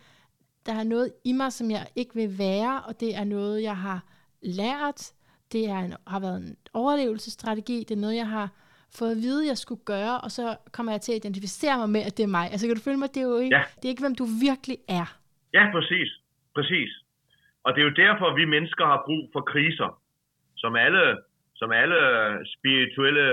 der 0.66 0.74
er 0.74 0.84
noget 0.84 1.14
i 1.26 1.32
mig, 1.34 1.54
som 1.54 1.72
jeg 1.72 1.88
ikke 1.96 2.16
vil 2.16 2.38
være, 2.38 2.82
og 2.82 3.00
det 3.00 3.16
er 3.16 3.24
noget, 3.24 3.64
jeg 3.64 3.78
har 3.78 4.04
lært. 4.42 5.12
Det 5.52 5.70
er 5.70 5.78
en, 5.80 5.94
har 6.08 6.20
været 6.20 6.38
en 6.38 6.56
overlevelsesstrategi. 6.74 7.78
Det 7.88 7.92
er 7.98 8.02
noget, 8.02 8.16
jeg 8.16 8.28
har 8.28 8.50
fået 8.96 9.12
at 9.12 9.18
vide, 9.18 9.48
jeg 9.48 9.58
skulle 9.58 9.82
gøre, 9.86 10.22
og 10.22 10.32
så 10.32 10.56
kommer 10.72 10.92
jeg 10.92 11.02
til 11.02 11.12
at 11.12 11.16
identificere 11.16 11.78
mig 11.78 11.90
med, 11.90 12.02
at 12.02 12.18
det 12.18 12.24
er 12.24 12.28
mig. 12.28 12.52
Altså 12.52 12.68
kan 12.68 12.76
du 12.76 12.82
følge 12.82 12.98
mig? 12.98 13.10
Det 13.16 13.18
er 13.24 13.28
jo 13.28 13.38
ikke, 13.38 13.56
Ja. 13.56 13.64
det 13.76 13.86
er 13.86 13.90
ikke 13.90 14.02
hvem 14.02 14.16
du 14.16 14.28
virkelig 14.42 14.78
er. 14.88 15.18
Ja, 15.54 15.64
præcis. 15.72 16.10
Præcis. 16.56 16.90
Og 17.64 17.74
det 17.76 17.82
er 17.82 17.86
jo 17.86 17.94
derfor, 18.06 18.36
vi 18.36 18.46
mennesker 18.46 18.86
har 18.86 19.02
brug 19.06 19.30
for 19.34 19.42
kriser. 19.42 20.02
Som 20.56 20.76
alle, 20.76 21.18
som 21.60 21.72
alle 21.72 22.02
spirituelle 22.56 23.30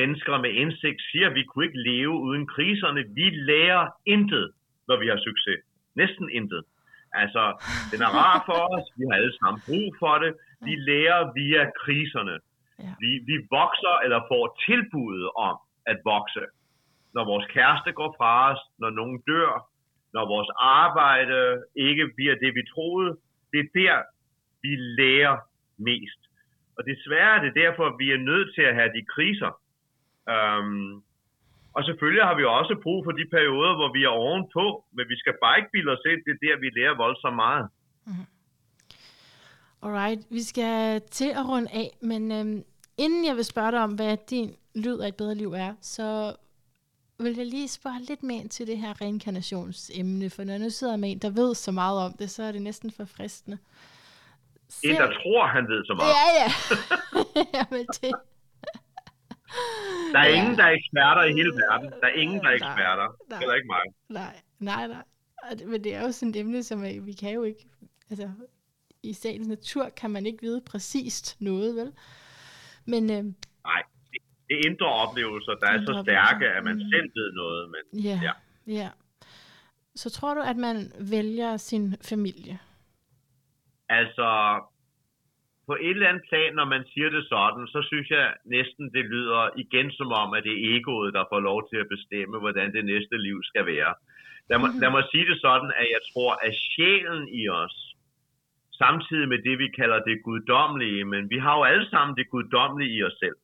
mennesker 0.00 0.34
med 0.44 0.50
indsigt 0.62 1.00
siger, 1.10 1.28
vi 1.38 1.42
kunne 1.44 1.64
ikke 1.68 1.82
leve 1.90 2.14
uden 2.28 2.46
kriserne. 2.46 3.02
Vi 3.18 3.26
lærer 3.50 3.84
intet, 4.06 4.52
når 4.88 4.96
vi 5.02 5.06
har 5.12 5.20
succes. 5.28 5.58
Næsten 5.94 6.30
intet. 6.30 6.62
Altså, 7.22 7.42
den 7.92 8.00
er 8.06 8.10
rar 8.20 8.38
for 8.48 8.60
os. 8.76 8.86
Vi 8.98 9.04
har 9.08 9.14
alle 9.20 9.34
sammen 9.38 9.60
brug 9.68 9.88
for 10.02 10.14
det. 10.22 10.32
Vi 10.66 10.74
lærer 10.90 11.20
via 11.40 11.62
kriserne. 11.82 12.36
Ja. 12.84 12.94
Vi, 13.02 13.10
vi 13.30 13.36
vokser 13.58 13.94
eller 14.04 14.20
får 14.30 14.44
tilbuddet 14.66 15.28
om 15.48 15.56
at 15.86 15.98
vokse. 16.04 16.44
Når 17.14 17.24
vores 17.32 17.46
kæreste 17.54 17.90
går 17.92 18.14
fra 18.18 18.32
os, 18.50 18.60
når 18.78 18.90
nogen 18.90 19.18
dør, 19.30 19.52
når 20.14 20.24
vores 20.34 20.50
arbejde 20.80 21.62
ikke 21.76 22.06
bliver 22.16 22.36
det, 22.42 22.50
vi 22.58 22.62
troede, 22.74 23.10
det 23.52 23.60
er 23.64 23.70
der, 23.80 23.96
vi 24.62 24.72
lærer 25.00 25.36
mest. 25.88 26.20
Og 26.76 26.82
desværre 26.90 27.36
er 27.36 27.42
det 27.46 27.54
derfor, 27.62 27.96
vi 28.02 28.06
er 28.16 28.26
nødt 28.30 28.48
til 28.54 28.64
at 28.70 28.74
have 28.78 28.90
de 28.96 29.02
kriser. 29.14 29.52
Øhm, 30.32 30.92
og 31.76 31.80
selvfølgelig 31.84 32.24
har 32.28 32.36
vi 32.36 32.44
også 32.44 32.74
brug 32.82 33.04
for 33.04 33.12
de 33.20 33.26
perioder, 33.36 33.74
hvor 33.78 33.90
vi 33.96 34.02
er 34.04 34.18
ovenpå, 34.24 34.64
men 34.96 35.04
vi 35.12 35.16
skal 35.22 35.34
bare 35.42 35.58
ikke 35.58 35.72
bilde 35.72 35.92
os 35.96 36.04
ind, 36.10 36.20
det 36.24 36.32
er 36.34 36.42
der, 36.46 36.60
vi 36.64 36.68
lærer 36.78 36.96
voldsomt 37.04 37.36
meget. 37.36 37.66
Mhm. 38.06 38.26
Alright, 39.82 40.20
vi 40.30 40.42
skal 40.42 41.00
til 41.00 41.30
at 41.40 41.48
runde 41.48 41.70
af, 41.82 41.88
men 42.02 42.32
øhm, 42.32 42.64
inden 42.96 43.26
jeg 43.26 43.36
vil 43.36 43.44
spørge 43.44 43.72
dig 43.72 43.80
om, 43.80 43.94
hvad 43.94 44.16
din 44.30 44.56
lyd 44.74 44.98
af 44.98 45.08
et 45.08 45.16
bedre 45.16 45.34
liv 45.34 45.52
er, 45.52 45.74
så 45.80 46.36
vil 47.18 47.36
jeg 47.36 47.46
lige 47.46 47.68
spørge 47.68 48.00
lidt 48.08 48.22
mere 48.22 48.38
ind 48.38 48.50
til 48.50 48.66
det 48.66 48.78
her 48.78 49.00
reinkarnationsemne, 49.00 50.30
for 50.30 50.44
når 50.44 50.52
jeg 50.52 50.62
nu 50.62 50.70
sidder 50.70 50.96
med 50.96 51.10
en, 51.10 51.18
der 51.18 51.30
ved 51.30 51.54
så 51.54 51.72
meget 51.72 51.98
om 52.06 52.12
det, 52.18 52.30
så 52.30 52.42
er 52.42 52.52
det 52.52 52.62
næsten 52.62 52.90
for 52.90 53.04
fristende. 53.04 53.58
En, 54.84 54.94
der 54.96 55.06
tror, 55.18 55.46
han 55.46 55.64
ved 55.68 55.84
så 55.84 55.94
meget. 55.94 56.12
Ja, 56.18 56.26
ja. 56.40 56.48
Jamen, 57.56 57.86
det... 58.00 58.12
Der 60.12 60.18
er 60.18 60.28
Ja. 60.28 60.34
ingen, 60.42 60.58
der 60.58 60.64
er 60.64 60.70
eksperter 60.70 61.22
i 61.24 61.32
hele 61.32 61.50
verden. 61.64 61.90
Der 62.00 62.06
er 62.06 62.12
ingen, 62.22 62.40
der 62.40 62.48
er 62.48 62.54
eksperter. 62.54 63.08
nej. 63.30 63.38
Heller 63.38 63.54
ikke 63.54 63.66
mig. 63.66 63.82
Nej, 64.08 64.34
nej, 64.58 64.86
nej. 64.86 65.04
Men 65.66 65.84
det 65.84 65.94
er 65.94 66.02
jo 66.02 66.12
sådan 66.12 66.28
et 66.30 66.36
emne, 66.36 66.62
som 66.62 66.84
er- 66.84 67.00
vi 67.00 67.12
kan 67.12 67.32
jo 67.34 67.42
ikke... 67.42 67.68
Altså, 68.10 68.30
i 69.02 69.12
sagens 69.12 69.48
natur 69.48 69.88
kan 69.88 70.10
man 70.10 70.26
ikke 70.26 70.38
vide 70.42 70.60
præcist 70.66 71.36
noget, 71.40 71.76
vel? 71.76 71.92
Men 72.84 73.02
øh, 73.10 73.24
Nej, 73.64 73.82
det 74.12 74.22
det 74.48 74.60
er 74.60 74.70
indre 74.70 74.86
oplevelser, 74.86 75.52
der 75.60 75.66
er 75.66 75.78
Indre 75.80 75.94
så 75.94 76.02
stærke, 76.02 76.46
at 76.48 76.64
man 76.64 76.74
Mm. 76.74 76.80
selv 76.92 77.10
ved 77.14 77.32
noget. 77.32 77.70
Men 77.70 78.00
ja, 78.00 78.20
Ja. 78.22 78.32
ja. 78.66 78.88
Så 79.96 80.10
tror 80.10 80.34
du, 80.34 80.40
at 80.40 80.56
man 80.56 80.92
vælger 81.00 81.56
sin 81.56 81.96
familie? 82.02 82.58
Altså, 83.98 84.28
på 85.66 85.74
et 85.80 85.90
eller 85.96 86.08
andet 86.08 86.24
plan, 86.28 86.54
når 86.54 86.64
man 86.74 86.84
siger 86.92 87.10
det 87.10 87.24
sådan, 87.28 87.66
så 87.74 87.80
synes 87.90 88.08
jeg 88.10 88.34
næsten, 88.44 88.84
det 88.96 89.04
lyder 89.04 89.42
igen 89.64 89.90
som 89.98 90.12
om, 90.22 90.34
at 90.36 90.44
det 90.44 90.54
er 90.54 90.76
egoet, 90.76 91.14
der 91.14 91.24
får 91.32 91.40
lov 91.40 91.68
til 91.70 91.76
at 91.76 91.90
bestemme, 91.94 92.38
hvordan 92.38 92.72
det 92.76 92.84
næste 92.84 93.16
liv 93.26 93.38
skal 93.50 93.66
være. 93.66 93.94
Lad 94.50 94.58
mig, 94.58 94.70
lad 94.82 94.90
mig 94.90 95.04
sige 95.10 95.26
det 95.30 95.40
sådan, 95.40 95.70
at 95.80 95.86
jeg 95.94 96.02
tror, 96.12 96.32
at 96.46 96.54
sjælen 96.70 97.28
i 97.40 97.48
os, 97.48 97.76
samtidig 98.82 99.28
med 99.28 99.38
det, 99.46 99.58
vi 99.58 99.68
kalder 99.68 99.98
det 100.08 100.22
guddommelige, 100.24 101.04
men 101.04 101.30
vi 101.30 101.38
har 101.38 101.56
jo 101.58 101.62
alle 101.62 101.90
sammen 101.90 102.16
det 102.16 102.30
guddommelige 102.30 102.94
i 102.98 103.02
os 103.02 103.16
selv. 103.22 103.38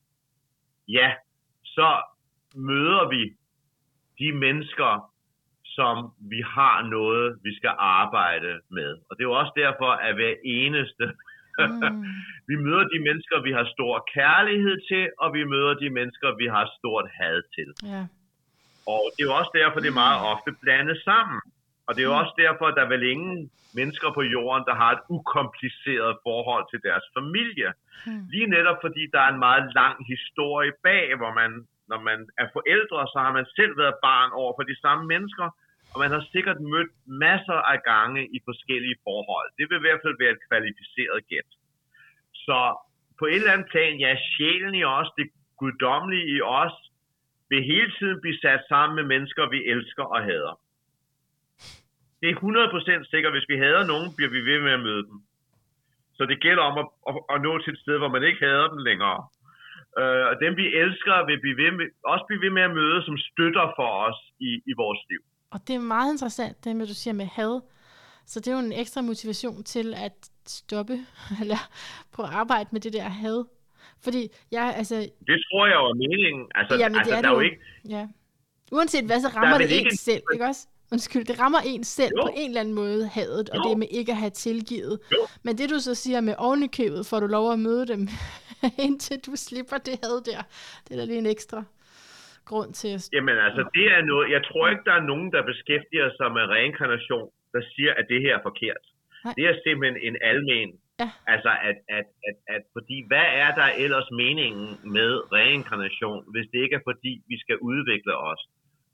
Ja, 0.88 1.14
så 1.64 2.03
møder 2.55 3.09
vi 3.09 3.22
de 4.18 4.32
mennesker, 4.32 5.12
som 5.78 5.96
vi 6.32 6.40
har 6.56 6.76
noget, 6.96 7.26
vi 7.46 7.52
skal 7.58 7.74
arbejde 7.98 8.50
med. 8.78 8.90
Og 9.08 9.12
det 9.14 9.22
er 9.22 9.30
jo 9.32 9.38
også 9.42 9.54
derfor, 9.64 9.90
at 10.06 10.12
hver 10.18 10.34
eneste, 10.58 11.04
mm. 11.58 12.04
vi 12.50 12.54
møder 12.66 12.84
de 12.94 12.98
mennesker, 13.08 13.36
vi 13.48 13.52
har 13.58 13.66
stor 13.76 13.94
kærlighed 14.16 14.76
til, 14.90 15.04
og 15.22 15.28
vi 15.36 15.42
møder 15.54 15.74
de 15.82 15.88
mennesker, 15.98 16.28
vi 16.42 16.46
har 16.56 16.64
stort 16.78 17.06
had 17.20 17.38
til. 17.56 17.70
Ja. 17.92 18.02
Og 18.94 19.02
det 19.12 19.20
er 19.22 19.28
jo 19.30 19.36
også 19.40 19.52
derfor, 19.60 19.78
det 19.84 19.90
er 19.90 20.02
meget 20.06 20.20
ofte 20.32 20.50
blandet 20.62 20.98
sammen. 21.10 21.40
Og 21.86 21.90
det 21.94 22.00
er 22.02 22.08
jo 22.10 22.16
Mm. 22.16 22.22
også 22.22 22.34
derfor, 22.44 22.64
at 22.66 22.76
der 22.76 22.84
er 22.84 22.94
vel 22.96 23.04
ingen 23.14 23.50
mennesker 23.78 24.08
på 24.18 24.22
jorden, 24.36 24.64
der 24.68 24.74
har 24.82 24.90
et 24.96 25.02
ukompliceret 25.16 26.12
forhold 26.28 26.64
til 26.70 26.80
deres 26.88 27.06
familie. 27.18 27.70
Mm. 28.06 28.22
Lige 28.32 28.48
netop 28.56 28.78
fordi 28.84 29.02
der 29.14 29.20
er 29.26 29.30
en 29.32 29.44
meget 29.48 29.64
lang 29.80 29.96
historie 30.12 30.72
bag, 30.88 31.06
hvor 31.20 31.32
man, 31.40 31.50
når 31.90 32.00
man 32.08 32.18
er 32.42 32.46
forældre, 32.56 33.00
så 33.12 33.18
har 33.24 33.32
man 33.38 33.46
selv 33.58 33.72
været 33.82 33.96
barn 34.08 34.30
over 34.40 34.52
for 34.56 34.64
de 34.70 34.76
samme 34.84 35.04
mennesker, 35.12 35.46
og 35.93 35.97
man 36.03 36.11
har 36.16 36.22
sikkert 36.34 36.61
mødt 36.72 36.93
masser 37.26 37.59
af 37.72 37.78
gange 37.93 38.22
i 38.36 38.39
forskellige 38.49 38.99
forhold. 39.07 39.49
Det 39.59 39.64
vil 39.68 39.80
i 39.80 39.86
hvert 39.86 40.03
fald 40.05 40.16
være 40.22 40.34
et 40.36 40.47
kvalificeret 40.49 41.20
gæt. 41.32 41.51
Så 42.47 42.59
på 43.18 43.24
et 43.26 43.41
eller 43.43 43.55
andet 43.55 43.70
plan, 43.74 43.93
ja, 44.05 44.11
sjælen 44.32 44.74
i 44.74 44.84
os, 44.84 45.11
det 45.18 45.26
guddommelige 45.61 46.26
i 46.36 46.41
os, 46.41 46.76
vil 47.51 47.70
hele 47.72 47.91
tiden 47.99 48.18
blive 48.20 48.39
sat 48.45 48.62
sammen 48.68 48.95
med 48.99 49.05
mennesker, 49.12 49.43
vi 49.55 49.61
elsker 49.74 50.05
og 50.14 50.20
hader. 50.28 50.55
Det 52.20 52.28
er 52.30 52.36
100% 53.05 53.11
sikkert, 53.11 53.32
hvis 53.32 53.51
vi 53.53 53.57
hader 53.64 53.84
nogen, 53.93 54.09
bliver 54.16 54.30
vi 54.36 54.41
ved 54.51 54.61
med 54.61 54.72
at 54.72 54.84
møde 54.89 55.05
dem. 55.11 55.18
Så 56.16 56.22
det 56.30 56.41
gælder 56.41 56.62
om 56.70 56.78
at, 56.82 56.86
at, 57.09 57.14
at 57.32 57.43
nå 57.47 57.53
til 57.59 57.72
et 57.72 57.82
sted, 57.84 57.99
hvor 57.99 58.09
man 58.09 58.22
ikke 58.28 58.45
hader 58.47 58.68
dem 58.68 58.80
længere. 58.89 59.20
Øh, 60.01 60.24
og 60.30 60.34
dem 60.43 60.53
vi 60.57 60.66
elsker, 60.82 61.26
vil 61.28 61.41
blive 61.45 61.57
ved 61.62 61.70
med, 61.78 61.86
også 62.12 62.24
blive 62.28 62.43
ved 62.45 62.53
med 62.57 62.62
at 62.62 62.76
møde, 62.80 62.99
som 63.07 63.16
støtter 63.28 63.66
for 63.78 63.91
os 64.07 64.18
i, 64.49 64.51
i 64.70 64.72
vores 64.82 65.01
liv. 65.11 65.22
Og 65.51 65.68
det 65.68 65.74
er 65.74 65.78
meget 65.80 66.12
interessant, 66.12 66.64
det 66.64 66.76
med, 66.76 66.86
du 66.86 66.94
siger 66.94 67.14
med 67.14 67.26
had. 67.26 67.61
Så 68.26 68.40
det 68.40 68.49
er 68.49 68.53
jo 68.53 68.59
en 68.59 68.72
ekstra 68.72 69.01
motivation 69.03 69.62
til 69.64 69.94
at 69.94 70.12
stoppe, 70.46 71.07
eller 71.40 71.68
prøve 72.12 72.28
at 72.28 72.34
arbejde 72.34 72.68
med 72.72 72.80
det 72.80 72.92
der 72.92 73.03
had. 73.09 73.44
Fordi 74.01 74.28
jeg, 74.51 74.74
altså, 74.76 74.94
Det 75.26 75.44
tror 75.51 75.66
jeg 75.66 75.74
jo 75.74 75.84
er 75.86 75.94
meningen. 75.94 76.46
Altså, 76.55 76.76
Jamen, 76.76 76.94
det 76.94 77.01
altså 77.01 77.14
er 77.14 77.22
der 77.22 77.28
det 77.28 77.36
jo 77.36 77.40
ikke, 77.40 77.57
ja. 77.88 78.07
Uanset 78.72 79.05
hvad, 79.05 79.20
så 79.20 79.28
rammer 79.28 79.59
det 79.59 79.80
en 79.80 79.96
selv, 79.96 80.22
ikke 80.32 80.44
også? 80.44 80.66
Undskyld, 80.92 81.24
det 81.24 81.40
rammer 81.40 81.59
en 81.59 81.84
selv 81.84 82.12
Jo. 82.16 82.22
på 82.22 82.30
en 82.36 82.49
eller 82.51 82.61
anden 82.61 82.74
måde, 82.74 83.07
hadet, 83.07 83.51
og 83.51 83.57
Jo. 83.57 83.70
det 83.70 83.78
med 83.78 83.86
ikke 83.90 84.12
at 84.12 84.18
have 84.18 84.30
tilgivet. 84.30 85.01
Jo. 85.12 85.26
Men 85.42 85.59
det 85.59 85.70
du 85.70 85.78
så 85.80 85.94
siger 85.94 86.20
med 86.20 86.34
ovenikøbet, 86.38 87.07
får 87.07 87.20
du 87.20 87.26
lov 87.26 87.53
at 87.53 87.59
møde 87.59 87.86
dem, 87.86 88.09
indtil 88.78 89.18
du 89.18 89.36
slipper 89.36 89.78
det 89.78 89.99
had 90.03 90.24
der. 90.24 90.42
Det 90.88 90.92
er 90.94 90.96
da 90.96 91.05
lige 91.05 91.18
en 91.18 91.26
ekstra 91.26 91.64
grund 92.51 92.70
til 92.80 92.90
at... 92.96 93.03
Jamen 93.16 93.36
altså, 93.46 93.62
det 93.76 93.86
er 93.96 94.03
noget, 94.11 94.26
jeg 94.36 94.42
tror 94.49 94.64
ikke, 94.72 94.84
der 94.90 94.96
er 95.01 95.09
nogen, 95.12 95.28
der 95.34 95.42
beskæftiger 95.53 96.09
sig 96.18 96.28
med 96.36 96.44
reinkarnation, 96.55 97.28
der 97.55 97.62
siger, 97.74 97.92
at 98.01 98.07
det 98.12 98.20
her 98.24 98.34
er 98.38 98.42
forkert. 98.49 98.84
Nej. 99.24 99.34
Det 99.36 99.44
er 99.51 99.55
simpelthen 99.64 99.99
en 100.09 100.16
almen. 100.30 100.70
Ja. 101.03 101.11
Altså, 101.34 101.51
at, 101.68 101.76
at, 101.99 102.07
at, 102.28 102.36
at, 102.55 102.62
fordi 102.76 102.96
hvad 103.11 103.26
er 103.44 103.51
der 103.61 103.68
ellers 103.84 104.09
meningen 104.22 104.66
med 104.96 105.11
reinkarnation, 105.38 106.20
hvis 106.32 106.46
det 106.53 106.59
ikke 106.64 106.76
er 106.80 106.88
fordi, 106.90 107.12
vi 107.30 107.36
skal 107.44 107.57
udvikle 107.70 108.14
os? 108.30 108.42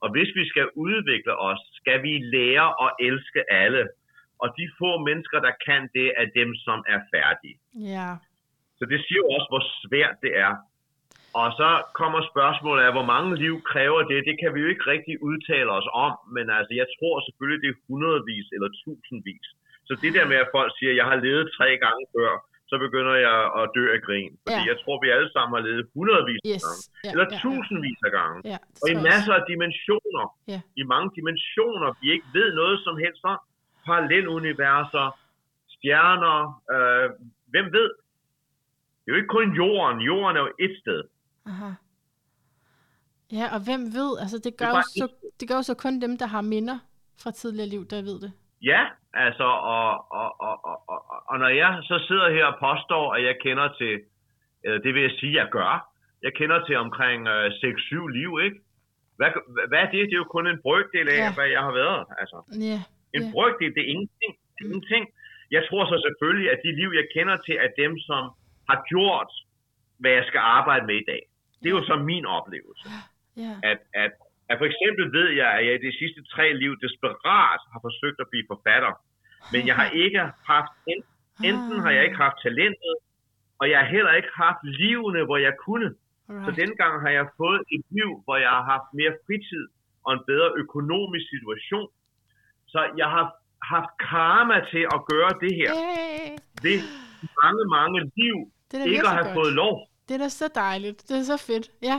Og 0.04 0.08
hvis 0.14 0.30
vi 0.38 0.44
skal 0.52 0.66
udvikle 0.86 1.34
os, 1.50 1.60
skal 1.80 1.98
vi 2.06 2.12
lære 2.36 2.68
at 2.84 2.90
elske 3.08 3.40
alle. 3.62 3.84
Og 4.42 4.48
de 4.58 4.64
få 4.80 4.90
mennesker, 5.08 5.38
der 5.46 5.54
kan 5.66 5.82
det, 5.96 6.08
er 6.20 6.26
dem, 6.40 6.50
som 6.66 6.78
er 6.94 7.00
færdige. 7.14 7.56
Ja, 7.94 8.10
Så 8.78 8.84
det 8.90 8.98
siger 9.04 9.20
jo 9.22 9.28
også, 9.36 9.48
hvor 9.52 9.64
svært 9.82 10.16
det 10.24 10.32
er. 10.46 10.52
Og 11.40 11.48
så 11.60 11.70
kommer 12.00 12.20
spørgsmålet 12.32 12.82
af, 12.86 12.92
hvor 12.96 13.06
mange 13.14 13.30
liv 13.44 13.54
kræver 13.72 14.00
det. 14.10 14.18
Det 14.28 14.36
kan 14.40 14.50
vi 14.54 14.60
jo 14.64 14.68
ikke 14.72 14.86
rigtig 14.94 15.14
udtale 15.28 15.70
os 15.78 15.88
om, 16.06 16.12
men 16.36 16.44
altså, 16.58 16.72
jeg 16.80 16.86
tror 16.96 17.14
selvfølgelig, 17.26 17.60
det 17.64 17.70
er 17.72 17.78
hundredvis 17.88 18.46
eller 18.54 18.68
tusindvis. 18.82 19.46
Så 19.88 19.92
det 20.02 20.10
der 20.16 20.26
med, 20.30 20.38
at 20.44 20.48
folk 20.56 20.70
siger, 20.78 20.90
at 20.92 20.98
jeg 21.00 21.06
har 21.12 21.18
levet 21.26 21.44
tre 21.58 21.68
gange 21.84 22.04
før, 22.16 22.30
så 22.70 22.74
begynder 22.84 23.14
jeg 23.28 23.38
at 23.60 23.64
dø 23.76 23.84
af 23.96 24.00
grin. 24.06 24.32
Fordi 24.44 24.62
Ja. 24.64 24.70
jeg 24.72 24.76
tror, 24.82 24.96
vi 25.04 25.08
alle 25.16 25.30
sammen 25.34 25.52
har 25.56 25.64
levet 25.68 25.84
hundredvis 25.94 26.40
af 26.44 26.50
yes. 26.54 26.62
gange. 26.66 26.82
Ja, 27.04 27.10
Eller 27.14 27.26
ja, 27.32 27.36
tusindvis 27.42 28.00
af 28.08 28.12
gange. 28.20 28.38
Ja, 28.52 28.58
Og 28.82 28.86
i 28.94 28.96
masser 29.10 29.34
af 29.38 29.44
dimensioner. 29.52 30.24
Ja. 30.52 30.60
I 30.80 30.82
mange 30.94 31.08
dimensioner, 31.18 31.88
vi 32.00 32.06
ikke 32.14 32.28
ved 32.38 32.48
noget 32.60 32.76
som 32.86 32.94
helst 33.04 33.22
om. 33.32 33.38
Paralleluniverser, 33.86 35.06
stjerner, 35.74 36.38
øh, 36.74 37.06
hvem 37.52 37.66
ved? 37.76 37.88
Det 39.00 39.06
er 39.08 39.12
jo 39.14 39.20
ikke 39.20 39.34
kun 39.38 39.48
jorden. 39.62 39.98
Jorden 40.10 40.36
er 40.36 40.40
jo 40.46 40.52
et 40.66 40.74
sted. 40.82 41.02
Aha. 41.46 41.70
Ja, 43.32 43.46
og 43.54 43.60
hvem 43.66 43.80
ved, 43.98 44.10
altså 44.22 44.38
det 44.44 44.52
gør, 44.60 44.66
er 44.66 44.76
jo 44.76 44.82
så, 45.00 45.06
det 45.40 45.48
gør 45.48 45.56
jo 45.56 45.62
så 45.62 45.74
kun 45.84 46.00
dem, 46.00 46.18
der 46.18 46.26
har 46.26 46.40
minder 46.54 46.78
fra 47.22 47.30
tidligere 47.30 47.68
liv, 47.68 47.82
der 47.90 48.02
ved 48.02 48.20
det. 48.24 48.32
Ja, 48.62 48.82
altså, 49.14 49.44
og, 49.44 50.12
og, 50.20 50.40
og, 50.40 50.54
og, 50.70 50.76
og, 50.88 51.00
og 51.30 51.38
når 51.38 51.48
jeg 51.62 51.70
så 51.90 51.96
sidder 52.08 52.28
her 52.36 52.44
og 52.52 52.56
påstår, 52.66 53.04
at 53.16 53.22
jeg 53.28 53.36
kender 53.44 53.68
til, 53.80 53.94
eller 54.64 54.78
det 54.84 54.94
vil 54.94 55.02
jeg 55.02 55.14
sige, 55.20 55.34
jeg 55.42 55.48
gør, 55.50 55.72
jeg 56.22 56.32
kender 56.38 56.58
til 56.66 56.76
omkring 56.76 57.28
øh, 57.28 57.46
6-7 57.46 58.08
liv, 58.18 58.30
ikke? 58.46 58.58
Hvad, 59.16 59.30
hvad 59.68 59.78
er 59.84 59.90
det? 59.90 60.00
Det 60.10 60.14
er 60.16 60.22
jo 60.24 60.34
kun 60.36 60.46
en 60.46 60.60
brøkdel 60.62 61.06
af, 61.08 61.16
Ja. 61.18 61.24
ja. 61.24 61.34
hvad 61.38 61.48
jeg 61.56 61.62
har 61.68 61.74
været. 61.82 62.02
Altså, 62.20 62.36
Ja, 62.70 62.78
en 63.16 63.22
ja. 63.24 63.30
brøkdel, 63.34 63.70
det 63.74 63.82
er 63.84 63.90
ingenting. 63.94 64.32
Det 64.54 64.60
er 64.64 64.68
ingenting. 64.70 65.04
Jeg 65.56 65.62
tror 65.68 65.82
så 65.92 65.96
selvfølgelig, 66.06 66.48
at 66.54 66.58
de 66.64 66.70
liv, 66.80 66.90
jeg 67.00 67.06
kender 67.16 67.36
til, 67.46 67.54
er 67.66 67.70
dem, 67.82 67.92
som 68.08 68.22
har 68.70 68.78
gjort, 68.92 69.30
hvad 70.00 70.10
jeg 70.18 70.24
skal 70.30 70.42
arbejde 70.58 70.86
med 70.86 70.96
i 71.02 71.06
dag. 71.12 71.22
Det 71.64 71.68
er 71.72 71.76
jo 71.80 71.84
så 71.90 71.96
min 72.10 72.24
oplevelse. 72.38 72.86
ja. 73.44 73.52
At, 73.70 73.78
at, 74.02 74.12
at 74.50 74.56
for 74.60 74.66
eksempel 74.70 75.04
ved 75.18 75.28
jeg, 75.40 75.48
at 75.58 75.62
jeg 75.66 75.74
i 75.78 75.86
de 75.86 75.92
sidste 76.00 76.20
tre 76.34 76.46
liv 76.62 76.72
desperat 76.86 77.60
har 77.72 77.80
forsøgt 77.88 78.18
at 78.24 78.28
blive 78.32 78.46
forfatter. 78.52 78.92
Men 79.52 79.60
jeg 79.68 79.76
har 79.80 79.88
ikke 80.04 80.20
haft, 80.52 80.72
en- 80.92 81.06
enten 81.50 81.76
har 81.84 81.90
jeg 81.96 82.02
ikke 82.08 82.20
haft 82.26 82.38
talentet, 82.46 82.94
og 83.60 83.64
jeg 83.70 83.78
har 83.82 83.88
heller 83.96 84.12
ikke 84.20 84.32
haft 84.44 84.60
livene, 84.82 85.20
hvor 85.28 85.36
jeg 85.46 85.54
kunne. 85.66 85.88
Så 86.26 86.32
Alright. 86.32 86.56
denne 86.60 86.76
gang 86.82 86.94
har 87.04 87.10
jeg 87.18 87.26
fået 87.42 87.60
et 87.76 87.82
liv, 87.96 88.10
hvor 88.24 88.36
jeg 88.44 88.50
har 88.58 88.64
haft 88.74 88.88
mere 89.00 89.12
fritid 89.26 89.64
og 90.06 90.10
en 90.16 90.22
bedre 90.30 90.50
økonomisk 90.62 91.26
situation. 91.34 91.88
Så 92.72 92.78
jeg 93.00 93.08
har 93.16 93.24
haft 93.72 93.90
karma 94.10 94.56
til 94.72 94.84
at 94.96 95.00
gøre 95.12 95.32
det 95.42 95.52
her 95.60 95.70
Hey, 95.84 96.28
ved 96.66 96.78
mange, 97.42 97.62
mange 97.78 97.98
liv 98.20 98.36
det 98.72 98.86
ikke 98.94 99.08
at 99.10 99.16
have 99.18 99.28
godt. 99.30 99.36
fået 99.38 99.52
lov. 99.62 99.74
Det 100.08 100.14
er 100.14 100.18
da 100.24 100.28
så 100.28 100.48
dejligt. 100.54 100.98
Det 101.08 101.14
er 101.20 101.26
så 101.32 101.38
fedt. 101.48 101.66
Ja, 101.90 101.98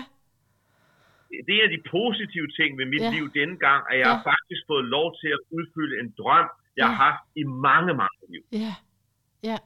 Det 1.49 1.57
er 1.63 1.67
de 1.75 1.79
positive 1.97 2.47
ting 2.59 2.69
ved 2.79 2.85
mit 2.93 3.01
Ja. 3.05 3.11
liv 3.15 3.25
denne 3.39 3.57
gang, 3.67 3.81
at 3.91 3.95
jeg 4.01 4.07
Ja. 4.07 4.13
har 4.13 4.21
faktisk 4.31 4.61
fået 4.71 4.85
lov 4.95 5.07
til 5.21 5.29
at 5.37 5.41
udfylde 5.57 5.93
en 6.01 6.09
drøm, 6.19 6.47
jeg 6.79 6.85
har 6.89 6.95
Ja. 6.97 7.03
haft 7.05 7.23
i 7.41 7.43
mange, 7.67 7.91
mange 8.01 8.17
liv. 8.33 8.43
ja, 8.65 8.73
ja. 9.49 9.57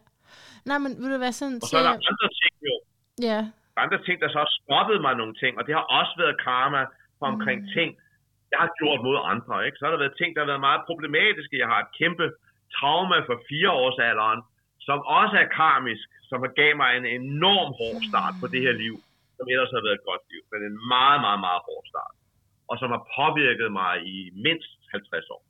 Nej, 0.70 0.78
men 0.84 0.92
vil 1.02 1.10
du 1.16 1.20
være 1.28 1.36
sådan 1.42 1.58
Og 1.64 1.68
så 1.72 1.78
er 1.82 1.84
der 1.90 1.96
andre 2.12 2.28
ting 2.42 2.54
jo, 2.70 2.76
Ja, 3.30 3.40
andre 3.84 4.00
ting, 4.06 4.16
der 4.24 4.30
så 4.34 4.38
har 4.46 4.52
stoppet 4.60 4.98
mig 5.06 5.14
nogle 5.22 5.36
ting, 5.42 5.54
og 5.60 5.64
det 5.68 5.74
har 5.80 5.86
også 6.00 6.14
været 6.22 6.36
karma 6.48 6.82
for 7.20 7.26
omkring 7.34 7.60
Mm. 7.62 7.70
ting, 7.78 7.90
jeg 8.52 8.60
har 8.64 8.72
gjort 8.82 9.00
mod 9.08 9.18
andre. 9.34 9.56
Ikke? 9.66 9.78
Så 9.78 9.84
har 9.86 9.92
der 9.92 10.00
været 10.06 10.18
ting, 10.22 10.30
der 10.36 10.42
har 10.42 10.50
været 10.54 10.66
meget 10.70 10.82
problematiske. 10.90 11.58
Jeg 11.64 11.68
har 11.74 11.80
et 11.86 11.92
kæmpe 12.02 12.26
trauma 12.78 13.18
for 13.28 13.36
fire 13.50 13.72
års 13.82 13.98
alderen, 14.10 14.42
som 14.88 14.98
også 15.20 15.36
er 15.44 15.54
karmisk, 15.62 16.08
som 16.30 16.40
gav 16.62 16.72
mig 16.82 16.90
en 16.98 17.08
enorm 17.20 17.70
hård 17.80 18.02
start 18.10 18.34
på 18.42 18.46
det 18.54 18.62
her 18.66 18.76
liv, 18.84 18.96
som 19.38 19.46
ellers 19.54 19.72
har 19.76 19.84
været 19.86 20.00
et 20.00 20.08
godt 20.10 20.24
liv, 20.32 20.42
men 20.52 20.60
en 20.70 20.78
meget, 20.96 21.20
meget, 21.26 21.42
meget 21.48 21.62
hård 21.68 21.86
start, 21.92 22.16
og 22.70 22.76
som 22.82 22.90
har 22.96 23.04
påvirket 23.20 23.70
mig 23.82 23.94
i 24.16 24.18
mindst 24.46 24.80
50 24.92 25.30
år. 25.36 25.44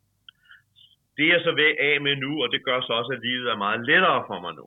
Det 1.16 1.24
er 1.26 1.34
jeg 1.36 1.44
så 1.48 1.54
ved 1.62 1.72
af 1.90 1.96
med 2.06 2.16
nu, 2.26 2.32
og 2.44 2.48
det 2.54 2.66
gør 2.68 2.80
så 2.82 2.94
også, 3.00 3.12
at 3.18 3.26
livet 3.28 3.48
er 3.54 3.64
meget 3.66 3.82
lettere 3.90 4.22
for 4.30 4.40
mig 4.46 4.54
nu. 4.60 4.66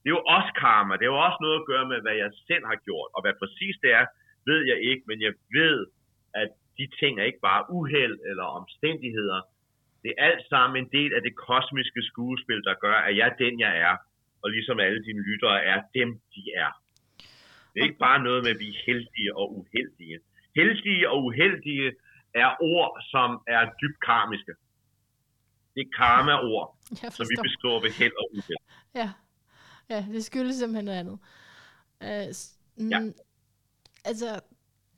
Det 0.00 0.08
er 0.08 0.18
jo 0.18 0.28
også 0.36 0.50
karma. 0.64 0.92
Det 0.96 1.04
er 1.04 1.14
jo 1.14 1.24
også 1.28 1.40
noget 1.44 1.60
at 1.60 1.68
gøre 1.72 1.86
med, 1.92 1.98
hvad 2.04 2.16
jeg 2.22 2.30
selv 2.48 2.64
har 2.70 2.78
gjort. 2.86 3.10
Og 3.14 3.20
hvad 3.22 3.34
præcis 3.42 3.76
det 3.84 3.90
er, 4.00 4.06
ved 4.50 4.60
jeg 4.70 4.78
ikke, 4.90 5.04
men 5.10 5.18
jeg 5.26 5.32
ved, 5.58 5.76
at 6.42 6.48
de 6.78 6.86
ting 7.00 7.12
er 7.20 7.24
ikke 7.30 7.46
bare 7.50 7.62
uheld 7.78 8.18
eller 8.30 8.46
omstændigheder. 8.60 9.40
Det 10.06 10.14
er 10.18 10.24
alt 10.30 10.44
sammen 10.52 10.76
en 10.84 10.90
del 10.98 11.10
af 11.16 11.22
det 11.22 11.34
kosmiske 11.46 12.02
skuespil, 12.10 12.60
der 12.68 12.74
gør, 12.84 12.96
at 13.08 13.16
jeg 13.16 13.26
er 13.28 13.36
den, 13.44 13.60
jeg 13.60 13.72
er. 13.86 13.96
Og 14.42 14.50
ligesom 14.50 14.80
alle 14.80 15.00
dine 15.04 15.22
lyttere 15.28 15.64
er 15.64 15.78
dem, 15.94 16.20
de 16.34 16.42
er. 16.64 16.70
Det 17.70 17.78
er 17.80 17.86
ikke 17.88 18.04
bare 18.08 18.22
noget 18.22 18.44
med, 18.44 18.50
at 18.50 18.60
vi 18.64 18.68
er 18.68 18.78
heldige 18.86 19.36
og 19.36 19.46
uheldige. 19.58 20.18
Heldige 20.56 21.10
og 21.10 21.24
uheldige 21.24 21.92
er 22.34 22.50
ord, 22.60 22.92
som 23.12 23.30
er 23.46 23.62
dybt 23.80 24.00
karmiske. 24.06 24.52
Det 25.74 25.80
er 25.86 25.90
karma-ord, 25.96 26.68
som 27.16 27.26
vi 27.30 27.36
beskriver 27.42 27.80
ved 27.80 27.90
held 27.90 28.16
og 28.22 28.28
uheld. 28.32 28.62
Ja. 28.94 29.10
ja, 29.90 30.04
det 30.12 30.24
skyldes 30.24 30.56
simpelthen 30.56 30.84
noget 30.84 30.98
andet. 30.98 31.18
Uh, 32.00 32.28
mm, 32.84 32.90
Ja. 32.90 32.98
Altså, 34.04 34.40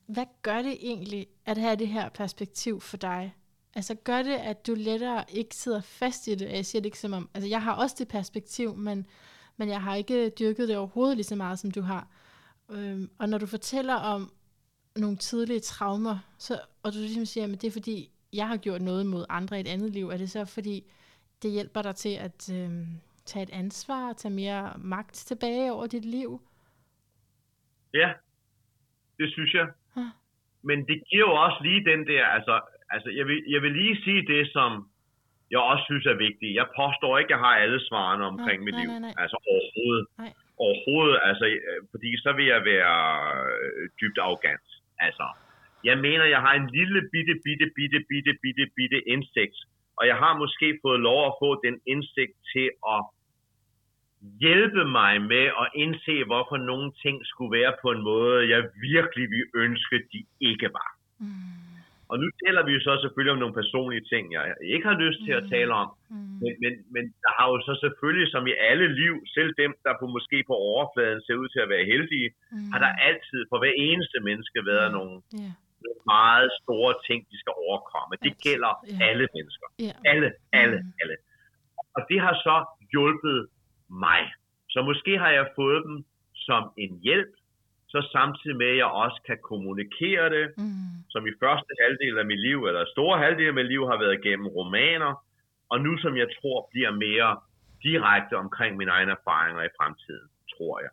hvad 0.07 0.27
gør 0.43 0.63
det 0.63 0.77
egentlig 0.81 1.27
at 1.47 1.59
have 1.59 1.77
det 1.77 1.89
her 1.89 2.09
perspektiv 2.09 2.81
for 2.81 2.97
dig? 2.97 3.35
Altså, 3.79 3.95
gør 4.05 4.23
det, 4.23 4.37
at 4.37 4.67
du 4.67 4.75
lettere 4.77 5.25
ikke 5.29 5.55
sidder 5.55 5.81
fast 5.81 6.27
i 6.27 6.35
det? 6.35 6.53
Jeg 6.53 6.67
siger 6.67 6.81
det 6.81 6.87
ikke 6.87 6.99
som 6.99 7.13
om... 7.13 7.31
Altså, 7.35 7.49
jeg 7.49 7.63
har 7.63 7.75
også 7.75 7.97
det 7.99 8.09
perspektiv, 8.09 8.77
men, 8.77 9.07
men 9.57 9.69
jeg 9.69 9.83
har 9.83 9.95
ikke 9.95 10.31
dyrket 10.39 10.69
det 10.69 10.77
overhovedet 10.77 11.17
lige 11.17 11.25
så 11.25 11.37
meget, 11.37 11.59
som 11.59 11.71
du 11.71 11.81
har. 11.81 12.09
Øhm, 12.71 13.11
og 13.19 13.29
når 13.29 13.39
du 13.39 13.47
fortæller 13.47 13.95
om, 13.95 14.33
nogle 14.97 15.17
tidlige 15.17 15.61
traumer, 15.61 16.19
så, 16.39 16.61
og 16.83 16.93
du 16.93 16.99
ligesom 16.99 17.25
siger, 17.25 17.45
at 17.45 17.63
det 17.63 17.65
er 17.69 17.71
fordi, 17.71 18.11
jeg 18.33 18.49
har 18.49 18.57
gjort 18.57 18.83
noget 18.83 19.07
mod 19.07 19.25
andre 19.29 19.57
i 19.57 19.61
et 19.61 19.69
andet 19.69 19.91
liv, 19.91 20.09
er 20.09 20.17
det 20.17 20.31
så 20.31 20.45
fordi, 20.45 20.91
det 21.43 21.51
hjælper 21.51 21.83
dig 21.83 21.95
til 21.97 22.15
at 22.15 22.53
øh, 22.55 22.71
tage 23.25 23.43
et 23.43 23.51
ansvar, 23.53 24.13
tage 24.13 24.35
mere 24.35 24.73
magt 24.79 25.15
tilbage 25.15 25.73
over 25.73 25.87
dit 25.87 26.05
liv? 26.05 26.41
Ja, 27.95 28.13
det 29.19 29.33
synes 29.33 29.55
jeg. 29.55 29.67
Huh. 29.95 30.05
Men 30.63 30.79
det 30.79 31.03
giver 31.11 31.27
jo 31.29 31.43
også 31.45 31.59
lige 31.63 31.85
den 31.85 32.07
der, 32.07 32.27
altså, 32.27 32.61
altså 32.91 33.09
jeg, 33.19 33.27
vil, 33.27 33.39
jeg 33.55 33.61
vil 33.63 33.73
lige 33.73 33.97
sige 34.05 34.23
det, 34.35 34.43
som 34.53 34.71
jeg 35.51 35.61
også 35.71 35.85
synes 35.91 36.07
er 36.07 36.23
vigtigt. 36.27 36.59
Jeg 36.61 36.67
påstår 36.81 37.19
ikke, 37.19 37.29
at 37.29 37.35
jeg 37.37 37.45
har 37.47 37.55
alle 37.65 37.81
svarene 37.89 38.25
omkring 38.33 38.59
nej, 38.59 38.67
mit 38.67 38.75
nej, 38.75 38.83
liv. 38.83 38.91
Nej, 38.91 38.99
nej. 39.07 39.15
Altså 39.23 39.37
overhovedet. 39.53 40.07
Nej. 40.19 40.33
Overhovedet, 40.67 41.19
altså, 41.29 41.45
øh, 41.71 41.81
fordi 41.93 42.11
så 42.25 42.31
vil 42.39 42.47
jeg 42.55 42.63
være 42.73 42.97
øh, 43.59 43.83
dybt 44.01 44.19
arrogant. 44.25 44.69
Altså, 45.07 45.27
jeg 45.85 45.97
mener, 46.07 46.25
jeg 46.25 46.41
har 46.47 46.55
en 46.55 46.69
lille 46.79 47.01
bitte, 47.13 47.35
bitte, 47.45 47.67
bitte, 47.77 47.99
bitte, 48.11 48.33
bitte, 48.43 48.65
bitte 48.77 48.99
indsigt, 49.13 49.59
og 49.99 50.07
jeg 50.11 50.17
har 50.17 50.33
måske 50.43 50.79
fået 50.85 51.01
lov 51.01 51.21
at 51.27 51.35
få 51.43 51.51
den 51.67 51.77
indsigt 51.93 52.35
til 52.53 52.71
at 52.95 53.01
hjælpe 54.41 54.85
mig 54.85 55.23
med 55.23 55.47
at 55.63 55.69
indse, 55.75 56.25
hvorfor 56.25 56.57
nogle 56.57 56.93
ting 57.03 57.17
skulle 57.27 57.53
være 57.59 57.73
på 57.83 57.91
en 57.91 58.03
måde, 58.03 58.49
jeg 58.55 58.63
virkelig 58.93 59.27
ville 59.31 59.51
ønske, 59.55 59.97
de 60.13 60.21
ikke 60.41 60.69
var. 60.79 60.91
Mm. 61.19 61.68
Og 62.11 62.17
nu 62.23 62.27
taler 62.43 62.63
vi 62.67 62.73
jo 62.77 62.81
så 62.89 62.93
selvfølgelig 63.03 63.35
om 63.35 63.43
nogle 63.43 63.59
personlige 63.61 64.05
ting, 64.13 64.25
jeg 64.37 64.43
ikke 64.75 64.87
har 64.91 64.99
lyst 65.05 65.21
til 65.27 65.35
at 65.41 65.45
mm. 65.45 65.51
tale 65.55 65.73
om. 65.83 65.89
Mm. 66.11 66.35
Men, 66.43 66.53
men, 66.63 66.73
men 66.95 67.05
der 67.25 67.33
har 67.39 67.47
jo 67.53 67.57
så 67.69 67.75
selvfølgelig, 67.85 68.29
som 68.35 68.43
i 68.53 68.55
alle 68.71 68.87
liv, 69.01 69.15
selv 69.37 69.51
dem, 69.63 69.73
der 69.85 69.93
på 70.01 70.07
måske 70.17 70.39
på 70.51 70.55
overfladen 70.71 71.21
ser 71.27 71.37
ud 71.43 71.49
til 71.55 71.61
at 71.65 71.71
være 71.75 71.85
heldige, 71.93 72.29
mm. 72.31 72.71
har 72.73 72.79
der 72.85 72.93
altid 73.09 73.41
for 73.51 73.59
hver 73.63 73.75
eneste 73.89 74.19
menneske 74.29 74.59
været 74.73 74.89
mm. 74.91 74.97
nogle, 74.99 75.15
yeah. 75.39 75.53
nogle 75.85 76.01
meget 76.17 76.49
store 76.63 76.93
ting, 77.09 77.21
de 77.33 77.37
skal 77.43 77.55
overkomme. 77.67 78.13
Det 78.27 78.35
gælder 78.47 78.73
yeah. 78.77 79.09
alle 79.09 79.25
mennesker. 79.37 79.67
Yeah. 79.85 80.11
Alle, 80.13 80.29
alle, 80.61 80.79
mm. 80.83 81.01
alle. 81.01 81.17
Og 81.97 82.01
det 82.11 82.19
har 82.27 82.35
så 82.47 82.57
hjulpet 82.93 83.39
mig. 84.07 84.23
Så 84.73 84.79
måske 84.91 85.13
har 85.23 85.31
jeg 85.39 85.47
fået 85.61 85.81
dem 85.89 85.97
som 86.49 86.63
en 86.85 86.93
hjælp, 87.07 87.33
så 87.93 88.09
samtidig 88.13 88.57
med, 88.57 88.71
at 88.75 88.77
jeg 88.77 88.91
også 89.05 89.19
kan 89.27 89.39
kommunikere 89.51 90.31
det, 90.37 90.47
mm. 90.57 90.91
som 91.13 91.27
i 91.27 91.33
første 91.43 91.73
halvdel 91.83 92.19
af 92.19 92.27
mit 92.27 92.41
liv, 92.49 92.59
eller 92.69 92.85
store 92.95 93.19
halvdel 93.25 93.49
af 93.53 93.55
mit 93.55 93.69
liv, 93.73 93.83
har 93.91 93.99
været 94.05 94.23
gennem 94.23 94.47
romaner, 94.47 95.13
og 95.73 95.81
nu 95.81 95.93
som 95.99 96.17
jeg 96.17 96.29
tror 96.37 96.69
bliver 96.73 96.91
mere 96.91 97.31
direkte 97.83 98.35
omkring 98.45 98.77
mine 98.77 98.91
egne 98.91 99.13
erfaringer 99.13 99.63
i 99.63 99.77
fremtiden, 99.79 100.29
tror 100.55 100.81
jeg. 100.81 100.91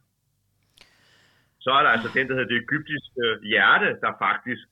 Så 1.59 1.69
er 1.71 1.81
der 1.83 1.89
altså 1.89 2.09
den, 2.13 2.27
der 2.27 2.33
hedder 2.33 2.51
det 2.53 2.63
egyptiske 2.65 3.23
hjerte, 3.51 3.89
der 4.03 4.11
faktisk 4.25 4.63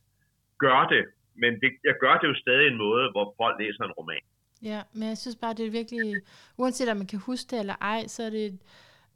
gør 0.57 0.87
det. 0.93 1.05
Men 1.35 1.51
det, 1.61 1.71
jeg 1.83 1.95
gør 2.03 2.15
det 2.17 2.27
jo 2.27 2.35
stadig 2.35 2.67
en 2.67 2.77
måde, 2.77 3.11
hvor 3.11 3.33
folk 3.41 3.55
læser 3.59 3.83
en 3.83 3.91
roman. 3.91 4.25
Ja, 4.63 4.81
men 4.93 5.07
jeg 5.09 5.17
synes 5.17 5.37
bare, 5.41 5.53
det 5.53 5.65
er 5.65 5.71
virkelig, 5.71 6.15
uanset 6.57 6.89
om 6.89 6.97
man 6.97 7.07
kan 7.07 7.19
huske 7.19 7.47
det 7.51 7.59
eller 7.59 7.75
ej, 7.81 8.01
så 8.07 8.23
er 8.23 8.29
det 8.29 8.59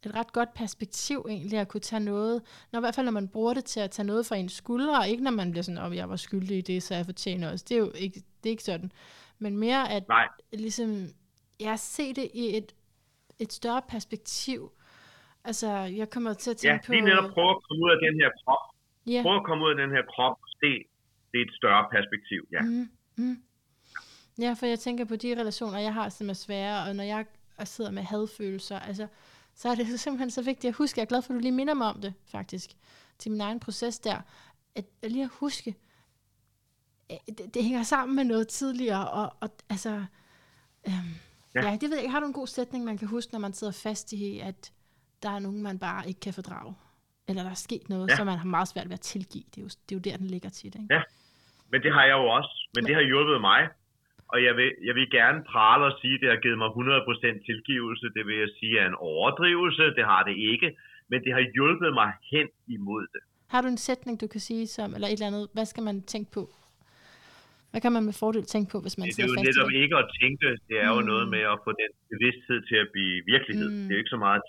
et 0.06 0.16
ret 0.16 0.34
godt 0.34 0.54
perspektiv 0.54 1.26
egentlig 1.30 1.60
at 1.60 1.68
kunne 1.68 1.82
tage 1.82 2.00
noget, 2.00 2.42
når 2.72 2.80
i 2.80 2.82
hvert 2.82 2.96
fald 2.96 3.06
når 3.06 3.12
man 3.12 3.28
bruger 3.28 3.54
det 3.54 3.66
til 3.66 3.80
at 3.80 3.92
tage 3.92 4.06
noget 4.06 4.26
fra 4.26 4.36
en 4.36 4.50
skuldre, 4.50 5.00
og 5.00 5.08
ikke 5.08 5.24
når 5.24 5.32
man 5.32 5.52
bliver 5.52 5.64
sådan, 5.64 5.78
om 5.78 5.92
oh, 5.92 5.98
jeg 5.98 6.10
var 6.10 6.16
skyldig 6.16 6.58
i 6.58 6.62
det, 6.62 6.84
så 6.84 6.96
jeg 6.96 7.06
fortjener 7.06 7.52
også. 7.52 7.66
Det 7.70 7.76
er 7.76 7.80
jo 7.80 7.92
ikke, 7.96 8.16
det 8.16 8.50
er 8.50 8.50
ikke 8.50 8.64
sådan. 8.64 8.92
Men 9.40 9.58
mere 9.58 9.92
at 9.92 10.08
Nej. 10.08 10.28
ligesom, 10.54 11.08
ja, 11.60 11.76
se 11.76 12.14
det 12.14 12.30
i 12.34 12.58
et, 12.58 12.76
et 13.40 13.54
større 13.54 13.82
perspektiv. 13.90 14.72
Altså, 15.44 15.70
jeg 15.72 16.10
kommer 16.10 16.34
til 16.34 16.52
at 16.52 16.58
tænke 16.58 16.74
ja, 16.74 16.88
på... 16.88 16.94
Ja, 16.94 17.00
lige 17.00 17.06
netop 17.06 17.32
prøve 17.34 17.50
at 17.50 17.62
komme 17.68 17.86
ud 17.86 17.92
af 17.92 18.00
den 18.12 18.20
her 18.22 18.30
krop. 18.44 18.64
Ja. 19.08 19.22
Prøve 19.22 19.36
at 19.36 19.46
komme 19.46 19.66
ud 19.66 19.70
af 19.70 19.78
den 19.78 19.92
her 19.96 20.04
krop 20.14 20.38
og 20.42 20.50
se 20.62 20.72
det 21.32 21.38
er 21.42 21.46
et 21.46 21.56
større 21.56 21.86
perspektiv, 21.92 22.48
ja. 22.52 22.62
Mm, 22.62 22.90
mm. 23.16 23.38
Ja, 24.40 24.56
for 24.60 24.66
jeg 24.66 24.80
tænker 24.80 25.06
på 25.06 25.16
de 25.16 25.42
relationer, 25.42 25.80
jeg 25.80 25.94
har, 25.94 26.10
som 26.10 26.30
er 26.30 26.34
svære, 26.34 26.90
og 26.90 26.96
når 26.96 27.04
jeg 27.04 27.26
sidder 27.64 27.92
med 27.92 28.04
hadfølelser, 28.04 28.80
altså, 28.80 29.08
så 29.58 29.70
er 29.70 29.76
det 29.76 30.00
simpelthen 30.00 30.32
så 30.32 30.42
vigtigt 30.42 30.72
at 30.72 30.76
huske, 30.76 31.00
jeg 31.00 31.04
er 31.04 31.08
glad 31.08 31.22
for, 31.22 31.34
at 31.34 31.36
du 31.36 31.42
lige 31.42 31.52
minder 31.52 31.74
mig 31.74 31.88
om 31.88 32.02
det, 32.02 32.14
faktisk, 32.26 32.70
til 33.18 33.32
min 33.32 33.42
egen 33.42 33.60
proces 33.60 34.00
der, 34.00 34.22
at, 34.76 34.86
at 35.02 35.12
lige 35.12 35.24
at 35.24 35.30
huske, 35.34 35.76
det, 37.10 37.54
det 37.54 37.64
hænger 37.64 37.84
sammen 37.84 38.16
med 38.16 38.24
noget 38.24 38.48
tidligere, 38.48 39.10
og, 39.10 39.36
og 39.40 39.50
altså, 39.70 40.06
øhm, 40.88 41.16
ja. 41.56 41.70
ja, 41.70 41.78
det 41.82 41.90
ved 41.90 42.00
jeg 42.02 42.12
Har 42.12 42.20
du 42.20 42.26
en 42.26 42.34
god 42.34 42.48
sætning, 42.48 42.86
man 42.86 42.98
kan 42.98 43.08
huske, 43.08 43.32
når 43.32 43.40
man 43.40 43.54
sidder 43.54 43.74
fast 43.74 44.14
i, 44.14 44.40
at 44.40 44.72
der 45.24 45.30
er 45.30 45.40
nogen, 45.40 45.64
man 45.64 45.80
bare 45.80 46.08
ikke 46.08 46.20
kan 46.20 46.34
fordrage? 46.34 46.76
Eller 47.28 47.44
der 47.44 47.50
er 47.50 47.56
sket 47.56 47.90
noget, 47.90 48.10
ja. 48.10 48.16
som 48.16 48.26
man 48.26 48.38
har 48.38 48.46
meget 48.46 48.68
svært 48.68 48.90
ved 48.90 48.94
at 48.94 49.02
tilgive. 49.02 49.44
Det 49.56 49.58
er 49.58 49.62
jo, 49.62 49.68
det 49.68 49.96
er 49.96 49.96
jo 49.96 50.00
der, 50.00 50.18
den 50.18 50.28
ligger 50.28 50.50
tit, 50.50 50.76
ikke? 50.76 50.88
Ja, 50.90 51.02
men 51.72 51.82
det 51.82 51.94
har 51.94 52.04
jeg 52.04 52.14
jo 52.14 52.28
også. 52.28 52.70
Men, 52.76 52.84
men 52.84 52.88
det 52.88 52.96
har 52.96 53.02
hjulpet 53.02 53.42
mig 53.42 53.70
og 54.32 54.38
jeg 54.46 54.54
vil, 54.60 54.72
jeg 54.88 54.96
vil 54.96 55.08
gerne 55.20 55.40
prale 55.54 55.84
og 55.90 55.94
sige, 56.02 56.16
at 56.16 56.22
det 56.22 56.30
har 56.34 56.40
givet 56.46 56.58
mig 56.64 56.70
100% 56.70 57.46
tilgivelse. 57.50 58.06
Det 58.16 58.24
vil 58.28 58.38
jeg 58.44 58.50
sige 58.60 58.80
er 58.80 58.88
en 58.88 59.00
overdrivelse. 59.14 59.84
Det 59.98 60.06
har 60.12 60.22
det 60.30 60.36
ikke. 60.52 60.70
Men 61.10 61.18
det 61.24 61.32
har 61.38 61.44
hjulpet 61.56 61.92
mig 61.94 62.10
hen 62.32 62.48
imod 62.68 63.04
det. 63.14 63.22
Har 63.54 63.62
du 63.62 63.68
en 63.68 63.82
sætning, 63.90 64.22
du 64.24 64.28
kan 64.28 64.42
sige, 64.50 64.68
som, 64.68 64.88
eller 64.96 65.08
et 65.08 65.14
eller 65.14 65.32
andet, 65.32 65.48
hvad 65.56 65.66
skal 65.72 65.84
man 65.90 65.98
tænke 66.14 66.30
på? 66.38 66.44
Hvad 67.72 67.82
kan 67.82 67.92
man 67.92 68.04
med 68.10 68.16
fordel 68.24 68.46
tænke 68.54 68.72
på, 68.74 68.78
hvis 68.86 68.98
man 68.98 69.06
det, 69.08 69.16
sidder 69.16 69.30
fast 69.30 69.46
Det 69.46 69.50
er 69.50 69.62
jo 69.62 69.68
netop 69.68 69.72
ikke 69.84 69.96
at 70.04 70.08
tænke. 70.22 70.48
Det 70.70 70.78
er 70.86 70.92
mm. 70.92 70.98
jo 70.98 71.02
noget 71.12 71.26
med 71.36 71.44
at 71.54 71.58
få 71.66 71.72
den 71.82 71.92
bevidsthed 72.12 72.60
til 72.70 72.78
at 72.84 72.88
blive 72.96 73.16
virkelighed. 73.34 73.70
Mm. 73.70 73.84
Det 73.84 73.92
er 73.92 73.96
jo 73.98 74.04
ikke 74.04 74.16
så 74.18 74.22
meget 74.28 74.42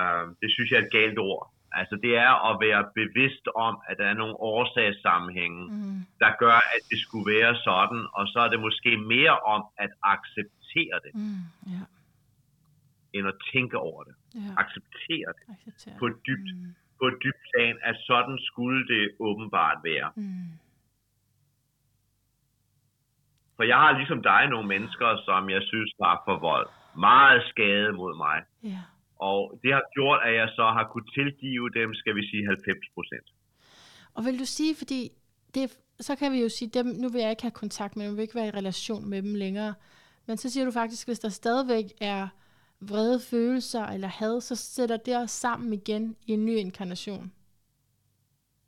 Uh, 0.00 0.24
det 0.42 0.48
synes 0.54 0.68
jeg 0.70 0.78
er 0.80 0.84
et 0.84 0.96
galt 0.98 1.18
ord. 1.18 1.42
Altså 1.80 1.96
det 2.04 2.12
er 2.26 2.32
at 2.50 2.54
være 2.66 2.82
bevidst 3.00 3.46
om, 3.66 3.74
at 3.88 3.94
der 3.98 4.06
er 4.12 4.16
nogle 4.22 4.36
årsagssammenhænge, 4.52 5.62
mm. 5.72 5.98
der 6.22 6.30
gør, 6.38 6.58
at 6.74 6.82
det 6.90 6.98
skulle 7.04 7.26
være 7.36 7.52
sådan, 7.68 8.02
og 8.18 8.24
så 8.32 8.38
er 8.44 8.48
det 8.48 8.60
måske 8.60 8.90
mere 9.14 9.36
om 9.54 9.62
at 9.84 9.90
acceptere 10.14 10.96
det, 11.04 11.12
mm. 11.14 11.42
yeah. 11.70 11.86
end 13.14 13.24
at 13.32 13.36
tænke 13.52 13.78
over 13.78 14.02
det. 14.08 14.14
Yeah. 14.36 14.62
Acceptere 14.62 15.30
det 15.38 15.44
Acceptere. 15.54 15.98
på 16.00 16.06
et 16.06 16.16
dybt, 16.26 16.50
mm. 16.56 16.74
på 17.00 17.04
et 17.10 17.16
dybt 17.24 17.42
plan, 17.50 17.74
at 17.82 17.96
sådan 18.08 18.38
skulle 18.50 18.80
det 18.92 19.04
åbenbart 19.20 19.78
være. 19.84 20.10
Mm. 20.16 20.50
For 23.56 23.62
jeg 23.62 23.76
har 23.76 23.92
ligesom 23.98 24.22
dig 24.22 24.42
nogle 24.48 24.68
mennesker, 24.68 25.08
som 25.24 25.50
jeg 25.50 25.62
synes 25.62 25.90
har 26.02 26.22
forvoldt 26.28 26.70
meget 26.96 27.42
skade 27.50 27.92
mod 27.92 28.16
mig. 28.16 28.38
Yeah. 28.64 28.95
Og 29.16 29.58
det 29.62 29.72
har 29.72 29.84
gjort, 29.94 30.20
at 30.24 30.34
jeg 30.34 30.48
så 30.48 30.62
har 30.62 30.88
kunne 30.92 31.10
tilgive 31.14 31.70
dem, 31.78 31.94
skal 31.94 32.14
vi 32.16 32.22
sige, 32.30 32.46
90 32.46 32.76
procent. 32.94 33.26
Og 34.14 34.24
vil 34.24 34.38
du 34.38 34.44
sige, 34.44 34.74
fordi 34.76 35.10
det, 35.54 35.78
så 36.00 36.16
kan 36.16 36.32
vi 36.32 36.40
jo 36.42 36.48
sige, 36.48 36.70
dem, 36.74 36.86
nu 36.86 37.08
vil 37.08 37.20
jeg 37.20 37.30
ikke 37.30 37.42
have 37.42 37.60
kontakt 37.64 37.96
med 37.96 38.06
dem, 38.06 38.16
vil 38.16 38.22
ikke 38.22 38.34
være 38.34 38.46
i 38.46 38.58
relation 38.60 39.10
med 39.10 39.22
dem 39.22 39.34
længere. 39.34 39.74
Men 40.26 40.36
så 40.36 40.50
siger 40.50 40.64
du 40.64 40.70
faktisk, 40.70 41.08
hvis 41.08 41.18
der 41.18 41.28
stadigvæk 41.28 41.84
er 42.00 42.28
vrede 42.80 43.20
følelser 43.30 43.86
eller 43.86 44.08
had, 44.08 44.40
så 44.40 44.56
sætter 44.56 44.96
det 44.96 45.16
os 45.16 45.30
sammen 45.30 45.72
igen 45.72 46.16
i 46.26 46.32
en 46.32 46.46
ny 46.46 46.56
inkarnation. 46.56 47.32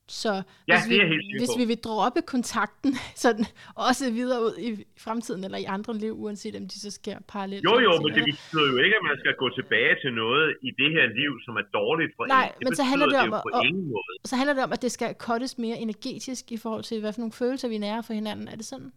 Så 0.08 0.32
ja, 0.68 0.74
hvis, 0.74 0.84
vi, 0.90 0.98
hvis 1.40 1.54
vi 1.60 1.64
vil 1.64 1.80
droppe 1.88 2.20
kontakten, 2.34 2.92
sådan 3.24 3.44
også 3.86 4.04
videre 4.18 4.40
ud 4.46 4.54
i 4.68 4.68
fremtiden 5.04 5.44
eller 5.44 5.58
i 5.58 5.64
andre 5.64 5.94
liv, 6.04 6.12
uanset 6.24 6.56
om 6.56 6.62
de 6.72 6.80
så 6.80 6.90
sker 6.90 7.16
parallelt. 7.28 7.64
Jo, 7.64 7.74
jo, 7.86 7.92
men 8.04 8.10
det 8.16 8.24
betyder 8.30 8.66
jo 8.72 8.76
ikke, 8.84 8.96
at 9.00 9.04
man 9.10 9.16
skal 9.22 9.34
gå 9.42 9.48
tilbage 9.58 9.94
til 10.02 10.12
noget 10.22 10.56
i 10.68 10.70
det 10.80 10.90
her 10.96 11.06
liv, 11.20 11.32
som 11.44 11.56
er 11.56 11.66
dårligt 11.78 12.12
for 12.16 12.26
Nej, 12.26 12.46
en. 12.46 12.52
Det 12.58 12.64
men 12.64 12.74
så 12.80 12.84
handler 12.90 13.08
det, 13.14 13.20
om, 13.24 13.30
det 13.30 13.40
på 13.46 13.50
og, 13.58 13.66
ingen 13.66 13.86
måde. 13.94 14.12
Så 14.30 14.36
handler 14.36 14.54
det 14.54 14.64
om, 14.64 14.72
at 14.72 14.82
det 14.82 14.92
skal 14.92 15.14
kottes 15.14 15.58
mere 15.58 15.76
energetisk 15.86 16.52
i 16.56 16.58
forhold 16.64 16.84
til, 16.90 17.00
hvad 17.00 17.12
for 17.12 17.20
nogle 17.20 17.38
følelser 17.42 17.68
vi 17.68 17.78
nærer 17.78 18.02
for 18.06 18.12
hinanden. 18.12 18.48
Er 18.48 18.56
det 18.56 18.66
sådan? 18.72 18.92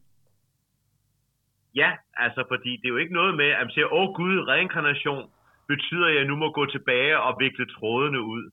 Ja, 1.76 1.91
altså 2.26 2.41
fordi 2.51 2.72
det 2.80 2.86
er 2.86 2.93
jo 2.95 3.01
ikke 3.03 3.14
noget 3.14 3.34
med, 3.41 3.49
at 3.59 3.64
man 3.66 3.74
siger, 3.76 3.88
åh 3.93 4.07
gud, 4.20 4.36
reinkarnation 4.53 5.24
betyder, 5.68 6.07
at 6.12 6.16
jeg 6.16 6.26
nu 6.26 6.36
må 6.43 6.47
gå 6.59 6.66
tilbage 6.66 7.20
og 7.20 7.32
vikle 7.39 7.66
trådene 7.76 8.22
ud 8.22 8.43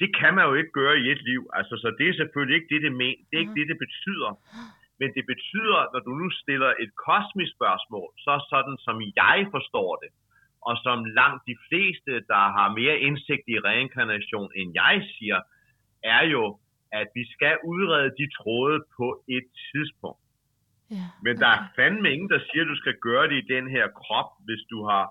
det 0.00 0.10
kan 0.20 0.34
man 0.34 0.44
jo 0.48 0.54
ikke 0.60 0.72
gøre 0.80 0.96
i 1.02 1.06
et 1.14 1.22
liv. 1.30 1.42
Altså, 1.58 1.74
så 1.82 1.88
det 1.98 2.06
er 2.08 2.14
selvfølgelig 2.20 2.56
ikke 2.58 2.74
det, 2.74 2.82
det, 2.82 2.92
men, 3.00 3.14
det, 3.26 3.34
er 3.36 3.44
ikke 3.44 3.58
det, 3.60 3.68
det 3.72 3.78
betyder. 3.86 4.30
Men 5.00 5.08
det 5.16 5.24
betyder, 5.32 5.80
når 5.92 6.00
du 6.06 6.12
nu 6.22 6.30
stiller 6.42 6.70
et 6.84 6.92
kosmisk 7.06 7.52
spørgsmål, 7.58 8.08
så 8.24 8.32
sådan 8.52 8.76
som 8.86 8.96
jeg 9.22 9.38
forstår 9.54 9.90
det, 10.02 10.10
og 10.68 10.74
som 10.84 10.98
langt 11.20 11.42
de 11.50 11.56
fleste, 11.68 12.12
der 12.32 12.42
har 12.56 12.68
mere 12.80 12.96
indsigt 13.06 13.46
i 13.54 13.56
reinkarnation, 13.68 14.50
end 14.56 14.68
jeg 14.82 14.96
siger, 15.14 15.40
er 16.16 16.22
jo, 16.34 16.44
at 16.92 17.08
vi 17.14 17.24
skal 17.34 17.54
udrede 17.64 18.10
de 18.20 18.26
tråde 18.38 18.78
på 18.98 19.08
et 19.36 19.46
tidspunkt. 19.70 20.24
Ja, 20.90 20.94
okay. 20.94 21.22
Men 21.24 21.34
der 21.42 21.48
er 21.56 21.62
fandme 21.76 22.12
ingen, 22.14 22.30
der 22.34 22.40
siger, 22.48 22.62
at 22.64 22.70
du 22.72 22.76
skal 22.82 22.96
gøre 23.08 23.28
det 23.30 23.36
i 23.42 23.52
den 23.54 23.70
her 23.70 23.86
krop, 24.00 24.30
hvis 24.46 24.62
du 24.70 24.78
har 24.90 25.04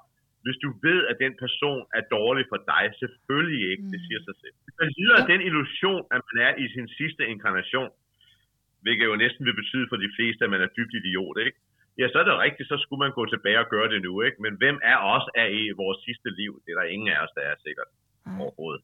hvis 0.44 0.58
du 0.64 0.70
ved, 0.86 1.00
at 1.12 1.18
den 1.24 1.34
person 1.44 1.82
er 1.98 2.04
dårlig 2.18 2.46
for 2.52 2.60
dig, 2.74 2.84
selvfølgelig 3.02 3.64
ikke, 3.72 3.84
mm. 3.86 3.92
det 3.94 4.00
siger 4.06 4.22
sig 4.28 4.36
selv. 4.44 4.56
Man 4.82 4.90
lider 4.98 5.20
ja. 5.22 5.28
den 5.32 5.42
illusion, 5.48 6.04
at 6.16 6.22
man 6.30 6.38
er 6.48 6.54
i 6.64 6.66
sin 6.76 6.88
sidste 7.00 7.24
inkarnation, 7.34 7.92
hvilket 8.84 9.06
jo 9.12 9.16
næsten 9.24 9.44
vil 9.48 9.56
betyde 9.62 9.86
for 9.92 9.98
de 10.04 10.10
fleste, 10.16 10.42
at 10.46 10.52
man 10.56 10.62
er 10.66 10.72
dybt 10.78 10.94
idiot, 11.00 11.38
ikke? 11.48 11.58
Ja, 12.00 12.06
så 12.12 12.18
er 12.22 12.26
det 12.30 12.44
rigtigt, 12.46 12.70
så 12.72 12.78
skulle 12.84 13.02
man 13.06 13.14
gå 13.20 13.24
tilbage 13.26 13.60
og 13.64 13.70
gøre 13.74 13.90
det 13.94 14.02
nu, 14.08 14.14
ikke? 14.28 14.38
Men 14.46 14.54
hvem 14.62 14.78
er 14.92 14.98
os 15.16 15.26
er 15.42 15.48
i 15.62 15.64
vores 15.82 16.00
sidste 16.06 16.30
liv? 16.40 16.52
Det 16.64 16.70
er 16.72 16.80
der 16.82 16.88
ingen 16.96 17.10
af 17.14 17.20
os, 17.24 17.32
der 17.38 17.44
er 17.52 17.56
sikkert 17.66 17.90
Ej. 18.26 18.40
overhovedet. 18.42 18.84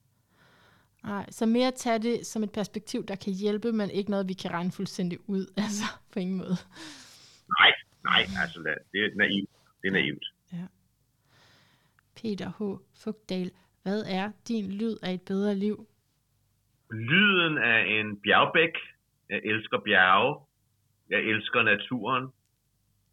Nej, 1.03 1.25
så 1.29 1.45
mere 1.45 1.71
tage 1.71 1.99
det 1.99 2.25
som 2.25 2.43
et 2.43 2.51
perspektiv, 2.51 3.05
der 3.05 3.15
kan 3.15 3.33
hjælpe, 3.33 3.71
men 3.71 3.89
ikke 3.89 4.11
noget, 4.11 4.27
vi 4.27 4.33
kan 4.33 4.51
regne 4.51 4.71
fuldstændig 4.71 5.19
ud. 5.27 5.45
Altså, 5.65 5.85
på 6.13 6.19
ingen 6.19 6.37
måde. 6.37 6.57
Nej, 7.59 7.71
nej, 8.09 8.21
altså 8.41 8.59
det 8.91 8.99
er 9.05 9.09
naivt. 9.15 9.49
Det 9.81 9.87
er 9.87 9.91
naivt. 9.91 10.25
Peter 12.21 12.49
H. 12.57 12.61
Fugdal, 13.03 13.51
hvad 13.83 14.01
er 14.19 14.31
din 14.47 14.71
lyd 14.71 14.95
af 15.03 15.11
et 15.13 15.21
bedre 15.21 15.55
liv? 15.55 15.87
Lyden 16.91 17.57
af 17.57 17.85
en 17.87 18.19
bjergbæk. 18.23 18.75
Jeg 19.29 19.41
elsker 19.43 19.77
bjerge. 19.79 20.45
Jeg 21.09 21.19
elsker 21.19 21.61
naturen. 21.63 22.25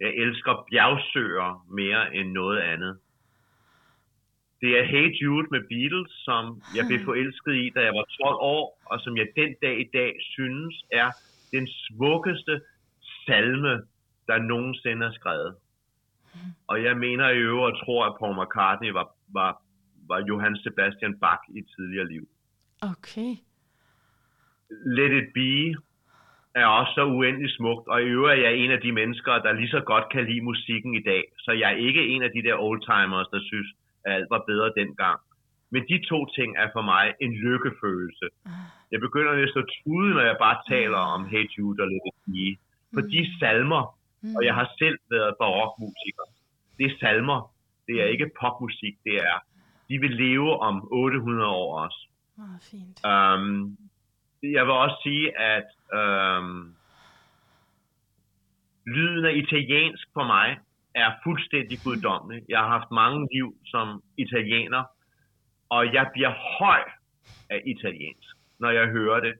Jeg 0.00 0.12
elsker 0.14 0.66
bjergsøer 0.70 1.66
mere 1.70 2.14
end 2.14 2.32
noget 2.32 2.60
andet. 2.60 2.98
Det 4.60 4.78
er 4.78 4.84
Hey 4.84 5.06
Jude 5.22 5.46
med 5.50 5.62
Beatles, 5.68 6.12
som 6.24 6.62
jeg 6.76 6.84
blev 6.88 7.00
forelsket 7.08 7.54
i, 7.54 7.70
da 7.74 7.80
jeg 7.80 7.94
var 7.94 8.06
12 8.22 8.36
år, 8.40 8.80
og 8.84 9.00
som 9.00 9.16
jeg 9.16 9.26
den 9.36 9.54
dag 9.62 9.80
i 9.80 9.88
dag 9.92 10.12
synes 10.20 10.74
er 10.92 11.10
den 11.52 11.68
smukkeste 11.68 12.60
salme, 13.26 13.74
der 14.26 14.38
nogensinde 14.38 15.06
er 15.06 15.12
skrevet. 15.12 15.56
Og 16.70 16.82
jeg 16.84 16.96
mener 16.96 17.28
i 17.28 17.38
øvrigt 17.38 17.74
og 17.74 17.84
tror, 17.84 18.06
at 18.06 18.16
Paul 18.18 18.34
McCartney 18.40 18.90
var, 18.98 19.06
var, 19.38 19.62
var 20.08 20.24
Johann 20.28 20.56
Sebastian 20.56 21.18
Bach 21.20 21.42
i 21.54 21.58
et 21.58 21.66
tidligere 21.76 22.08
liv. 22.08 22.24
Okay. 22.92 23.32
Let 24.96 25.12
It 25.20 25.28
Be 25.34 25.54
er 26.54 26.66
også 26.66 26.92
så 26.94 27.04
uendelig 27.04 27.50
smukt, 27.58 27.88
og 27.88 28.02
i 28.02 28.04
øvrigt 28.04 28.38
er 28.38 28.48
jeg 28.48 28.56
en 28.56 28.70
af 28.70 28.80
de 28.80 28.92
mennesker, 28.92 29.32
der 29.32 29.52
lige 29.52 29.68
så 29.76 29.80
godt 29.80 30.06
kan 30.12 30.24
lide 30.30 30.44
musikken 30.50 30.94
i 30.94 31.02
dag. 31.02 31.24
Så 31.38 31.52
jeg 31.52 31.72
er 31.72 31.76
ikke 31.88 32.06
en 32.06 32.22
af 32.22 32.30
de 32.36 32.42
der 32.42 32.56
oldtimers, 32.68 33.28
der 33.34 33.40
synes, 33.50 33.68
at 34.04 34.12
alt 34.12 34.30
var 34.30 34.44
bedre 34.46 34.72
dengang. 34.76 35.20
Men 35.70 35.82
de 35.90 35.96
to 36.10 36.26
ting 36.26 36.56
er 36.56 36.68
for 36.72 36.82
mig 36.82 37.14
en 37.20 37.32
lykkefølelse. 37.46 38.26
Jeg 38.92 39.00
begynder 39.00 39.36
næsten 39.36 39.60
at 39.60 39.70
tude, 39.84 40.14
når 40.14 40.24
jeg 40.30 40.36
bare 40.46 40.58
taler 40.68 41.02
om 41.14 41.20
Hey 41.32 41.44
Jude 41.54 41.82
og 41.82 41.88
Let 41.88 42.06
It 42.10 42.18
Be. 42.26 42.46
For 42.94 43.00
de 43.12 43.20
salmer, 43.38 43.82
og 44.36 44.44
jeg 44.44 44.54
har 44.54 44.68
selv 44.78 44.98
været 45.10 45.34
barokmusiker, 45.38 46.26
det 46.78 46.86
er 46.86 46.98
salmer. 47.00 47.52
Det 47.86 48.02
er 48.02 48.06
ikke 48.06 48.30
popmusik, 48.40 48.94
det 49.04 49.16
er, 49.16 49.38
de 49.88 49.98
vil 49.98 50.10
leve 50.10 50.58
om 50.60 50.88
800 50.92 51.48
år 51.48 51.80
også. 51.84 52.08
Meget 52.36 52.62
fint. 52.70 52.96
Um, 53.04 53.76
jeg 54.42 54.64
vil 54.66 54.74
også 54.84 54.98
sige, 55.02 55.38
at 55.38 55.68
um, 56.00 56.74
lyden 58.86 59.24
af 59.24 59.34
italiensk 59.34 60.08
for 60.14 60.24
mig 60.24 60.58
er 60.94 61.10
fuldstændig 61.24 61.78
guddommelig. 61.84 62.42
Jeg 62.48 62.58
har 62.58 62.68
haft 62.68 62.90
mange 62.90 63.28
liv 63.32 63.54
som 63.66 64.02
italiener, 64.18 64.84
og 65.70 65.94
jeg 65.94 66.10
bliver 66.12 66.32
høj 66.58 66.82
af 67.50 67.62
italiensk, 67.66 68.28
når 68.58 68.70
jeg 68.70 68.86
hører 68.86 69.20
det. 69.20 69.34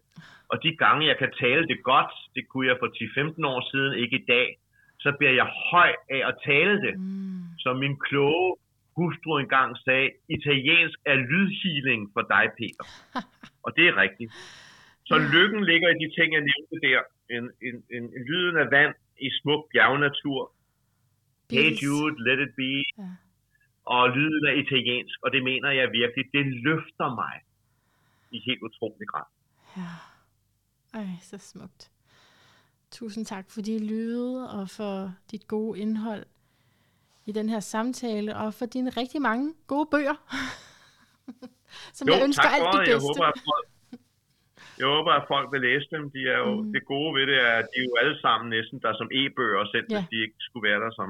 Og 0.48 0.62
de 0.62 0.76
gange, 0.76 1.06
jeg 1.06 1.18
kan 1.18 1.32
tale 1.40 1.66
det 1.68 1.82
godt, 1.82 2.12
det 2.34 2.48
kunne 2.48 2.66
jeg 2.68 2.76
for 2.80 2.86
10-15 2.86 3.46
år 3.46 3.70
siden, 3.70 3.98
ikke 3.98 4.16
i 4.16 4.24
dag, 4.28 4.56
så 5.05 5.11
bliver 5.18 5.34
jeg 5.40 5.48
høj 5.70 5.90
af 6.16 6.20
at 6.30 6.34
tale 6.44 6.74
det. 6.86 6.94
Mm. 6.98 7.42
Som 7.59 7.74
min 7.84 7.96
kloge 8.07 8.57
hustru 8.96 9.38
engang 9.38 9.76
sagde, 9.84 10.11
italiensk 10.28 10.98
er 11.12 11.16
lydhealing 11.30 12.03
for 12.14 12.22
dig, 12.34 12.44
Peter. 12.59 12.86
Og 13.64 13.70
det 13.76 13.84
er 13.88 13.96
rigtigt. 14.05 14.32
Så 15.09 15.14
lykken 15.34 15.64
ligger 15.70 15.88
i 15.90 15.98
de 16.03 16.09
ting, 16.16 16.28
jeg 16.36 16.44
nævnte 16.53 16.76
der. 16.88 17.00
En, 17.36 17.44
en, 17.68 17.76
en, 17.96 18.05
en 18.16 18.22
lyden 18.30 18.57
af 18.62 18.66
vand 18.70 18.94
i 19.26 19.28
smuk 19.40 19.62
bjergnatur. 19.72 20.53
Hey. 21.50 21.70
Jude, 21.82 22.14
Let 22.26 22.40
It 22.46 22.53
Be. 22.61 22.74
Ja. 22.98 23.11
Og 23.84 24.11
lyden 24.16 24.46
af 24.50 24.55
italiensk. 24.64 25.16
Og 25.24 25.32
det 25.32 25.42
mener 25.44 25.70
jeg 25.70 25.92
virkelig, 25.92 26.24
det 26.32 26.46
løfter 26.46 27.09
mig 27.20 27.34
i 28.30 28.38
helt 28.46 28.62
utrolig 28.62 29.09
grad. 29.12 29.28
Ja. 29.76 29.92
Ej, 30.98 31.07
så 31.20 31.38
smukt. 31.38 31.91
Tusind 32.99 33.24
tak 33.26 33.47
for 33.51 33.61
de 33.68 33.74
lyde 33.93 34.51
og 34.51 34.64
for 34.76 35.14
dit 35.30 35.45
gode 35.49 35.78
indhold 35.80 36.24
i 37.26 37.32
den 37.32 37.49
her 37.49 37.61
samtale, 37.61 38.36
og 38.36 38.55
for 38.55 38.66
dine 38.66 38.90
rigtig 38.90 39.22
mange 39.22 39.55
gode 39.66 39.86
bøger, 39.95 40.16
som 41.99 42.05
Jo, 42.09 42.14
jeg 42.14 42.22
ønsker 42.26 42.49
alt 42.57 42.68
det 42.74 42.80
det. 42.80 42.88
Jeg 42.93 42.97
bedste. 42.97 43.09
håber, 43.09 43.24
at 43.32 43.38
folk, 43.51 43.66
jeg 44.80 44.86
håber, 44.95 45.12
at 45.20 45.24
folk 45.32 45.47
vil 45.53 45.61
læse 45.68 45.86
dem. 45.95 46.03
De 46.16 46.20
er 46.34 46.38
jo, 46.45 46.53
mm. 46.62 46.72
Det 46.74 46.82
gode 46.93 47.11
ved 47.16 47.24
det 47.32 47.38
er, 47.49 47.55
at 47.62 47.66
de 47.72 47.76
er 47.82 47.86
jo 47.90 47.95
alle 48.03 48.16
sammen 48.24 48.47
næsten 48.57 48.76
der 48.84 48.93
som 49.01 49.09
e-bøger, 49.20 49.62
selv 49.74 49.86
Ja. 49.90 49.95
hvis 49.99 50.09
de 50.12 50.18
ikke 50.24 50.38
skulle 50.47 50.64
være 50.70 50.80
der 50.84 50.93
som 51.01 51.09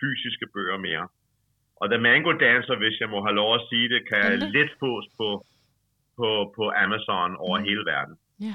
fysiske 0.00 0.46
bøger 0.54 0.78
mere. 0.88 1.04
Og 1.80 1.84
The 1.92 2.00
Mango 2.06 2.32
Dancer, 2.44 2.76
hvis 2.82 2.96
jeg 3.02 3.08
må 3.14 3.18
have 3.26 3.36
lov 3.42 3.50
at 3.58 3.62
sige 3.70 3.86
det, 3.94 4.00
kan 4.10 4.22
Endelig. 4.32 4.52
let 4.56 4.70
fås 4.82 5.06
på, 5.18 5.28
på, 6.18 6.28
på 6.56 6.64
Amazon 6.84 7.30
over 7.46 7.58
Mm. 7.58 7.64
hele 7.68 7.82
verden. 7.94 8.14
Ja. 8.40 8.46
Ja. 8.46 8.54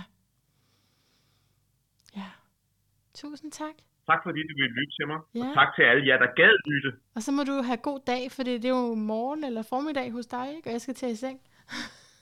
Tusind 3.22 3.52
tak. 3.52 3.76
Tak 4.10 4.20
fordi 4.26 4.40
du 4.50 4.54
ville 4.60 4.74
lytte 4.80 4.94
til 4.98 5.08
mig. 5.12 5.20
Ja. 5.36 5.40
Og 5.40 5.54
tak 5.60 5.70
til 5.76 5.84
alle 5.84 6.08
jer, 6.08 6.18
der 6.18 6.30
gad 6.36 6.54
lytte. 6.72 6.92
Og 7.16 7.22
så 7.26 7.32
må 7.32 7.42
du 7.44 7.56
have 7.70 7.78
god 7.78 8.00
dag, 8.08 8.32
for 8.32 8.44
det 8.44 8.66
er 8.66 8.70
jo 8.70 8.96
morgen 8.96 9.44
eller 9.44 9.62
formiddag 9.62 10.12
hos 10.12 10.26
dig, 10.26 10.46
ikke? 10.56 10.70
Og 10.70 10.74
jeg 10.74 10.82
skal 10.82 10.96
til 10.96 11.10
i 11.10 11.16
seng. 11.16 11.40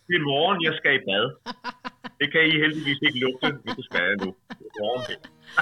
Det 0.08 0.16
er 0.16 0.26
morgen, 0.34 0.64
jeg 0.64 0.74
skal 0.80 0.91
i 0.96 1.02
bad. 1.10 1.26
Det 2.20 2.32
kan 2.32 2.41
I 2.48 2.52
heldigvis 2.64 3.00
ikke 3.08 3.20
lugte, 3.20 3.48
men 3.66 3.76
det 3.78 3.86
skal 3.86 4.02
jeg 4.10 4.16
nu. 4.26 4.30
Det 4.50 4.66
er 4.72 4.84
morgen, 4.84 5.04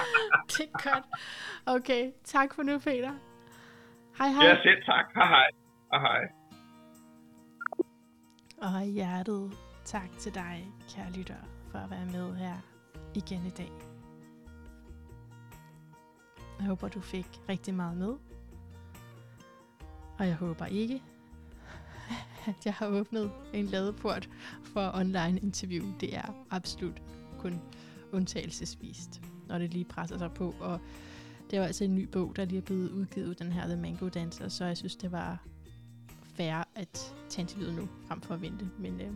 det 0.52 0.64
er 0.74 0.90
godt. 0.90 1.04
Okay, 1.66 2.10
tak 2.24 2.54
for 2.54 2.62
nu, 2.62 2.78
Peter. 2.78 3.12
Hej 4.18 4.28
hej. 4.28 4.44
Ja, 4.46 4.62
selv 4.62 4.82
tak. 4.84 5.06
Hej 5.14 5.26
hej. 5.26 5.48
Hej 5.92 6.00
hej. 6.00 6.22
Og 8.62 8.84
hjertet 8.84 9.52
tak 9.84 10.10
til 10.18 10.34
dig, 10.34 10.66
kære 10.96 11.12
lytter, 11.18 11.42
for 11.70 11.78
at 11.78 11.90
være 11.90 12.06
med 12.06 12.34
her 12.34 12.56
igen 13.14 13.46
i 13.46 13.50
dag. 13.50 13.91
Jeg 16.62 16.68
håber, 16.68 16.88
du 16.88 17.00
fik 17.00 17.26
rigtig 17.48 17.74
meget 17.74 17.96
med. 17.96 18.14
Og 20.18 20.26
jeg 20.26 20.34
håber 20.34 20.66
ikke, 20.66 21.02
at 22.46 22.54
jeg 22.64 22.74
har 22.74 22.86
åbnet 22.86 23.30
en 23.54 23.64
ladeport 23.64 24.28
for 24.64 24.90
online 24.94 25.38
interview. 25.38 25.84
Det 26.00 26.16
er 26.16 26.44
absolut 26.50 27.02
kun 27.38 27.60
undtagelsesvist, 28.12 29.22
når 29.48 29.58
det 29.58 29.72
lige 29.72 29.84
presser 29.84 30.18
sig 30.18 30.32
på. 30.32 30.54
Og 30.60 30.80
det 31.50 31.58
er 31.58 31.64
altså 31.64 31.84
en 31.84 31.94
ny 31.94 32.08
bog, 32.08 32.36
der 32.36 32.44
lige 32.44 32.58
er 32.58 32.62
blevet 32.62 32.90
udgivet, 32.90 33.38
den 33.38 33.52
her 33.52 33.66
The 33.66 33.76
Mango 33.76 34.08
Dancer, 34.08 34.48
så 34.48 34.64
jeg 34.64 34.76
synes, 34.76 34.96
det 34.96 35.12
var 35.12 35.44
fair 36.34 36.64
at 36.74 37.14
tage 37.28 37.42
interviewet 37.42 37.74
nu, 37.74 37.88
frem 38.08 38.20
for 38.20 38.34
at 38.34 38.42
vente. 38.42 38.70
Men 38.78 39.00
øh, 39.00 39.12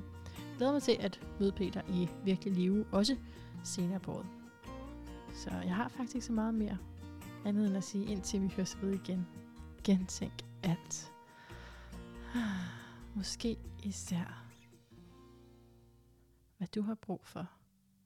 glæder 0.56 0.72
mig 0.72 0.82
til 0.82 0.96
at 1.00 1.20
møde 1.40 1.52
Peter 1.52 1.82
i 1.88 2.08
virkelig 2.24 2.54
live, 2.54 2.86
også 2.92 3.16
senere 3.64 4.00
på 4.00 4.12
året. 4.12 4.26
Så 5.34 5.50
jeg 5.64 5.74
har 5.74 5.88
faktisk 5.88 6.26
så 6.26 6.32
meget 6.32 6.54
mere 6.54 6.78
andet 7.46 7.66
end 7.66 7.76
at 7.76 7.84
sige, 7.84 8.06
indtil 8.06 8.42
vi 8.42 8.48
høres 8.48 8.82
ved 8.82 8.92
igen. 8.92 9.26
Gentænk 9.84 10.44
alt. 10.62 11.12
Måske 13.14 13.58
især, 13.82 14.46
hvad 16.56 16.68
du 16.68 16.82
har 16.82 16.94
brug 16.94 17.26
for, 17.26 17.50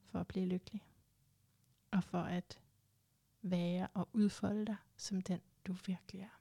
for 0.07 0.19
at 0.19 0.27
blive 0.27 0.47
lykkelig. 0.47 0.83
Og 1.91 2.05
for 2.05 2.21
at 2.21 2.61
være 3.43 3.89
og 3.95 4.09
udfolde 4.13 4.67
dig 4.67 4.77
som 4.97 5.21
den, 5.21 5.41
du 5.67 5.73
virkelig 5.87 6.23
er. 6.23 6.39